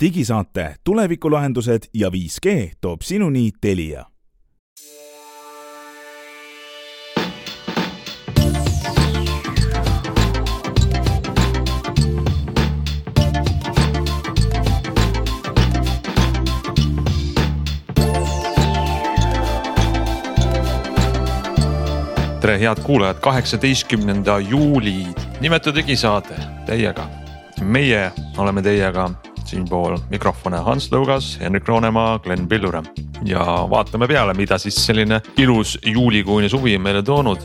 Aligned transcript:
digisaate 0.00 0.74
Tulevikulahendused 0.84 1.82
ja 1.94 2.08
5G 2.08 2.70
toob 2.80 3.00
sinuni 3.02 3.50
Telia. 3.60 4.04
Tere, 22.40 22.60
head 22.60 22.80
kuulajad, 22.82 23.20
kaheksateistkümnenda 23.20 24.38
juuli. 24.38 25.06
Nimetu 25.40 25.74
digisaade 25.74 26.34
teiega. 26.66 27.08
meie 27.60 28.12
oleme 28.38 28.62
teiega 28.62 29.10
siinpool 29.50 29.96
mikrofone 30.10 30.60
Hans 30.64 30.88
Lõugas, 30.92 31.34
Henrik 31.40 31.68
Roonemaa, 31.68 32.18
Glen 32.24 32.46
Pillure. 32.48 32.82
Ja 33.26 33.44
vaatame 33.70 34.08
peale, 34.08 34.34
mida 34.38 34.58
siis 34.58 34.78
selline 34.86 35.20
ilus 35.42 35.76
juulikuine 35.86 36.48
suvi 36.48 36.76
meile 36.78 37.02
toonud. 37.06 37.42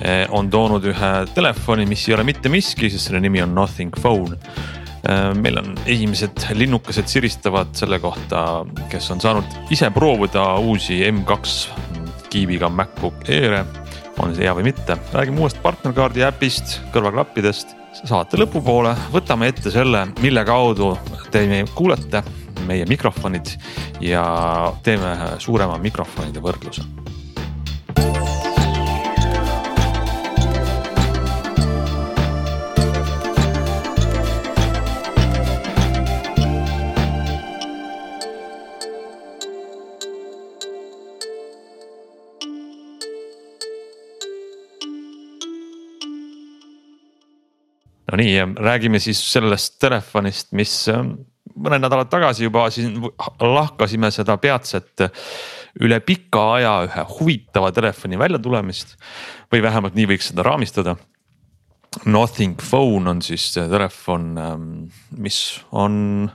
Eh, 0.00 0.26
on 0.30 0.50
toonud 0.50 0.86
ühe 0.90 1.12
telefoni, 1.34 1.86
mis 1.90 2.06
ei 2.08 2.16
ole 2.16 2.26
mitte 2.28 2.52
miski, 2.52 2.90
sest 2.90 3.10
selle 3.10 3.20
nimi 3.20 3.42
on 3.42 3.54
Nothing 3.54 3.94
Phone. 4.00 4.38
Eh, 5.00 5.34
meil 5.34 5.58
on 5.60 5.74
esimesed 5.86 6.46
linnukesed 6.54 7.10
siristavad 7.10 7.74
selle 7.76 8.00
kohta, 8.00 8.64
kes 8.92 9.10
on 9.10 9.20
saanud 9.20 9.72
ise 9.74 9.90
proovida 9.94 10.54
uusi 10.62 11.02
M2 11.10 12.28
kiibiga 12.30 12.68
MacBook 12.70 13.26
Air'e 13.28 13.64
on 14.20 14.34
see 14.36 14.44
hea 14.46 14.54
või 14.56 14.66
mitte, 14.70 14.96
räägime 15.14 15.42
uuest 15.44 15.60
partnerkaardi 15.62 16.24
äpist, 16.26 16.78
kõrvaklappidest. 16.94 17.76
saate 18.04 18.38
lõpupoole 18.38 18.94
võtame 19.12 19.48
ette 19.50 19.70
selle, 19.70 20.06
mille 20.22 20.44
kaudu 20.44 20.92
te 21.30 21.42
kuulete 21.74 22.22
meie 22.66 22.86
mikrofonid 22.86 23.56
ja 24.00 24.24
teeme 24.82 25.16
suurema 25.38 25.78
mikrofonide 25.78 26.40
võrdluse 26.40 26.86
Nonii, 48.10 48.38
räägime 48.58 48.98
siis 48.98 49.20
sellest 49.32 49.76
telefonist, 49.82 50.50
mis 50.56 50.72
ähm, 50.90 51.12
mõned 51.54 51.84
nädalad 51.84 52.10
tagasi 52.10 52.46
juba 52.46 52.66
siin 52.74 52.96
lahkasime 53.40 54.10
seda 54.14 54.36
peatset 54.40 55.04
üle 55.80 56.00
pika 56.02 56.42
aja 56.56 56.72
ühe 56.88 57.04
huvitava 57.14 57.70
telefoni 57.72 58.18
väljatulemist. 58.18 58.96
või 59.52 59.62
vähemalt 59.62 59.94
nii 59.94 60.06
võiks 60.06 60.30
seda 60.30 60.42
raamistada. 60.46 60.96
Nothing 62.06 62.60
Phone 62.62 63.10
on 63.10 63.22
siis 63.22 63.52
telefon, 63.54 64.38
ähm, 64.38 64.66
mis 65.18 65.60
on 65.72 66.30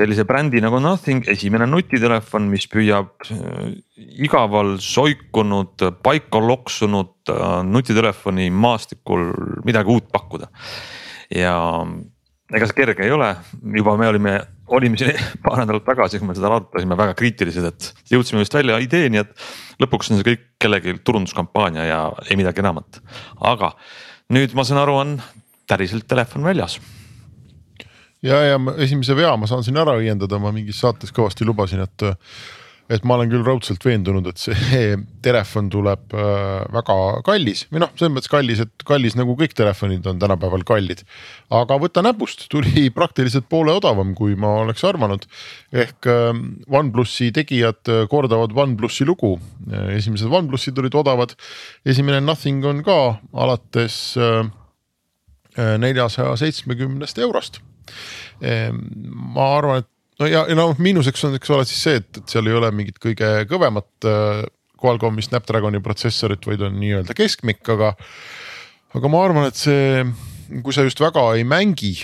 sellise 0.00 0.24
brändi 0.28 0.60
nagu 0.64 0.80
Nothing, 0.80 1.26
esimene 1.30 1.66
nutitelefon, 1.68 2.48
mis 2.52 2.66
püüab 2.70 3.26
äh, 3.34 3.72
igaval 4.24 4.78
soikunud, 4.82 5.84
paika 6.04 6.40
loksunud 6.42 7.32
äh, 7.32 7.58
nutitelefoni 7.68 8.48
maastikul 8.54 9.28
midagi 9.66 9.92
uut 9.92 10.08
pakkuda. 10.12 10.50
ja 11.36 11.54
ega 12.50 12.66
see 12.66 12.78
kerge 12.80 13.04
ei 13.06 13.12
ole, 13.14 13.28
juba 13.76 13.94
me 14.00 14.08
olime, 14.10 14.36
olime 14.74 14.98
siin 14.98 15.18
paar 15.44 15.60
nädalat 15.60 15.86
tagasi, 15.86 16.18
kui 16.18 16.30
me 16.30 16.38
seda 16.38 16.50
arutasime 16.50 16.98
väga 16.98 17.16
kriitilised, 17.18 17.66
et 17.68 18.14
jõudsime 18.14 18.42
vist 18.42 18.56
välja 18.56 18.80
ideeni, 18.82 19.22
et 19.22 19.82
lõpuks 19.82 20.10
on 20.10 20.20
see 20.20 20.30
kõik 20.32 20.46
kellegi 20.62 20.96
turunduskampaania 21.04 21.84
ja 21.86 22.00
ei 22.28 22.40
midagi 22.40 22.64
enamat. 22.64 23.02
aga 23.52 23.74
nüüd 24.34 24.56
ma 24.56 24.66
saan 24.66 24.82
aru, 24.82 24.96
on 25.04 25.20
päriselt 25.70 26.08
telefon 26.10 26.42
väljas 26.46 26.80
ja, 28.26 28.40
ja 28.52 28.62
esimese 28.78 29.16
vea 29.18 29.34
ma 29.40 29.48
saan 29.50 29.64
siin 29.66 29.78
ära 29.80 29.96
õiendada, 30.00 30.40
ma 30.42 30.52
mingis 30.54 30.80
saates 30.82 31.14
kõvasti 31.16 31.48
lubasin, 31.48 31.84
et 31.86 32.10
et 32.90 33.04
ma 33.06 33.14
olen 33.14 33.30
küll 33.30 33.44
raudselt 33.46 33.84
veendunud, 33.86 34.26
et 34.26 34.40
see 34.42 34.96
telefon 35.26 35.68
tuleb 35.70 36.14
äh, 36.16 36.64
väga 36.74 36.96
kallis 37.26 37.64
või 37.70 37.84
noh, 37.84 37.92
selles 37.94 38.12
mõttes 38.16 38.32
kallis, 38.32 38.62
et 38.64 38.86
kallis 38.86 39.16
nagu 39.18 39.36
kõik 39.38 39.54
telefonid 39.56 40.06
on 40.10 40.18
tänapäeval 40.22 40.64
kallid. 40.66 41.04
aga 41.54 41.78
võta 41.82 42.02
näpust, 42.02 42.48
tuli 42.52 42.88
praktiliselt 42.98 43.46
poole 43.50 43.74
odavam, 43.78 44.14
kui 44.18 44.34
ma 44.34 44.56
oleks 44.64 44.84
arvanud. 44.88 45.26
ehk 45.70 46.10
äh, 46.10 46.32
OnePlusi 46.66 47.30
tegijad 47.36 47.94
kordavad 48.10 48.54
OnePlusi 48.58 49.06
lugu, 49.06 49.36
esimesed 49.94 50.26
OnePlusid 50.26 50.78
olid 50.82 50.98
odavad, 50.98 51.36
esimene 51.86 52.20
Nothing 52.24 52.66
on 52.66 52.82
ka 52.86 52.98
alates 53.32 54.18
neljasaja 55.56 56.36
seitsmekümnest 56.38 57.18
eurost 57.18 57.58
ma 58.40 59.46
arvan, 59.56 59.82
et 59.82 59.88
no 60.20 60.28
ja, 60.28 60.44
ja 60.48 60.56
noh, 60.58 60.74
miinuseks 60.80 61.26
on, 61.28 61.36
eks 61.38 61.52
ole 61.54 61.66
siis 61.68 61.84
see, 61.86 62.00
et, 62.00 62.10
et 62.20 62.34
seal 62.34 62.48
ei 62.48 62.56
ole 62.56 62.70
mingit 62.76 63.00
kõige 63.02 63.30
kõvemat 63.50 64.08
äh, 64.08 64.42
Qualcomm'i 64.80 65.24
Snapdragoni 65.24 65.80
protsessorit, 65.84 66.44
vaid 66.48 66.64
on 66.64 66.78
nii-öelda 66.80 67.16
keskmik, 67.16 67.60
aga. 67.74 67.92
aga 68.96 69.12
ma 69.12 69.24
arvan, 69.26 69.48
et 69.50 69.58
see, 69.60 70.04
kui 70.64 70.76
sa 70.76 70.84
just 70.86 71.00
väga 71.02 71.26
ei 71.36 71.44
mängi 71.48 71.94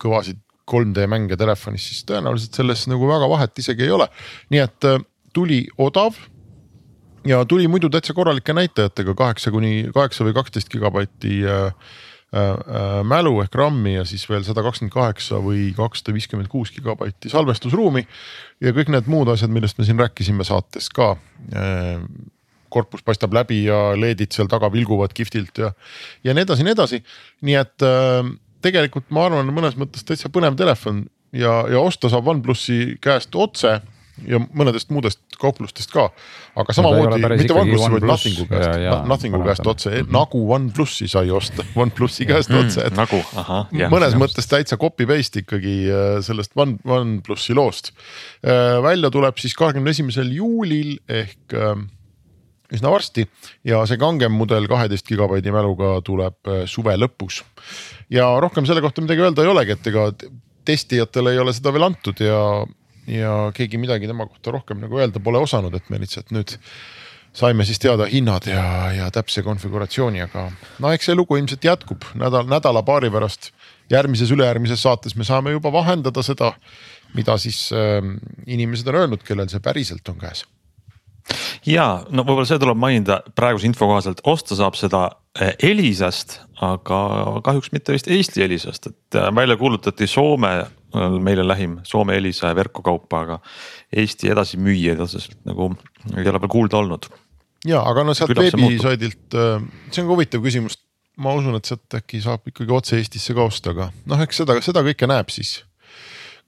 kõvasid 0.00 0.40
3D 0.68 1.04
mänge 1.08 1.36
telefonis, 1.40 1.86
siis 1.90 2.08
tõenäoliselt 2.08 2.56
selles 2.56 2.84
nagu 2.90 3.08
väga 3.08 3.28
vahet 3.30 3.60
isegi 3.60 3.86
ei 3.86 3.94
ole. 3.94 4.08
nii 4.52 4.64
et 4.64 4.88
äh, 4.88 5.00
tuli 5.36 5.62
odav 5.80 6.16
ja 7.28 7.42
tuli 7.48 7.68
muidu 7.68 7.90
täitsa 7.92 8.14
korralike 8.16 8.54
näitajatega 8.56 9.14
kaheksa 9.16 9.52
kuni 9.52 9.88
kaheksa 9.94 10.24
või 10.24 10.36
kaksteist 10.36 10.72
gigabaiti 10.72 11.40
äh, 11.44 11.72
mälu 13.08 13.38
ehk 13.40 13.54
RAM-i 13.56 13.94
ja 13.94 14.02
siis 14.04 14.26
veel 14.28 14.42
sada 14.44 14.60
kakskümmend 14.60 14.92
kaheksa 14.92 15.38
või 15.40 15.70
kakssada 15.76 16.12
viiskümmend 16.12 16.50
kuus 16.52 16.68
gigabaiti 16.74 17.30
salvestusruumi. 17.32 18.02
ja 18.60 18.72
kõik 18.76 18.90
need 18.92 19.08
muud 19.08 19.30
asjad, 19.32 19.48
millest 19.48 19.78
me 19.78 19.86
siin 19.88 19.98
rääkisime 19.98 20.44
saates 20.44 20.90
ka. 20.92 21.14
Äh, 21.56 22.02
korpus 22.68 23.00
paistab 23.00 23.32
läbi 23.32 23.62
ja 23.64 23.94
LED-id 23.96 24.34
seal 24.36 24.48
taga 24.48 24.68
vilguvad 24.72 25.14
kihvtilt 25.16 25.56
ja, 25.56 25.72
ja 26.24 26.34
nii 26.36 26.44
edasi, 26.44 26.66
nii 26.66 26.74
edasi. 26.76 26.98
nii 27.40 27.54
et 27.56 27.84
tegelikult 28.60 29.08
ma 29.14 29.24
arvan, 29.28 29.48
mõnes 29.54 29.78
mõttes 29.80 30.04
täitsa 30.04 30.28
põnev 30.32 30.56
telefon 30.58 31.06
ja, 31.32 31.62
ja 31.70 31.80
osta 31.80 32.10
saab 32.12 32.28
OnePlusi 32.28 32.98
käest 33.00 33.34
otse 33.38 33.78
ja 34.26 34.40
mõnedest 34.40 34.90
muudest 34.94 35.20
kauplustest 35.40 35.92
ka. 35.92 36.08
aga 36.58 36.74
samamoodi 36.74 37.20
mitte 37.38 37.54
OnePlusi, 37.54 37.90
vaid 37.94 38.06
Nothingu 38.08 38.46
käest, 38.50 39.04
Nothingu 39.10 39.42
käest 39.44 39.66
otse 39.66 39.90
mm, 39.90 40.06
-hmm. 40.06 40.14
nagu 40.16 40.42
OnePlusi 40.56 41.08
sai 41.08 41.30
osta 41.30 41.64
OnePlusi 41.82 42.26
käest 42.26 42.50
mm, 42.50 42.64
otse, 42.64 42.86
et 42.86 42.96
nagu, 42.98 43.20
ahah, 43.36 43.68
mõnes 43.92 44.16
jah. 44.16 44.22
mõttes 44.22 44.50
täitsa 44.50 44.78
copy 44.80 45.06
paste 45.06 45.44
ikkagi 45.44 45.76
äh, 45.90 46.08
sellest 46.24 46.56
One, 46.58 46.78
OnePlusi 46.84 47.54
loost. 47.54 47.92
Äh, 48.42 48.82
välja 48.82 49.10
tuleb 49.10 49.38
siis 49.38 49.54
kahekümne 49.54 49.90
esimesel 49.94 50.32
juulil 50.34 50.98
ehk 51.08 51.54
äh, 51.54 51.76
üsna 52.74 52.90
varsti 52.92 53.24
ja 53.64 53.84
see 53.88 53.96
kangem 54.00 54.34
mudel 54.36 54.66
kaheteist 54.68 55.06
gigabaidi 55.08 55.52
mäluga 55.54 56.02
tuleb 56.04 56.50
suve 56.66 56.96
lõpus. 57.00 57.40
ja 58.10 58.28
rohkem 58.40 58.66
selle 58.66 58.82
kohta 58.84 59.00
midagi 59.00 59.24
öelda 59.24 59.42
ei 59.42 59.48
olegi, 59.48 59.72
et 59.72 59.86
ega 59.86 60.10
testijatele 60.68 61.32
ei 61.32 61.40
ole 61.40 61.54
seda 61.56 61.72
veel 61.72 61.88
antud 61.88 62.20
ja 62.20 62.40
ja 63.08 63.34
keegi 63.56 63.80
midagi 63.80 64.08
tema 64.10 64.26
kohta 64.28 64.52
rohkem 64.54 64.82
nagu 64.84 65.00
öelda 65.00 65.20
pole 65.24 65.40
osanud, 65.42 65.74
et 65.74 65.90
me 65.90 66.00
lihtsalt 66.02 66.32
nüüd 66.34 66.58
saime 67.38 67.64
siis 67.68 67.80
teada 67.80 68.08
hinnad 68.10 68.48
ja, 68.50 68.64
ja 68.92 69.08
täpse 69.14 69.42
konfiguratsiooni, 69.46 70.22
aga 70.24 70.48
no 70.82 70.92
eks 70.92 71.10
see 71.10 71.16
lugu 71.16 71.38
ilmselt 71.38 71.64
jätkub. 71.64 72.06
Nädal, 72.18 72.48
nädala-paari 72.50 73.12
pärast. 73.14 73.52
järgmises, 73.88 74.30
ülejärgmises 74.34 74.82
saates 74.84 75.14
me 75.16 75.24
saame 75.24 75.54
juba 75.54 75.72
vahendada 75.72 76.22
seda, 76.22 76.52
mida 77.16 77.38
siis 77.40 77.70
äh, 77.72 78.04
inimesed 78.46 78.88
on 78.88 79.02
öelnud, 79.02 79.24
kellel 79.24 79.48
see 79.48 79.64
päriselt 79.64 80.08
on 80.12 80.18
käes. 80.20 80.44
Ja 81.68 82.04
no 82.08 82.24
võib-olla 82.24 82.48
see 82.48 82.60
tuleb 82.60 82.78
mainida 82.80 83.20
praeguse 83.36 83.68
info 83.68 83.88
kohaselt, 83.90 84.20
osta 84.28 84.56
saab 84.58 84.76
seda 84.78 85.02
eh, 85.40 85.54
Elisast, 85.70 86.38
aga 86.64 87.00
kahjuks 87.44 87.72
mitte 87.74 87.94
vist 87.96 88.08
Eesti 88.12 88.44
Elisast, 88.44 88.88
et 88.90 89.18
äh, 89.18 89.28
välja 89.34 89.58
kuulutati 89.60 90.08
Soome, 90.08 90.52
meile 91.20 91.44
lähim 91.46 91.78
Soome 91.84 92.16
Elisa 92.16 92.52
ja 92.52 92.56
verkkokaupa, 92.56 93.20
aga 93.26 93.38
Eesti 93.92 94.30
edasimüüjaid 94.32 95.00
otseselt 95.04 95.40
nagu 95.48 95.70
ei 96.16 96.24
ole 96.24 96.40
veel 96.40 96.52
kuulda 96.52 96.80
olnud. 96.80 97.08
ja, 97.68 97.82
aga 97.82 98.04
no 98.04 98.14
sealt 98.14 98.36
veebisaidilt, 98.38 99.34
äh, 99.34 99.64
see 99.90 100.02
on 100.02 100.10
ka 100.10 100.14
huvitav 100.14 100.44
küsimus, 100.44 100.78
ma 101.18 101.34
usun, 101.36 101.56
et 101.58 101.68
sealt 101.68 101.98
äkki 102.00 102.22
saab 102.24 102.46
ikkagi 102.48 102.74
otse 102.74 103.00
Eestisse 103.00 103.36
ka 103.36 103.48
osta, 103.50 103.74
aga 103.76 103.90
noh, 104.06 104.22
eks 104.24 104.44
seda, 104.44 104.60
seda 104.64 104.84
kõike 104.86 105.10
näeb 105.10 105.32
siis, 105.34 105.58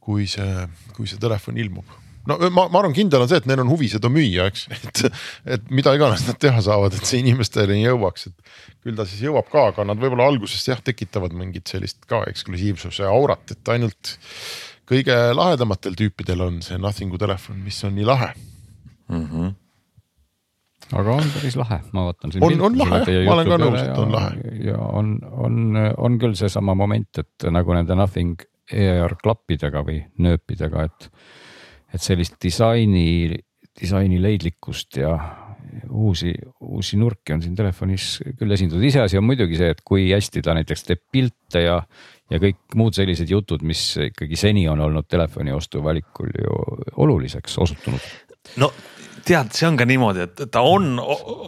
kui 0.00 0.28
see, 0.30 0.68
kui 0.96 1.10
see 1.10 1.20
telefon 1.20 1.60
ilmub 1.60 1.98
no 2.28 2.36
ma, 2.50 2.66
ma 2.68 2.80
arvan, 2.82 2.94
kindel 2.96 3.24
on 3.24 3.30
see, 3.30 3.40
et 3.40 3.48
neil 3.48 3.62
on 3.62 3.70
huvi 3.72 3.88
seda 3.92 4.10
müüa, 4.12 4.48
eks, 4.50 4.66
et, 4.76 5.04
et 5.56 5.70
mida 5.74 5.94
iganes 5.96 6.26
nad 6.28 6.40
teha 6.42 6.64
saavad, 6.66 6.96
et 6.96 7.08
see 7.08 7.22
inimesteni 7.24 7.80
jõuaks, 7.84 8.28
et 8.30 8.52
küll 8.84 8.98
ta 8.98 9.06
siis 9.08 9.24
jõuab 9.28 9.48
ka, 9.52 9.70
aga 9.72 9.86
nad 9.88 10.00
võib-olla 10.00 10.28
alguses 10.32 10.66
jah 10.68 10.82
tekitavad 10.84 11.36
mingit 11.36 11.70
sellist 11.70 12.02
ka 12.10 12.24
eksklusiivsuse 12.30 13.08
aurat, 13.08 13.44
et 13.54 13.72
ainult 13.72 14.16
kõige 14.90 15.16
lahedamatel 15.36 15.96
tüüpidel 15.98 16.42
on 16.44 16.60
see 16.66 16.78
Nothingu 16.80 17.18
telefon, 17.20 17.60
mis 17.64 17.78
on 17.86 17.96
nii 17.96 18.08
lahe 18.08 18.32
mm. 18.34 19.26
-hmm 19.26 19.58
aga 20.90 21.12
on 21.20 21.28
päris 21.34 21.56
lahe, 21.58 21.80
ma 21.94 22.06
vaatan. 22.08 22.32
on, 22.42 22.60
on 22.66 22.78
lahe 22.78 23.18
ma 23.26 23.34
olen 23.36 23.50
ka 23.52 23.58
nõus, 23.62 23.80
et 23.82 23.98
on 23.98 24.14
lahe. 24.14 24.54
ja 24.64 24.78
on, 24.78 25.12
on, 25.30 25.76
on 25.96 26.18
küll 26.22 26.34
seesama 26.38 26.74
moment, 26.74 27.20
et 27.22 27.46
nagu 27.52 27.76
nende 27.76 27.94
Nothing 27.98 28.42
ER 28.70 29.14
klappidega 29.22 29.82
või 29.86 30.00
nööpidega, 30.22 30.88
et, 30.90 31.10
et 31.94 32.02
sellist 32.02 32.36
disaini, 32.42 33.34
disaini 33.80 34.20
leidlikkust 34.22 35.00
ja 35.00 35.14
uusi, 35.90 36.34
uusi 36.60 36.96
nurki 36.96 37.34
on 37.34 37.42
siin 37.42 37.56
telefonis 37.56 38.20
küll 38.38 38.54
esindatud. 38.54 38.84
iseasi 38.84 39.18
on 39.18 39.26
muidugi 39.26 39.58
see, 39.58 39.70
et 39.74 39.82
kui 39.86 40.08
hästi 40.12 40.42
ta 40.44 40.54
näiteks 40.58 40.86
teeb 40.86 41.02
pilte 41.12 41.64
ja, 41.64 41.80
ja 42.30 42.40
kõik 42.42 42.78
muud 42.78 42.96
sellised 42.96 43.30
jutud, 43.30 43.64
mis 43.66 43.82
ikkagi 44.10 44.38
seni 44.38 44.66
on 44.68 44.80
olnud 44.86 45.08
telefoni 45.10 45.54
ostu 45.54 45.84
valikul 45.84 46.32
ju 46.34 46.62
oluliseks 47.04 47.58
osutunud. 47.66 48.08
no 48.62 48.72
tead, 49.26 49.52
see 49.54 49.68
on 49.68 49.76
ka 49.78 49.86
niimoodi, 49.88 50.24
et 50.26 50.44
ta 50.52 50.62
on 50.66 50.94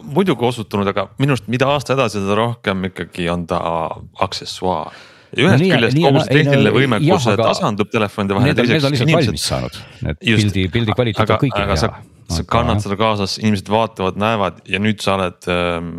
muidugi 0.03 0.45
osutunud, 0.45 0.87
aga 0.89 1.07
minu 1.19 1.35
arust, 1.35 1.49
mida 1.51 1.69
aasta 1.73 1.97
edasi, 1.97 2.21
seda 2.21 2.37
rohkem 2.37 2.89
ikkagi 2.91 3.29
on 3.33 3.47
ta 3.49 3.59
aksessuaar. 4.25 4.93
Ühest 5.37 5.63
no, 5.63 5.69
küljest 5.69 5.99
kogu 5.99 6.23
see 6.23 6.37
tehniline 6.39 6.69
no, 6.69 6.73
võimekus 6.77 7.27
jah, 7.27 7.39
tasandub 7.39 7.91
telefonide 7.93 8.37
vahel. 8.37 8.51
Need, 8.51 8.63
on 8.63 8.69
lihtsalt 8.73 9.13
valmis 9.13 9.47
saanud, 9.49 9.79
need 10.07 10.19
pildi, 10.23 10.65
pildi 10.73 10.97
kvaliteet 10.97 11.33
on 11.35 11.41
kõigil 11.45 11.73
hea. 11.73 11.93
sa 12.33 12.45
kannad 12.49 12.83
seda 12.83 12.97
kaasas, 12.99 13.37
inimesed 13.41 13.71
vaatavad, 13.73 14.19
näevad 14.21 14.61
ja 14.69 14.81
nüüd 14.81 15.01
sa 15.03 15.17
oled 15.17 15.49
ähm, 15.51 15.91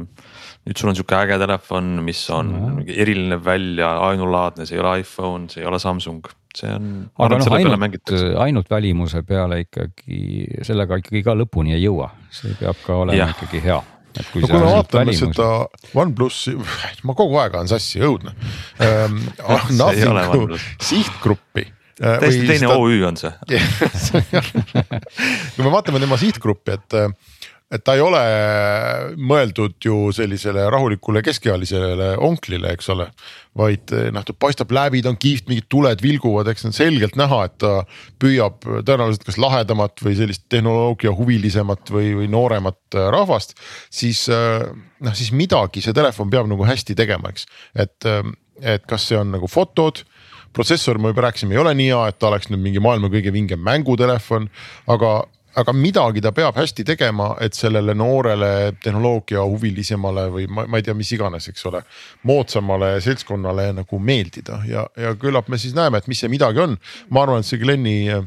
nüüd 0.65 0.81
sul 0.81 0.93
on 0.93 0.97
sihuke 0.99 1.19
äge 1.19 1.39
telefon, 1.43 1.99
mis 2.07 2.23
on 2.33 2.55
no. 2.55 2.87
eriline 2.89 3.39
välja, 3.45 3.91
ainulaadne, 4.09 4.67
see 4.69 4.79
ei 4.79 4.85
ole 4.85 4.97
iPhone, 5.03 5.51
see 5.53 5.63
ei 5.65 5.69
ole 5.71 5.81
Samsung 5.83 6.31
see 6.55 6.71
on. 6.71 6.93
aga 7.19 7.41
noh, 7.41 7.57
ainult, 7.59 8.13
ainult 8.47 8.71
välimuse 8.71 9.25
peale 9.27 9.65
ikkagi, 9.65 10.21
sellega 10.67 11.01
ikkagi 11.03 11.25
ka 11.27 11.35
lõpuni 11.37 11.75
ei 11.77 11.83
jõua, 11.85 12.13
see 12.35 12.55
peab 12.61 12.79
ka 12.87 13.03
olema 13.03 13.19
ja. 13.19 13.33
ikkagi 13.35 13.63
hea 13.65 13.81
et 13.83 13.94
no 14.15 14.27
kui 14.33 14.45
me 14.49 14.61
vaatame 14.63 15.15
seda 15.17 15.49
OnePlusi, 15.95 16.57
ma 17.07 17.17
kogu 17.19 17.39
aeg 17.43 17.57
ajan 17.59 17.71
sassi, 17.75 18.03
õudne 18.05 18.35
ähm,. 18.85 19.21
sihtgruppi 20.91 21.67
äh, 21.67 22.19
täiesti 22.23 22.47
teine 22.47 22.67
seda... 22.67 22.79
OÜ 22.79 23.03
on 23.09 23.21
see. 23.21 23.33
Kui 25.55 25.65
me 25.65 25.71
vaatame 25.71 26.03
tema 26.03 26.19
sihtgruppi, 26.21 26.79
et 26.79 26.99
et 27.73 27.83
ta 27.83 27.95
ei 27.97 28.03
ole 28.05 28.21
mõeldud 29.17 29.79
ju 29.83 29.97
sellisele 30.15 30.67
rahulikule 30.71 31.23
keskealisele 31.25 32.13
onklile, 32.23 32.75
eks 32.77 32.91
ole. 32.93 33.09
vaid 33.57 33.93
noh, 34.13 34.25
ta 34.27 34.35
paistab 34.35 34.73
läbi, 34.75 35.01
ta 35.03 35.13
on 35.13 35.19
kihvt, 35.21 35.47
mingid 35.49 35.69
tuled 35.71 36.01
vilguvad, 36.03 36.49
eks 36.51 36.67
on 36.69 36.75
selgelt 36.75 37.17
näha, 37.19 37.45
et 37.47 37.57
ta 37.63 37.73
püüab 38.21 38.67
tõenäoliselt 38.67 39.27
kas 39.29 39.39
lahedamat 39.41 40.03
või 40.05 40.17
sellist 40.19 40.45
tehnoloogia 40.53 41.15
huvilisemat 41.15 41.93
või, 41.95 42.13
või 42.19 42.31
nooremat 42.31 42.99
rahvast. 43.15 43.55
siis 43.91 44.27
noh, 44.29 45.15
siis 45.15 45.33
midagi 45.33 45.85
see 45.85 45.97
telefon 45.97 46.31
peab 46.31 46.51
nagu 46.51 46.67
hästi 46.67 46.99
tegema, 46.99 47.31
eks, 47.33 47.47
et, 47.79 48.11
et 48.61 48.87
kas 48.91 49.09
see 49.09 49.19
on 49.19 49.33
nagu 49.39 49.51
fotod 49.51 50.05
protsessor, 50.55 50.99
me 50.99 51.11
juba 51.11 51.27
rääkisime, 51.27 51.55
ei 51.55 51.63
ole 51.63 51.73
nii 51.75 51.91
hea, 51.91 52.03
et 52.11 52.19
ta 52.19 52.29
oleks 52.31 52.51
nüüd 52.51 52.63
mingi 52.63 52.83
maailma 52.83 53.11
kõige 53.11 53.33
vingem 53.35 53.63
mängutelefon, 53.67 54.47
aga 54.95 55.17
aga 55.61 55.73
midagi 55.77 56.23
ta 56.25 56.33
peab 56.35 56.57
hästi 56.59 56.85
tegema, 56.87 57.35
et 57.43 57.57
sellele 57.57 57.95
noorele 57.97 58.75
tehnoloogia 58.83 59.45
huvilisemale 59.47 60.27
või 60.33 60.47
ma, 60.51 60.67
ma 60.71 60.81
ei 60.81 60.87
tea, 60.87 60.95
mis 60.99 61.13
iganes, 61.15 61.49
eks 61.51 61.67
ole. 61.71 61.83
moodsamale 62.27 62.95
seltskonnale 63.05 63.71
nagu 63.77 63.99
meeldida 63.99 64.61
ja, 64.69 64.87
ja 64.97 65.15
küllap 65.21 65.49
me 65.53 65.59
siis 65.61 65.77
näeme, 65.77 66.01
et 66.01 66.09
mis 66.11 66.21
see 66.25 66.33
midagi 66.33 66.63
on. 66.65 66.77
ma 67.11 67.25
arvan, 67.25 67.45
et 67.45 67.49
see 67.49 67.61
Glen'i 67.63 67.97
äh, 68.13 68.27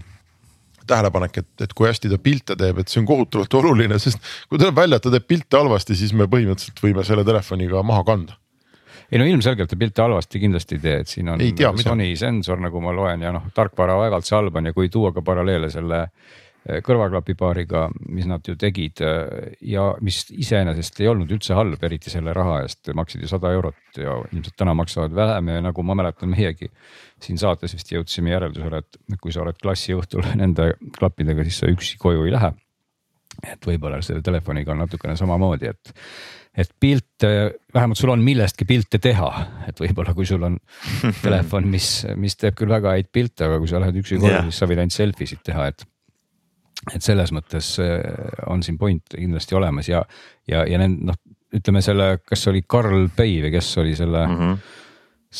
tähelepanek, 0.87 1.43
et, 1.43 1.51
et 1.67 1.75
kui 1.75 1.89
hästi 1.89 2.11
ta 2.11 2.19
pilte 2.21 2.55
teeb, 2.59 2.81
et 2.81 2.91
see 2.91 3.01
on 3.03 3.09
kohutavalt 3.09 3.59
oluline, 3.59 3.99
sest 3.99 4.21
kui 4.47 4.59
tuleb 4.59 4.75
välja, 4.77 4.99
et 4.99 5.07
ta 5.07 5.13
teeb 5.13 5.27
pilte 5.27 5.59
halvasti, 5.59 5.97
siis 5.99 6.15
me 6.15 6.29
põhimõtteliselt 6.31 6.83
võime 6.83 7.05
selle 7.07 7.27
telefoniga 7.27 7.83
maha 7.85 8.07
kanda 8.07 8.39
ei 9.07 9.21
no 9.21 9.23
ilmselgelt 9.23 9.69
ta 9.71 9.77
pilte 9.79 10.01
halvasti 10.03 10.39
kindlasti 10.41 10.75
ei 10.75 10.81
tee, 10.83 10.95
et 10.99 11.07
siin 11.07 11.29
on 11.31 11.39
tea, 11.55 11.69
Sony 11.79 12.09
sensor, 12.19 12.59
nagu 12.59 12.81
ma 12.83 12.91
loen 12.91 13.21
ja 13.23 13.31
noh, 13.31 13.45
tarkvara 13.55 13.95
vaevalt 13.95 14.27
see 14.27 14.35
halb 14.35 14.59
on 14.59 14.67
ja 14.67 14.73
kui 14.75 14.89
tuua 14.91 15.13
ka 15.15 15.23
paralleele 15.23 15.69
selle 15.71 16.01
äh, 16.01 16.41
kõrvaklapipaariga, 16.67 17.85
mis 18.11 18.27
nad 18.27 18.43
ju 18.47 18.57
tegid 18.59 18.99
eh, 19.05 19.53
ja 19.71 19.87
mis 20.03 20.25
iseenesest 20.35 20.99
ei 20.99 21.07
olnud 21.07 21.31
üldse 21.31 21.55
halb, 21.55 21.79
eriti 21.87 22.11
selle 22.11 22.33
raha 22.35 22.61
eest, 22.65 22.91
maksid 22.97 23.23
ju 23.23 23.29
sada 23.31 23.53
eurot 23.55 23.99
ja 24.01 24.17
ilmselt 24.33 24.57
täna 24.59 24.75
maksavad 24.75 25.15
vähem 25.15 25.53
ja 25.53 25.61
nagu 25.69 25.85
ma 25.87 25.95
mäletan, 25.97 26.33
meiegi 26.35 26.67
siin 27.23 27.39
saates 27.39 27.75
vist 27.77 27.93
jõudsime 27.93 28.33
järeldusele, 28.33 28.83
et 28.83 29.19
kui 29.23 29.31
sa 29.31 29.45
oled 29.45 29.59
klassiõhtul 29.63 30.27
nende 30.41 30.73
klappidega, 30.97 31.47
siis 31.47 31.63
sa 31.63 31.71
üksi 31.71 31.99
koju 32.01 32.27
ei 32.27 32.35
lähe. 32.35 32.51
et 33.47 33.67
võib-olla 33.67 34.01
selle 34.01 34.23
telefoniga 34.25 34.73
on 34.73 34.81
natukene 34.81 35.15
samamoodi, 35.15 35.71
et, 35.71 35.91
et 36.57 36.71
pilte, 36.79 37.29
vähemalt 37.73 37.99
sul 37.99 38.11
on 38.11 38.23
millestki 38.25 38.65
pilte 38.65 38.99
teha, 38.99 39.29
et 39.69 39.79
võib-olla 39.79 40.15
kui 40.17 40.25
sul 40.25 40.43
on 40.43 40.57
telefon, 41.25 41.67
mis, 41.71 42.01
mis 42.17 42.35
teeb 42.35 42.57
küll 42.59 42.75
väga 42.75 42.97
häid 42.97 43.13
pilte, 43.13 43.47
aga 43.47 43.61
kui 43.61 43.71
sa 43.71 43.79
lähed 43.79 44.01
üksi 44.01 44.19
koju 44.19 44.33
yeah., 44.33 44.49
siis 44.49 44.59
sa 44.59 44.67
võid 44.67 44.81
ainult 44.83 44.97
selfie 44.97 45.29
sid 45.29 45.45
teha, 45.47 45.69
et 45.71 45.87
et 46.95 47.03
selles 47.03 47.33
mõttes 47.35 47.73
äh, 47.83 48.01
on 48.51 48.63
siin 48.65 48.77
point 48.79 49.15
kindlasti 49.15 49.57
olemas 49.57 49.89
ja, 49.89 50.03
ja, 50.49 50.63
ja 50.67 50.79
need 50.81 50.99
noh, 51.09 51.17
ütleme 51.57 51.81
selle, 51.83 52.17
kas 52.27 52.43
oli 52.51 52.63
Karl 52.67 53.07
Pei 53.15 53.39
või 53.43 53.53
kes 53.53 53.71
oli 53.81 53.95
selle 53.97 54.23
mm, 54.27 54.39
-hmm. 54.39 54.57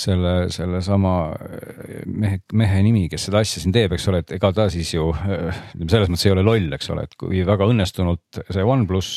selle, 0.04 0.34
sellesama 0.54 1.16
äh, 1.36 2.04
mehe, 2.06 2.42
mehe 2.54 2.84
nimi, 2.84 3.08
kes 3.12 3.30
seda 3.30 3.44
asja 3.44 3.64
siin 3.64 3.76
teeb, 3.76 3.96
eks 3.96 4.08
ole, 4.12 4.24
et 4.24 4.36
ega 4.40 4.52
ta 4.56 4.70
siis 4.74 4.94
ju 4.94 5.10
äh, 5.14 5.64
ütleme 5.76 5.96
selles 5.96 6.14
mõttes 6.14 6.28
ei 6.28 6.36
ole 6.36 6.46
loll, 6.48 6.70
eks 6.78 6.94
ole, 6.96 7.08
et 7.08 7.18
kui 7.20 7.46
väga 7.48 7.72
õnnestunult 7.74 8.44
see 8.50 8.64
OnePlus 8.76 9.12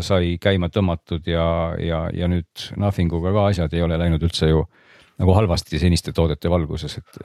sai 0.00 0.36
käima 0.40 0.70
tõmmatud 0.72 1.26
ja, 1.28 1.74
ja, 1.76 2.06
ja 2.14 2.28
nüüd 2.30 2.70
Nothinguga 2.80 3.32
ka 3.34 3.48
asjad 3.50 3.74
ei 3.74 3.82
ole 3.84 3.98
läinud 4.00 4.22
üldse 4.24 4.48
ju 4.48 4.62
nagu 5.20 5.34
halvasti 5.36 5.78
seniste 5.80 6.12
toodete 6.16 6.50
valguses, 6.50 6.96
et 6.98 7.20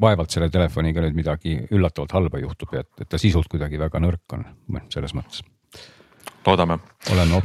vaevalt 0.00 0.32
selle 0.32 0.50
telefoniga 0.52 1.04
nüüd 1.04 1.18
midagi 1.18 1.56
üllatavalt 1.70 2.16
halba 2.16 2.40
juhtub 2.42 2.74
ja 2.74 2.84
et, 2.84 2.90
et 3.02 3.10
ta 3.10 3.20
sisult 3.20 3.50
kuidagi 3.50 3.80
väga 3.80 4.00
nõrk 4.02 4.36
on 4.36 4.46
selles 4.92 5.14
mõttes. 5.16 5.44
loodame, 6.46 6.78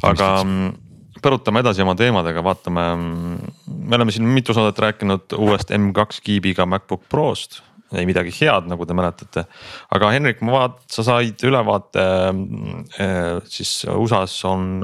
aga 0.02 0.30
mm, 0.44 0.74
põrutame 1.22 1.62
edasi 1.64 1.84
oma 1.84 1.96
teemadega, 2.00 2.44
vaatame, 2.46 2.88
mm, 2.96 3.54
me 3.90 4.00
oleme 4.00 4.16
siin 4.16 4.28
mitu 4.32 4.56
saadet 4.56 4.80
rääkinud 4.88 5.38
uuest 5.38 5.74
M2 5.76 6.22
kiibiga 6.24 6.66
MacBook 6.66 7.08
Prost 7.10 7.62
ei 7.96 8.08
midagi 8.10 8.32
head, 8.34 8.66
nagu 8.68 8.86
te 8.86 8.96
mäletate. 8.98 9.46
aga 9.94 10.12
Henrik, 10.12 10.42
ma 10.44 10.56
vaat-, 10.58 10.82
sa 10.92 11.06
said 11.06 11.44
ülevaate 11.46 12.06
äh, 12.30 13.42
siis 13.46 13.84
USA-s 13.86 14.40
on 14.50 14.80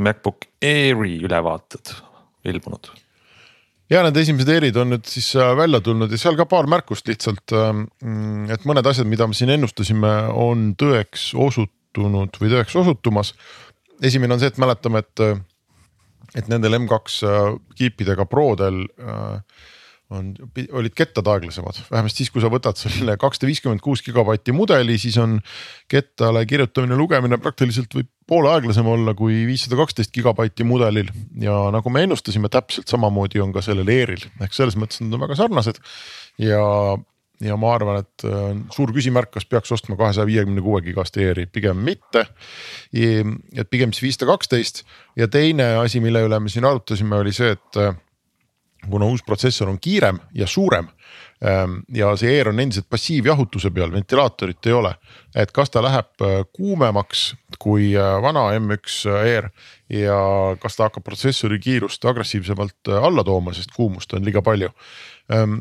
MacBook 0.00 0.48
Airi 0.64 1.18
ülevaated 1.24 1.92
ilmunud 2.48 2.94
ja 3.92 4.02
need 4.06 4.18
esimesed 4.20 4.50
erid 4.50 4.78
on 4.80 4.94
nüüd 4.94 5.06
siis 5.10 5.28
äh, 5.38 5.52
välja 5.58 5.80
tulnud 5.84 6.12
ja 6.12 6.20
seal 6.20 6.38
ka 6.38 6.46
paar 6.50 6.68
märkust 6.70 7.08
lihtsalt. 7.10 7.54
Ähm, 7.54 7.84
et 8.52 8.66
mõned 8.68 8.86
asjad, 8.88 9.08
mida 9.10 9.28
me 9.28 9.36
siin 9.36 9.52
ennustasime, 9.54 10.14
on 10.34 10.72
tõeks 10.78 11.30
osutunud 11.46 12.40
või 12.40 12.52
tõeks 12.54 12.78
osutumas. 12.82 13.34
esimene 14.02 14.34
on 14.34 14.42
see, 14.42 14.50
et 14.52 14.58
mäletame, 14.62 15.04
et, 15.04 15.24
äh, 15.24 15.38
et 16.34 16.48
nendel 16.52 16.78
M2 16.80 17.00
äh, 17.30 17.54
kiipidega 17.78 18.26
Prodel 18.26 18.84
on, 20.14 20.34
olid 20.72 20.94
kettad 20.94 21.26
aeglasemad, 21.26 21.80
vähemasti 21.90 22.22
siis, 22.22 22.30
kui 22.34 22.42
sa 22.42 22.50
võtad 22.52 22.78
selle 22.78 23.16
kakssada 23.20 23.48
viiskümmend 23.50 23.82
kuus 23.82 24.04
gigabatti 24.06 24.54
mudeli, 24.54 24.98
siis 25.02 25.16
on 25.22 25.40
kettale 25.90 26.44
kirjutamine, 26.46 26.98
lugemine 26.98 27.40
praktiliselt 27.42 27.94
võib 27.96 28.10
poole 28.26 28.52
aeglasem 28.54 28.86
olla 28.90 29.14
kui 29.18 29.42
viissada 29.48 29.78
kaksteist 29.78 30.14
gigabaiti 30.14 30.66
mudelil. 30.66 31.10
ja 31.42 31.58
nagu 31.74 31.90
me 31.90 32.06
ennustasime, 32.06 32.50
täpselt 32.52 32.88
samamoodi 32.88 33.42
on 33.42 33.52
ka 33.54 33.62
sellel 33.62 33.90
Airil 33.90 34.24
ehk 34.40 34.54
selles 34.54 34.78
mõttes 34.78 35.02
nad 35.02 35.14
on 35.18 35.26
väga 35.26 35.38
sarnased. 35.42 35.82
Ja 36.38 36.62
ja 37.40 37.56
ma 37.60 37.74
arvan, 37.76 38.00
et 38.00 38.24
suur 38.72 38.92
küsimärk, 38.96 39.34
kas 39.34 39.44
peaks 39.44 39.72
ostma 39.74 39.96
kahesaja 39.98 40.24
viiekümne 40.28 40.62
kuue 40.64 40.80
gigast 40.86 41.18
Airi, 41.20 41.46
pigem 41.52 41.82
mitte. 41.84 42.24
et 42.94 43.70
pigem 43.70 43.92
siis 43.92 44.06
viissada 44.06 44.30
kaksteist. 44.30 44.84
Ja 45.16 45.28
teine 45.28 45.74
asi, 45.82 46.00
mille 46.00 46.22
üle 46.24 46.40
me 46.40 46.52
siin 46.52 46.64
arutasime, 46.64 47.18
oli 47.20 47.34
see, 47.36 47.52
et 47.58 47.80
kuna 48.90 49.08
uus 49.10 49.24
protsessor 49.26 49.70
on 49.70 49.78
kiirem 49.82 50.18
ja 50.34 50.46
suurem 50.46 50.88
ähm, 51.44 51.78
ja 51.94 52.12
see 52.16 52.32
Air 52.36 52.50
on 52.52 52.60
endiselt 52.60 52.88
passiivjahutuse 52.90 53.70
peal, 53.74 53.92
ventilaatorit 53.92 54.66
ei 54.66 54.76
ole. 54.76 54.94
et 55.34 55.52
kas 55.52 55.70
ta 55.70 55.82
läheb 55.84 56.22
äh, 56.24 56.42
kuumemaks 56.52 57.34
kui 57.58 57.94
äh, 57.96 58.20
vana 58.22 58.48
M1 58.58 59.10
Air 59.22 59.50
ja 59.92 60.20
kas 60.62 60.76
ta 60.76 60.88
hakkab 60.88 61.04
protsessori 61.04 61.58
kiirust 61.62 62.04
agressiivsemalt 62.04 62.92
äh, 62.92 63.02
alla 63.10 63.24
tooma, 63.24 63.54
sest 63.56 63.74
kuumust 63.76 64.14
on 64.14 64.24
liiga 64.24 64.42
palju. 64.42 64.70
Ähm, 65.32 65.60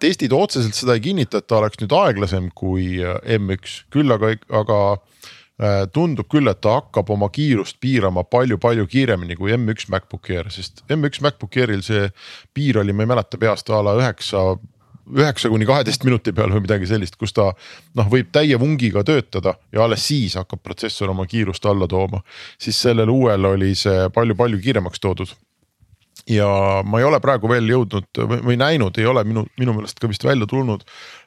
testid 0.00 0.32
otseselt 0.32 0.76
seda 0.76 0.94
ei 0.94 1.02
kinnita, 1.04 1.40
et 1.40 1.48
ta 1.50 1.58
oleks 1.58 1.80
nüüd 1.82 1.92
aeglasem 1.96 2.50
kui 2.54 3.00
M1, 3.00 3.80
küll 3.90 4.14
aga, 4.14 4.36
aga 4.54 4.78
Äh, 4.94 5.39
tundub 5.92 6.28
küll, 6.32 6.48
et 6.48 6.60
ta 6.64 6.78
hakkab 6.78 7.10
oma 7.12 7.28
kiirust 7.32 7.76
piirama 7.82 8.24
palju-palju 8.24 8.86
kiiremini 8.88 9.36
kui 9.36 9.52
M1 9.52 9.90
MacBook 9.92 10.30
Air, 10.32 10.48
sest 10.52 10.84
M1 10.88 11.20
MacBook 11.24 11.56
Airil 11.60 11.82
see 11.84 12.06
piir 12.56 12.80
oli, 12.80 12.94
ma 12.96 13.04
ei 13.04 13.10
mäleta 13.10 13.40
peast 13.40 13.68
a 13.70 13.82
la 13.84 13.96
üheksa 13.98 14.54
üheksa 15.10 15.50
kuni 15.50 15.66
kaheteist 15.66 16.04
minuti 16.06 16.32
peal 16.32 16.52
või 16.54 16.64
midagi 16.64 16.86
sellist, 16.86 17.16
kus 17.20 17.34
ta 17.34 17.50
noh, 17.98 18.08
võib 18.10 18.30
täie 18.32 18.58
vungiga 18.60 19.02
töötada 19.06 19.56
ja 19.74 19.84
alles 19.84 20.06
siis 20.06 20.36
hakkab 20.38 20.62
protsessor 20.62 21.10
oma 21.10 21.26
kiirust 21.26 21.66
alla 21.66 21.88
tooma. 21.90 22.22
siis 22.58 22.80
sellel 22.80 23.10
uuel 23.10 23.44
oli 23.54 23.74
see 23.74 24.08
palju-palju 24.14 24.60
kiiremaks 24.62 25.02
toodud 25.02 25.34
ja 26.28 26.48
ma 26.84 27.00
ei 27.00 27.06
ole 27.06 27.20
praegu 27.20 27.48
veel 27.50 27.68
jõudnud 27.70 28.20
või, 28.44 28.56
näinud, 28.60 28.98
ei 28.98 29.06
ole 29.08 29.24
minu, 29.24 29.46
minu 29.60 29.74
meelest 29.76 30.00
ka 30.00 30.10
vist 30.10 30.24
välja 30.24 30.48
tulnud 30.50 30.84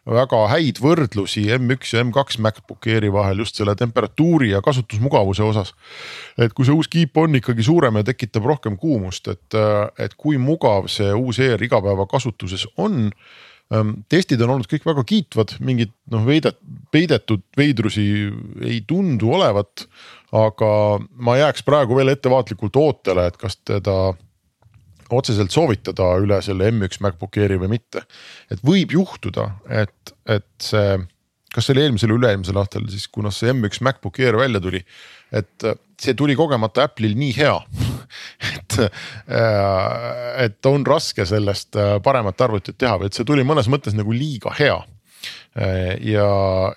väga 0.10 0.40
häid 0.52 0.82
võrdlusi 0.84 1.46
M1 1.56 1.94
ja 1.96 2.04
M2 2.04 2.42
MacBook 2.44 2.88
Airi 2.92 3.12
vahel 3.14 3.40
just 3.44 3.60
selle 3.60 3.76
temperatuuri 3.80 4.52
ja 4.52 4.62
kasutusmugavuse 4.62 5.44
osas. 5.44 5.74
et 6.38 6.54
kui 6.54 6.68
see 6.68 6.76
uus 6.76 6.90
kiip 6.92 7.18
on 7.18 7.40
ikkagi 7.40 7.64
suurem 7.64 8.02
ja 8.02 8.04
tekitab 8.04 8.46
rohkem 8.46 8.78
kuumust, 8.78 9.28
et, 9.32 9.60
et 9.98 10.16
kui 10.18 10.38
mugav 10.38 10.90
see 10.92 11.14
uus 11.14 11.40
Air 11.40 11.64
igapäevakasutuses 11.64 12.68
on 12.78 13.08
ähm, 13.74 13.96
testid 14.12 14.42
on 14.44 14.58
olnud 14.58 14.68
kõik 14.72 14.86
väga 14.86 15.06
kiitvad, 15.08 15.56
mingit 15.64 15.94
noh, 16.12 16.26
veidet, 16.28 16.60
peidetud 16.92 17.46
veidrusi 17.58 18.06
ei 18.62 18.84
tundu 18.88 19.32
olevat. 19.40 19.88
aga 20.34 21.00
ma 21.14 21.36
jääks 21.38 21.62
praegu 21.64 21.96
veel 21.96 22.10
ettevaatlikult 22.10 22.76
ootele, 22.76 23.28
et 23.30 23.36
kas 23.38 23.60
teda 23.62 24.16
otseselt 25.18 25.54
soovitada 25.54 26.14
üle 26.24 26.40
selle 26.46 26.70
M1 26.72 27.02
MacBook 27.04 27.40
Airi 27.42 27.60
või 27.62 27.74
mitte. 27.78 28.06
et 28.52 28.62
võib 28.66 28.94
juhtuda, 28.96 29.50
et, 29.70 30.14
et 30.30 30.48
see, 30.62 30.98
kas 31.54 31.68
see 31.68 31.76
oli 31.76 31.86
eelmisel 31.88 32.14
või 32.14 32.22
üle-eelmisel 32.22 32.60
aastal 32.62 32.88
siis, 32.92 33.08
kuna 33.08 33.32
see 33.34 33.54
M1 33.54 33.82
MacBook 33.86 34.20
Air 34.24 34.38
välja 34.40 34.62
tuli. 34.64 34.84
et 35.34 35.68
see 36.02 36.14
tuli 36.18 36.36
kogemata 36.38 36.88
Apple'il 36.88 37.16
nii 37.18 37.36
hea 37.38 37.56
et, 38.54 38.80
äh, 38.80 40.46
et 40.46 40.70
on 40.70 40.86
raske 40.86 41.26
sellest 41.26 41.78
äh, 41.80 41.96
paremat 42.04 42.42
arvutit 42.46 42.78
teha 42.78 42.98
või 43.00 43.10
et 43.10 43.18
see 43.18 43.28
tuli 43.28 43.46
mõnes 43.48 43.70
mõttes 43.72 43.96
nagu 43.98 44.14
liiga 44.16 44.54
hea 44.60 44.78
ja, 45.54 46.30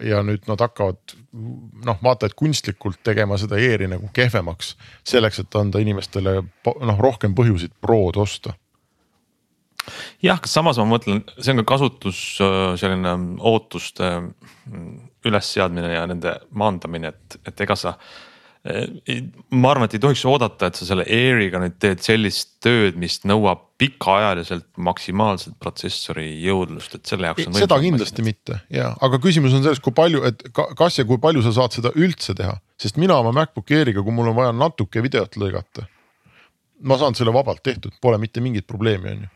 ja 0.04 0.20
nüüd 0.26 0.44
nad 0.50 0.60
hakkavad 0.60 1.16
noh, 1.32 1.98
vaata, 2.04 2.28
et 2.28 2.36
kunstlikult 2.36 3.00
tegema 3.06 3.38
seda 3.40 3.56
ER-i 3.56 3.88
nagu 3.88 4.10
kehvemaks. 4.12 4.74
selleks, 5.04 5.40
et 5.40 5.56
anda 5.56 5.80
inimestele 5.80 6.42
noh, 6.42 7.00
rohkem 7.00 7.34
põhjuseid 7.36 7.72
Prod 7.80 8.20
osta 8.20 8.52
jah, 10.24 10.40
samas 10.48 10.78
ma 10.80 10.86
mõtlen, 10.90 11.22
see 11.38 11.54
on 11.54 11.62
ka 11.62 11.66
kasutus 11.76 12.20
äh, 12.42 12.74
selline 12.80 13.12
ootuste 13.38 14.12
ülesseadmine 15.26 15.92
ja 15.92 16.06
nende 16.10 16.36
maandamine, 16.54 17.12
et, 17.14 17.38
et 17.46 17.64
ega 17.66 17.76
sa 17.78 17.96
ma 18.66 19.70
arvan, 19.70 19.86
et 19.86 19.96
ei 19.96 20.02
tohiks 20.02 20.24
oodata, 20.28 20.70
et 20.70 20.78
sa 20.78 20.88
selle 20.88 21.04
Airiga 21.06 21.60
nüüd 21.62 21.76
teed 21.82 22.02
sellist 22.04 22.56
tööd, 22.64 22.98
mis 23.00 23.20
nõuab 23.28 23.62
pikaajaliselt 23.80 24.66
maksimaalset 24.80 25.58
protsessori 25.62 26.28
jõudlust, 26.42 26.96
et 26.96 27.10
selle 27.10 27.28
jaoks 27.30 27.48
on. 27.50 27.58
seda 27.60 27.78
kindlasti 27.82 28.22
asjad. 28.22 28.28
mitte 28.30 28.60
ja, 28.72 28.92
aga 29.04 29.20
küsimus 29.22 29.54
on 29.56 29.66
selles, 29.66 29.82
kui 29.84 29.94
palju, 29.96 30.24
et 30.28 30.46
kas 30.52 30.98
ja 30.98 31.06
kui 31.08 31.20
palju 31.22 31.44
sa 31.44 31.52
saad 31.58 31.76
seda 31.76 31.92
üldse 31.94 32.34
teha, 32.38 32.56
sest 32.80 32.98
mina 33.00 33.18
oma 33.20 33.34
MacBook 33.36 33.70
Airiga, 33.76 34.04
kui 34.04 34.16
mul 34.16 34.32
on 34.32 34.38
vaja 34.38 34.56
natuke 34.56 35.04
videot 35.04 35.38
lõigata 35.40 35.86
ma 36.80 36.98
saan 37.00 37.14
selle 37.16 37.32
vabalt 37.32 37.62
tehtud, 37.64 37.94
pole 38.02 38.18
mitte 38.20 38.42
mingit 38.44 38.66
probleemi, 38.68 39.12
on 39.14 39.22
ju. 39.24 39.30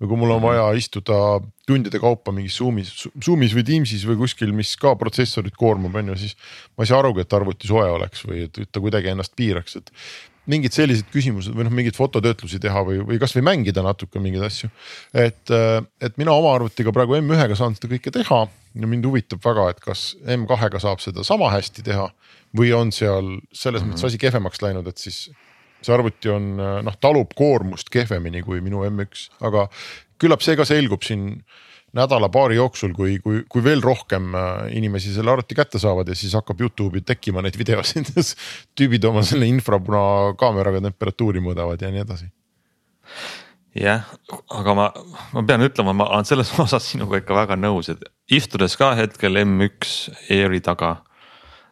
või 0.00 0.08
kui 0.10 0.20
mul 0.20 0.36
on 0.36 0.44
vaja 0.44 0.68
istuda 0.78 1.16
tundide 1.68 2.00
kaupa 2.00 2.32
mingis 2.32 2.56
Zoom'is, 2.60 2.92
Zoom'is 3.24 3.56
või 3.56 3.66
Teams'is 3.66 4.06
või 4.08 4.20
kuskil, 4.22 4.54
mis 4.56 4.72
ka 4.80 4.94
protsessorit 4.96 5.56
koormab, 5.58 5.98
on 6.00 6.14
ju, 6.14 6.20
siis. 6.24 6.36
ma 6.76 6.86
ei 6.86 6.92
saa 6.92 7.02
arugi, 7.02 7.26
et 7.26 7.36
arvuti 7.36 7.68
soe 7.68 7.84
oleks 7.90 8.24
või 8.28 8.46
et 8.46 8.62
ta 8.70 8.82
kuidagi 8.82 9.12
ennast 9.12 9.36
piiraks, 9.36 9.76
et 9.82 9.92
mingid 10.50 10.74
sellised 10.74 11.08
küsimused 11.10 11.54
või 11.56 11.66
noh, 11.66 11.74
mingeid 11.74 11.96
fototöötlusi 11.98 12.60
teha 12.62 12.82
või, 12.86 13.00
või 13.06 13.18
kasvõi 13.18 13.42
mängida 13.46 13.82
natuke 13.84 14.22
mingeid 14.22 14.46
asju. 14.46 14.70
et, 15.12 15.52
et 16.00 16.20
mina 16.20 16.34
oma 16.36 16.54
arvutiga 16.54 16.94
praegu 16.94 17.18
M1-ga 17.18 17.58
saan 17.58 17.74
seda 17.76 17.90
kõike 17.90 18.14
teha 18.14 18.44
ja 18.76 18.90
mind 18.90 19.08
huvitab 19.08 19.42
väga, 19.44 19.70
et 19.74 19.82
kas 19.82 20.12
M2-ga 20.22 20.80
saab 20.82 21.02
seda 21.02 21.26
sama 21.26 21.50
hästi 21.54 21.84
teha 21.86 22.06
või 22.56 22.70
on 22.76 22.92
seal 22.94 23.40
selles 23.52 23.82
mm 23.82 23.90
-hmm. 23.90 23.96
mõttes 23.96 24.06
asi 24.06 24.22
kehvemaks 24.22 24.62
läinud, 24.62 24.86
et 24.86 25.02
siis 25.02 25.26
see 25.86 25.94
arvuti 25.94 26.32
on 26.32 26.50
noh, 26.58 26.98
talub 27.00 27.32
koormust 27.38 27.90
kehvemini 27.94 28.42
kui 28.46 28.60
minu 28.64 28.82
M1, 28.88 29.28
aga 29.46 29.68
küllap 30.20 30.42
see 30.44 30.56
ka 30.58 30.66
selgub 30.68 31.04
siin 31.06 31.30
nädala-paari 31.96 32.58
jooksul, 32.58 32.92
kui, 32.96 33.16
kui, 33.24 33.40
kui 33.48 33.64
veel 33.64 33.80
rohkem 33.84 34.34
äh, 34.36 34.66
inimesi 34.76 35.14
selle 35.14 35.32
arvuti 35.32 35.56
kätte 35.56 35.80
saavad 35.80 36.08
ja 36.10 36.16
siis 36.18 36.34
hakkab 36.36 36.60
Youtube'i 36.60 37.04
tekkima 37.06 37.44
neid 37.44 37.56
videosid 37.58 38.10
tüübid 38.76 39.06
oma 39.08 39.24
selle 39.26 39.48
infrapunakaameraga 39.54 40.82
temperatuuri 40.88 41.42
mõõdavad 41.44 41.82
ja 41.82 41.92
nii 41.94 42.04
edasi. 42.04 42.28
jah, 43.76 44.08
aga 44.58 44.76
ma, 44.76 44.86
ma 45.36 45.44
pean 45.48 45.64
ütlema, 45.64 45.94
ma 45.96 46.08
olen 46.16 46.28
selles 46.28 46.52
osas 46.64 46.90
sinuga 46.92 47.22
ikka 47.22 47.36
väga 47.36 47.58
nõus, 47.60 47.92
et 47.92 48.02
istudes 48.32 48.76
ka 48.80 48.92
hetkel 48.98 49.44
M1 49.44 50.16
Airi 50.36 50.60
taga, 50.64 50.96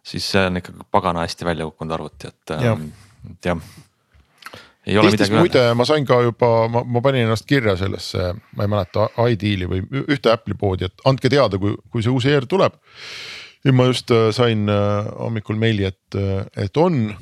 siis 0.05 0.31
see 0.35 0.47
on 0.49 0.63
ikka 0.63 0.77
pagana 0.95 1.27
hästi 1.27 1.49
välja 1.49 1.69
kukkunud 1.69 1.99
arvuti, 1.99 2.33
et 2.33 2.57
jah 3.45 3.59
ja 4.87 5.05
Eestis 5.05 5.33
muide 5.33 5.63
ma 5.77 5.87
sain 5.89 6.07
ka 6.09 6.21
juba, 6.25 6.51
ma, 6.73 6.83
ma 6.85 7.03
panin 7.05 7.27
ennast 7.27 7.47
kirja 7.49 7.77
sellesse, 7.81 8.33
ma 8.57 8.67
ei 8.67 8.73
mäleta, 8.73 9.09
iDeal'i 9.33 9.69
või 9.71 9.85
ühte 10.05 10.33
Apple'i 10.33 10.59
poodi, 10.59 10.89
et 10.91 11.07
andke 11.09 11.31
teada, 11.33 11.61
kui, 11.61 11.77
kui 11.93 12.05
see 12.05 12.13
uus 12.13 12.27
ER 12.29 12.49
tuleb. 12.51 12.77
ja 13.65 13.73
ma 13.73 13.89
just 13.89 14.11
äh, 14.13 14.29
sain 14.37 14.69
äh, 14.69 15.07
hommikul 15.19 15.57
meili, 15.57 15.89
et, 15.89 16.19
äh, 16.19 16.45
et 16.67 16.77
on 16.77 17.17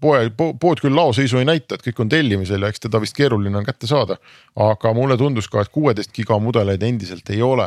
poe 0.00 0.30
po,, 0.30 0.52
pood 0.62 0.78
küll 0.82 0.94
laoseisu 0.94 1.40
ei 1.40 1.46
näita, 1.48 1.74
et 1.74 1.82
kõik 1.82 2.04
on 2.04 2.10
tellimisel 2.10 2.62
ja 2.62 2.70
eks 2.70 2.84
teda 2.84 3.00
vist 3.02 3.16
keeruline 3.18 3.58
on 3.58 3.66
kätte 3.66 3.88
saada. 3.90 4.18
aga 4.62 4.92
mulle 4.94 5.16
tundus 5.18 5.48
ka, 5.50 5.62
et 5.62 5.72
kuueteist 5.74 6.12
giga 6.14 6.38
mudeleid 6.38 6.82
endiselt 6.82 7.30
ei 7.30 7.42
ole. 7.42 7.66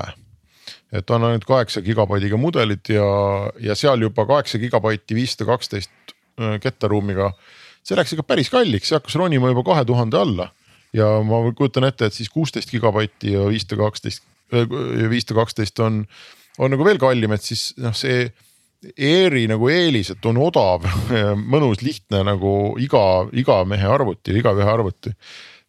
et 0.92 1.10
on 1.10 1.24
ainult 1.24 1.46
kaheksa 1.46 1.82
gigabaidiga 1.82 2.38
mudelid 2.38 2.88
ja, 2.90 3.08
ja 3.60 3.76
seal 3.76 4.02
juba 4.02 4.26
kaheksa 4.26 4.58
gigabaiti 4.58 5.16
viissada 5.16 5.50
kaksteist 5.52 5.92
kettaruumiga 6.64 7.34
see 7.86 7.98
läks 8.00 8.16
ikka 8.16 8.26
päris 8.28 8.52
kalliks, 8.54 8.90
see 8.90 8.98
hakkas 8.98 9.18
ronima 9.20 9.52
juba 9.52 9.66
kahe 9.72 9.86
tuhande 9.88 10.20
alla. 10.20 10.50
ja 10.94 11.08
ma 11.22 11.44
kujutan 11.54 11.86
ette, 11.86 12.10
et 12.10 12.18
siis 12.18 12.32
kuusteist 12.34 12.72
gigabaiti 12.74 13.36
ja 13.36 13.46
viissada 13.46 13.78
kaksteist, 13.84 14.24
viissada 14.50 15.38
kaksteist 15.38 15.80
on, 15.86 16.00
on 16.58 16.74
nagu 16.74 16.86
veel 16.86 16.98
kallim, 17.02 17.36
et 17.36 17.46
siis 17.46 17.70
noh, 17.78 17.94
see 17.94 18.32
ERi 18.96 19.44
nagu 19.52 19.70
eelis, 19.70 20.14
et 20.16 20.26
on 20.26 20.40
odav, 20.42 20.88
mõnus, 21.54 21.84
lihtne 21.86 22.24
nagu 22.26 22.54
iga, 22.82 23.04
iga 23.38 23.62
mehe 23.70 23.86
arvuti, 23.92 24.34
igaühe 24.40 24.70
arvuti 24.72 25.14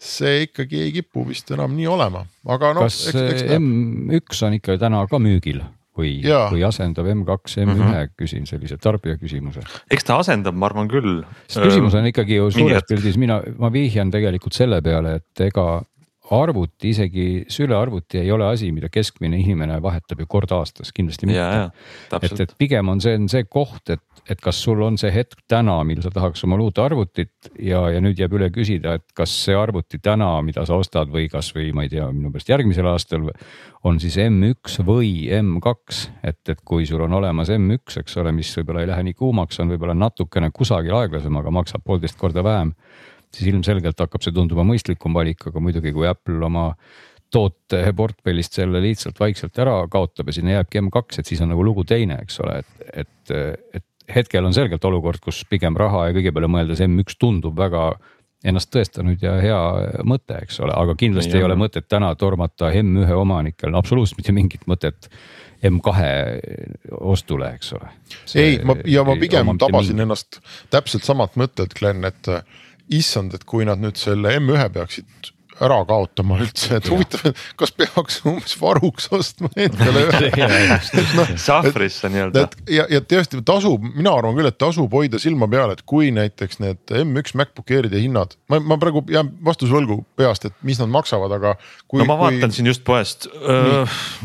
see 0.00 0.46
ikkagi 0.46 0.80
ei 0.86 0.92
kipu 0.94 1.26
vist 1.28 1.50
enam 1.52 1.74
nii 1.76 1.88
olema, 1.90 2.24
aga 2.48 2.72
noh. 2.76 2.86
kas 2.88 3.02
eks, 3.10 3.20
eks 3.20 3.44
M1 3.58 4.44
on 4.46 4.56
ikka 4.56 4.78
täna 4.80 5.02
ka 5.10 5.20
müügil? 5.20 5.60
Või, 6.00 6.14
või 6.24 6.64
asendab 6.66 7.08
M2 7.12 7.64
M1 7.64 7.68
mm 7.68 7.84
-hmm. 7.84 8.16
küsin 8.18 8.48
sellise 8.48 8.80
tarbija 8.80 9.20
küsimuse. 9.20 9.64
eks 9.90 10.08
ta 10.08 10.18
asendab, 10.22 10.56
ma 10.56 10.70
arvan 10.70 10.90
küll. 10.90 11.22
sest 11.46 11.64
küsimus 11.64 11.94
on 11.94 12.10
ikkagi 12.10 12.40
ju 12.40 12.50
suures 12.56 12.88
pildis, 12.88 13.20
mina, 13.20 13.40
ma 13.58 13.72
vihjan 13.72 14.10
tegelikult 14.10 14.56
selle 14.56 14.82
peale, 14.82 15.20
et 15.20 15.46
ega 15.50 15.82
arvuti, 16.36 16.92
isegi 16.92 17.26
sülearvuti 17.50 18.20
ei 18.22 18.30
ole 18.32 18.46
asi, 18.50 18.70
mida 18.74 18.90
keskmine 18.92 19.38
inimene 19.40 19.80
vahetab 19.82 20.22
ju 20.22 20.28
kord 20.30 20.52
aastas, 20.54 20.92
kindlasti 20.94 21.26
mitte. 21.30 21.70
et, 22.20 22.40
et 22.46 22.54
pigem 22.58 22.88
on 22.92 23.02
see, 23.02 23.16
on 23.18 23.28
see 23.32 23.46
koht, 23.50 23.90
et 23.90 24.04
et 24.30 24.40
kas 24.42 24.58
sul 24.62 24.80
on 24.84 24.98
see 25.00 25.10
hetk 25.14 25.42
täna, 25.50 25.78
mil 25.86 26.02
sa 26.04 26.10
tahaks 26.14 26.44
omale 26.46 26.62
uut 26.66 26.78
arvutit 26.82 27.50
ja, 27.58 27.82
ja 27.90 28.02
nüüd 28.02 28.18
jääb 28.20 28.34
üle 28.38 28.50
küsida, 28.54 28.94
et 28.98 29.06
kas 29.16 29.32
see 29.46 29.56
arvuti 29.56 29.98
täna, 30.02 30.28
mida 30.46 30.62
sa 30.68 30.78
ostad 30.78 31.10
või 31.10 31.26
kasvõi 31.32 31.70
ma 31.74 31.86
ei 31.86 31.92
tea, 31.92 32.06
minu 32.14 32.30
meelest 32.30 32.52
järgmisel 32.52 32.86
aastal 32.90 33.30
on 33.88 34.00
siis 34.02 34.18
M1 34.20 34.84
või 34.86 35.12
M2, 35.40 36.00
et, 36.22 36.40
et 36.52 36.62
kui 36.64 36.86
sul 36.88 37.02
on 37.06 37.16
olemas 37.20 37.50
M1, 37.54 38.00
eks 38.02 38.18
ole, 38.22 38.34
mis 38.36 38.52
võib-olla 38.58 38.84
ei 38.84 38.90
lähe 38.92 39.06
nii 39.08 39.18
kuumaks, 39.18 39.60
on 39.62 39.72
võib-olla 39.72 39.96
natukene 39.98 40.52
kusagil 40.54 40.94
aeglasem, 41.00 41.40
aga 41.40 41.54
maksab 41.54 41.84
poolteist 41.86 42.18
korda 42.20 42.44
vähem. 42.46 42.74
Siis 43.34 43.52
ilmselgelt 43.52 44.00
hakkab 44.00 44.24
see 44.24 44.34
tunduma 44.34 44.64
mõistlikum 44.66 45.14
valik, 45.16 45.46
aga 45.50 45.62
muidugi, 45.62 45.92
kui 45.94 46.08
Apple 46.10 46.40
oma 46.46 46.70
toote 47.30 47.82
portfellist 47.96 48.56
selle 48.58 48.80
lihtsalt 48.82 49.20
vaikselt 49.20 49.58
ära 49.62 49.76
kaotab 49.90 50.30
ja 50.30 50.36
sinna 50.36 50.56
jääbki 50.58 50.82
M2, 50.82 51.20
et 51.22 51.30
siis 51.30 51.42
on 51.44 51.52
nagu 51.52 51.64
lugu 51.64 51.84
teine, 51.86 52.18
eks 52.24 52.40
ole, 52.42 52.60
et, 52.64 53.04
et, 53.04 53.34
et 53.78 54.14
hetkel 54.14 54.46
on 54.46 54.54
selgelt 54.56 54.84
olukord, 54.84 55.22
kus 55.22 55.44
pigem 55.50 55.78
raha 55.78 56.08
ja 56.08 56.16
kõige 56.16 56.32
peale 56.34 56.50
mõeldes 56.50 56.82
M1 56.86 57.18
tundub 57.20 57.58
väga 57.58 57.92
ennast 58.44 58.70
tõestanud 58.72 59.20
ja 59.22 59.34
hea 59.42 59.60
mõte, 60.08 60.38
eks 60.42 60.62
ole, 60.64 60.72
aga 60.72 60.94
kindlasti 60.98 61.36
ja, 61.36 61.42
ei 61.42 61.46
ole 61.46 61.58
mõtet 61.60 61.86
täna 61.90 62.08
tormata 62.18 62.70
M1 62.72 63.12
omanikel 63.14 63.72
no, 63.72 63.82
absoluutselt 63.82 64.22
mitte 64.22 64.34
mingit 64.34 64.64
mõtet 64.70 65.10
M2 65.66 65.92
ostule, 67.04 67.52
eks 67.58 67.74
ole. 67.76 67.90
ei, 68.40 68.56
ma 68.64 68.78
ja 68.88 69.04
ma 69.04 69.16
pigem 69.20 69.52
tabasin 69.60 69.92
mingi... 69.92 70.06
ennast 70.06 70.40
täpselt 70.72 71.04
samalt 71.04 71.36
mõttelt, 71.40 71.76
Glen, 71.76 72.00
et 72.08 72.32
issand, 72.90 73.34
et 73.34 73.44
kui 73.48 73.66
nad 73.68 73.80
nüüd 73.82 73.98
selle 74.00 74.36
M1 74.38 74.72
peaksid 74.74 75.32
ära 75.64 75.80
kaotama 75.88 76.38
üldse, 76.40 76.78
et 76.78 76.88
huvitav, 76.90 77.34
kas 77.60 77.72
peaks 77.76 78.20
umbes 78.28 78.56
varuks 78.60 79.08
ostma 79.16 79.50
endale 79.60 80.06
no, 81.18 81.26
sahvrisse 81.40 82.10
nii-öelda. 82.12 82.46
ja, 82.72 82.86
ja 82.90 83.00
tõesti 83.04 83.42
tasub, 83.46 83.84
mina 83.84 84.14
arvan 84.16 84.38
küll, 84.38 84.48
et 84.48 84.58
tasub 84.60 84.92
hoida 84.96 85.20
silma 85.22 85.48
peal, 85.50 85.74
et 85.74 85.82
kui 85.88 86.10
näiteks 86.14 86.60
need 86.62 86.94
M1 87.02 87.36
MacBook 87.38 87.72
Airide 87.74 88.00
hinnad, 88.00 88.36
ma, 88.50 88.60
ma 88.72 88.78
praegu 88.80 89.04
jään 89.10 89.32
vastuse 89.44 89.74
võlgu 89.74 90.00
peast, 90.18 90.48
et 90.48 90.56
mis 90.66 90.80
nad 90.80 90.90
maksavad, 90.92 91.34
aga. 91.36 91.54
no 91.92 92.08
ma 92.08 92.16
vaatan 92.20 92.48
kui... 92.48 92.56
siin 92.56 92.70
just 92.70 92.84
poest, 92.86 93.28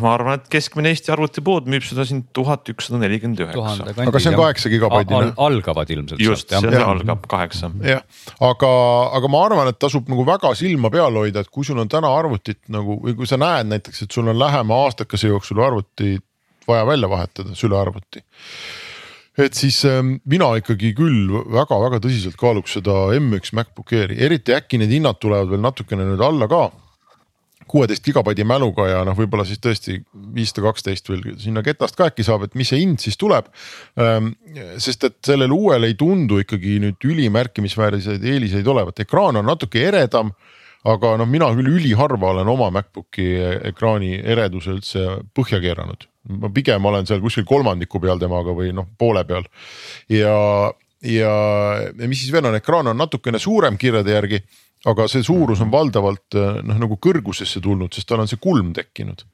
ma 0.01 0.13
arvan, 0.15 0.39
et 0.39 0.47
keskmine 0.51 0.93
Eesti 0.95 1.11
arvutipood 1.15 1.67
müüb 1.71 1.83
seda 1.85 2.07
siin 2.07 2.23
tuhat 2.35 2.69
ükssada 2.71 3.01
nelikümmend 3.01 3.43
üheksa. 3.43 3.91
aga 4.05 4.23
see 4.23 4.31
on 4.31 4.39
kaheksa 4.39 4.71
gigabaidine 4.71 5.33
Al. 5.33 5.33
algavad 5.49 5.91
ilmselt. 5.91 6.23
just, 6.23 6.53
see 6.55 6.83
algab 6.85 7.27
kaheksa. 7.31 7.71
jah, 7.83 8.05
aga, 8.39 8.71
aga 9.19 9.31
ma 9.31 9.45
arvan, 9.49 9.73
et 9.73 9.79
tasub 9.81 10.07
nagu 10.11 10.25
väga 10.27 10.53
silma 10.57 10.91
peal 10.93 11.24
hoida, 11.24 11.24
et 11.33 11.49
kui 11.49 11.65
sul 11.65 11.79
on 11.81 11.89
täna 11.89 12.11
arvutit 12.13 12.61
nagu 12.73 12.99
või 13.01 13.15
kui 13.17 13.27
sa 13.29 13.39
näed 13.41 13.71
näiteks, 13.71 14.05
et 14.05 14.11
sul 14.11 14.27
on 14.29 14.39
lähema 14.39 14.83
aastakese 14.85 15.33
jooksul 15.33 15.63
arvuti 15.65 16.17
vaja 16.67 16.85
välja 16.85 17.09
vahetada, 17.09 17.55
sülearvuti 17.57 18.23
et 19.37 19.57
siis 19.57 19.81
äh, 19.87 19.99
mina 20.03 20.49
ikkagi 20.59 20.93
küll 20.95 21.33
väga-väga 21.51 21.99
tõsiselt 22.03 22.39
kaaluks 22.39 22.77
seda 22.77 22.95
M1 23.17 23.51
MacBook 23.57 23.93
Airi, 23.95 24.17
eriti 24.23 24.55
äkki 24.55 24.79
need 24.79 24.93
hinnad 24.95 25.19
tulevad 25.19 25.51
veel 25.51 25.63
natukene 25.63 26.07
nüüd 26.07 26.23
alla 26.23 26.47
ka. 26.51 26.65
kuueteist 27.65 28.05
gigabaidi 28.05 28.43
mäluga 28.45 28.85
ja 28.87 28.99
noh, 29.03 29.15
võib-olla 29.17 29.43
siis 29.43 29.57
tõesti 29.59 29.95
viissada 30.35 30.67
kaksteist 30.67 31.09
veel 31.09 31.23
sinna 31.41 31.63
ketast 31.65 31.95
ka 31.97 32.11
äkki 32.11 32.23
saab, 32.23 32.43
et 32.45 32.53
mis 32.55 32.69
see 32.69 32.77
hind 32.77 33.01
siis 33.01 33.17
tuleb. 33.17 33.47
Ähm, 33.99 34.35
sest 34.77 35.03
et 35.03 35.17
sellel 35.25 35.51
uuel 35.51 35.83
ei 35.87 35.95
tundu 35.97 36.37
ikkagi 36.43 36.77
nüüd 36.83 37.07
ülimärkimisväärseid 37.09 38.23
eeliseid 38.23 38.67
olevat, 38.69 39.01
ekraan 39.01 39.41
on 39.41 39.49
natuke 39.49 39.81
eredam 39.81 40.31
aga 40.85 41.15
noh, 41.19 41.29
mina 41.29 41.49
küll 41.57 41.71
üliharva 41.79 42.33
olen 42.33 42.49
oma 42.51 42.69
MacBooki 42.73 43.27
ekraani 43.71 44.19
ereduse 44.21 44.75
üldse 44.75 45.05
põhja 45.35 45.61
keeranud. 45.63 46.07
ma 46.41 46.49
pigem 46.49 46.85
olen 46.85 47.05
seal 47.05 47.21
kuskil 47.21 47.45
kolmandiku 47.45 47.99
peal 48.01 48.19
temaga 48.21 48.53
või 48.57 48.71
noh, 48.73 48.87
poole 48.97 49.25
peal 49.29 49.45
ja, 50.09 50.37
ja 51.05 51.33
mis 52.07 52.23
siis 52.23 52.33
veel 52.33 52.49
on, 52.49 52.57
ekraan 52.57 52.89
on 52.93 52.97
natukene 52.97 53.39
suurem 53.39 53.77
kirjade 53.77 54.15
järgi 54.15 54.41
aga 54.89 55.07
see 55.09 55.23
suurus 55.25 55.61
on 55.65 55.71
valdavalt 55.73 56.37
noh, 56.37 56.77
nagu 56.81 56.97
kõrgusesse 57.01 57.61
tulnud, 57.63 57.93
sest 57.93 58.09
tal 58.09 58.21
on 58.21 58.29
see 58.29 58.41
kulm 58.41 58.71
tekkinud. 58.75 59.25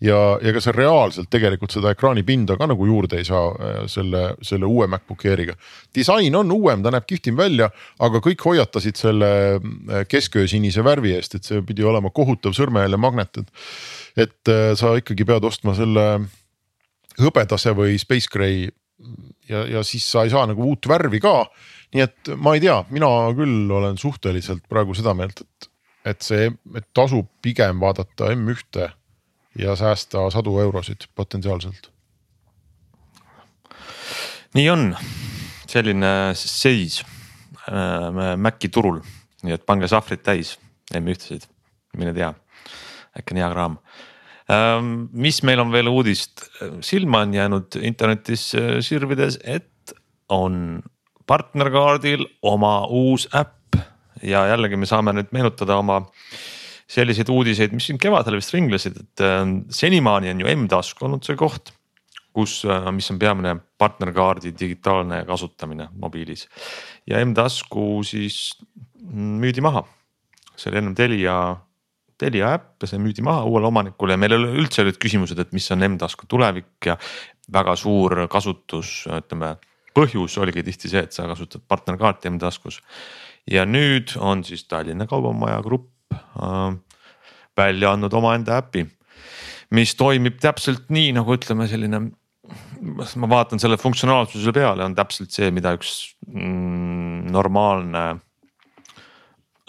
Ja, 0.00 0.18
ja 0.40 0.50
ega 0.50 0.62
sa 0.62 0.74
reaalselt 0.74 1.30
tegelikult 1.32 1.74
seda 1.74 1.92
ekraanipinda 1.94 2.56
ka 2.60 2.68
nagu 2.70 2.86
juurde 2.88 3.20
ei 3.20 3.26
saa 3.28 3.50
äh, 3.52 3.78
selle, 3.90 4.34
selle 4.46 4.68
uue 4.68 4.88
MacBook 4.90 5.24
Airiga. 5.30 5.56
disain 5.94 6.36
on 6.36 6.52
uuem, 6.52 6.82
ta 6.82 6.92
näeb 6.94 7.06
kihvtim 7.08 7.38
välja, 7.38 7.70
aga 7.98 8.22
kõik 8.24 8.44
hoiatasid 8.44 9.00
selle 9.00 9.30
äh, 9.56 10.04
kesköösinise 10.08 10.84
värvi 10.84 11.14
eest, 11.16 11.38
et 11.38 11.48
see 11.48 11.62
pidi 11.66 11.86
olema 11.86 12.12
kohutav 12.14 12.56
sõrmejäljemagnet, 12.56 13.42
et. 13.42 13.66
et 14.28 14.52
äh, 14.52 14.70
sa 14.78 14.94
ikkagi 14.98 15.26
pead 15.26 15.44
ostma 15.44 15.74
selle 15.78 16.06
hõbedase 17.20 17.74
või 17.76 17.98
space 18.00 18.30
gray 18.32 18.68
ja, 19.48 19.66
ja 19.66 19.82
siis 19.84 20.06
sa 20.08 20.24
ei 20.24 20.32
saa 20.32 20.46
nagu 20.48 20.64
uut 20.64 20.86
värvi 20.88 21.20
ka 21.20 21.34
nii 21.94 22.04
et 22.04 22.30
ma 22.38 22.54
ei 22.54 22.62
tea, 22.62 22.78
mina 22.94 23.08
küll 23.36 23.70
olen 23.74 23.98
suhteliselt 23.98 24.66
praegu 24.70 24.94
seda 24.96 25.14
meelt, 25.18 25.42
et, 25.42 25.70
et 26.12 26.24
see, 26.24 26.48
et 26.78 26.86
tasub 26.96 27.28
pigem 27.42 27.82
vaadata 27.82 28.30
M1-e 28.36 28.90
ja 29.60 29.76
säästa 29.76 30.26
sadu 30.30 30.58
eurosid 30.60 31.08
potentsiaalselt. 31.14 31.90
nii 34.54 34.70
on, 34.70 34.96
selline 35.70 36.32
seis 36.34 37.02
äh, 37.70 38.36
Maci 38.36 38.68
turul, 38.68 38.98
nii 39.46 39.54
et 39.54 39.66
pange 39.66 39.88
sahvrid 39.88 40.24
täis 40.26 40.56
M1-sid, 40.94 41.46
mine 41.96 42.14
tea, 42.16 42.32
äkki 43.18 43.36
on 43.36 43.42
hea 43.42 43.50
kraam. 43.52 43.76
Ähm, 44.50 44.88
mis 45.12 45.42
meil 45.46 45.62
on 45.62 45.70
veel 45.70 45.86
uudist, 45.86 46.48
silma 46.82 47.22
on 47.22 47.34
jäänud 47.34 47.78
internetis 47.86 48.50
äh, 48.58 48.80
sirvides, 48.82 49.38
et 49.44 49.94
on 50.28 50.80
partnerkaardil 51.26 52.26
oma 52.42 52.86
uus 52.86 53.28
äpp. 53.34 53.78
Ja 54.22 54.48
jällegi 54.50 54.76
me 54.76 54.88
saame 54.88 55.14
nüüd 55.16 55.30
meenutada 55.32 55.78
oma 55.80 56.02
selliseid 56.90 57.30
uudiseid, 57.30 57.74
mis 57.76 57.86
siin 57.90 58.00
kevadel 58.02 58.38
vist 58.40 58.54
ringlesid, 58.54 58.98
et 59.04 59.24
äh, 59.24 59.44
senimaani 59.74 60.32
on 60.32 60.42
ju 60.42 60.50
M-tasku 60.56 61.06
olnud 61.06 61.26
see 61.26 61.38
koht, 61.38 61.72
kus, 62.34 62.60
äh, 62.66 62.90
mis 62.94 63.10
on 63.12 63.18
peamine 63.20 63.54
partnerkaardi 63.78 64.52
digitaalne 64.58 65.22
kasutamine 65.28 65.90
mobiilis 66.02 66.46
ja 67.10 67.22
M-tasku 67.24 68.04
siis 68.06 68.58
müüdi 69.10 69.62
maha. 69.64 69.84
see 70.56 70.70
oli 70.70 70.78
ennem 70.82 70.94
Telia, 70.94 71.36
Telia 72.18 72.52
äpp 72.58 72.84
ja 72.84 72.90
see 72.90 73.00
müüdi 73.00 73.22
maha 73.24 73.46
uuele 73.48 73.70
omanikule 73.70 74.12
ja 74.12 74.20
meil 74.20 74.36
üldse 74.36 74.82
olid 74.82 74.98
küsimused, 75.00 75.38
et 75.38 75.54
mis 75.56 75.70
on 75.72 75.86
M-tasku 75.86 76.28
tulevik 76.28 76.90
ja 76.90 76.98
väga 77.52 77.76
suur 77.78 78.26
kasutus, 78.30 79.06
ütleme 79.10 79.54
põhjus 79.96 80.36
oligi 80.38 80.62
tihti 80.66 80.90
see, 80.90 81.02
et 81.06 81.14
sa 81.14 81.26
kasutad 81.30 81.62
partnerkaarti 81.68 82.30
M-taskus. 82.30 82.82
ja 83.50 83.64
nüüd 83.66 84.14
on 84.18 84.44
siis 84.44 84.66
Tallinna 84.68 85.06
Kaubamaja 85.06 85.62
Grupp 85.62 85.88
välja 87.56 87.92
andnud 87.92 88.14
omaenda 88.16 88.58
äpi, 88.60 88.86
mis 89.76 89.94
toimib 89.98 90.40
täpselt 90.42 90.88
nii 90.92 91.12
nagu 91.16 91.36
ütleme, 91.36 91.68
selline. 91.70 92.08
ma 93.20 93.28
vaatan 93.30 93.60
selle 93.62 93.76
funktsionaalsuse 93.78 94.52
peale, 94.52 94.82
on 94.84 94.94
täpselt 94.96 95.30
see, 95.30 95.50
mida 95.54 95.74
üks 95.76 96.16
mm, 96.26 97.28
normaalne 97.30 98.04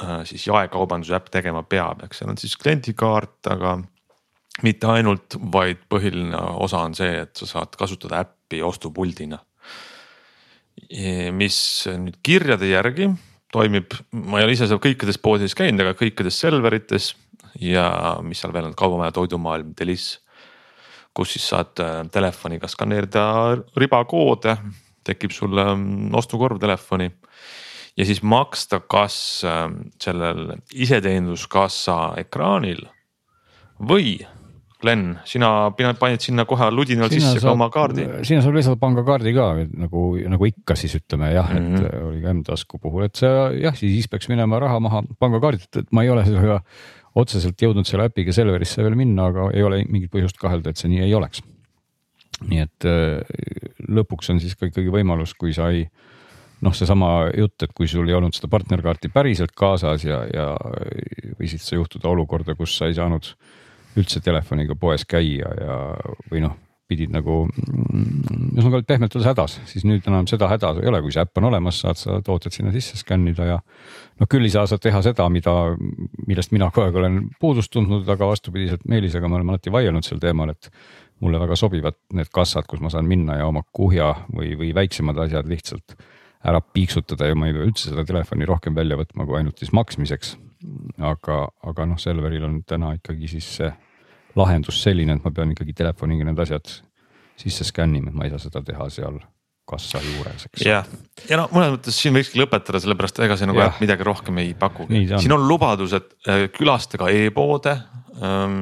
äh, 0.02 0.22
siis 0.26 0.48
jaekaubanduse 0.48 1.14
äpp 1.18 1.30
tegema 1.30 1.62
peab, 1.64 2.02
eks 2.08 2.22
seal 2.22 2.32
on 2.32 2.40
siis 2.42 2.56
kliendikaart, 2.58 3.52
aga 3.54 3.76
mitte 4.66 4.90
ainult, 4.90 5.38
vaid 5.54 5.84
põhiline 5.92 6.40
osa 6.64 6.82
on 6.88 6.96
see, 6.98 7.22
et 7.26 7.36
sa 7.38 7.50
saad 7.50 7.78
kasutada 7.78 8.24
äppi 8.24 8.64
ostupuldina 8.66 9.38
mis 11.36 11.58
nüüd 11.88 12.18
kirjade 12.24 12.68
järgi 12.72 13.10
toimib, 13.52 13.96
ma 14.12 14.40
ei 14.40 14.48
ole 14.48 14.56
ise 14.56 14.68
seal 14.70 14.82
kõikides 14.82 15.20
poodides 15.22 15.56
käinud, 15.58 15.84
aga 15.84 15.96
kõikides 16.00 16.40
Selverites 16.40 17.12
ja 17.60 17.86
mis 18.24 18.42
seal 18.42 18.54
veel 18.56 18.70
on, 18.70 18.76
Kaubamaja, 18.78 19.14
Toidumaailm, 19.16 19.74
Deliss. 19.78 20.20
kus 21.14 21.34
siis 21.34 21.50
saad 21.52 21.80
äh, 21.84 22.06
telefoniga 22.12 22.70
skaneerida 22.72 23.24
ribakoode, 23.76 24.56
tekib 25.04 25.34
sulle 25.36 25.66
mm, 25.76 26.14
ostukorv 26.16 26.60
telefoni 26.60 27.10
ja 27.98 28.06
siis 28.08 28.22
maksta 28.24 28.80
kas 28.80 29.44
äh, 29.44 29.66
sellel 30.00 30.54
iseteeninduskassa 30.72 32.14
ekraanil 32.24 32.86
või 33.90 34.22
Glen, 34.82 35.04
sina 35.30 35.50
panid 35.78 36.24
sinna 36.24 36.46
kohe 36.50 36.68
ludinal 36.74 37.12
sisse 37.12 37.36
saab, 37.36 37.44
ka 37.44 37.54
oma 37.54 37.68
kaardi. 37.74 38.06
sinna 38.26 38.42
saab 38.42 38.56
lisada 38.58 38.80
pangakaardi 38.82 39.34
ka 39.36 39.46
nagu, 39.78 40.06
nagu 40.34 40.48
ikka 40.50 40.78
siis 40.80 40.96
ütleme 40.98 41.30
jah 41.36 41.52
mm, 41.52 41.60
-hmm. 41.68 41.76
et 41.78 41.94
mhm. 41.94 42.08
oli 42.10 42.22
ka 42.24 42.34
M-tasku 42.34 42.80
puhul, 42.82 43.06
et 43.06 43.22
see 43.22 43.62
jah, 43.62 43.78
siis 43.78 44.10
peaks 44.10 44.30
minema 44.32 44.60
raha 44.64 44.80
maha 44.82 45.04
pangakaardilt, 45.22 45.84
et 45.84 45.94
ma 45.94 46.06
ei 46.06 46.10
ole 46.10 46.26
sellega 46.26 46.62
otseselt 47.22 47.62
jõudnud 47.62 47.86
selle 47.86 48.10
äpiga 48.10 48.34
Selverisse 48.34 48.82
veel 48.82 48.98
minna, 48.98 49.30
aga 49.30 49.52
ei 49.54 49.64
ole 49.68 49.84
mingit 49.86 50.12
põhjust 50.14 50.40
kahelda, 50.42 50.72
et 50.72 50.82
see 50.82 50.90
nii 50.90 51.06
ei 51.06 51.14
oleks. 51.14 51.44
nii 52.50 52.66
et 52.66 52.90
äh, 52.90 53.22
lõpuks 53.86 54.34
on 54.34 54.42
siis 54.42 54.58
ka 54.58 54.66
ikkagi 54.66 54.90
võimalus, 54.90 55.36
kui 55.38 55.54
sa 55.54 55.70
ei 55.70 55.86
noh, 56.62 56.74
seesama 56.74 57.30
jutt, 57.38 57.62
et 57.62 57.74
kui 57.78 57.88
sul 57.88 58.10
ei 58.10 58.18
olnud 58.18 58.34
seda 58.34 58.50
partnerkaarti 58.50 59.14
päriselt 59.14 59.54
kaasas 59.54 60.06
ja, 60.06 60.24
ja 60.34 60.54
võisid 61.38 61.62
sa 61.62 61.78
juhtuda 61.78 62.10
olukorda, 62.10 62.58
kus 62.58 62.78
sa 62.78 62.90
ei 62.90 62.98
saanud 62.98 63.30
äh, 63.30 63.61
üldse 64.00 64.22
telefoniga 64.24 64.76
poes 64.80 65.06
käia 65.10 65.52
ja, 65.58 65.78
või 66.32 66.44
noh, 66.46 66.56
pidid 66.92 67.12
nagu 67.14 67.46
mm, 67.48 68.52
ühesõnaga 68.52 68.80
olid 68.80 68.88
pehmelt 68.90 69.16
öeldes 69.16 69.30
hädas, 69.30 69.58
siis 69.70 69.86
nüüd 69.88 70.08
enam 70.10 70.28
seda 70.30 70.50
häda 70.52 70.74
ei 70.82 70.90
ole, 70.92 71.02
kui 71.04 71.14
see 71.16 71.24
äpp 71.24 71.40
on 71.40 71.48
olemas, 71.52 71.80
saad 71.86 72.00
sa 72.00 72.20
tooted 72.26 72.56
sinna 72.56 72.74
sisse 72.76 73.00
skännida 73.00 73.48
ja. 73.48 73.60
noh, 74.20 74.30
küll 74.32 74.48
ei 74.48 74.54
saa 74.54 74.68
sa 74.70 74.80
teha 74.82 75.02
seda, 75.06 75.28
mida, 75.32 75.56
millest 76.28 76.56
mina 76.56 76.72
kogu 76.72 76.90
aeg 76.90 77.00
olen 77.02 77.20
puudust 77.42 77.72
tundnud, 77.74 78.08
aga 78.12 78.32
vastupidiselt 78.34 78.84
Meelisega 78.92 79.32
me 79.32 79.40
oleme 79.40 79.56
alati 79.56 79.74
vaielnud 79.74 80.08
sel 80.08 80.20
teemal, 80.24 80.52
et 80.56 80.72
mulle 81.22 81.40
väga 81.42 81.58
sobivad 81.60 82.00
need 82.18 82.32
kassad, 82.34 82.68
kus 82.68 82.82
ma 82.84 82.92
saan 82.92 83.08
minna 83.08 83.40
ja 83.40 83.48
oma 83.48 83.64
kuhja 83.72 84.14
või, 84.34 84.56
või 84.60 84.74
väiksemad 84.76 85.20
asjad 85.28 85.50
lihtsalt 85.50 85.96
ära 86.48 86.62
piiksutada 86.62 87.30
ja 87.30 87.38
ma 87.38 87.48
ei 87.48 87.56
pea 87.56 87.68
üldse 87.70 87.92
seda 87.92 88.04
telefoni 88.08 88.48
rohkem 88.50 88.76
välja 88.76 88.98
võtma 88.98 89.28
kui 89.30 89.38
ainult 89.38 89.62
siis 89.62 89.72
maksmiseks 89.78 90.36
aga, 91.12 91.44
aga 91.68 91.86
noh, 91.90 92.00
Selveril 92.02 92.46
on 92.48 92.62
täna 92.68 92.94
ikkagi 92.98 93.30
siis 93.32 93.50
see 93.60 93.72
lahendus 94.38 94.80
selline, 94.84 95.18
et 95.18 95.26
ma 95.26 95.34
pean 95.36 95.52
ikkagi 95.54 95.76
telefoniga 95.76 96.28
need 96.28 96.40
asjad 96.40 96.72
sisse 97.42 97.66
skännima, 97.68 98.12
et 98.12 98.18
ma 98.18 98.28
ei 98.28 98.34
saa 98.34 98.46
seda 98.46 98.62
teha 98.66 98.88
seal 98.94 99.20
kassa 99.72 100.02
juures, 100.04 100.46
eks. 100.50 100.64
jah, 100.66 100.88
ja 101.30 101.40
no 101.40 101.48
mõnes 101.54 101.76
mõttes 101.76 101.98
siin 102.02 102.16
võikski 102.16 102.42
lõpetada, 102.42 102.82
sellepärast 102.84 103.22
ega 103.24 103.38
see 103.40 103.48
nagu 103.50 103.62
äpp 103.64 103.82
midagi 103.84 104.06
rohkem 104.08 104.42
ei 104.42 104.54
pakugi. 104.58 105.06
siin 105.14 105.36
on 105.36 105.46
lubadus, 105.48 105.96
et 105.98 106.16
äh, 106.28 106.46
külastage 106.54 107.08
e-poode, 107.22 107.76
ähm, 108.20 108.58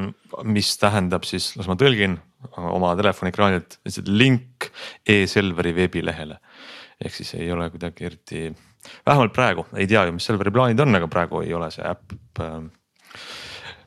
mis 0.45 0.73
tähendab 0.81 1.25
siis, 1.27 1.51
las 1.57 1.69
ma 1.71 1.77
tõlgin 1.79 2.19
oma 2.59 2.93
telefoni 2.99 3.33
ekraanilt, 3.33 3.79
lihtsalt 3.87 4.11
link 4.11 4.69
e-Selveri 5.07 5.73
veebilehele. 5.75 6.39
ehk 6.99 7.15
siis 7.15 7.33
ei 7.39 7.51
ole 7.51 7.69
kuidagi 7.71 8.05
eriti 8.05 8.43
vähemalt 9.05 9.33
praegu 9.35 9.65
ei 9.77 9.87
tea 9.87 10.05
ju, 10.07 10.15
mis 10.15 10.27
Selveri 10.29 10.53
plaanid 10.53 10.79
on, 10.79 10.95
aga 10.95 11.07
praegu 11.11 11.43
ei 11.43 11.53
ole 11.53 11.69
see 11.73 11.85
äpp 11.85 12.43
äh, 12.43 12.59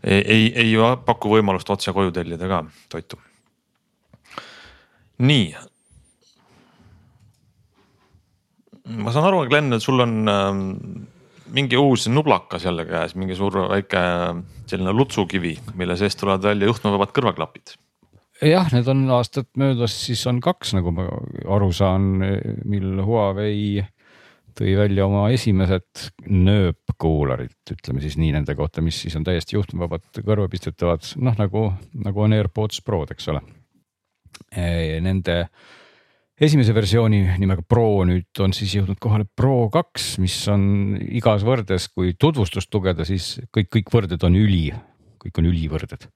ei, 0.02 0.22
ei, 0.22 0.46
ei 0.64 0.72
paku 1.06 1.30
võimalust 1.36 1.70
otse 1.70 1.94
koju 1.94 2.12
tellida 2.14 2.48
ka 2.50 2.64
toitu. 2.92 3.20
nii. 5.22 5.52
ma 8.98 9.14
saan 9.14 9.28
aru, 9.30 9.44
Glen, 9.46 9.72
et 9.72 9.84
sul 9.84 10.02
on 10.02 10.18
äh, 10.28 10.50
mingi 11.52 11.78
uus 11.78 12.08
nublakas 12.08 12.66
jälle 12.66 12.84
käes, 12.88 13.14
mingi 13.14 13.36
suur 13.38 13.68
väike 13.70 14.02
selline 14.66 14.92
lutsukivi, 14.96 15.54
mille 15.78 15.96
seest 16.00 16.20
tulevad 16.20 16.44
välja 16.50 16.68
juhtmevabad 16.70 17.14
kõrvaklapid 17.16 17.76
jah, 18.42 18.66
need 18.74 18.88
on 18.90 19.04
aastad 19.14 19.46
möödas, 19.58 19.94
siis 20.06 20.24
on 20.26 20.40
kaks, 20.42 20.74
nagu 20.74 20.90
ma 20.94 21.06
aru 21.54 21.70
saan, 21.76 22.16
mil 22.66 23.02
Huawei 23.06 23.84
tõi 24.56 24.74
välja 24.78 25.06
oma 25.06 25.26
esimesed 25.34 26.06
nööpkuularid, 26.28 27.54
ütleme 27.74 28.02
siis 28.04 28.16
nii 28.20 28.32
nende 28.36 28.56
kohta, 28.58 28.84
mis 28.84 29.00
siis 29.04 29.16
on 29.18 29.26
täiesti 29.26 29.56
juhtmevabad, 29.56 30.08
kõrvapistetavad, 30.18 31.12
noh 31.22 31.38
nagu, 31.40 31.68
nagu 32.04 32.24
on 32.24 32.36
AirPods 32.36 32.82
Prod, 32.86 33.14
eks 33.14 33.30
ole. 33.32 33.42
Nende 34.52 35.36
esimese 36.42 36.74
versiooni 36.76 37.22
nimega 37.40 37.64
Pro 37.68 38.02
nüüd 38.08 38.42
on 38.44 38.54
siis 38.56 38.74
jõudnud 38.78 39.00
kohale 39.02 39.28
Pro 39.36 39.68
kaks, 39.72 40.16
mis 40.22 40.36
on 40.52 40.98
igas 41.04 41.46
võrdes, 41.46 41.88
kui 41.92 42.16
tutvustust 42.18 42.72
lugeda, 42.74 43.06
siis 43.08 43.36
kõik, 43.54 43.70
kõik 43.78 43.94
võrded 43.94 44.28
on 44.28 44.36
üli, 44.40 44.68
kõik 45.22 45.42
on 45.42 45.50
ülivõrded 45.52 46.08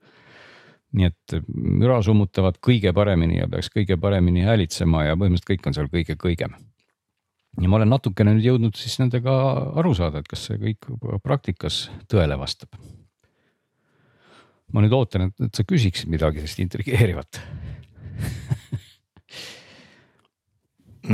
nii 0.96 1.08
et 1.10 1.36
müra 1.52 1.98
summutavad 2.04 2.60
kõige 2.64 2.92
paremini 2.96 3.40
ja 3.40 3.48
peaks 3.50 3.68
kõige 3.74 3.98
paremini 4.00 4.44
häälitsema 4.46 5.06
ja 5.08 5.18
põhimõtteliselt 5.18 5.50
kõik 5.50 5.68
on 5.68 5.76
seal 5.76 5.90
kõige 5.92 6.16
kõigem. 6.20 6.56
Ja 7.60 7.68
ma 7.70 7.76
olen 7.78 7.90
natukene 7.90 8.34
nüüd 8.36 8.46
jõudnud 8.50 8.74
siis 8.78 8.98
nendega 9.00 9.32
aru 9.80 9.94
saada, 9.96 10.20
et 10.20 10.28
kas 10.28 10.40
see 10.48 10.56
kõik 10.60 10.80
praktikas 11.24 11.74
tõele 12.10 12.36
vastab. 12.40 12.70
ma 14.72 14.78
nüüd 14.82 14.94
ootan, 14.96 15.22
et, 15.30 15.54
sa 15.54 15.62
küsiksid 15.64 16.08
midagi 16.12 16.38
sellist 16.42 16.60
intrigeerivat 16.64 17.32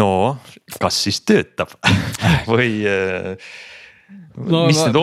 no 0.00 0.12
kas 0.80 0.94
siis 1.04 1.18
töötab 1.28 1.70
või 2.52 2.70
no, 4.36 4.66
mis 4.66 4.80
ma... 4.80 4.86
need, 4.88 4.98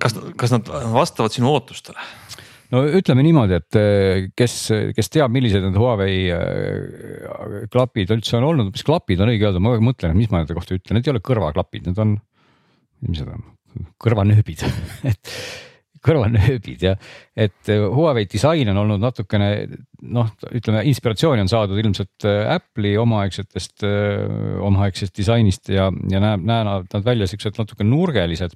kas, 0.00 0.12
kas 0.38 0.50
nad 0.54 0.64
vastavad 0.94 1.32
sinu 1.34 1.46
ootustele? 1.52 2.00
No 2.74 2.82
ütleme 2.98 3.24
niimoodi, 3.24 3.58
et 3.60 3.78
eh, 3.78 4.28
kes, 4.36 4.56
kes 4.96 5.12
teab, 5.12 5.32
millised 5.34 5.64
need 5.64 5.76
Huawei 5.78 6.16
eh, 6.34 7.66
klapid 7.72 8.12
üldse 8.14 8.38
on 8.40 8.48
olnud, 8.50 8.72
mis 8.74 8.86
klapid 8.86 9.22
on 9.22 9.30
õige 9.32 9.48
öelda, 9.48 9.62
ma 9.62 9.76
mõtlen, 9.82 10.16
mis 10.18 10.32
ma 10.32 10.40
nende 10.40 10.56
kohta 10.56 10.76
ütlen, 10.76 10.98
need 10.98 11.08
ei 11.08 11.14
ole 11.14 11.22
kõrvaklapid, 11.24 11.86
need 11.90 12.00
on, 12.02 12.16
mis 13.06 13.22
need 13.22 13.30
on, 13.30 13.46
kõrvanööbid. 14.02 14.66
Et 15.10 15.36
kõrvanööbid 16.04 16.82
ja 16.84 16.90
et 17.32 17.70
eh, 17.72 17.80
Huawei 17.80 18.26
disain 18.28 18.68
on 18.68 18.82
olnud 18.82 19.00
natukene 19.00 19.46
noh, 20.04 20.34
ütleme 20.52 20.82
inspiratsiooni 20.90 21.40
on 21.40 21.48
saadud 21.48 21.80
ilmselt 21.80 22.26
Apple'i 22.28 22.98
omaaegsetest, 23.00 23.86
omaaegsest 24.68 25.16
disainist 25.16 25.72
ja, 25.72 25.88
ja 26.12 26.20
näeb, 26.20 26.44
näevad 26.44 26.92
nad 26.92 27.08
välja 27.08 27.30
siuksed 27.30 27.56
natuke 27.56 27.88
nurgelised 27.88 28.52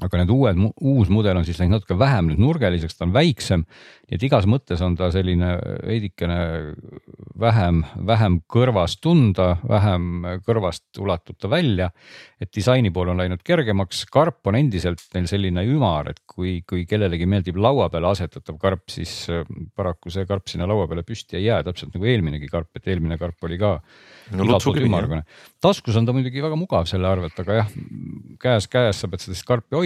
aga 0.00 0.22
need 0.22 0.32
uued, 0.32 0.60
uus 0.80 1.10
mudel 1.12 1.36
on 1.38 1.46
siis 1.46 1.58
läinud 1.60 1.76
natuke 1.76 1.96
vähem 1.98 2.30
nüüd 2.30 2.40
nurgeliseks, 2.42 2.96
ta 2.96 3.04
on 3.06 3.12
väiksem. 3.14 3.64
nii 4.08 4.18
et 4.18 4.24
igas 4.26 4.46
mõttes 4.50 4.80
on 4.84 4.96
ta 4.96 5.10
selline 5.12 5.54
veidikene 5.86 6.38
vähem, 7.40 7.82
vähem 8.06 8.38
kõrvast 8.50 9.02
tunda, 9.04 9.56
vähem 9.68 10.26
kõrvast 10.46 11.00
ulatub 11.02 11.38
ta 11.38 11.50
välja. 11.50 11.90
et 12.42 12.50
disaini 12.54 12.90
pool 12.90 13.12
on 13.12 13.20
läinud 13.22 13.42
kergemaks, 13.46 14.04
karp 14.10 14.46
on 14.50 14.56
endiselt 14.58 15.02
neil 15.14 15.28
selline 15.30 15.62
ümar, 15.70 16.10
et 16.10 16.18
kui, 16.26 16.62
kui 16.66 16.82
kellelegi 16.90 17.26
meeldib 17.26 17.56
laua 17.56 17.88
peale 17.92 18.08
asetatav 18.10 18.58
karp, 18.58 18.88
siis 18.90 19.28
äh, 19.30 19.44
paraku 19.76 20.10
see 20.10 20.26
karp 20.26 20.50
sinna 20.50 20.66
laua 20.66 20.88
peale 20.90 21.04
püsti 21.06 21.38
ei 21.38 21.46
jää, 21.46 21.62
täpselt 21.62 21.94
nagu 21.94 22.08
eelminegi 22.08 22.50
karp, 22.50 22.72
et 22.76 22.88
eelmine 22.90 23.18
karp 23.20 23.46
oli 23.46 23.60
ka 23.62 23.76
no, 24.32 24.46
taskus 25.62 25.96
on 25.98 26.06
ta 26.08 26.14
muidugi 26.14 26.42
väga 26.42 26.58
mugav 26.58 26.88
selle 26.90 27.08
arvelt, 27.08 27.38
aga 27.42 27.60
jah, 27.60 27.72
käes, 28.42 28.68
käes 28.70 29.02
sa 29.02 29.10
pead 29.10 29.24
seda 29.24 29.36
siis 29.36 29.46
karpi 29.46 29.78
hoidma. 29.78 29.81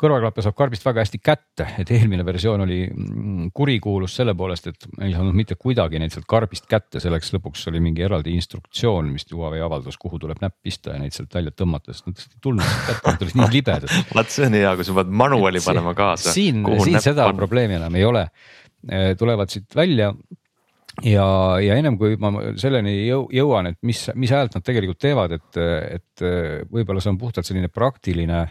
Kõrvaklappe 0.00 0.44
saab 0.44 0.56
karbist 0.58 0.84
väga 0.86 1.02
hästi 1.04 1.20
kätte, 1.22 1.66
et 1.80 1.90
eelmine 1.94 2.24
versioon 2.26 2.64
oli 2.64 2.80
mm, 2.86 3.50
kurikuulus 3.56 4.16
selle 4.18 4.34
poolest, 4.38 4.70
et 4.70 4.88
ei 5.04 5.14
saanud 5.14 5.36
mitte 5.36 5.58
kuidagi 5.60 6.00
neid 6.02 6.14
sealt 6.14 6.28
karbist 6.30 6.68
kätte, 6.70 7.02
selleks 7.02 7.32
lõpuks 7.36 7.66
oli 7.70 7.82
mingi 7.84 8.04
eraldi 8.06 8.34
instruktsioon, 8.36 9.10
mis 9.12 9.28
Huawei 9.32 9.60
avaldas, 9.64 9.98
kuhu 10.00 10.20
tuleb 10.22 10.40
näpp 10.42 10.58
pista 10.64 10.94
ja 10.94 11.02
neid 11.02 11.16
sealt 11.16 11.34
välja 11.34 11.52
tõmmata, 11.52 11.92
sest 11.92 12.08
nad 12.08 12.16
lihtsalt 12.16 12.38
ei 12.38 12.44
tulnud 12.46 12.72
kätte, 12.86 13.12
nad 13.12 13.26
olid 13.26 13.38
nii 13.42 13.52
libedad. 13.58 13.98
vaat 14.16 14.32
see 14.32 14.48
on 14.48 14.58
hea, 14.58 14.72
kui 14.78 14.88
sa 14.88 14.96
pead 15.00 15.12
manuali 15.24 15.62
panema 15.64 15.94
kaasa. 15.98 16.34
siin, 16.36 16.64
siin 16.84 17.02
seda 17.04 17.28
on. 17.30 17.38
probleemi 17.38 17.78
enam 17.80 17.94
ei 17.98 18.04
ole. 18.06 18.26
tulevad 19.18 19.50
siit 19.50 19.74
välja 19.74 20.12
ja, 21.04 21.26
ja 21.60 21.76
ennem 21.76 21.96
kui 22.00 22.16
ma 22.20 22.32
selleni 22.60 22.94
jõu, 23.06 23.26
jõuan, 23.34 23.72
et 23.72 23.78
mis, 23.86 24.04
mis 24.14 24.32
häält 24.32 24.56
nad 24.56 24.64
tegelikult 24.66 25.00
teevad, 25.02 25.34
et, 25.36 25.58
et 25.98 26.24
võib-olla 26.70 27.02
see 27.02 27.12
on 27.12 27.18
puhtalt 27.20 27.48
selline 27.48 27.70
praktiline 27.72 28.44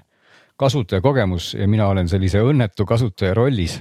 kasutajakogemus 0.60 1.54
ja 1.60 1.68
mina 1.68 1.88
olen 1.92 2.10
sellise 2.10 2.42
õnnetu 2.44 2.86
kasutaja 2.88 3.34
rollis. 3.36 3.80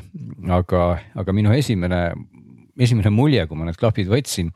aga, 0.50 0.98
aga 1.14 1.32
minu 1.32 1.52
esimene, 1.54 2.00
esimene 2.78 3.10
mulje, 3.14 3.46
kui 3.46 3.58
ma 3.58 3.68
need 3.68 3.78
klapid 3.78 4.10
võtsin, 4.10 4.50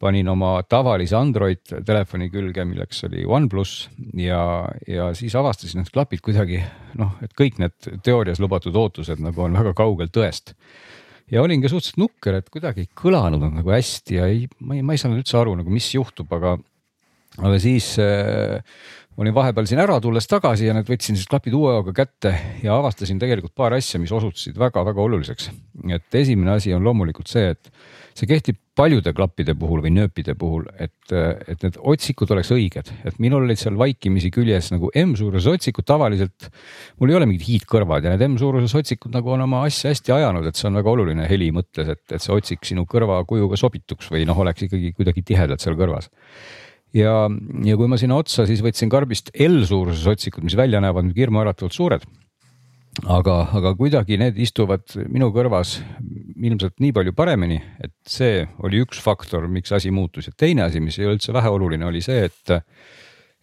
panin 0.00 0.28
oma 0.28 0.56
tavalise 0.68 1.16
Android 1.16 1.62
telefoni 1.86 2.28
külge, 2.30 2.64
milleks 2.68 3.04
oli 3.08 3.24
OnePlus 3.24 3.74
ja, 4.20 4.40
ja 4.90 5.10
siis 5.14 5.34
avastasin, 5.38 5.84
et 5.84 5.92
klapid 5.94 6.22
kuidagi 6.24 6.60
noh, 7.00 7.14
et 7.24 7.32
kõik 7.36 7.60
need 7.62 7.94
teoorias 8.04 8.42
lubatud 8.42 8.74
ootused 8.76 9.22
nagu 9.22 9.46
on 9.46 9.56
väga 9.56 9.74
kaugel 9.78 10.10
tõest 10.12 10.54
ja 11.32 11.42
olin 11.42 11.62
ka 11.62 11.70
suhteliselt 11.72 12.00
nukker, 12.02 12.38
et 12.38 12.50
kuidagi 12.52 12.84
ei 12.84 12.90
kõlanud 12.98 13.46
nagu 13.46 13.72
hästi 13.72 14.18
ja 14.18 14.28
ei, 14.30 14.44
ma 14.60 14.76
ei, 14.76 14.84
ma 14.84 14.94
ei 14.94 15.00
saanud 15.00 15.22
üldse 15.22 15.38
aru 15.40 15.56
nagu, 15.60 15.72
mis 15.72 15.88
juhtub, 15.94 16.30
aga, 16.36 16.56
aga 17.40 17.60
siis 17.62 17.94
äh, 18.02 18.60
olin 19.20 19.34
vahepeal 19.34 19.68
siin 19.70 19.82
ära 19.82 20.00
tulles 20.02 20.26
tagasi 20.30 20.68
ja 20.68 20.74
need 20.76 20.88
võtsin 20.90 21.18
siis 21.18 21.28
klapid 21.30 21.54
uue 21.54 21.76
hooga 21.76 21.94
kätte 21.94 22.34
ja 22.64 22.78
avastasin 22.78 23.20
tegelikult 23.22 23.54
paar 23.56 23.76
asja, 23.76 24.00
mis 24.02 24.12
osutusid 24.14 24.58
väga-väga 24.58 25.02
oluliseks. 25.02 25.50
et 25.94 26.20
esimene 26.22 26.56
asi 26.56 26.74
on 26.74 26.84
loomulikult 26.84 27.30
see, 27.30 27.54
et 27.54 27.70
see 28.14 28.30
kehtib 28.30 28.58
paljude 28.74 29.12
klappide 29.14 29.54
puhul 29.58 29.84
või 29.84 29.92
nööpide 29.94 30.34
puhul, 30.38 30.64
et, 30.82 31.12
et 31.14 31.62
need 31.62 31.76
otsikud 31.78 32.30
oleks 32.34 32.50
õiged, 32.54 32.90
et 33.06 33.20
minul 33.22 33.46
olid 33.46 33.58
seal 33.58 33.78
vaikimisi 33.78 34.32
küljes 34.34 34.72
nagu 34.74 34.90
M-suuruses 34.98 35.46
otsikud 35.52 35.86
tavaliselt. 35.86 36.48
mul 36.98 37.12
ei 37.12 37.18
ole 37.20 37.28
mingid 37.30 37.46
hiidkõrvad 37.46 38.06
ja 38.06 38.14
need 38.14 38.26
M-suuruses 38.32 38.74
otsikud 38.82 39.14
nagu 39.14 39.30
on 39.30 39.46
oma 39.46 39.62
asja 39.68 39.94
hästi 39.94 40.16
ajanud, 40.16 40.50
et 40.50 40.58
see 40.58 40.66
on 40.70 40.80
väga 40.80 40.90
oluline 40.90 41.30
heli 41.30 41.52
mõttes, 41.54 41.90
et, 41.94 42.02
et 42.10 42.22
see 42.22 42.34
otsik 42.34 42.66
sinu 42.66 42.86
kõrvakujuga 42.90 43.58
sobituks 43.58 44.10
või 44.10 44.26
noh, 44.26 44.42
oleks 44.42 44.66
ikkagi 44.66 44.94
kuidagi 44.98 45.22
tihedalt 45.22 45.62
seal 45.62 45.78
kõrvas 45.78 46.10
ja, 46.94 47.14
ja 47.66 47.78
kui 47.78 47.90
ma 47.90 47.98
sinna 48.00 48.18
otsa 48.20 48.46
siis 48.48 48.62
võtsin 48.64 48.92
karbist 48.92 49.32
L-suuruses 49.34 50.06
otsikud, 50.14 50.46
mis 50.46 50.56
välja 50.58 50.82
näevad 50.84 51.10
hirmuäratavalt 51.16 51.76
suured 51.76 52.06
aga, 53.02 53.36
aga 53.58 53.72
kuidagi 53.78 54.18
need 54.20 54.38
istuvad 54.42 54.86
minu 55.10 55.30
kõrvas 55.34 55.78
ilmselt 56.34 56.76
nii 56.82 56.94
palju 56.94 57.14
paremini, 57.16 57.58
et 57.82 57.94
see 58.06 58.44
oli 58.64 58.82
üks 58.84 59.00
faktor, 59.02 59.48
miks 59.50 59.72
asi 59.74 59.90
muutus 59.94 60.28
ja 60.30 60.34
teine 60.36 60.66
asi, 60.68 60.82
mis 60.82 60.98
ei 61.00 61.08
ole 61.08 61.18
üldse 61.18 61.34
väheoluline, 61.34 61.86
oli 61.88 62.04
see, 62.04 62.28
et 62.28 62.58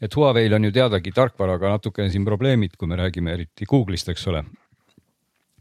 et 0.02 0.16
Huawei'l 0.18 0.56
on 0.58 0.64
ju 0.66 0.72
teadagi 0.74 1.12
tarkvaraga 1.14 1.76
natukene 1.76 2.10
siin 2.10 2.24
probleemid, 2.26 2.74
kui 2.74 2.90
me 2.90 2.98
räägime 2.98 3.36
eriti 3.36 3.68
Google'ist, 3.70 4.10
eks 4.10 4.28
ole. 4.32 4.44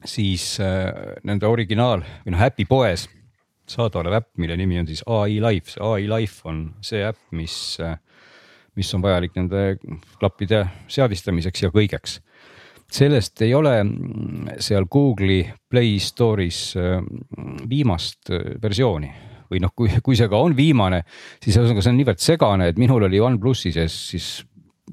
siis 0.05 0.55
äh, 0.65 1.19
nende 1.29 1.45
originaal 1.45 2.01
või 2.25 2.33
noh 2.33 2.47
äpi 2.47 2.65
poes 2.65 3.05
saadaolev 3.71 4.17
äpp, 4.21 4.31
mille 4.43 4.57
nimi 4.59 4.81
on 4.81 4.89
siis 4.89 5.03
ai 5.07 5.39
Life, 5.43 5.75
see 5.75 5.85
ai 5.87 6.09
Life 6.11 6.43
on 6.49 6.65
see 6.85 7.05
äpp, 7.07 7.21
mis, 7.37 7.55
mis 8.79 8.93
on 8.97 9.05
vajalik 9.05 9.37
nende 9.39 9.65
klappide 10.19 10.65
seadistamiseks 10.91 11.67
ja 11.67 11.73
kõigeks. 11.75 12.21
sellest 12.91 13.43
ei 13.47 13.55
ole 13.55 13.75
seal 14.59 14.89
Google'i 14.91 15.45
Play 15.71 15.99
Store'is 16.03 16.75
mm, 16.77 17.67
viimast 17.71 18.33
äh, 18.35 18.57
versiooni 18.63 19.11
või 19.51 19.61
noh, 19.63 19.73
kui, 19.75 19.91
kui 20.03 20.17
see 20.19 20.31
ka 20.31 20.39
on 20.39 20.55
viimane, 20.57 21.03
siis 21.43 21.57
ühesõnaga 21.59 21.83
see 21.83 21.91
on 21.91 21.99
niivõrd 21.99 22.23
segane, 22.23 22.69
et 22.71 22.79
minul 22.79 23.03
oli 23.09 23.21
OnePlusi 23.21 23.73
sees 23.75 23.97
siis 24.13 24.29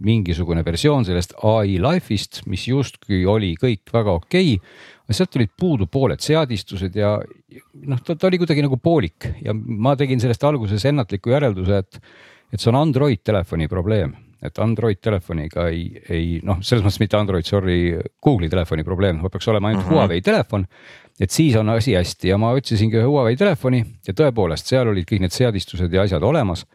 mingisugune 0.03 0.63
versioon 0.65 1.05
sellest 1.07 1.33
ai 1.47 1.77
Life'ist, 1.81 2.43
mis 2.49 2.67
justkui 2.69 3.23
oli 3.25 3.53
kõik 3.59 3.89
väga 3.93 4.13
okei 4.19 4.55
okay,, 4.57 5.15
sealt 5.15 5.37
olid 5.39 5.51
puudu 5.57 5.87
pooled 5.91 6.21
seadistused 6.23 6.95
ja 6.97 7.15
noh, 7.87 7.99
ta, 8.03 8.15
ta 8.15 8.27
oli 8.27 8.39
kuidagi 8.41 8.65
nagu 8.65 8.79
poolik 8.81 9.29
ja 9.45 9.55
ma 9.55 9.95
tegin 9.99 10.21
sellest 10.21 10.43
alguses 10.47 10.85
ennatliku 10.89 11.31
järelduse, 11.31 11.81
et, 11.83 11.99
et 12.51 12.61
see 12.61 12.71
on 12.73 12.79
Android 12.81 13.23
telefoni 13.25 13.69
probleem, 13.71 14.13
et 14.43 14.59
Android 14.61 14.99
telefoniga 15.01 15.69
ei, 15.71 15.87
ei 16.11 16.37
noh, 16.45 16.59
selles 16.61 16.85
mõttes 16.85 17.01
mitte 17.01 17.19
Android, 17.19 17.47
sorry, 17.47 17.79
Google'i 18.23 18.51
telefoni 18.51 18.85
probleem, 18.87 19.23
peaks 19.31 19.47
olema 19.53 19.71
ainult 19.71 19.85
mhm. 19.85 19.93
-huh. 19.93 20.01
Huawei 20.01 20.21
telefon. 20.21 20.67
et 21.19 21.31
siis 21.31 21.55
on 21.55 21.69
asi 21.69 21.95
hästi 21.95 22.27
ja 22.27 22.37
ma 22.37 22.51
otsisingi 22.53 23.01
Huawei 23.01 23.35
telefoni 23.35 23.85
ja 24.07 24.13
tõepoolest, 24.13 24.67
seal 24.69 24.87
olid 24.87 25.07
kõik 25.09 25.23
need 25.23 25.33
seadistused 25.33 25.93
ja 25.93 26.03
asjad 26.03 26.23
olemas. 26.23 26.65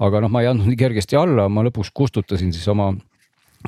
Aga 0.00 0.20
noh, 0.24 0.32
ma 0.32 0.42
ei 0.42 0.50
andnud 0.50 0.70
nii 0.70 0.80
kergesti 0.80 1.18
alla, 1.18 1.48
ma 1.52 1.64
lõpuks 1.66 1.92
kustutasin 1.94 2.52
siis 2.56 2.68
oma 2.72 2.90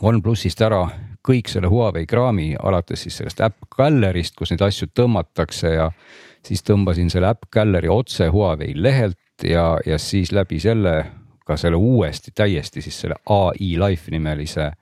OnePlusist 0.01 0.61
ära 0.65 0.83
kõik 1.23 1.51
selle 1.53 1.69
Huawei 1.71 2.07
kraami, 2.09 2.53
alates 2.59 3.05
siis 3.05 3.19
sellest 3.21 3.43
äpp 3.45 3.69
gallery'st, 3.77 4.35
kus 4.39 4.51
neid 4.51 4.65
asju 4.65 4.89
tõmmatakse 4.97 5.75
ja 5.77 5.91
siis 6.47 6.65
tõmbasin 6.67 7.13
selle 7.13 7.31
äpp 7.31 7.51
gallery 7.53 7.91
otse 7.93 8.31
Huawei 8.33 8.73
lehelt 8.75 9.47
ja, 9.47 9.77
ja 9.87 9.99
siis 9.99 10.33
läbi 10.33 10.59
selle 10.63 10.97
ka 11.47 11.57
selle 11.59 11.77
uuesti 11.77 12.33
täiesti 12.35 12.83
siis 12.83 13.01
selle 13.05 13.19
ai 13.31 13.75
Life 13.79 14.11
nimelise 14.11 14.73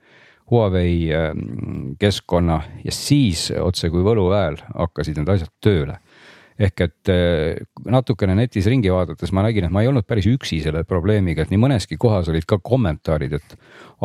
Huawei 0.51 1.13
ähm, 1.15 1.93
keskkonna. 1.99 2.61
Ja 2.83 2.91
siis 2.91 3.49
otse 3.55 3.89
kui 3.89 4.03
võluväel 4.03 4.59
hakkasid 4.75 5.19
need 5.19 5.29
asjad 5.31 5.51
tööle 5.63 5.99
ehk 6.59 6.83
et 6.83 7.11
äh, 7.11 7.61
natukene 7.89 8.35
netis 8.37 8.67
ringi 8.69 8.91
vaadates 8.91 9.31
ma 9.35 9.43
nägin, 9.45 9.67
et 9.67 9.73
ma 9.73 9.83
ei 9.83 9.89
olnud 9.89 10.05
päris 10.07 10.27
üksi 10.29 10.59
selle 10.63 10.83
probleemiga, 10.87 11.45
et 11.45 11.53
nii 11.53 11.61
mõneski 11.61 11.97
kohas 12.01 12.29
olid 12.31 12.45
ka 12.49 12.59
kommentaarid, 12.63 13.37
et 13.37 13.55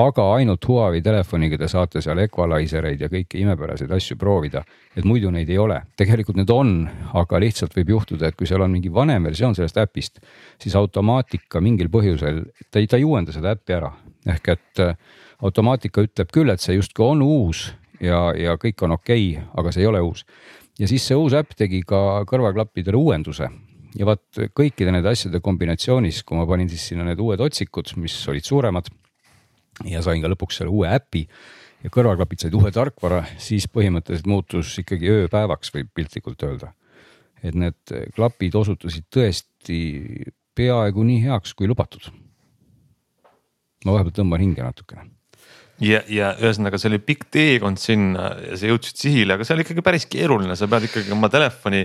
aga 0.03 0.27
ainult 0.37 0.65
Huawei 0.69 1.03
telefoniga 1.05 1.59
te 1.61 1.69
saate 1.73 2.03
seal 2.05 2.21
equalizer 2.25 2.87
eid 2.91 3.05
ja 3.05 3.11
kõiki 3.13 3.43
imepäraseid 3.43 3.93
asju 3.93 4.19
proovida. 4.21 4.65
et 4.97 5.05
muidu 5.05 5.31
neid 5.31 5.51
ei 5.51 5.59
ole, 5.59 5.83
tegelikult 5.97 6.37
need 6.37 6.51
on, 6.51 6.89
aga 7.15 7.41
lihtsalt 7.41 7.75
võib 7.77 7.91
juhtuda, 7.97 8.29
et 8.29 8.37
kui 8.37 8.47
seal 8.49 8.63
on 8.65 8.73
mingi 8.73 8.93
vanem 8.93 9.25
versioon 9.29 9.55
sellest 9.55 9.77
äpist, 9.77 10.21
siis 10.63 10.77
automaatika 10.77 11.61
mingil 11.61 11.91
põhjusel, 11.93 12.47
ta 12.71 12.81
ei, 12.81 12.87
ta 12.87 12.97
ei 12.97 13.05
uuenda 13.05 13.33
seda 13.33 13.53
äppi 13.53 13.77
ära, 13.77 13.93
ehk 14.27 14.49
et 14.55 14.85
äh, 14.85 14.97
automaatika 15.43 16.07
ütleb 16.07 16.33
küll, 16.33 16.51
et 16.51 16.65
see 16.65 16.79
justkui 16.79 17.05
on 17.05 17.23
uus 17.23 17.69
ja, 18.01 18.33
ja 18.37 18.57
kõik 18.61 18.83
on 18.85 18.97
okei 18.97 19.37
okay,, 19.37 19.49
aga 19.57 19.73
see 19.73 19.85
ei 19.85 19.91
ole 19.91 20.01
uus 20.05 20.25
ja 20.79 20.89
siis 20.89 21.07
see 21.09 21.17
uus 21.19 21.37
äpp 21.37 21.57
tegi 21.57 21.83
ka 21.87 22.23
kõrvaklappidele 22.29 22.99
uuenduse 22.99 23.49
ja 23.97 24.09
vot 24.09 24.41
kõikide 24.57 24.93
nende 24.93 25.11
asjade 25.13 25.41
kombinatsioonis, 25.45 26.23
kui 26.27 26.39
ma 26.39 26.47
panin 26.49 26.69
siis 26.73 26.85
sinna 26.91 27.07
need 27.07 27.21
uued 27.23 27.41
otsikud, 27.41 27.95
mis 28.03 28.17
olid 28.31 28.45
suuremad 28.45 28.91
ja 29.89 30.03
sain 30.05 30.23
ka 30.23 30.31
lõpuks 30.33 30.61
selle 30.61 30.73
uue 30.73 30.91
äpi 30.93 31.27
ja 31.85 31.93
kõrvaklapid 31.93 32.45
said 32.45 32.57
uue 32.57 32.73
tarkvara, 32.75 33.23
siis 33.41 33.69
põhimõtteliselt 33.73 34.29
muutus 34.31 34.75
ikkagi 34.83 35.11
ööpäevaks, 35.13 35.73
võib 35.75 35.93
piltlikult 35.95 36.47
öelda. 36.49 36.73
et 37.45 37.55
need 37.55 37.93
klapid 38.17 38.55
osutusid 38.57 39.05
tõesti 39.13 39.77
peaaegu 40.57 41.05
nii 41.05 41.21
heaks 41.23 41.55
kui 41.55 41.69
lubatud. 41.69 42.09
ma 43.85 43.93
vahepeal 43.93 44.17
tõmban 44.23 44.41
hinge 44.41 44.63
natukene 44.63 45.16
ja, 45.85 46.03
ja 46.09 46.33
ühesõnaga, 46.41 46.81
see 46.81 46.91
oli 46.93 47.01
pikk 47.05 47.29
teekond 47.35 47.81
sinna 47.81 48.31
ja 48.41 48.59
sa 48.59 48.71
jõudsid 48.71 49.03
sihile, 49.03 49.37
aga 49.37 49.47
see 49.47 49.57
oli 49.57 49.67
ikkagi 49.67 49.85
päris 49.85 50.09
keeruline, 50.11 50.57
sa 50.57 50.69
pead 50.71 50.89
ikkagi 50.89 51.13
oma 51.17 51.31
telefoni 51.33 51.85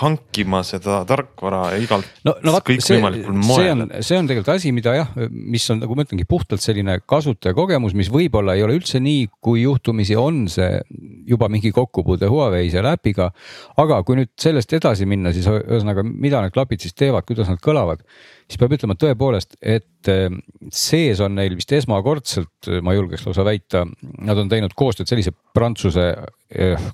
hankima 0.00 0.62
seda 0.64 1.02
tarkvara 1.08 1.74
igalt 1.76 2.06
no, 2.24 2.32
no 2.40 2.54
vaat, 2.54 2.64
kõikvõimalikul 2.70 3.36
moel. 3.36 3.60
see 3.60 3.72
on, 3.74 3.82
see 4.00 4.20
on 4.20 4.28
tegelikult 4.30 4.52
asi, 4.54 4.72
mida 4.72 4.94
jah, 4.96 5.10
mis 5.30 5.66
on, 5.72 5.82
nagu 5.82 5.96
ma 5.96 6.06
ütlengi, 6.06 6.24
puhtalt 6.28 6.64
selline 6.64 6.96
kasutajakogemus, 7.04 7.92
mis 7.98 8.08
võib-olla 8.12 8.56
ei 8.56 8.64
ole 8.64 8.78
üldse 8.78 9.02
nii, 9.04 9.26
kui 9.44 9.66
juhtumisi 9.66 10.16
on 10.16 10.46
see 10.52 10.80
juba 11.28 11.50
mingi 11.52 11.74
kokkupuude 11.76 12.30
Huawei 12.30 12.70
selle 12.72 12.94
äpiga. 12.96 13.28
aga 13.76 14.00
kui 14.06 14.16
nüüd 14.22 14.32
sellest 14.40 14.72
edasi 14.78 15.08
minna, 15.08 15.34
siis 15.36 15.48
ühesõnaga, 15.50 16.06
mida 16.08 16.40
need 16.40 16.56
klapid 16.56 16.84
siis 16.84 16.96
teevad, 16.96 17.28
kuidas 17.28 17.52
nad 17.52 17.60
kõlavad, 17.62 18.00
siis 18.48 18.60
peab 18.60 18.72
ütlema 18.78 18.96
tõepoolest, 18.96 19.58
et 19.60 20.08
eh, 20.08 20.32
sees 20.72 21.20
on 21.20 21.36
neil 21.36 21.56
vist 21.58 21.72
esmakordselt, 21.76 22.72
ma 22.80 22.96
julgeks 22.96 23.28
lausa 23.28 23.44
väita, 23.44 23.84
nad 24.24 24.40
on 24.40 24.48
teinud 24.52 24.72
koostööd 24.78 25.10
sellise 25.10 25.34
prantsuse 25.52 26.08
eh, 26.48 26.90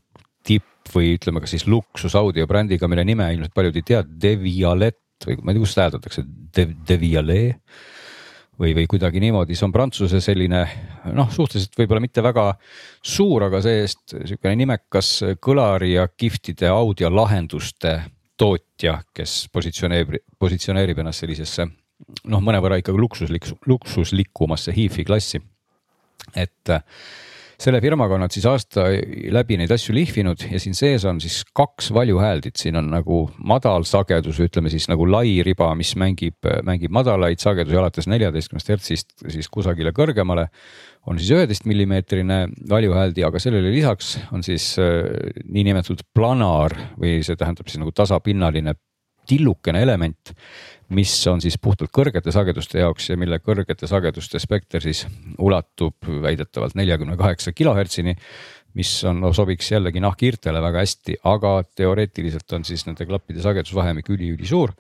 või 0.95 1.15
ütleme 1.17 1.43
ka 1.43 1.51
siis 1.51 1.67
luksusaudio 1.69 2.47
brändiga, 2.51 2.89
mille 2.91 3.05
nime 3.07 3.29
ilmselt 3.35 3.55
paljud 3.57 3.79
ei 3.79 3.87
tea, 3.87 4.03
Devialet 4.03 4.99
või 5.27 5.39
ma 5.43 5.53
ei 5.53 5.57
tea, 5.57 5.63
kuidas 5.63 5.75
seda 5.75 5.87
hääldatakse 5.87 6.25
De,, 6.57 6.67
Devialet 6.89 7.57
või, 8.59 8.75
või 8.75 8.87
kuidagi 8.91 9.23
niimoodi, 9.23 9.57
see 9.57 9.67
on 9.69 9.75
Prantsuse 9.75 10.21
selline 10.25 10.63
noh, 11.15 11.31
suhteliselt 11.35 11.77
võib-olla 11.79 12.03
mitte 12.03 12.23
väga 12.25 12.51
suur, 13.03 13.49
aga 13.49 13.63
see-eest 13.65 14.17
sihukene 14.17 14.59
nimekas 14.63 15.13
kõlari 15.43 15.95
ja 15.95 16.09
kihvtide 16.11 16.71
audiolahenduste 16.73 17.99
tootja, 18.39 19.01
kes 19.15 19.45
positsioneerib, 19.53 20.19
positsioneerib 20.39 21.03
ennast 21.03 21.25
sellisesse 21.25 21.67
noh, 22.31 22.43
mõnevõrra 22.45 22.79
ikkagi 22.81 23.01
luksuslik, 23.01 23.49
luksuslikumasse 23.67 24.75
hiifi 24.75 25.07
klassi. 25.07 25.43
et 26.37 26.71
selle 27.59 27.81
firmaga 27.83 28.15
on 28.15 28.23
nad 28.23 28.35
siis 28.35 28.47
aasta 28.47 28.85
läbi 29.35 29.57
neid 29.59 29.73
asju 29.75 29.95
lihvinud 29.97 30.45
ja 30.47 30.61
siin 30.63 30.77
sees 30.79 31.03
on 31.09 31.19
siis 31.23 31.41
kaks 31.57 31.91
valjuhääldit, 31.95 32.55
siin 32.61 32.79
on 32.79 32.91
nagu 32.93 33.25
madalsagedus, 33.51 34.39
ütleme 34.47 34.71
siis 34.71 34.87
nagu 34.91 35.09
lai 35.11 35.41
riba, 35.47 35.73
mis 35.79 35.95
mängib, 35.99 36.39
mängib 36.67 36.95
madalaid 36.95 37.43
sagedusi 37.43 37.81
alates 37.81 38.07
neljateistkümnest 38.11 38.71
hertsist 38.71 39.27
siis 39.27 39.51
kusagile 39.51 39.91
kõrgemale. 39.97 40.49
on 41.09 41.19
siis 41.19 41.31
üheteist 41.35 41.65
millimeetrine 41.67 42.49
valjuhääldi, 42.71 43.25
aga 43.25 43.41
sellele 43.41 43.71
lisaks 43.73 44.19
on 44.33 44.43
siis 44.45 44.77
äh, 44.79 45.09
niinimetatud 45.49 46.05
planar 46.15 46.75
või 47.01 47.23
see 47.25 47.37
tähendab 47.37 47.67
siis 47.67 47.81
nagu 47.81 47.91
tasapinnaline 47.97 48.75
tillukene 49.29 49.83
element 49.83 50.33
mis 50.89 51.13
on 51.29 51.43
siis 51.45 51.59
puhtalt 51.61 51.91
kõrgete 51.93 52.33
sageduste 52.33 52.81
jaoks 52.81 53.11
ja 53.11 53.17
mille 53.21 53.41
kõrgete 53.45 53.89
sageduste 53.91 54.41
spekter 54.41 54.81
siis 54.81 55.05
ulatub 55.39 56.09
väidetavalt 56.23 56.79
neljakümne 56.79 57.17
kaheksa 57.21 57.53
kilohertsini 57.53 58.17
mis 58.79 58.93
on 59.09 59.23
no,, 59.23 59.33
sobiks 59.37 59.73
jällegi 59.73 60.03
nahkhiirtele 60.03 60.63
väga 60.63 60.85
hästi, 60.85 61.19
aga 61.29 61.59
teoreetiliselt 61.79 62.57
on 62.57 62.67
siis 62.69 62.85
nende 62.87 63.07
klappide 63.09 63.43
sagedusvahemik 63.45 64.11
üli-ülisuur. 64.15 64.75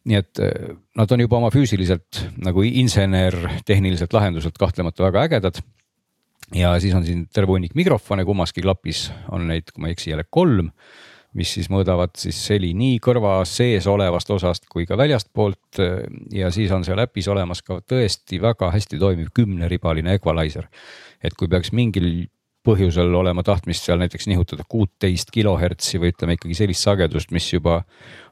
nii 0.00 0.16
et 0.16 0.40
eh, 0.40 0.70
nad 0.96 1.10
on 1.12 1.20
juba 1.20 1.36
oma 1.36 1.50
füüsiliselt 1.52 2.22
nagu 2.40 2.62
insener-tehniliselt 2.64 4.14
lahenduselt 4.16 4.56
kahtlemata 4.58 5.04
väga 5.04 5.26
ägedad. 5.28 5.60
ja 6.54 6.72
siis 6.80 6.94
on 6.94 7.04
siin 7.06 7.26
terve 7.28 7.52
hunnik 7.52 7.74
mikrofone, 7.74 8.24
kummaski 8.24 8.62
klapis 8.64 9.10
on 9.30 9.46
neid, 9.48 9.70
kui 9.72 9.82
ma 9.82 9.88
ei 9.88 9.98
eksi, 9.98 10.10
jälle 10.10 10.24
kolm 10.30 10.70
mis 11.38 11.52
siis 11.54 11.68
mõõdavad 11.70 12.16
siis 12.18 12.38
heli 12.50 12.72
nii 12.74 12.98
kõrva 13.02 13.36
sees 13.46 13.86
olevast 13.90 14.30
osast 14.34 14.66
kui 14.70 14.86
ka 14.86 14.98
väljastpoolt. 14.98 15.78
ja 16.34 16.50
siis 16.50 16.70
on 16.74 16.84
seal 16.84 16.98
äpis 16.98 17.28
olemas 17.28 17.62
ka 17.62 17.80
tõesti 17.80 18.40
väga 18.42 18.72
hästi 18.74 18.98
toimiv 18.98 19.30
kümneribaline 19.34 20.14
equalizer. 20.18 20.68
et 21.22 21.34
kui 21.34 21.48
peaks 21.48 21.72
mingil 21.72 22.28
põhjusel 22.66 23.14
olema 23.16 23.42
tahtmist 23.44 23.86
seal 23.86 24.00
näiteks 24.02 24.26
nihutada 24.28 24.66
kuuteist 24.68 25.30
kilohertsi 25.32 26.00
või 26.00 26.12
ütleme 26.12 26.36
ikkagi 26.36 26.58
sellist 26.58 26.84
sagedust, 26.84 27.30
mis 27.32 27.46
juba 27.52 27.78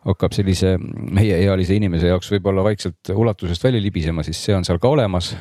hakkab 0.04 0.34
sellise 0.37 0.74
meieealise 0.78 1.78
inimese 1.78 2.11
jaoks 2.11 2.28
võib-olla 2.34 2.64
vaikselt 2.66 3.12
ulatusest 3.14 3.64
välja 3.64 3.80
libisema, 3.80 4.24
siis 4.26 4.40
see 4.44 4.56
on 4.56 4.68
seal 4.68 4.80
ka 4.82 4.90
olemas. 4.92 5.32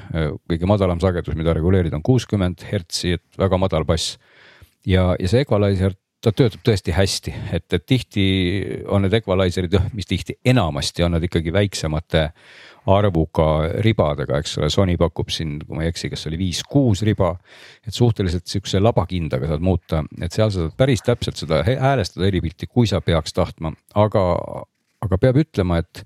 kõige 0.47 0.69
madalam 0.69 1.03
sagedus, 1.03 1.35
mida 1.35 1.53
reguleerida 1.57 1.99
on 1.99 2.05
kuuskümmend 2.05 2.63
hertsi, 2.71 3.17
et 3.19 3.39
väga 3.39 3.59
madal 3.59 3.85
bass. 3.85 4.17
ja, 4.85 5.15
ja 5.19 5.27
see 5.27 5.43
equalizer 5.43 5.97
ta 6.23 6.33
töötab 6.33 6.63
tõesti 6.65 6.93
hästi, 6.95 7.33
et, 7.53 7.67
et 7.73 7.85
tihti 7.85 8.23
on 8.89 9.05
need 9.05 9.13
equalizer'id, 9.19 9.75
mis 9.93 10.09
tihti 10.09 10.37
enamasti 10.45 11.05
on 11.05 11.13
nad 11.17 11.23
ikkagi 11.23 11.53
väiksemate 11.53 12.23
arvuga 12.87 13.47
ribadega, 13.83 14.39
eks 14.39 14.57
ole, 14.61 14.69
Sony 14.73 14.95
pakub 14.99 15.29
siin, 15.33 15.57
kui 15.65 15.77
ma 15.77 15.83
ei 15.85 15.91
eksi, 15.91 16.09
kas 16.13 16.25
oli 16.29 16.39
viis-kuus 16.39 17.03
riba. 17.05 17.35
et 17.85 17.93
suhteliselt 17.93 18.47
sihukese 18.47 18.79
labakindaga 18.79 19.51
saad 19.51 19.63
muuta, 19.63 20.03
et 20.21 20.31
seal 20.31 20.49
sa 20.51 20.65
saad 20.65 20.75
päris 20.79 21.03
täpselt 21.05 21.37
seda 21.37 21.61
häälestada 21.67 22.25
helipilti, 22.25 22.67
kui 22.67 22.87
sa 22.87 23.01
peaks 23.01 23.35
tahtma, 23.35 23.73
aga, 23.95 24.23
aga 25.03 25.21
peab 25.21 25.43
ütlema, 25.43 25.83
et 25.83 26.05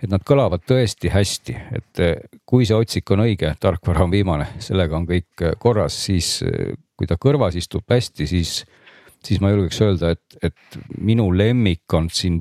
et 0.00 0.08
nad 0.08 0.22
kõlavad 0.24 0.62
tõesti 0.64 1.10
hästi, 1.12 1.54
et 1.76 2.00
kui 2.48 2.64
see 2.64 2.72
otsik 2.72 3.10
on 3.12 3.20
õige, 3.26 3.50
tarkvara 3.60 4.06
on 4.06 4.14
viimane, 4.14 4.46
sellega 4.64 4.96
on 4.96 5.04
kõik 5.04 5.44
korras, 5.60 5.98
siis 6.06 6.38
kui 6.96 7.08
ta 7.08 7.18
kõrvas 7.20 7.58
istub 7.60 7.84
hästi, 7.90 8.26
siis 8.30 8.62
siis 9.24 9.40
ma 9.42 9.52
julgeks 9.52 9.80
öelda, 9.84 10.14
et, 10.14 10.38
et 10.42 10.80
minu 10.98 11.28
lemmik 11.36 11.94
on 11.96 12.08
siin 12.12 12.40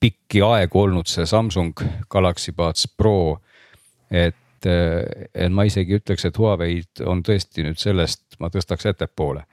pikki 0.00 0.42
aegu 0.46 0.84
olnud 0.84 1.10
see 1.10 1.26
Samsung 1.26 1.78
Galaxy 2.10 2.52
Buds 2.54 2.86
Pro. 2.96 3.40
et, 4.10 4.66
et 4.66 5.52
ma 5.52 5.66
isegi 5.68 5.98
ütleks, 5.98 6.24
et 6.24 6.38
Huawei'd 6.38 7.02
on 7.06 7.20
tõesti 7.26 7.62
nüüd 7.66 7.78
sellest, 7.78 8.38
ma 8.40 8.50
tõstaks 8.50 8.88
ettepoole. 8.90 9.44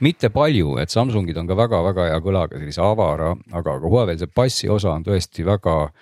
mitte 0.00 0.30
palju, 0.30 0.76
et 0.82 0.90
Samsungid 0.90 1.36
on 1.38 1.46
ka 1.46 1.56
väga-väga 1.56 2.08
hea 2.10 2.22
kõlaga, 2.22 2.58
sellise 2.58 2.82
avara, 2.82 3.32
aga, 3.52 3.78
aga 3.78 3.92
Huawei'l 3.94 4.18
see 4.18 4.34
bassi 4.34 4.68
osa 4.68 4.92
on 4.92 5.06
tõesti 5.06 5.46
väga 5.46 5.92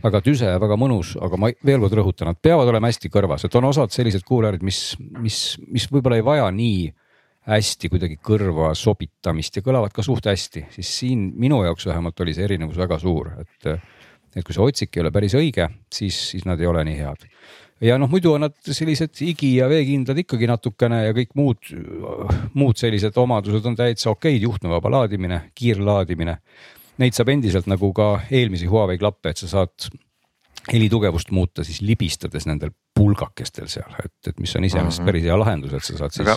väga 0.00 0.22
tüse 0.24 0.48
ja 0.48 0.60
väga 0.60 0.78
mõnus, 0.80 1.12
aga 1.20 1.36
ma 1.36 1.50
veel 1.66 1.82
kord 1.82 1.98
rõhutan, 1.98 2.30
nad 2.30 2.38
peavad 2.40 2.68
olema 2.72 2.88
hästi 2.88 3.10
kõrvas, 3.12 3.44
et 3.44 3.56
on 3.58 3.66
osad 3.68 3.92
sellised 3.92 4.24
kuularid, 4.24 4.62
mis, 4.64 4.94
mis, 5.20 5.58
mis 5.68 5.86
võib-olla 5.92 6.16
ei 6.20 6.24
vaja 6.24 6.46
nii 6.54 6.86
hästi 7.50 7.90
kuidagi 7.90 8.18
kõrva 8.22 8.72
sobitamist 8.78 9.58
ja 9.58 9.64
kõlavad 9.64 9.94
ka 9.94 10.04
suht 10.06 10.28
hästi, 10.30 10.66
siis 10.74 10.92
siin 11.00 11.30
minu 11.40 11.62
jaoks 11.66 11.88
vähemalt 11.90 12.20
oli 12.24 12.34
see 12.36 12.46
erinevus 12.46 12.78
väga 12.80 13.00
suur, 13.02 13.32
et. 13.42 13.72
et 14.30 14.46
kui 14.46 14.54
see 14.54 14.62
otsik 14.62 14.94
ei 14.94 15.02
ole 15.02 15.10
päris 15.10 15.34
õige, 15.34 15.64
siis, 15.90 16.14
siis 16.30 16.44
nad 16.46 16.60
ei 16.62 16.68
ole 16.70 16.84
nii 16.86 16.98
head. 17.00 17.24
ja 17.82 17.96
noh, 17.98 18.10
muidu 18.12 18.34
on 18.36 18.44
nad 18.46 18.54
sellised 18.62 19.18
igi 19.26 19.56
ja 19.56 19.66
veekindlad 19.70 20.20
ikkagi 20.22 20.46
natukene 20.46 21.00
ja 21.08 21.16
kõik 21.16 21.34
muud, 21.34 21.72
muud 22.54 22.78
sellised 22.78 23.16
omadused 23.18 23.66
on 23.66 23.78
täitsa 23.78 24.12
okeid, 24.12 24.42
juhtmevaba 24.42 24.92
laadimine, 25.00 25.48
kiirlaadimine. 25.58 26.36
Neid 27.00 27.16
saab 27.16 27.32
endiselt 27.32 27.66
nagu 27.70 27.90
ka 27.96 28.20
eelmisi 28.30 28.68
Huawei 28.70 29.00
klappe, 29.00 29.32
et 29.32 29.40
sa 29.40 29.48
saad 29.48 29.90
helitugevust 30.68 31.30
muuta 31.34 31.64
siis 31.64 31.80
libistades 31.80 32.46
nendel 32.46 32.72
pulgakestel 32.94 33.68
seal, 33.70 33.94
et, 34.04 34.12
et 34.28 34.40
mis 34.40 34.52
on 34.56 34.64
iseenesest 34.64 35.00
-hmm. 35.00 35.08
päris 35.08 35.24
hea 35.24 35.38
lahendus, 35.38 35.72
et 35.72 35.84
sa 35.84 35.96
saad 35.98 36.12
siis 36.12 36.28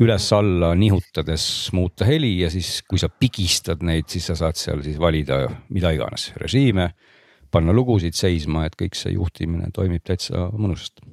üles-alla 0.00 0.74
nihutades 0.74 1.44
muuta 1.72 2.04
heli 2.04 2.40
ja 2.40 2.50
siis, 2.50 2.82
kui 2.88 2.98
sa 2.98 3.08
pigistad 3.08 3.82
neid, 3.82 4.08
siis 4.08 4.26
sa 4.26 4.34
saad 4.34 4.58
seal 4.58 4.82
siis 4.82 4.98
valida 4.98 5.46
mida 5.68 5.90
iganes, 5.90 6.32
režiime, 6.36 6.90
panna 7.50 7.72
lugusid 7.72 8.16
seisma, 8.16 8.66
et 8.66 8.76
kõik 8.76 8.96
see 8.96 9.12
juhtimine 9.12 9.70
toimib 9.74 10.02
täitsa 10.04 10.48
mõnusasti. 10.52 11.06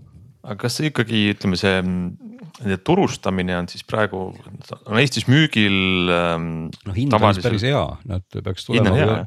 Aga 0.43 0.58
kas 0.63 0.78
see 0.80 0.89
ikkagi 0.91 1.23
ütleme, 1.34 1.60
see 1.60 1.82
nende 1.84 2.78
turustamine 2.86 3.56
on 3.60 3.67
siis 3.71 3.86
praegu, 3.88 4.30
on 4.86 4.99
Eestis 5.02 5.28
müügil 5.32 6.12
ähm,. 6.13 6.69
no 6.88 6.95
hind 6.95 7.12
on 7.12 7.17
tavalisel... 7.19 7.45
päris 7.45 7.65
hea, 7.67 7.84
nad 8.10 8.25
peaks 8.36 8.67
tulema, 8.67 9.25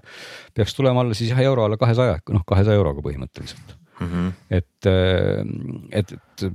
peaks 0.56 0.76
tulema 0.78 1.04
alla 1.04 1.16
siis 1.18 1.32
jah 1.32 1.42
euro 1.44 1.66
alla 1.66 1.80
kahesaja, 1.80 2.18
noh 2.32 2.46
kahesaja 2.48 2.80
euroga 2.80 3.04
põhimõtteliselt 3.04 3.76
mm. 4.00 4.08
-hmm. 4.08 4.32
et, 4.50 4.90
äh, 4.90 6.00
et, 6.00 6.16
et 6.16 6.46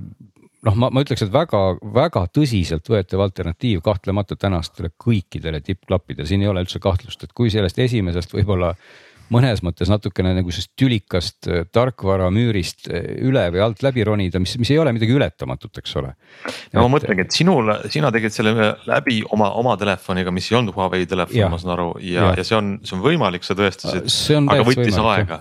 noh, 0.66 0.78
ma, 0.78 0.90
ma 0.90 1.02
ütleks, 1.04 1.24
et 1.24 1.34
väga-väga 1.34 2.24
tõsiseltvõetav 2.34 3.22
alternatiiv 3.24 3.82
kahtlemata 3.84 4.36
tänastele 4.36 4.90
kõikidele 5.04 5.62
tippklappidele, 5.64 6.26
siin 6.28 6.44
ei 6.44 6.50
ole 6.50 6.64
üldse 6.66 6.82
kahtlust, 6.82 7.24
et 7.24 7.34
kui 7.36 7.52
sellest 7.54 7.78
esimesest 7.84 8.34
võib-olla 8.34 8.74
mõnes 9.32 9.62
mõttes 9.64 9.90
natukene 9.90 10.32
nagu 10.36 10.52
sellest 10.52 10.72
tülikast 10.78 11.48
äh, 11.50 11.64
tarkvaramüürist 11.74 12.88
äh, 12.90 13.08
üle 13.28 13.44
või 13.54 13.62
alt 13.64 13.82
läbi 13.84 14.04
ronida, 14.06 14.40
mis, 14.42 14.56
mis 14.60 14.70
ei 14.72 14.80
ole 14.80 14.92
midagi 14.96 15.14
ületamatut, 15.14 15.80
eks 15.80 15.96
ole. 16.00 16.14
no 16.74 16.84
ma 16.84 16.92
mõtlengi, 16.96 17.26
et 17.26 17.36
sinul, 17.36 17.72
sina 17.92 18.12
tegid 18.14 18.34
selle 18.34 18.72
läbi 18.88 19.20
oma, 19.34 19.50
oma 19.60 19.76
telefoniga, 19.80 20.32
mis 20.34 20.50
ei 20.52 20.58
olnud 20.60 20.76
Huawei 20.76 21.08
telefon, 21.08 21.52
ma 21.52 21.60
saan 21.60 21.74
aru 21.76 21.88
ja, 22.02 22.30
ja., 22.30 22.30
ja 22.40 22.46
see 22.46 22.58
on, 22.58 22.70
see 22.86 22.96
on 22.98 23.04
võimalik, 23.04 23.46
sa 23.46 23.56
tõestasid, 23.58 24.08
aga 24.44 24.68
võttis 24.68 24.94
võimalik, 24.96 25.34
aega. 25.34 25.40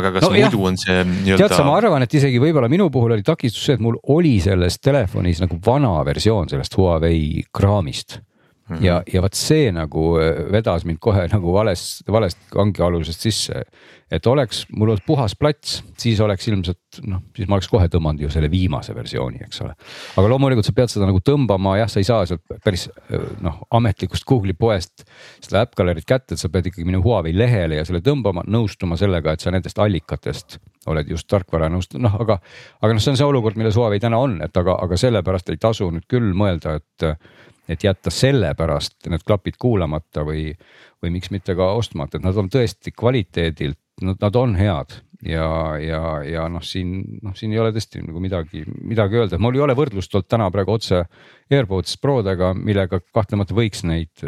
aga 0.00 0.14
kas 0.18 0.28
no, 0.28 0.34
muidu 0.34 0.60
jah. 0.60 0.68
on 0.70 0.78
see 0.84 1.00
nii-öelda. 1.08 1.40
tead 1.44 1.56
sa, 1.56 1.64
ma 1.66 1.78
arvan, 1.80 2.06
et 2.06 2.20
isegi 2.20 2.42
võib-olla 2.42 2.70
minu 2.72 2.90
puhul 2.94 3.16
oli 3.16 3.26
takistus 3.26 3.66
see, 3.68 3.78
et 3.78 3.84
mul 3.84 3.98
oli 4.14 4.36
selles 4.44 4.78
telefonis 4.82 5.42
nagu 5.44 5.58
vana 5.64 5.96
versioon 6.06 6.50
sellest 6.52 6.78
Huawei 6.78 7.42
kraamist 7.54 8.20
Mm 8.68 8.76
-hmm. 8.76 8.84
ja, 8.84 9.02
ja 9.12 9.20
vot 9.22 9.34
see 9.36 9.72
nagu 9.72 10.02
äh, 10.16 10.38
vedas 10.52 10.84
mind 10.88 10.98
kohe 11.00 11.26
nagu 11.34 11.52
valest, 11.52 12.00
valest 12.08 12.38
kangialusest 12.50 13.20
sisse. 13.20 13.62
et 14.10 14.26
oleks 14.26 14.66
mul 14.70 14.88
olnud 14.88 15.02
puhas 15.06 15.34
plats, 15.36 15.82
siis 15.98 16.20
oleks 16.20 16.48
ilmselt 16.48 17.00
noh, 17.02 17.20
siis 17.36 17.48
ma 17.48 17.56
oleks 17.56 17.68
kohe 17.68 17.88
tõmmanud 17.88 18.20
ju 18.20 18.30
selle 18.30 18.50
viimase 18.50 18.94
versiooni, 18.94 19.38
eks 19.44 19.60
ole. 19.60 19.74
aga 20.16 20.28
loomulikult 20.28 20.64
sa 20.64 20.72
pead 20.72 20.88
seda 20.88 21.06
nagu 21.06 21.20
tõmbama, 21.20 21.76
jah, 21.78 21.88
sa 21.88 22.00
ei 22.00 22.04
saa 22.04 22.26
sealt 22.26 22.40
päris 22.64 22.88
äh, 22.88 23.20
noh, 23.40 23.60
ametlikust 23.70 24.24
Google'i 24.24 24.56
poest 24.56 25.04
seda 25.40 25.64
äpp 25.64 25.76
galerit 25.76 26.08
kätte, 26.08 26.34
et 26.34 26.40
sa 26.40 26.48
pead 26.48 26.66
ikkagi 26.66 26.84
minema 26.84 27.04
Huawei 27.04 27.36
lehele 27.36 27.76
ja 27.76 27.84
selle 27.84 28.00
tõmbama, 28.00 28.46
nõustuma 28.48 28.96
sellega, 28.96 29.32
et 29.32 29.40
sa 29.40 29.50
nendest 29.50 29.78
allikatest 29.78 30.58
oled 30.86 31.08
just 31.08 31.28
tarkvara 31.28 31.68
nõust-, 31.68 31.98
noh, 31.98 32.16
aga, 32.20 32.38
aga 32.80 32.92
noh, 32.94 33.00
see 33.00 33.12
on 33.12 33.16
see 33.20 33.28
olukord, 33.28 33.56
milles 33.60 33.76
Huawei 33.76 34.00
täna 34.00 34.18
on, 34.24 34.40
et 34.44 34.56
aga, 34.56 34.78
aga 34.84 34.96
sellepärast 34.96 35.52
ei 35.52 35.60
tasu 35.60 35.90
nüüd 35.90 36.08
küll 36.08 36.32
mõelda, 36.32 36.78
et 36.80 37.10
et 37.68 37.84
jätta 37.84 38.10
sellepärast 38.12 39.08
need 39.12 39.24
klapid 39.26 39.56
kuulamata 39.60 40.24
või, 40.26 40.52
või 41.02 41.14
miks 41.16 41.30
mitte 41.32 41.56
ka 41.56 41.72
ostmata, 41.78 42.18
et 42.18 42.26
nad 42.26 42.36
on 42.36 42.50
tõesti 42.52 42.92
kvaliteedilt, 42.92 43.80
nad 44.04 44.36
on 44.36 44.56
head 44.58 44.98
ja, 45.28 45.48
ja, 45.80 46.00
ja 46.26 46.44
noh, 46.52 46.62
siin 46.64 47.18
noh, 47.24 47.34
siin 47.36 47.54
ei 47.54 47.60
ole 47.62 47.72
tõesti 47.74 48.02
nagu 48.04 48.20
midagi, 48.22 48.64
midagi 48.84 49.18
öelda, 49.20 49.40
mul 49.42 49.56
ei 49.58 49.64
ole 49.64 49.76
võrdlust 49.78 50.14
olnud 50.14 50.28
täna 50.30 50.50
praegu 50.54 50.74
otse 50.74 51.04
AirPods 51.52 51.98
Prodega, 52.00 52.52
millega 52.56 53.00
kahtlemata 53.14 53.56
võiks 53.56 53.84
neid 53.84 54.24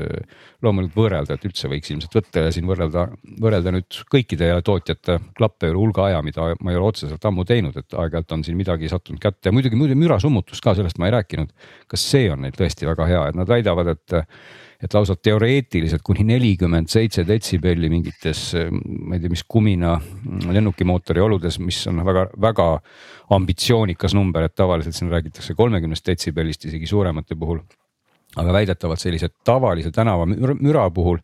loomulikult 0.65 0.99
võrrelda, 0.99 1.37
et 1.37 1.47
üldse 1.49 1.71
võiks 1.73 1.93
ilmselt 1.93 2.19
võtta 2.19 2.47
ja 2.47 2.53
siin 2.55 2.69
võrrelda, 2.69 3.07
võrrelda 3.43 3.73
nüüd 3.77 4.01
kõikide 4.13 4.51
tootjate 4.67 5.19
klappe 5.39 5.71
üle 5.71 5.81
hulga 5.81 6.11
aja, 6.11 6.21
mida 6.27 6.51
ma 6.61 6.75
ei 6.75 6.81
ole 6.81 6.91
otseselt 6.93 7.25
ammu 7.29 7.47
teinud, 7.49 7.77
et 7.77 7.97
aeg-ajalt 7.97 8.37
on 8.37 8.45
siin 8.47 8.59
midagi 8.59 8.91
sattunud 8.93 9.23
kätte 9.23 9.51
ja 9.51 9.57
muidugi 9.57 9.79
muidu 9.79 9.97
mürasummutus 9.99 10.63
ka, 10.65 10.77
sellest 10.77 11.01
ma 11.01 11.11
ei 11.11 11.17
rääkinud. 11.17 11.53
kas 11.89 12.05
see 12.11 12.31
on 12.33 12.45
neil 12.45 12.57
tõesti 12.57 12.89
väga 12.89 13.09
hea, 13.09 13.27
et 13.31 13.39
nad 13.39 13.49
väidavad, 13.49 13.95
et 13.97 14.21
et 14.83 14.95
lausa 14.95 15.17
teoreetiliselt 15.17 16.05
kuni 16.05 16.27
nelikümmend 16.29 16.91
seitse 16.93 17.25
detsibelli 17.29 17.91
mingites, 17.93 18.43
ma 18.57 19.17
ei 19.17 19.23
tea, 19.23 19.33
mis 19.33 19.45
kumina 19.49 19.97
lennukimootori 20.53 21.23
oludes, 21.25 21.59
mis 21.65 21.81
on 21.91 22.03
väga-väga 22.07 22.69
ambitsioonikas 23.37 24.15
number, 24.17 24.47
et 24.47 24.57
tavaliselt 24.57 24.97
siin 24.97 25.13
räägitakse 25.13 25.57
kolmekümnest 25.59 26.07
detsibellist 26.07 26.69
isegi 26.69 26.89
suuremate 26.91 27.39
puhul. 27.39 27.61
aga 28.37 28.53
väidetavalt 28.53 29.01
sellise 29.01 29.29
tavalise 29.45 29.91
tänavamüra 29.91 30.91
puhul 30.91 31.19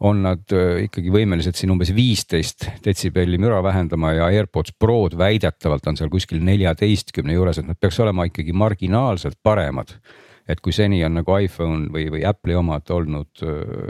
on 0.00 0.20
nad 0.22 0.52
äh, 0.52 0.84
ikkagi 0.84 1.10
võimelised 1.12 1.56
siin 1.56 1.72
umbes 1.72 1.90
viisteist 1.96 2.68
detsibelli 2.84 3.38
müra 3.40 3.62
vähendama 3.64 4.12
ja 4.12 4.28
AirPods 4.28 4.74
Prod 4.78 5.16
väidetavalt 5.18 5.88
on 5.88 5.96
seal 5.96 6.12
kuskil 6.12 6.42
neljateistkümne 6.44 7.32
juures, 7.32 7.58
et 7.58 7.68
nad 7.68 7.80
peaks 7.80 7.98
olema 8.04 8.28
ikkagi 8.28 8.52
marginaalselt 8.52 9.40
paremad 9.42 9.96
et 10.48 10.60
kui 10.62 10.74
seni 10.74 11.02
on 11.04 11.16
nagu 11.18 11.36
iPhone 11.42 11.90
või, 11.92 12.06
või 12.12 12.22
Apple'i 12.26 12.56
omad 12.58 12.90
olnud, 12.94 13.42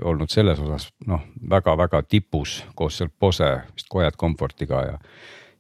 olnud 0.09 0.33
selles 0.33 0.61
osas 0.63 0.89
noh, 1.07 1.25
väga-väga 1.51 2.03
tipus 2.09 2.63
koos 2.75 2.97
seal 3.01 3.13
Bose 3.21 3.51
vist 3.75 3.91
Quiet 3.93 4.17
Comfortiga 4.21 4.83
ja 4.87 4.99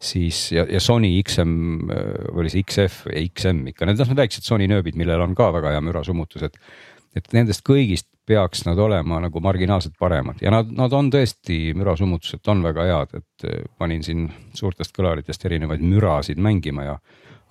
siis 0.02 0.50
ja, 0.52 0.66
ja 0.70 0.80
Sony 0.80 1.14
XM 1.22 1.54
või 1.88 2.44
oli 2.44 2.52
see 2.52 2.64
XF 2.64 3.06
ja 3.12 3.22
XM 3.28 3.64
ikka, 3.72 3.88
need 3.88 4.02
on 4.04 4.18
väiksed 4.18 4.44
Sony 4.44 4.68
nööbid, 4.70 4.98
millel 4.98 5.24
on 5.24 5.36
ka 5.36 5.50
väga 5.54 5.76
hea 5.76 5.84
mürasummutus, 5.84 6.44
et. 6.46 7.32
nendest 7.32 7.64
kõigist 7.64 8.08
peaks 8.26 8.64
nad 8.66 8.78
olema 8.82 9.20
nagu 9.22 9.40
marginaalselt 9.40 9.94
paremad 9.98 10.42
ja 10.42 10.50
nad, 10.52 10.68
nad 10.74 10.92
on 10.92 11.08
tõesti 11.14 11.72
mürasummutuselt 11.78 12.48
on 12.52 12.64
väga 12.64 12.88
head, 12.90 13.20
et 13.20 13.46
panin 13.78 14.02
siin 14.04 14.26
suurtest 14.54 14.92
kõlaritest 14.96 15.46
erinevaid 15.48 15.84
mürasid 15.84 16.40
mängima 16.42 16.88
ja 16.90 16.98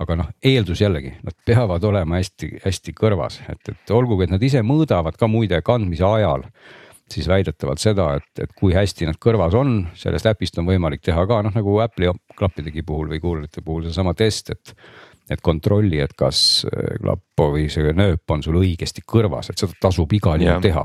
aga 0.03 0.17
noh, 0.19 0.31
eeldus 0.43 0.81
jällegi, 0.83 1.13
nad 1.23 1.35
peavad 1.47 1.83
olema 1.87 2.19
hästi-hästi 2.19 2.95
kõrvas, 2.97 3.39
et, 3.51 3.61
et 3.71 3.93
olgugi, 3.95 4.27
et 4.27 4.33
nad 4.35 4.43
ise 4.43 4.63
mõõdavad 4.65 5.15
ka 5.19 5.29
muide 5.31 5.61
kandmise 5.65 6.03
ajal 6.07 6.43
siis 7.11 7.27
väidetavalt 7.29 7.81
seda, 7.81 8.07
et, 8.19 8.29
et 8.41 8.53
kui 8.57 8.73
hästi 8.73 9.07
nad 9.09 9.17
kõrvas 9.21 9.55
on, 9.57 9.75
sellest 9.97 10.25
äpist 10.29 10.57
on 10.57 10.67
võimalik 10.69 11.03
teha 11.05 11.25
ka 11.29 11.41
noh, 11.45 11.53
nagu 11.53 11.77
Apple'i 11.83 12.13
klappidegi 12.37 12.83
puhul 12.85 13.11
või 13.13 13.21
kuulajate 13.21 13.61
puhul 13.65 13.85
seesama 13.85 14.15
test, 14.17 14.55
et. 14.55 14.77
et 15.29 15.41
kontrolli, 15.41 15.97
et 16.01 16.11
kas 16.13 16.39
äh, 16.69 16.97
klapp 17.01 17.41
või 17.41 17.63
see 17.73 17.93
nööp 17.97 18.29
on 18.29 18.43
sul 18.45 18.59
õigesti 18.59 19.01
kõrvas, 19.09 19.49
et 19.49 19.57
seda 19.57 19.73
tasub 19.81 20.11
igal 20.13 20.41
juhul 20.41 20.61
teha. 20.61 20.83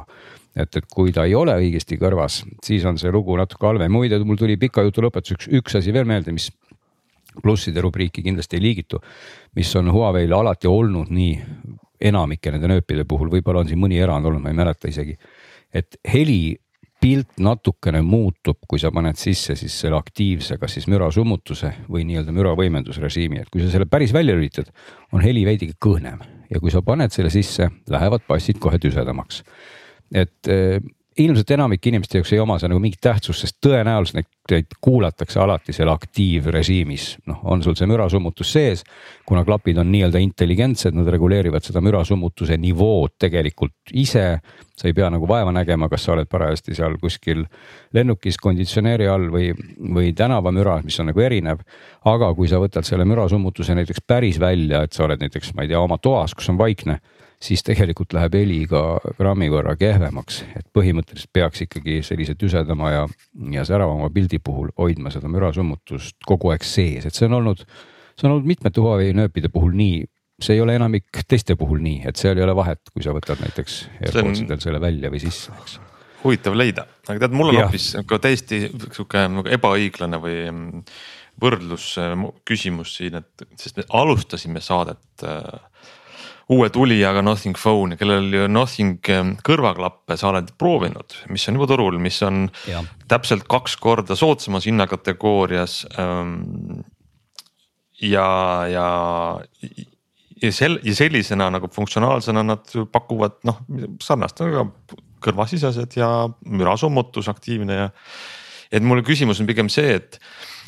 Et, 0.57 0.77
et 0.77 0.87
kui 0.89 1.13
ta 1.13 1.27
ei 1.29 1.35
ole 1.37 1.53
õigesti 1.61 1.99
kõrvas, 2.01 2.41
siis 2.65 2.87
on 2.89 2.97
see 2.99 3.13
lugu 3.13 3.37
natuke 3.37 3.69
halvem, 3.69 3.93
muide 3.93 4.19
mul 4.25 4.41
tuli 4.41 4.57
pika 4.57 4.83
jutu 4.87 5.05
lõpetuseks 5.05 5.51
üks 5.61 5.77
asi 5.77 5.93
veel 5.93 6.09
meelde, 6.09 6.33
mis 6.33 6.49
plusside 7.43 7.81
rubriiki 7.81 8.23
kindlasti 8.23 8.59
ei 8.59 8.65
liigitu, 8.65 9.01
mis 9.57 9.71
on 9.77 9.93
Huawei'l 9.93 10.33
alati 10.35 10.69
olnud 10.71 11.13
nii 11.15 11.37
enamike 12.11 12.51
nende 12.51 12.71
nööpide 12.71 13.05
puhul, 13.05 13.31
võib-olla 13.33 13.63
on 13.65 13.71
siin 13.71 13.81
mõni 13.81 14.01
erand 14.01 14.27
olnud, 14.27 14.43
ma 14.43 14.53
ei 14.53 14.59
mäleta 14.59 14.89
isegi. 14.89 15.17
et 15.75 15.97
heli 16.13 16.57
pilt 17.01 17.39
natukene 17.41 18.03
muutub, 18.05 18.59
kui 18.69 18.81
sa 18.81 18.91
paned 18.93 19.17
sisse 19.17 19.55
siis 19.57 19.73
selle 19.85 19.97
aktiivse, 19.97 20.59
kas 20.61 20.75
siis 20.77 20.89
mürasummutuse 20.91 21.73
või 21.89 22.05
nii-öelda 22.09 22.35
müravõimendusrežiimi, 22.37 23.41
et 23.41 23.49
kui 23.53 23.63
sa 23.65 23.71
selle 23.73 23.89
päris 23.89 24.13
välja 24.13 24.35
lülitad, 24.37 24.69
on 25.13 25.25
heli 25.25 25.47
veidike 25.49 25.79
kõhnem 25.81 26.21
ja 26.51 26.61
kui 26.61 26.73
sa 26.73 26.83
paned 26.85 27.15
selle 27.15 27.33
sisse, 27.33 27.71
lähevad 27.89 28.27
bassid 28.29 28.61
kohe 28.61 28.79
tüsedamaks. 28.83 29.43
et 30.13 30.49
ilmselt 31.19 31.51
enamike 31.51 31.89
inimeste 31.89 32.19
jaoks 32.19 32.33
ei 32.33 32.41
oma 32.41 32.57
see 32.61 32.69
nagu 32.71 32.81
mingit 32.83 33.01
tähtsust, 33.03 33.43
sest 33.43 33.57
tõenäoliselt 33.67 34.29
neid 34.51 34.75
kuulatakse 34.83 35.41
alati 35.43 35.75
seal 35.75 35.91
aktiivrežiimis. 35.91 37.07
noh, 37.27 37.41
on 37.45 37.63
sul 37.63 37.75
see 37.79 37.89
mürasummutus 37.91 38.53
sees, 38.53 38.85
kuna 39.27 39.45
klapid 39.45 39.79
on 39.83 39.91
nii-öelda 39.91 40.23
intelligentsed, 40.23 40.95
nad 40.95 41.09
reguleerivad 41.11 41.67
seda 41.67 41.83
mürasummutuse 41.83 42.57
nivood 42.59 43.17
tegelikult 43.19 43.93
ise. 43.93 44.41
sa 44.81 44.89
ei 44.89 44.95
pea 44.97 45.11
nagu 45.13 45.29
vaeva 45.29 45.53
nägema, 45.53 45.91
kas 45.93 46.07
sa 46.07 46.13
oled 46.15 46.29
parajasti 46.31 46.75
seal 46.75 46.95
kuskil 47.03 47.45
lennukis 47.93 48.39
konditsioneeri 48.41 49.09
all 49.13 49.29
või, 49.35 49.51
või 49.95 50.15
tänavamüras, 50.17 50.85
mis 50.85 51.01
on 51.01 51.11
nagu 51.11 51.21
erinev. 51.21 51.67
aga 52.05 52.35
kui 52.35 52.49
sa 52.49 52.63
võtad 52.63 52.87
selle 52.87 53.05
mürasummutuse 53.05 53.75
näiteks 53.75 54.07
päris 54.07 54.41
välja, 54.41 54.83
et 54.83 54.93
sa 54.93 55.05
oled 55.05 55.21
näiteks, 55.21 55.55
ma 55.55 55.67
ei 55.67 55.75
tea, 55.75 55.81
oma 55.81 55.99
toas, 55.99 56.35
kus 56.35 56.49
on 56.49 56.59
vaikne 56.59 57.01
siis 57.41 57.63
tegelikult 57.65 58.13
läheb 58.13 58.35
heli 58.37 58.61
ka 58.69 58.83
grammi 59.19 59.49
võrra 59.53 59.73
kehvemaks, 59.81 60.43
et 60.59 60.67
põhimõtteliselt 60.77 61.33
peaks 61.33 61.65
ikkagi 61.65 62.01
sellise 62.05 62.37
tüsedama 62.39 62.93
ja, 62.93 63.05
ja 63.55 63.65
säravama 63.69 64.11
pildi 64.13 64.39
puhul 64.45 64.69
hoidma 64.79 65.13
seda 65.15 65.31
mürasummutust 65.33 66.19
kogu 66.27 66.53
aeg 66.53 66.67
sees, 66.67 67.09
et 67.09 67.17
see 67.17 67.29
on 67.31 67.39
olnud, 67.41 67.65
see 68.15 68.29
on 68.29 68.35
olnud 68.37 68.51
mitmete 68.51 68.85
Huawei 68.85 69.15
nööpide 69.17 69.53
puhul 69.53 69.73
nii 69.77 70.05
see 70.41 70.57
ei 70.57 70.65
ole 70.65 70.75
enamik 70.79 71.23
teiste 71.29 71.57
puhul 71.61 71.81
nii, 71.85 72.03
et 72.09 72.21
seal 72.21 72.39
ei 72.39 72.45
ole 72.47 72.55
vahet, 72.57 72.81
kui 72.93 73.05
sa 73.05 73.15
võtad 73.17 73.41
näiteks 73.45 73.81
AirPods 74.01 74.45
idel 74.47 74.61
selle 74.63 74.81
välja 74.83 75.11
või 75.13 75.21
sisse, 75.23 75.53
eks. 75.61 75.79
huvitav 76.25 76.57
leida, 76.57 76.87
aga 77.07 77.19
tead, 77.25 77.37
mul 77.37 77.53
on 77.53 77.61
hoopis 77.61 77.91
ka 78.09 78.21
täiesti 78.25 78.63
sihuke 78.71 79.27
ebaõiglane 79.57 80.21
või 80.23 80.39
mm, 80.49 80.87
võrdlus 81.41 81.93
küsimus 82.49 82.97
siin, 82.99 83.21
et 83.21 83.45
sest 83.61 83.81
me 83.81 83.87
alustasime 84.01 84.65
saadet 84.65 85.25
äh, 85.29 85.70
uue 86.51 86.71
tulijaga 86.75 87.23
Nothing 87.23 87.59
Phone, 87.59 87.97
kellel 87.97 88.33
ju 88.35 88.47
Nothing 88.51 88.99
ähm, 89.13 89.35
kõrvaklappe 89.47 90.17
sa 90.19 90.33
oled 90.33 90.51
proovinud, 90.59 91.15
mis 91.31 91.47
on 91.49 91.59
juba 91.59 91.69
turul, 91.71 91.99
mis 92.03 92.19
on 92.27 92.49
ja. 92.67 92.83
täpselt 93.11 93.47
kaks 93.51 93.77
korda 93.79 94.17
soodsamas 94.19 94.67
hinnakategoorias. 94.67 95.85
Ähm, 96.01 96.83
ja, 98.03 98.27
ja, 98.71 98.89
ja 100.43 100.53
sel- 100.57 100.81
ja 100.83 100.97
sellisena 100.97 101.51
nagu 101.55 101.71
funktsionaalsena 101.73 102.43
nad 102.47 102.75
pakuvad 102.93 103.39
noh 103.47 103.63
sarnast 104.03 104.43
nagu 104.43 104.67
kõrvasisesed 105.21 105.99
ja 106.01 106.11
mürasummutus 106.49 107.29
aktiivne 107.29 107.77
ja. 107.77 107.89
et 108.73 108.83
mul 108.83 109.05
küsimus 109.07 109.43
on 109.43 109.49
pigem 109.51 109.69
see, 109.69 109.99
et, 110.01 110.17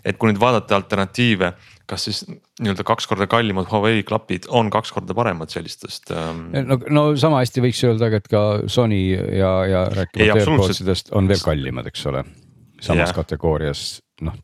et 0.05 0.19
kui 0.21 0.31
nüüd 0.31 0.41
vaadata 0.43 0.77
alternatiive 0.77 1.55
kas 1.93 2.07
siis 2.09 2.23
nii-öelda 2.27 2.87
kaks 2.89 3.07
korda 3.11 3.29
kallimad 3.31 3.69
Huawei 3.71 4.03
klapid 4.09 4.49
on 4.49 4.71
kaks 4.73 4.95
korda 4.97 5.17
paremad 5.17 5.53
sellistest 5.53 6.13
ähm...? 6.17 6.47
no, 6.67 6.79
no 6.89 7.05
sama 7.21 7.43
hästi 7.43 7.65
võiks 7.65 7.83
öelda 7.89 8.09
et 8.17 8.31
ka 8.33 8.43
Sony 8.73 9.03
ja, 9.13 9.53
ja 9.69 9.85
rääkimata 9.93 10.41
AirPodsidest 10.41 11.13
on 11.19 11.29
veel 11.29 11.43
kallimad, 11.45 11.91
eks 11.93 12.07
ole. 12.11 12.25
samas 12.81 13.11
yeah. 13.11 13.17
kategoorias 13.21 14.01
noh, 14.25 14.39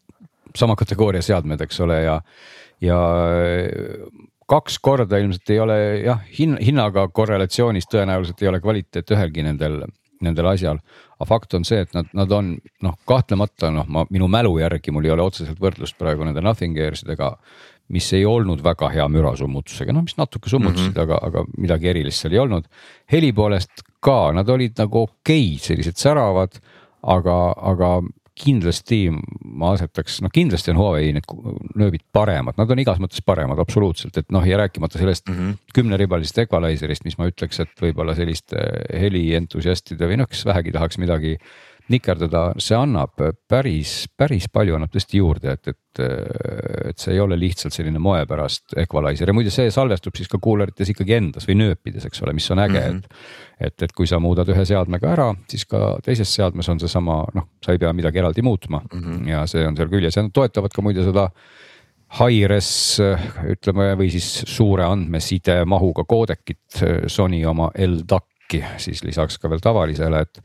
sama 0.57 0.77
kategooria 0.79 1.23
seadmed, 1.25 1.61
eks 1.65 1.81
ole, 1.85 2.03
ja, 2.05 2.19
ja 2.85 2.99
kaks 4.49 4.79
korda 4.83 5.21
ilmselt 5.21 5.53
ei 5.53 5.61
ole 5.61 5.79
jah, 6.05 6.21
hin-, 6.39 6.59
hinnaga 6.65 7.09
korrelatsioonis 7.15 7.89
tõenäoliselt 7.93 8.43
ei 8.43 8.51
ole 8.53 8.61
kvaliteet 8.65 9.13
ühelgi 9.17 9.45
nendel, 9.47 9.83
nendel 10.25 10.47
asjal 10.51 10.81
aga 11.19 11.27
fakt 11.27 11.57
on 11.59 11.67
see, 11.67 11.83
et 11.83 11.95
nad, 11.97 12.07
nad 12.15 12.33
on 12.35 12.53
noh, 12.87 12.95
kahtlemata 13.09 13.73
noh, 13.75 13.89
ma 13.91 14.05
minu 14.15 14.29
mälu 14.31 14.55
järgi 14.61 14.95
mul 14.95 15.09
ei 15.09 15.15
ole 15.15 15.27
otseselt 15.27 15.59
võrdlust 15.63 15.99
praegu 15.99 16.27
nende 16.27 16.43
Nothing 16.45 16.79
Air 16.79 16.97
sidega. 16.99 17.37
mis 17.89 18.05
ei 18.13 18.27
olnud 18.29 18.61
väga 18.61 18.91
hea 18.93 19.07
mürasummutusega, 19.09 19.95
noh, 19.97 20.03
mis 20.05 20.19
natuke 20.19 20.51
summutasid 20.53 20.91
mm, 20.91 20.95
-hmm. 20.95 21.03
aga, 21.03 21.19
aga 21.25 21.45
midagi 21.57 21.89
erilist 21.89 22.21
seal 22.21 22.33
ei 22.33 22.39
olnud. 22.39 22.67
heli 23.13 23.33
poolest 23.33 23.83
ka, 24.01 24.33
nad 24.33 24.49
olid 24.49 24.77
nagu 24.79 25.07
okeid, 25.09 25.61
sellised 25.61 25.97
säravad, 25.97 26.61
aga, 27.03 27.55
aga 27.57 28.03
kindlasti 28.39 29.01
ma 29.59 29.73
asetaks, 29.75 30.21
noh 30.25 30.33
kindlasti 30.35 30.73
on 30.73 30.81
Huawei 30.81 31.13
need 31.17 31.29
nööbid 31.79 32.05
paremad, 32.15 32.59
nad 32.61 32.71
on 32.71 32.83
igas 32.83 33.01
mõttes 33.03 33.25
paremad 33.27 33.61
absoluutselt, 33.63 34.17
et 34.21 34.29
noh, 34.35 34.45
ja 34.47 34.61
rääkimata 34.61 35.01
sellest 35.01 35.29
mm 35.29 35.39
-hmm. 35.39 35.57
kümneribalisest 35.75 36.45
equalizer'ist, 36.45 37.05
mis 37.05 37.19
ma 37.19 37.29
ütleks, 37.31 37.61
et 37.65 37.83
võib-olla 37.83 38.15
selliste 38.19 38.63
helientusiastide 38.95 40.11
või 40.11 40.23
noh, 40.23 40.31
kes 40.31 40.45
vähegi 40.47 40.75
tahaks 40.75 40.99
midagi 40.99 41.37
nikerdada, 41.93 42.53
see 42.61 42.77
annab 42.77 43.17
päris, 43.49 43.93
päris 44.17 44.49
palju 44.53 44.77
annab 44.77 44.93
tõesti 44.93 45.21
juurde, 45.21 45.55
et, 45.57 45.71
et, 45.73 46.01
et 46.91 47.01
see 47.01 47.15
ei 47.15 47.21
ole 47.23 47.39
lihtsalt 47.41 47.75
selline 47.75 48.01
moe 48.03 48.25
pärast 48.29 48.77
equalizer 48.79 49.31
ja 49.31 49.37
muide, 49.37 49.53
see 49.55 49.71
salvestub 49.75 50.17
siis 50.19 50.29
ka 50.31 50.41
kuulerites 50.43 50.93
ikkagi 50.93 51.17
endas 51.17 51.49
või 51.49 51.59
nööpides, 51.63 52.05
eks 52.09 52.23
ole, 52.25 52.35
mis 52.37 52.49
on 52.55 52.63
äge 52.65 52.81
mm, 52.81 52.99
-hmm. 52.99 53.21
et. 53.59 53.71
et, 53.71 53.87
et 53.89 53.95
kui 53.97 54.07
sa 54.07 54.21
muudad 54.21 54.49
ühe 54.53 54.65
seadmega 54.69 55.13
ära, 55.15 55.31
siis 55.49 55.65
ka 55.67 55.97
teises 56.05 56.35
seadmes 56.35 56.69
on 56.69 56.81
seesama, 56.81 57.23
noh, 57.35 57.49
sa 57.65 57.73
ei 57.73 57.81
pea 57.81 57.93
midagi 57.93 58.19
eraldi 58.19 58.43
muutma 58.43 58.83
mm 58.85 59.01
-hmm. 59.01 59.29
ja 59.29 59.47
see 59.47 59.67
on 59.67 59.77
seal 59.77 59.89
küljes 59.89 60.17
ja 60.17 60.23
nad 60.23 60.33
toetavad 60.33 60.75
ka 60.75 60.83
muide 60.83 61.05
seda 61.05 61.31
Hi-Res 62.19 63.01
ütleme, 63.53 63.93
või 64.01 64.09
siis 64.11 64.29
suure 64.49 64.85
andmeside 64.85 65.65
mahuga 65.65 66.05
koodekit 66.09 66.81
Sony 67.07 67.45
oma 67.45 67.71
LDAC-i 67.77 68.63
siis 68.77 69.05
lisaks 69.05 69.39
ka 69.39 69.51
veel 69.51 69.61
tavalisele, 69.61 70.21
et 70.21 70.41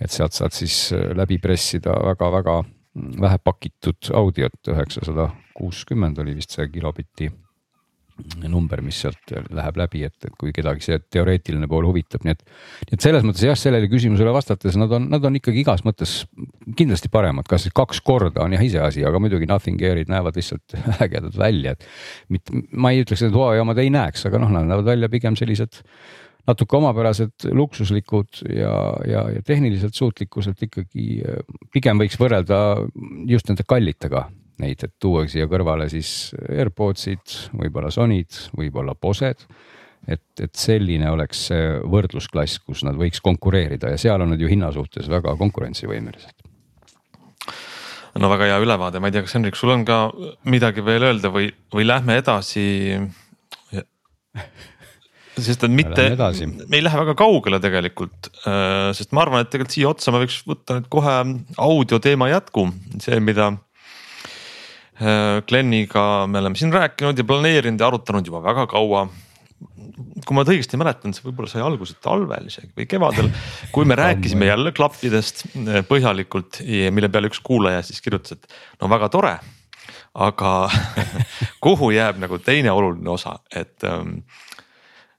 et 0.00 0.10
sealt 0.10 0.36
saad 0.36 0.56
siis 0.56 0.92
äh, 0.94 1.12
läbi 1.16 1.38
pressida 1.42 1.94
väga-väga 2.10 2.62
vähe 2.94 3.38
pakitud 3.42 4.10
audiot, 4.14 4.60
üheksasada 4.70 5.30
kuuskümmend 5.54 6.18
oli 6.22 6.36
vist 6.38 6.54
see 6.54 6.68
kilobitti 6.70 7.30
number, 8.46 8.78
mis 8.84 9.00
sealt 9.02 9.32
läheb 9.50 9.78
läbi, 9.78 10.04
et, 10.06 10.14
et 10.22 10.34
kui 10.38 10.52
kedagi 10.54 10.84
see 10.86 10.98
teoreetiline 11.12 11.66
pool 11.70 11.88
huvitab, 11.88 12.22
nii 12.22 12.34
et. 12.36 12.44
et 12.94 13.02
selles 13.02 13.24
mõttes 13.26 13.42
jah, 13.42 13.58
sellele 13.58 13.88
küsimusele 13.90 14.30
vastates 14.34 14.78
nad 14.78 14.92
on, 14.94 15.08
nad 15.10 15.24
on 15.26 15.38
ikkagi 15.40 15.64
igas 15.64 15.82
mõttes 15.86 16.20
kindlasti 16.78 17.10
paremad, 17.12 17.48
kas 17.50 17.66
siis 17.66 17.74
kaks 17.74 18.00
korda 18.06 18.44
on 18.46 18.54
jah 18.54 18.62
iseasi, 18.62 19.02
aga 19.08 19.18
muidugi 19.22 19.48
Nothing 19.50 19.82
Air'id 19.82 20.12
näevad 20.12 20.38
lihtsalt 20.38 20.76
ägedad 21.04 21.34
välja, 21.40 21.74
et. 21.74 21.88
mitte, 22.30 22.62
ma 22.70 22.94
ei 22.94 23.02
ütleks, 23.02 23.26
et 23.26 23.34
Huawei 23.34 23.62
omad 23.64 23.82
ei 23.82 23.90
näeks, 23.94 24.28
aga 24.30 24.44
noh, 24.44 24.54
nad 24.54 24.70
näevad 24.70 24.94
välja 24.94 25.10
pigem 25.10 25.38
sellised 25.40 25.82
natuke 26.48 26.76
omapärased, 26.76 27.48
luksuslikud 27.56 28.42
ja, 28.52 28.74
ja, 29.08 29.26
ja 29.32 29.42
tehniliselt 29.46 29.96
suutlikkuselt 29.96 30.62
ikkagi 30.66 31.20
äh, 31.24 31.44
pigem 31.72 32.00
võiks 32.00 32.18
võrrelda 32.20 32.58
just 33.30 33.48
nende 33.50 33.66
kallitega 33.68 34.26
neid, 34.62 34.84
et 34.86 34.92
tuua 35.02 35.24
siia 35.30 35.48
kõrvale 35.50 35.88
siis 35.90 36.34
AirPodsid, 36.46 37.38
võib-olla 37.58 37.90
Sonyd, 37.94 38.36
võib-olla 38.56 38.94
Bose'd. 38.94 39.46
et, 40.06 40.24
et 40.40 40.54
selline 40.54 41.08
oleks 41.10 41.46
see 41.48 41.78
võrdlusklass, 41.90 42.60
kus 42.62 42.84
nad 42.84 42.98
võiks 42.98 43.22
konkureerida 43.24 43.94
ja 43.94 44.00
seal 44.00 44.22
on 44.22 44.34
nad 44.34 44.40
ju 44.40 44.50
hinna 44.50 44.70
suhtes 44.72 45.08
väga 45.10 45.34
konkurentsivõimelised. 45.40 46.50
No 48.14 48.28
väga 48.30 48.46
hea 48.46 48.58
ülevaade, 48.62 49.00
ma 49.02 49.08
ei 49.10 49.16
tea, 49.16 49.24
kas 49.26 49.34
Henrik, 49.34 49.56
sul 49.58 49.72
on 49.74 49.82
ka 49.88 50.04
midagi 50.46 50.84
veel 50.86 51.02
öelda 51.08 51.32
või, 51.34 51.48
või 51.74 51.86
lähme 51.88 52.20
edasi 52.20 52.66
sest 55.42 55.66
et 55.66 55.74
mitte, 55.74 56.06
me 56.68 56.78
ei 56.78 56.84
lähe 56.84 57.00
väga 57.00 57.14
kaugele 57.18 57.60
tegelikult, 57.62 58.30
äh, 58.46 58.90
sest 58.96 59.14
ma 59.16 59.24
arvan, 59.24 59.44
et 59.44 59.50
tegelikult 59.52 59.76
siia 59.76 59.90
otsa 59.90 60.14
ma 60.14 60.22
võiks 60.22 60.40
võtta 60.46 60.78
nüüd 60.78 60.88
kohe 60.92 61.14
audio 61.64 62.00
teema 62.02 62.30
jätku, 62.32 62.68
see, 63.02 63.20
mida. 63.24 63.52
Äh, 64.94 65.40
Gleniga 65.48 66.24
me 66.30 66.38
oleme 66.38 66.58
siin 66.58 66.70
rääkinud 66.70 67.18
ja 67.18 67.26
planeerinud 67.26 67.82
ja 67.82 67.88
arutanud 67.90 68.28
juba 68.28 68.44
väga 68.44 68.68
kaua. 68.70 69.08
kui 70.24 70.36
ma 70.36 70.44
nüüd 70.44 70.52
õigesti 70.54 70.78
mäletan, 70.78 71.12
see 71.14 71.26
võib-olla 71.26 71.50
sai 71.50 71.64
alguse 71.66 71.96
talvel 72.02 72.46
isegi 72.46 72.70
või 72.78 72.86
kevadel, 72.88 73.32
kui 73.74 73.84
me 73.90 73.98
rääkisime 74.04 74.46
jälle 74.46 74.72
klappidest 74.76 75.44
äh, 75.50 75.82
põhjalikult, 75.88 76.62
mille 76.94 77.10
peale 77.10 77.32
üks 77.32 77.42
kuulaja 77.42 77.82
siis 77.82 78.00
kirjutas, 78.04 78.38
et 78.38 78.80
no 78.80 78.90
väga 78.92 79.10
tore 79.10 79.34
aga 80.14 80.70
kuhu 81.64 81.90
jääb 81.90 82.20
nagu 82.22 82.38
teine 82.38 82.70
oluline 82.70 83.10
osa, 83.10 83.38
et 83.50 83.82
ähm, 83.84 84.20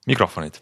mikrofonid 0.05 0.61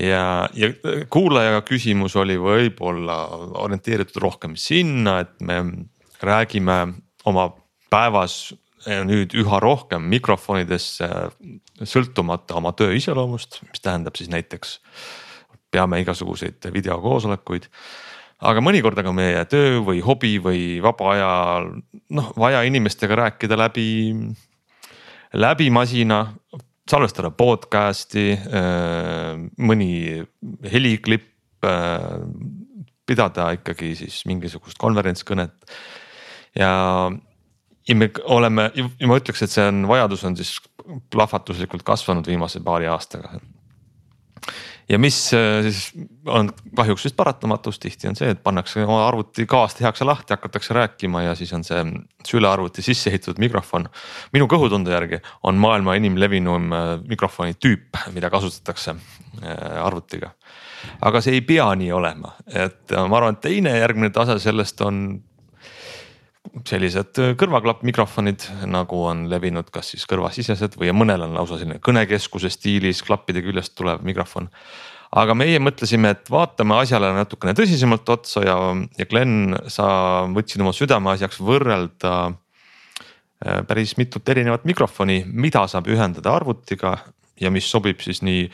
ja, 0.00 0.48
ja 0.54 0.70
kuulaja 1.12 1.62
küsimus 1.66 2.16
oli 2.18 2.36
võib-olla 2.40 3.18
orienteeritud 3.62 4.22
rohkem 4.22 4.58
sinna, 4.58 5.20
et 5.24 5.34
me 5.44 5.60
räägime 6.24 6.78
oma 7.28 7.48
päevas 7.92 8.54
nüüd 8.84 9.32
üha 9.40 9.60
rohkem 9.62 10.04
mikrofonidesse, 10.12 11.08
sõltumata 11.88 12.58
oma 12.58 12.74
töö 12.76 12.92
iseloomust, 12.96 13.62
mis 13.70 13.80
tähendab 13.80 14.18
siis 14.18 14.28
näiteks 14.32 14.78
peame 15.72 16.02
igasuguseid 16.02 16.68
videokoosolekuid. 16.74 17.70
aga 18.44 18.60
mõnikord 18.60 18.98
aga 19.00 19.12
meie 19.12 19.44
töö 19.48 19.80
või 19.86 20.02
hobi 20.04 20.36
või 20.42 20.82
vaba 20.82 21.12
ajal 21.14 21.70
noh, 22.10 22.32
vaja 22.36 22.62
inimestega 22.68 23.16
rääkida 23.16 23.56
läbi, 23.56 24.14
läbi 25.32 25.70
masina 25.70 26.26
salvestada 26.90 27.30
podcast'i, 27.34 28.32
äh, 28.34 29.34
mõni 29.58 30.24
heliklipp, 30.72 31.64
äh, 31.64 32.20
pidada 33.06 33.50
ikkagi 33.56 33.94
siis 33.98 34.22
mingisugust 34.28 34.80
konverentskõnet. 34.80 35.54
ja, 36.56 37.10
ja 37.88 37.96
me 37.96 38.10
oleme 38.24 38.70
ja 38.74 39.08
ma 39.08 39.18
ütleks, 39.18 39.42
et 39.42 39.50
see 39.52 39.66
on, 39.68 39.84
vajadus 39.88 40.24
on 40.24 40.36
siis 40.36 40.56
plahvatuslikult 41.10 41.82
kasvanud 41.82 42.26
viimase 42.26 42.60
paari 42.64 42.86
aastaga 42.86 43.40
ja 44.88 44.98
mis 44.98 45.18
äh, 45.34 45.62
siis 45.62 45.92
on 46.26 46.50
kahjuks 46.76 47.04
vist 47.04 47.16
paratamatus 47.16 47.78
tihti 47.80 48.08
on 48.08 48.16
see, 48.18 48.30
et 48.34 48.42
pannakse 48.44 48.84
oma 48.84 49.06
arvuti 49.08 49.46
kaas 49.48 49.76
tehakse 49.78 50.04
lahti, 50.04 50.34
hakatakse 50.34 50.74
rääkima 50.74 51.22
ja 51.22 51.34
siis 51.38 51.52
on 51.56 51.64
see 51.64 51.82
sülearvuti 52.26 52.82
sisse 52.82 53.10
ehitatud 53.10 53.40
mikrofon. 53.42 53.88
minu 54.32 54.48
kõhutunde 54.50 54.92
järgi 54.92 55.20
on 55.42 55.60
maailma 55.60 55.96
enim 55.96 56.18
levinum 56.20 56.72
äh, 56.72 56.88
mikrofoni 57.08 57.56
tüüp, 57.60 58.00
mida 58.14 58.30
kasutatakse 58.30 58.94
äh, 58.94 59.84
arvutiga. 59.84 60.34
aga 61.00 61.20
see 61.24 61.38
ei 61.38 61.40
pea 61.40 61.70
nii 61.74 61.92
olema, 61.92 62.34
et 62.46 62.92
ma 62.92 63.16
arvan, 63.16 63.38
et 63.38 63.44
teine 63.44 63.78
järgmine 63.78 64.12
tase 64.12 64.38
sellest 64.38 64.80
on 64.84 65.06
sellised 66.68 67.18
kõrvaklappmikrofonid, 67.40 68.44
nagu 68.68 69.00
on 69.08 69.24
levinud, 69.32 69.70
kas 69.72 69.94
siis 69.94 70.04
kõrvasisesed 70.08 70.76
või 70.80 70.92
mõnel 70.96 71.24
on 71.26 71.36
lausa 71.38 71.58
selline 71.58 71.80
kõnekeskuse 71.84 72.50
stiilis 72.52 73.02
klappide 73.04 73.42
küljest 73.44 73.74
tulev 73.78 74.04
mikrofon. 74.04 74.50
aga 75.14 75.34
meie 75.34 75.58
mõtlesime, 75.62 76.10
et 76.10 76.30
vaatame 76.30 76.74
asjale 76.74 77.12
natukene 77.14 77.54
tõsisemalt 77.54 78.08
otsa 78.10 78.42
ja, 78.44 78.56
ja 78.98 79.06
Glen, 79.06 79.56
sa 79.68 80.26
võtsid 80.26 80.60
oma 80.60 80.72
südameasjaks 80.74 81.40
võrrelda 81.40 82.14
äh, 82.28 83.62
päris 83.66 83.96
mitut 83.96 84.28
erinevat 84.28 84.64
mikrofoni, 84.64 85.24
mida 85.26 85.66
saab 85.68 85.88
ühendada 85.88 86.34
arvutiga 86.34 86.98
ja 87.40 87.50
mis 87.50 87.70
sobib 87.70 88.02
siis 88.04 88.20
nii 88.22 88.50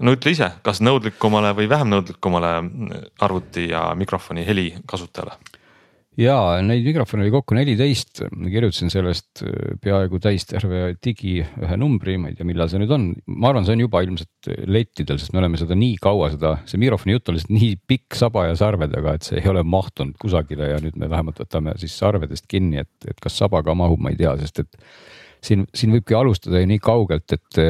no 0.00 0.14
ütle 0.14 0.32
ise, 0.32 0.54
kas 0.62 0.80
nõudlikumale 0.80 1.52
või 1.54 1.68
vähem 1.68 1.92
nõudlikumale 1.92 2.54
arvuti 3.20 3.68
ja 3.68 3.90
mikrofoni 3.98 4.46
heli 4.46 4.72
kasutajale 4.86 5.36
ja 6.20 6.36
neid 6.64 6.84
mikrofone 6.86 7.24
oli 7.24 7.32
kokku 7.34 7.56
neliteist, 7.56 8.22
ma 8.36 8.50
kirjutasin 8.52 8.92
sellest 8.92 9.42
äh, 9.42 9.74
peaaegu 9.82 10.20
täis 10.22 10.46
terve 10.48 10.94
digi 11.02 11.36
ühe 11.42 11.78
numbri, 11.80 12.16
ma 12.20 12.30
ei 12.30 12.38
tea, 12.38 12.46
millal 12.48 12.70
see 12.70 12.82
nüüd 12.82 12.94
on, 12.94 13.08
ma 13.34 13.50
arvan, 13.50 13.66
see 13.66 13.76
on 13.76 13.84
juba 13.84 14.04
ilmselt 14.06 14.50
lettidel, 14.70 15.18
sest 15.22 15.34
me 15.34 15.42
oleme 15.42 15.60
seda 15.60 15.78
nii 15.78 15.98
kaua 16.02 16.30
seda, 16.34 16.56
see 16.70 16.80
mikrofoni 16.82 17.16
jutt 17.16 17.32
on 17.32 17.38
lihtsalt 17.38 17.56
nii 17.56 17.74
pikk 17.90 18.18
saba 18.20 18.48
ja 18.50 18.58
sarvedega, 18.60 19.16
et 19.16 19.28
see 19.28 19.40
ei 19.42 19.50
ole 19.50 19.64
mahtunud 19.66 20.18
kusagile 20.22 20.70
ja 20.74 20.80
nüüd 20.82 20.98
me 21.00 21.10
vähemalt 21.10 21.42
võtame 21.42 21.76
siis 21.82 21.96
sarvedest 21.98 22.48
kinni, 22.50 22.84
et, 22.84 22.94
et 23.10 23.20
kas 23.22 23.38
saba 23.42 23.64
ka 23.66 23.76
mahub, 23.78 24.02
ma 24.02 24.14
ei 24.14 24.20
tea, 24.20 24.36
sest 24.42 24.64
et 24.64 24.82
siin, 25.44 25.66
siin 25.74 25.94
võibki 25.94 26.16
alustada 26.18 26.62
ju 26.62 26.70
nii 26.70 26.82
kaugelt, 26.82 27.34
et, 27.34 27.64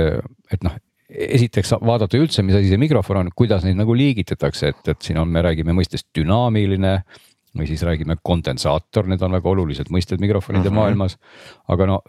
et 0.52 0.66
noh, 0.66 0.76
esiteks 1.14 1.74
vaadata 1.84 2.18
üldse, 2.18 2.42
mis 2.46 2.56
asi 2.56 2.70
see 2.70 2.80
mikrofon 2.80 3.20
on, 3.20 3.30
kuidas 3.36 3.64
neid 3.66 3.78
nagu 3.78 3.94
liigitatakse, 3.96 4.72
et, 4.72 4.90
et 4.90 5.04
siin 5.04 5.20
on, 5.20 5.30
me 5.30 5.42
räägime 5.44 5.74
mõistest 5.76 6.08
dünaamiline 6.16 6.98
või 7.54 7.68
siis 7.70 7.82
räägime 7.86 8.16
kondensaator, 8.22 9.06
need 9.10 9.22
on 9.22 9.36
väga 9.36 9.50
olulised 9.50 9.90
mõisted 9.94 10.20
mikrofonide 10.22 10.68
mm 10.68 10.70
-hmm. 10.70 10.80
maailmas. 10.80 11.16
aga 11.68 11.86
no 11.86 12.00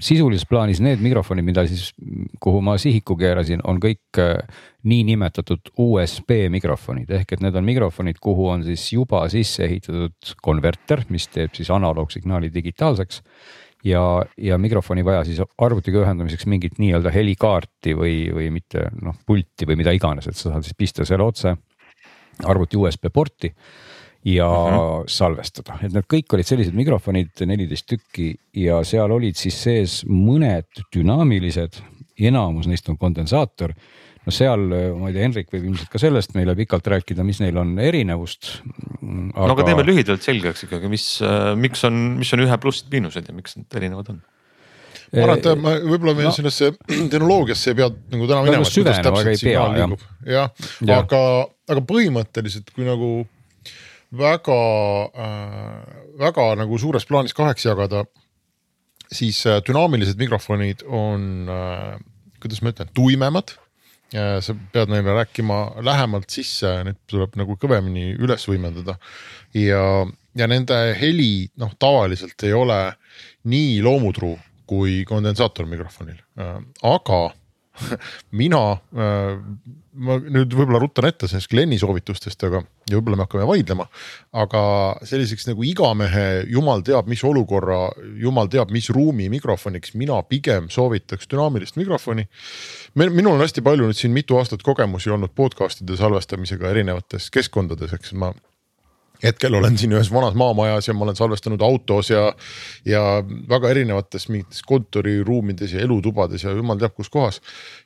sisulises 0.00 0.46
plaanis 0.46 0.80
need 0.80 1.02
mikrofonid, 1.02 1.44
mida 1.44 1.66
siis, 1.66 1.92
kuhu 2.40 2.60
ma 2.60 2.78
sihiku 2.78 3.16
keerasin, 3.16 3.60
on 3.64 3.80
kõik 3.82 4.18
äh, 4.18 4.38
niinimetatud 4.84 5.72
USB 5.78 6.30
mikrofonid 6.50 7.10
ehk 7.10 7.32
et 7.32 7.40
need 7.40 7.54
on 7.54 7.64
mikrofonid, 7.64 8.16
kuhu 8.20 8.48
on 8.48 8.64
siis 8.64 8.92
juba 8.92 9.28
sisse 9.28 9.64
ehitatud 9.64 10.34
konverter, 10.42 11.04
mis 11.08 11.28
teeb 11.28 11.54
siis 11.54 11.70
analoogsignaali 11.70 12.52
digitaalseks 12.54 13.22
ja, 13.84 14.22
ja 14.38 14.58
mikrofoni 14.58 15.04
vaja 15.04 15.24
siis 15.24 15.40
arvutiga 15.58 16.02
ühendamiseks 16.04 16.46
mingit 16.46 16.78
nii-öelda 16.78 17.10
helikaarti 17.10 17.94
või, 17.98 18.16
või 18.34 18.50
mitte 18.50 18.88
noh, 19.02 19.16
pulti 19.26 19.66
või 19.66 19.76
mida 19.82 19.94
iganes, 19.96 20.26
et 20.26 20.36
sa 20.36 20.50
saad 20.50 20.66
siis 20.66 20.78
pista 20.78 21.04
selle 21.04 21.26
otse 21.26 21.56
arvuti 22.44 22.76
USB 22.76 23.08
porti 23.12 23.52
ja 24.26 24.46
uh 24.50 24.68
mhm. 24.68 24.78
-huh. 24.78 25.04
salvestada, 25.06 25.78
et 25.82 25.92
need 25.94 26.06
kõik 26.10 26.34
olid 26.34 26.48
sellised 26.48 26.74
mikrofonid, 26.74 27.44
neliteist 27.46 27.86
tükki 27.86 28.32
ja 28.58 28.82
seal 28.84 29.12
olid 29.14 29.38
siis 29.38 29.62
sees 29.62 30.00
mõned 30.08 30.82
dünaamilised, 30.94 31.78
enamus 32.18 32.66
neist 32.66 32.88
on 32.88 32.98
kondensaator 32.98 33.74
no 34.26 34.34
seal, 34.34 34.62
ma 34.98 35.10
ei 35.10 35.14
tea, 35.14 35.22
Henrik 35.22 35.52
võib 35.54 35.68
ilmselt 35.70 35.90
ka 35.92 36.00
sellest 36.02 36.34
meile 36.34 36.56
pikalt 36.58 36.88
rääkida, 36.90 37.22
mis 37.26 37.38
neil 37.42 37.58
on 37.62 37.76
erinevust 37.78 38.56
aga.... 38.66 39.44
no 39.46 39.52
aga 39.54 39.66
teeme 39.68 39.84
lühidalt 39.86 40.26
selgeks 40.26 40.66
ikkagi, 40.66 40.90
mis, 40.90 41.04
äh, 41.22 41.52
miks 41.54 41.84
on, 41.86 42.00
mis 42.18 42.32
on 42.34 42.42
ühe 42.42 42.58
plussid-miinused 42.62 43.30
ja 43.30 43.36
miks 43.36 43.54
need 43.60 43.78
erinevad 43.78 44.10
on? 44.10 44.24
ma 45.14 45.22
arvan, 45.22 45.38
et 45.38 45.62
ma 45.62 45.76
võib-olla 45.84 46.16
meil 46.18 46.28
no, 46.32 46.34
sellesse 46.34 46.72
tehnoloogiasse 46.90 47.70
ei 47.70 47.78
pea 47.78 47.88
nagu 47.94 48.26
täna 48.26 48.42
minema. 48.42 48.66
süvenema, 48.66 49.22
aga 49.22 49.36
ei 49.36 49.42
pea 49.44 49.66
jah. 49.78 49.96
jah 50.26 50.68
ja., 50.82 50.98
aga, 50.98 51.22
aga 51.70 51.86
põhimõtteliselt 51.86 52.74
kui 52.74 52.88
nagu 52.88 53.12
väga 54.14 54.60
äh,, 55.10 55.84
väga 56.20 56.48
nagu 56.62 56.78
suures 56.78 57.06
plaanis 57.08 57.34
kaheks 57.36 57.66
jagada, 57.66 58.04
siis 59.12 59.42
äh, 59.46 59.60
dünaamilised 59.66 60.18
mikrofonid 60.20 60.86
on 60.86 61.48
äh,, 61.50 61.94
kuidas 62.42 62.62
ma 62.62 62.74
ütlen, 62.74 62.92
tuimemad 62.94 63.56
sa 64.14 64.54
pead 64.72 64.86
neile 64.86 65.16
rääkima 65.16 65.82
lähemalt 65.82 66.30
sisse, 66.30 66.70
neid 66.86 67.00
tuleb 67.10 67.34
nagu 67.40 67.56
kõvemini 67.58 68.12
üles 68.22 68.44
võimendada. 68.46 68.94
ja, 69.50 69.82
ja 70.38 70.46
nende 70.46 70.76
heli 70.94 71.48
noh, 71.58 71.72
tavaliselt 71.74 72.44
ei 72.46 72.54
ole 72.54 72.78
nii 73.50 73.82
loomutruu 73.82 74.36
kui 74.66 75.02
kondensaatormikrofonil, 75.10 76.22
aga 76.86 77.20
mina, 78.40 78.62
ma 78.92 80.16
nüüd 80.22 80.54
võib-olla 80.56 80.80
ruttan 80.82 81.08
ette 81.08 81.28
sellest 81.28 81.50
Glenni 81.52 81.78
soovitustest, 81.80 82.42
aga 82.48 82.62
ja 82.90 82.98
võib-olla 82.98 83.20
me 83.20 83.26
hakkame 83.26 83.46
vaidlema. 83.48 83.86
aga 84.36 84.62
selliseks 85.06 85.48
nagu 85.50 85.64
igamehe, 85.66 86.26
jumal 86.52 86.84
teab, 86.86 87.08
mis 87.10 87.22
olukorra, 87.26 87.90
jumal 88.20 88.50
teab, 88.52 88.72
mis 88.74 88.90
ruumi 88.94 89.28
mikrofoniks 89.32 89.94
mina 89.98 90.18
pigem 90.28 90.70
soovitaks 90.72 91.30
dünaamilist 91.30 91.76
mikrofoni. 91.80 92.26
minul 92.94 93.34
on 93.34 93.44
hästi 93.44 93.64
palju 93.66 93.88
nüüd 93.88 93.98
siin 93.98 94.14
mitu 94.14 94.38
aastat 94.38 94.62
kogemusi 94.66 95.10
olnud 95.10 95.34
podcast'ide 95.34 95.96
salvestamisega 95.96 96.70
erinevates 96.70 97.30
keskkondades, 97.30 97.92
eks 97.96 98.12
ma 98.12 98.32
hetkel 99.22 99.54
olen 99.54 99.78
siin 99.78 99.94
ühes 99.96 100.10
vanas 100.12 100.36
maamajas 100.38 100.88
ja 100.88 100.94
ma 100.94 101.06
olen 101.06 101.18
salvestanud 101.18 101.62
autos 101.62 102.10
ja, 102.10 102.28
ja 102.84 103.02
väga 103.48 103.72
erinevates 103.74 104.28
mingites 104.32 104.62
kontoriruumides 104.66 105.76
ja 105.76 105.84
elutubades 105.86 106.44
ja 106.44 106.54
jumal 106.56 106.80
teab 106.80 106.96
kus 106.96 107.10
kohas. 107.12 107.40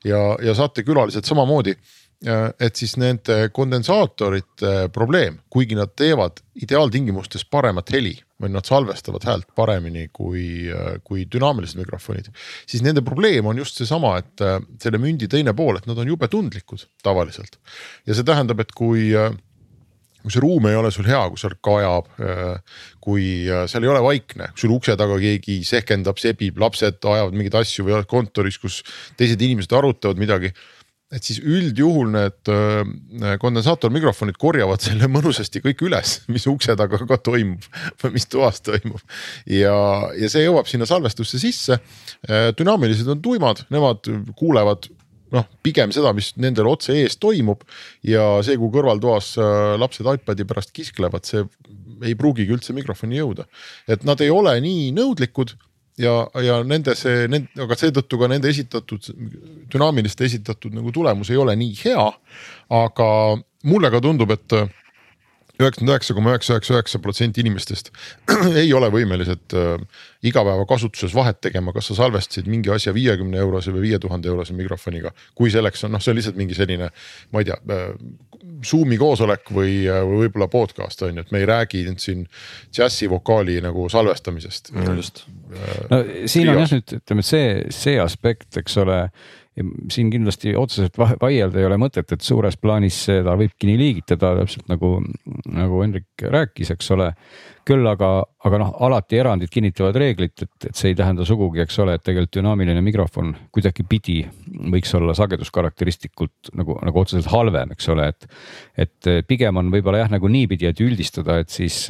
ja, 0.04 0.36
ja 0.42 0.54
saatekülalised 0.54 1.24
samamoodi. 1.24 1.76
et 2.60 2.76
siis 2.76 2.98
nende 3.00 3.48
kondensaatorite 3.48 4.90
probleem, 4.92 5.38
kuigi 5.48 5.74
nad 5.74 5.94
teevad 5.96 6.42
ideaaltingimustes 6.60 7.46
paremat 7.48 7.92
heli 7.94 8.12
või 8.42 8.52
nad 8.52 8.68
salvestavad 8.68 9.24
häält 9.24 9.48
paremini 9.56 10.10
kui, 10.12 10.68
kui 11.04 11.24
dünaamilised 11.32 11.80
mikrofonid. 11.80 12.28
siis 12.66 12.82
nende 12.82 13.00
probleem 13.00 13.46
on 13.46 13.56
just 13.56 13.80
seesama, 13.80 14.18
et 14.18 14.44
selle 14.82 15.00
mündi 15.00 15.28
teine 15.32 15.54
pool, 15.56 15.80
et 15.80 15.88
nad 15.88 15.96
on 15.96 16.12
jube 16.12 16.28
tundlikud 16.28 16.84
tavaliselt. 17.02 17.56
ja 18.06 18.14
see 18.14 18.24
tähendab, 18.24 18.60
et 18.60 18.72
kui 18.76 19.14
kui 20.22 20.32
see 20.32 20.42
ruum 20.42 20.66
ei 20.70 20.78
ole 20.78 20.90
sul 20.94 21.08
hea, 21.08 21.20
kui 21.30 21.40
seal 21.40 21.54
kajab, 21.64 22.10
äh, 22.20 22.82
kui 23.02 23.28
äh, 23.48 23.64
seal 23.70 23.86
ei 23.86 23.92
ole 23.92 24.02
vaikne, 24.04 24.50
sul 24.58 24.74
ukse 24.74 24.96
taga 25.00 25.16
keegi 25.20 25.60
sehkendab, 25.66 26.20
sebib, 26.20 26.60
lapsed 26.60 27.00
ajavad 27.00 27.36
mingeid 27.36 27.56
asju 27.62 27.86
või 27.86 27.96
oled 27.98 28.10
kontoris, 28.10 28.60
kus 28.60 28.82
teised 29.20 29.40
inimesed 29.40 29.72
arutavad 29.76 30.20
midagi. 30.20 30.52
et 31.10 31.26
siis 31.26 31.40
üldjuhul 31.42 32.12
need 32.14 32.50
äh, 32.54 33.32
kondensaatormikrofonid 33.42 34.36
korjavad 34.38 34.84
selle 34.84 35.08
mõnusasti 35.16 35.58
kõik 35.64 35.82
üles, 35.88 36.20
mis 36.30 36.46
ukse 36.46 36.76
taga 36.78 37.00
ka 37.02 37.18
toimub 37.18 37.66
või 38.02 38.14
mis 38.14 38.28
toas 38.30 38.62
toimub. 38.62 39.02
ja, 39.46 39.74
ja 40.14 40.30
see 40.30 40.44
jõuab 40.44 40.70
sinna 40.70 40.86
salvestusse 40.86 41.40
sisse. 41.42 41.80
dünaamilised 42.28 43.08
on 43.10 43.22
tuimad, 43.24 43.64
nemad 43.74 44.06
kuulevad 44.38 44.86
noh, 45.34 45.46
pigem 45.64 45.94
seda, 45.94 46.12
mis 46.16 46.32
nendel 46.40 46.68
otse 46.70 46.94
ees 46.98 47.16
toimub 47.20 47.64
ja 48.06 48.26
see, 48.46 48.58
kui 48.60 48.72
kõrvaltoas 48.74 49.32
äh, 49.40 49.56
lapsed 49.80 50.06
iPad'i 50.06 50.46
pärast 50.48 50.74
kisklevad, 50.76 51.26
see 51.28 51.44
ei 52.06 52.16
pruugigi 52.18 52.54
üldse 52.54 52.74
mikrofoni 52.76 53.20
jõuda. 53.20 53.46
et 53.88 54.06
nad 54.08 54.20
ei 54.24 54.30
ole 54.32 54.56
nii 54.64 54.90
nõudlikud 54.96 55.54
ja, 56.00 56.14
ja 56.42 56.60
nende 56.66 56.94
see, 56.98 57.28
aga 57.60 57.78
seetõttu 57.78 58.18
ka 58.20 58.30
nende 58.30 58.50
esitatud, 58.50 59.10
dünaamiliste 59.72 60.26
esitatud 60.28 60.74
nagu 60.76 60.92
tulemus 60.94 61.30
ei 61.30 61.40
ole 61.40 61.56
nii 61.60 61.76
hea. 61.84 62.06
aga 62.80 63.08
mulle 63.68 63.90
ka 63.92 64.00
tundub, 64.00 64.30
et 64.32 64.56
üheksakümmend 65.64 65.94
üheksa 65.94 66.16
koma 66.16 66.32
üheksa 66.34 66.54
üheksa 66.56 66.74
üheksa 66.76 67.00
protsenti 67.02 67.44
inimestest 67.44 67.90
ei 68.62 68.72
ole 68.76 68.90
võimelised 68.92 69.56
äh, 69.56 69.84
igapäevakasutuses 70.26 71.14
vahet 71.16 71.40
tegema, 71.40 71.74
kas 71.76 71.90
sa 71.90 71.98
salvestasid 72.02 72.48
mingi 72.50 72.72
asja 72.72 72.94
viiekümne 72.96 73.40
eurose 73.40 73.74
või 73.74 73.88
viie 73.88 74.00
tuhande 74.02 74.28
eurose 74.28 74.56
mikrofoniga. 74.56 75.12
kui 75.34 75.50
selleks 75.50 75.84
on, 75.84 75.94
noh, 75.96 76.02
see 76.02 76.12
on 76.12 76.20
lihtsalt 76.20 76.40
mingi 76.40 76.56
selline, 76.58 76.90
ma 77.32 77.42
ei 77.42 77.50
tea 77.50 77.60
äh,, 77.70 77.94
Zoom'i 78.64 78.96
koosolek 79.00 79.50
või, 79.52 79.82
äh, 79.88 80.00
või 80.04 80.24
võib-olla 80.24 80.48
podcast 80.52 81.02
on 81.04 81.16
ju, 81.16 81.24
et 81.24 81.32
me 81.32 81.42
ei 81.42 81.48
räägi 81.48 81.84
nüüd 81.88 82.00
siin 82.00 82.24
džässivokaali 82.72 83.60
nagu 83.64 83.88
salvestamisest 83.92 84.72
no,. 84.76 84.94
just 84.96 85.24
äh,. 85.52 85.84
no 85.90 86.02
siin 86.26 86.52
on 86.52 86.62
jah 86.62 86.74
nüüd 86.76 86.96
ütleme, 87.00 87.24
see, 87.26 87.52
see 87.74 88.00
aspekt, 88.00 88.50
eks 88.60 88.76
ole 88.80 89.02
siin 89.90 90.10
kindlasti 90.12 90.52
otseselt 90.56 90.98
vaielda 91.20 91.58
ei 91.58 91.66
ole 91.66 91.76
mõtet, 91.80 92.12
et 92.14 92.22
suures 92.22 92.56
plaanis 92.60 92.96
seda 93.08 93.34
võibki 93.38 93.66
nii 93.68 93.80
liigitada 93.80 94.32
täpselt 94.38 94.70
nagu, 94.70 94.92
nagu 95.50 95.80
Hendrik 95.82 96.22
rääkis, 96.22 96.70
eks 96.74 96.90
ole. 96.94 97.10
küll 97.66 97.86
aga, 97.86 98.08
aga 98.46 98.58
noh, 98.62 98.70
alati 98.86 99.18
erandid 99.20 99.50
kinnitavad 99.52 99.96
reeglit, 100.00 100.42
et, 100.42 100.68
et 100.70 100.76
see 100.76 100.90
ei 100.90 100.96
tähenda 100.98 101.26
sugugi, 101.28 101.60
eks 101.62 101.78
ole, 101.82 101.94
et 101.94 102.02
tegelikult 102.06 102.38
dünaamiline 102.38 102.80
mikrofon 102.82 103.34
kuidagipidi 103.52 104.22
võiks 104.72 104.94
olla 104.98 105.14
sageduskarakteristikult 105.18 106.54
nagu, 106.58 106.78
nagu 106.86 107.02
otseselt 107.02 107.30
halvem, 107.34 107.76
eks 107.76 107.92
ole, 107.92 108.08
et. 108.14 108.26
et 108.86 109.12
pigem 109.28 109.56
on 109.60 109.70
võib-olla 109.70 110.04
jah, 110.04 110.10
nagu 110.14 110.28
niipidi, 110.30 110.70
et 110.70 110.80
üldistada, 110.82 111.40
et 111.42 111.50
siis 111.52 111.84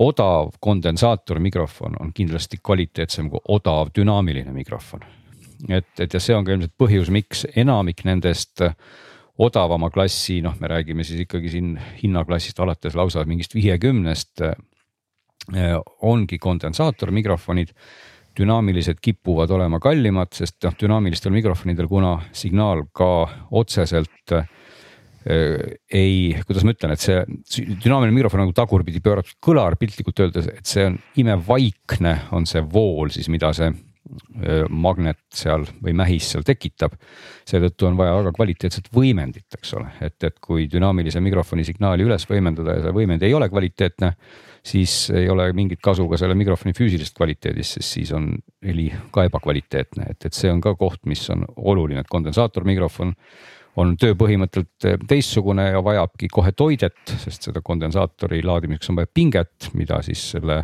odav 0.00 0.54
kondensaatormikrofon 0.62 1.98
on 2.00 2.12
kindlasti 2.14 2.60
kvaliteetsem 2.62 3.30
kui 3.30 3.42
odav 3.58 3.90
dünaamiline 3.94 4.54
mikrofon 4.54 5.02
et, 5.68 5.90
et 6.00 6.14
ja 6.14 6.20
see 6.22 6.36
on 6.36 6.46
ka 6.46 6.54
ilmselt 6.54 6.76
põhjus, 6.80 7.10
miks 7.12 7.44
enamik 7.58 8.04
nendest 8.08 8.62
odavama 9.40 9.90
klassi, 9.92 10.40
noh, 10.44 10.56
me 10.60 10.68
räägime 10.68 11.04
siis 11.06 11.24
ikkagi 11.24 11.52
siin 11.52 11.74
hinnaklassist 12.02 12.60
alates 12.60 12.96
lausa 12.98 13.24
mingist 13.28 13.54
viiekümnest. 13.56 14.44
ongi 16.06 16.38
kondensaatormikrofonid, 16.38 17.70
dünaamilised 18.36 19.00
kipuvad 19.02 19.50
olema 19.50 19.80
kallimad, 19.80 20.32
sest 20.36 20.60
noh, 20.64 20.76
dünaamilistel 20.78 21.32
mikrofonidel, 21.32 21.88
kuna 21.88 22.18
signaal 22.36 22.84
ka 22.92 23.10
otseselt 23.50 24.36
ei, 25.26 26.36
kuidas 26.46 26.64
ma 26.64 26.72
ütlen, 26.72 26.94
et 26.94 27.02
see 27.02 27.18
dünaamiline 27.84 28.14
mikrofon 28.16 28.40
nagu 28.44 28.54
tagurpidi 28.56 29.02
pööratud 29.04 29.36
kõlar 29.44 29.76
piltlikult 29.80 30.22
öeldes, 30.24 30.48
et 30.48 30.68
see 30.68 30.86
on 30.88 30.96
imevaikne, 31.20 32.14
on 32.36 32.48
see 32.48 32.62
vool 32.64 33.12
siis, 33.12 33.28
mida 33.32 33.52
see 33.56 33.68
magnet 34.70 35.20
seal 35.34 35.64
või 35.82 35.94
mähis 35.96 36.30
seal 36.32 36.44
tekitab. 36.46 36.96
seetõttu 37.46 37.86
on 37.86 37.96
vaja 37.98 38.16
väga 38.18 38.32
kvaliteetset 38.36 38.88
võimendit, 38.94 39.46
eks 39.58 39.74
ole, 39.78 39.90
et, 40.00 40.16
et 40.24 40.38
kui 40.42 40.66
dünaamilise 40.70 41.20
mikrofoni 41.22 41.64
signaali 41.66 42.06
üles 42.06 42.26
võimendada 42.30 42.76
ja 42.76 42.84
see 42.86 42.96
võimend 42.96 43.22
ei 43.26 43.34
ole 43.34 43.48
kvaliteetne, 43.50 44.12
siis 44.66 45.10
ei 45.14 45.28
ole 45.30 45.50
mingit 45.56 45.80
kasu 45.82 46.08
ka 46.10 46.18
selle 46.20 46.34
mikrofoni 46.38 46.74
füüsilisest 46.76 47.16
kvaliteedist, 47.16 47.78
sest 47.78 47.96
siis 47.98 48.12
on 48.16 48.32
heli 48.66 48.90
ka 49.14 49.24
ebakvaliteetne, 49.28 50.10
et, 50.10 50.26
et 50.26 50.36
see 50.36 50.50
on 50.52 50.60
ka 50.64 50.74
koht, 50.78 51.02
mis 51.10 51.22
on 51.32 51.46
oluline, 51.56 52.04
et 52.04 52.10
kondensaatormikrofon 52.10 53.14
on 53.78 53.92
töö 54.00 54.14
põhimõttelt 54.18 54.86
eh, 54.88 54.96
teistsugune 55.08 55.64
ja 55.70 55.80
vajabki 55.84 56.28
kohe 56.32 56.52
toidet, 56.56 57.12
sest 57.22 57.42
seda 57.48 57.60
kondensaatori 57.64 58.42
laadimiseks 58.46 58.90
on 58.90 58.96
vaja 59.00 59.08
pinget, 59.14 59.56
mida 59.78 59.96
siis 60.06 60.22
selle 60.34 60.56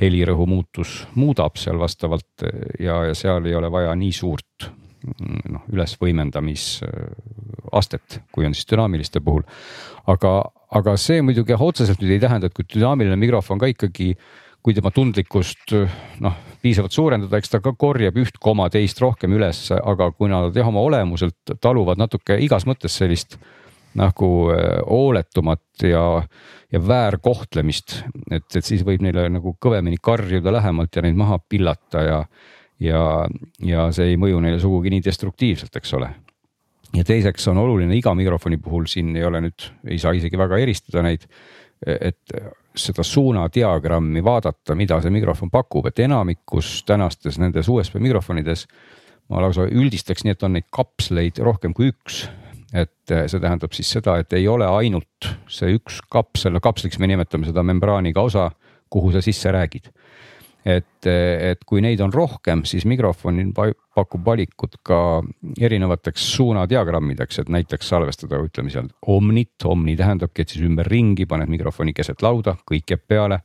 helirõhu 0.00 0.44
muutus 0.50 0.90
muudab 1.18 1.54
seal 1.60 1.78
vastavalt 1.82 2.32
eh, 2.46 2.50
ja, 2.86 2.94
ja 3.10 3.14
seal 3.18 3.42
ei 3.48 3.56
ole 3.58 3.68
vaja 3.72 3.92
nii 3.98 4.14
suurt 4.16 4.58
mm, 4.68 5.40
noh, 5.56 5.64
ülesvõimendamisastet, 5.74 8.08
kui 8.32 8.42
on 8.46 8.54
siis 8.56 8.70
dünaamiliste 8.70 9.18
puhul. 9.24 9.44
aga, 10.06 10.32
aga 10.78 10.90
see 11.00 11.18
muidugi 11.22 11.52
otseselt 11.58 12.00
nüüd 12.02 12.12
ei 12.16 12.22
tähenda, 12.22 12.46
et 12.46 12.56
kui 12.56 12.64
dünaamiline 12.76 13.16
mikrofon 13.20 13.58
ka 13.58 13.66
ikkagi 13.72 14.08
kui 14.62 14.74
tema 14.76 14.92
tundlikkust 14.94 15.74
noh, 16.22 16.36
piisavalt 16.62 16.94
suurendada, 16.94 17.38
eks 17.38 17.50
ta 17.50 17.60
ka 17.62 17.74
korjab 17.78 18.16
üht 18.22 18.38
koma 18.42 18.68
teist 18.70 19.00
rohkem 19.02 19.34
üles, 19.34 19.64
aga 19.74 20.12
kui 20.14 20.30
nad 20.30 20.54
jah, 20.56 20.68
oma 20.70 20.84
olemuselt 20.86 21.56
taluvad 21.60 22.00
natuke 22.00 22.38
igas 22.44 22.66
mõttes 22.68 22.94
sellist 23.00 23.38
nagu 23.98 24.28
äh, 24.54 24.78
hooletumat 24.86 25.84
ja, 25.84 26.04
ja 26.72 26.80
väärkohtlemist, 26.86 27.98
et, 28.30 28.46
et 28.56 28.64
siis 28.64 28.84
võib 28.86 29.02
neile 29.04 29.26
nagu 29.32 29.56
kõvemini 29.60 30.00
karjuda 30.02 30.54
lähemalt 30.54 30.96
ja 30.96 31.04
neid 31.04 31.18
maha 31.18 31.38
pillata 31.44 32.04
ja, 32.06 32.20
ja, 32.80 33.02
ja 33.66 33.88
see 33.92 34.14
ei 34.14 34.20
mõju 34.20 34.40
neile 34.44 34.62
sugugi 34.62 34.94
nii 34.94 35.04
destruktiivselt, 35.04 35.76
eks 35.76 35.92
ole. 35.98 36.08
ja 36.96 37.04
teiseks 37.04 37.50
on 37.52 37.60
oluline 37.60 37.96
iga 37.98 38.14
mikrofoni 38.16 38.60
puhul 38.62 38.88
siin 38.88 39.12
ei 39.16 39.28
ole 39.28 39.44
nüüd, 39.44 39.68
ei 39.90 40.00
saa 40.00 40.14
isegi 40.16 40.40
väga 40.40 40.62
eristada 40.62 41.04
neid, 41.04 41.28
et 41.84 42.32
seda 42.76 43.04
suunadiagrammi 43.04 44.24
vaadata, 44.24 44.74
mida 44.78 45.00
see 45.02 45.12
mikrofon 45.12 45.50
pakub, 45.50 45.86
et 45.86 45.98
enamikus 46.04 46.82
tänastes 46.88 47.38
nendes 47.42 47.68
USB 47.68 48.00
mikrofonides 48.00 48.66
ma 49.30 49.42
lausa 49.44 49.66
üldistaks 49.68 50.24
nii, 50.24 50.36
et 50.36 50.46
on 50.46 50.56
neid 50.56 50.68
kapsleid 50.72 51.40
rohkem 51.44 51.74
kui 51.76 51.92
üks. 51.92 52.26
et 52.72 53.12
eh, 53.12 53.26
see 53.28 53.40
tähendab 53.40 53.74
siis 53.76 53.90
seda, 53.92 54.16
et 54.22 54.32
ei 54.32 54.46
ole 54.48 54.64
ainult 54.64 55.28
see 55.52 55.74
üks 55.76 56.00
kapsel, 56.10 56.54
no 56.56 56.60
kapsliks 56.64 56.96
me 56.98 57.10
nimetame 57.10 57.44
seda 57.44 57.62
membraaniga 57.62 58.24
osa, 58.24 58.50
kuhu 58.88 59.12
sa 59.12 59.20
sisse 59.20 59.52
räägid 59.52 59.90
et, 60.64 61.06
et 61.08 61.64
kui 61.66 61.82
neid 61.82 62.00
on 62.04 62.12
rohkem, 62.14 62.62
siis 62.68 62.86
mikrofon 62.88 63.40
pakub 63.52 64.24
valikut 64.26 64.78
ka 64.86 64.98
erinevateks 65.60 66.28
suunadiagrammideks, 66.36 67.42
et 67.42 67.52
näiteks 67.52 67.92
salvestada, 67.94 68.40
ütleme 68.46 68.72
seal 68.72 68.88
omnit, 69.10 69.56
omni 69.68 69.96
tähendabki, 69.98 70.42
et 70.42 70.54
siis 70.54 70.66
ümberringi 70.68 71.26
paned 71.30 71.50
mikrofoni 71.52 71.94
keset 71.96 72.22
lauda, 72.22 72.56
kõik 72.68 72.94
jääb 72.94 73.06
peale. 73.08 73.42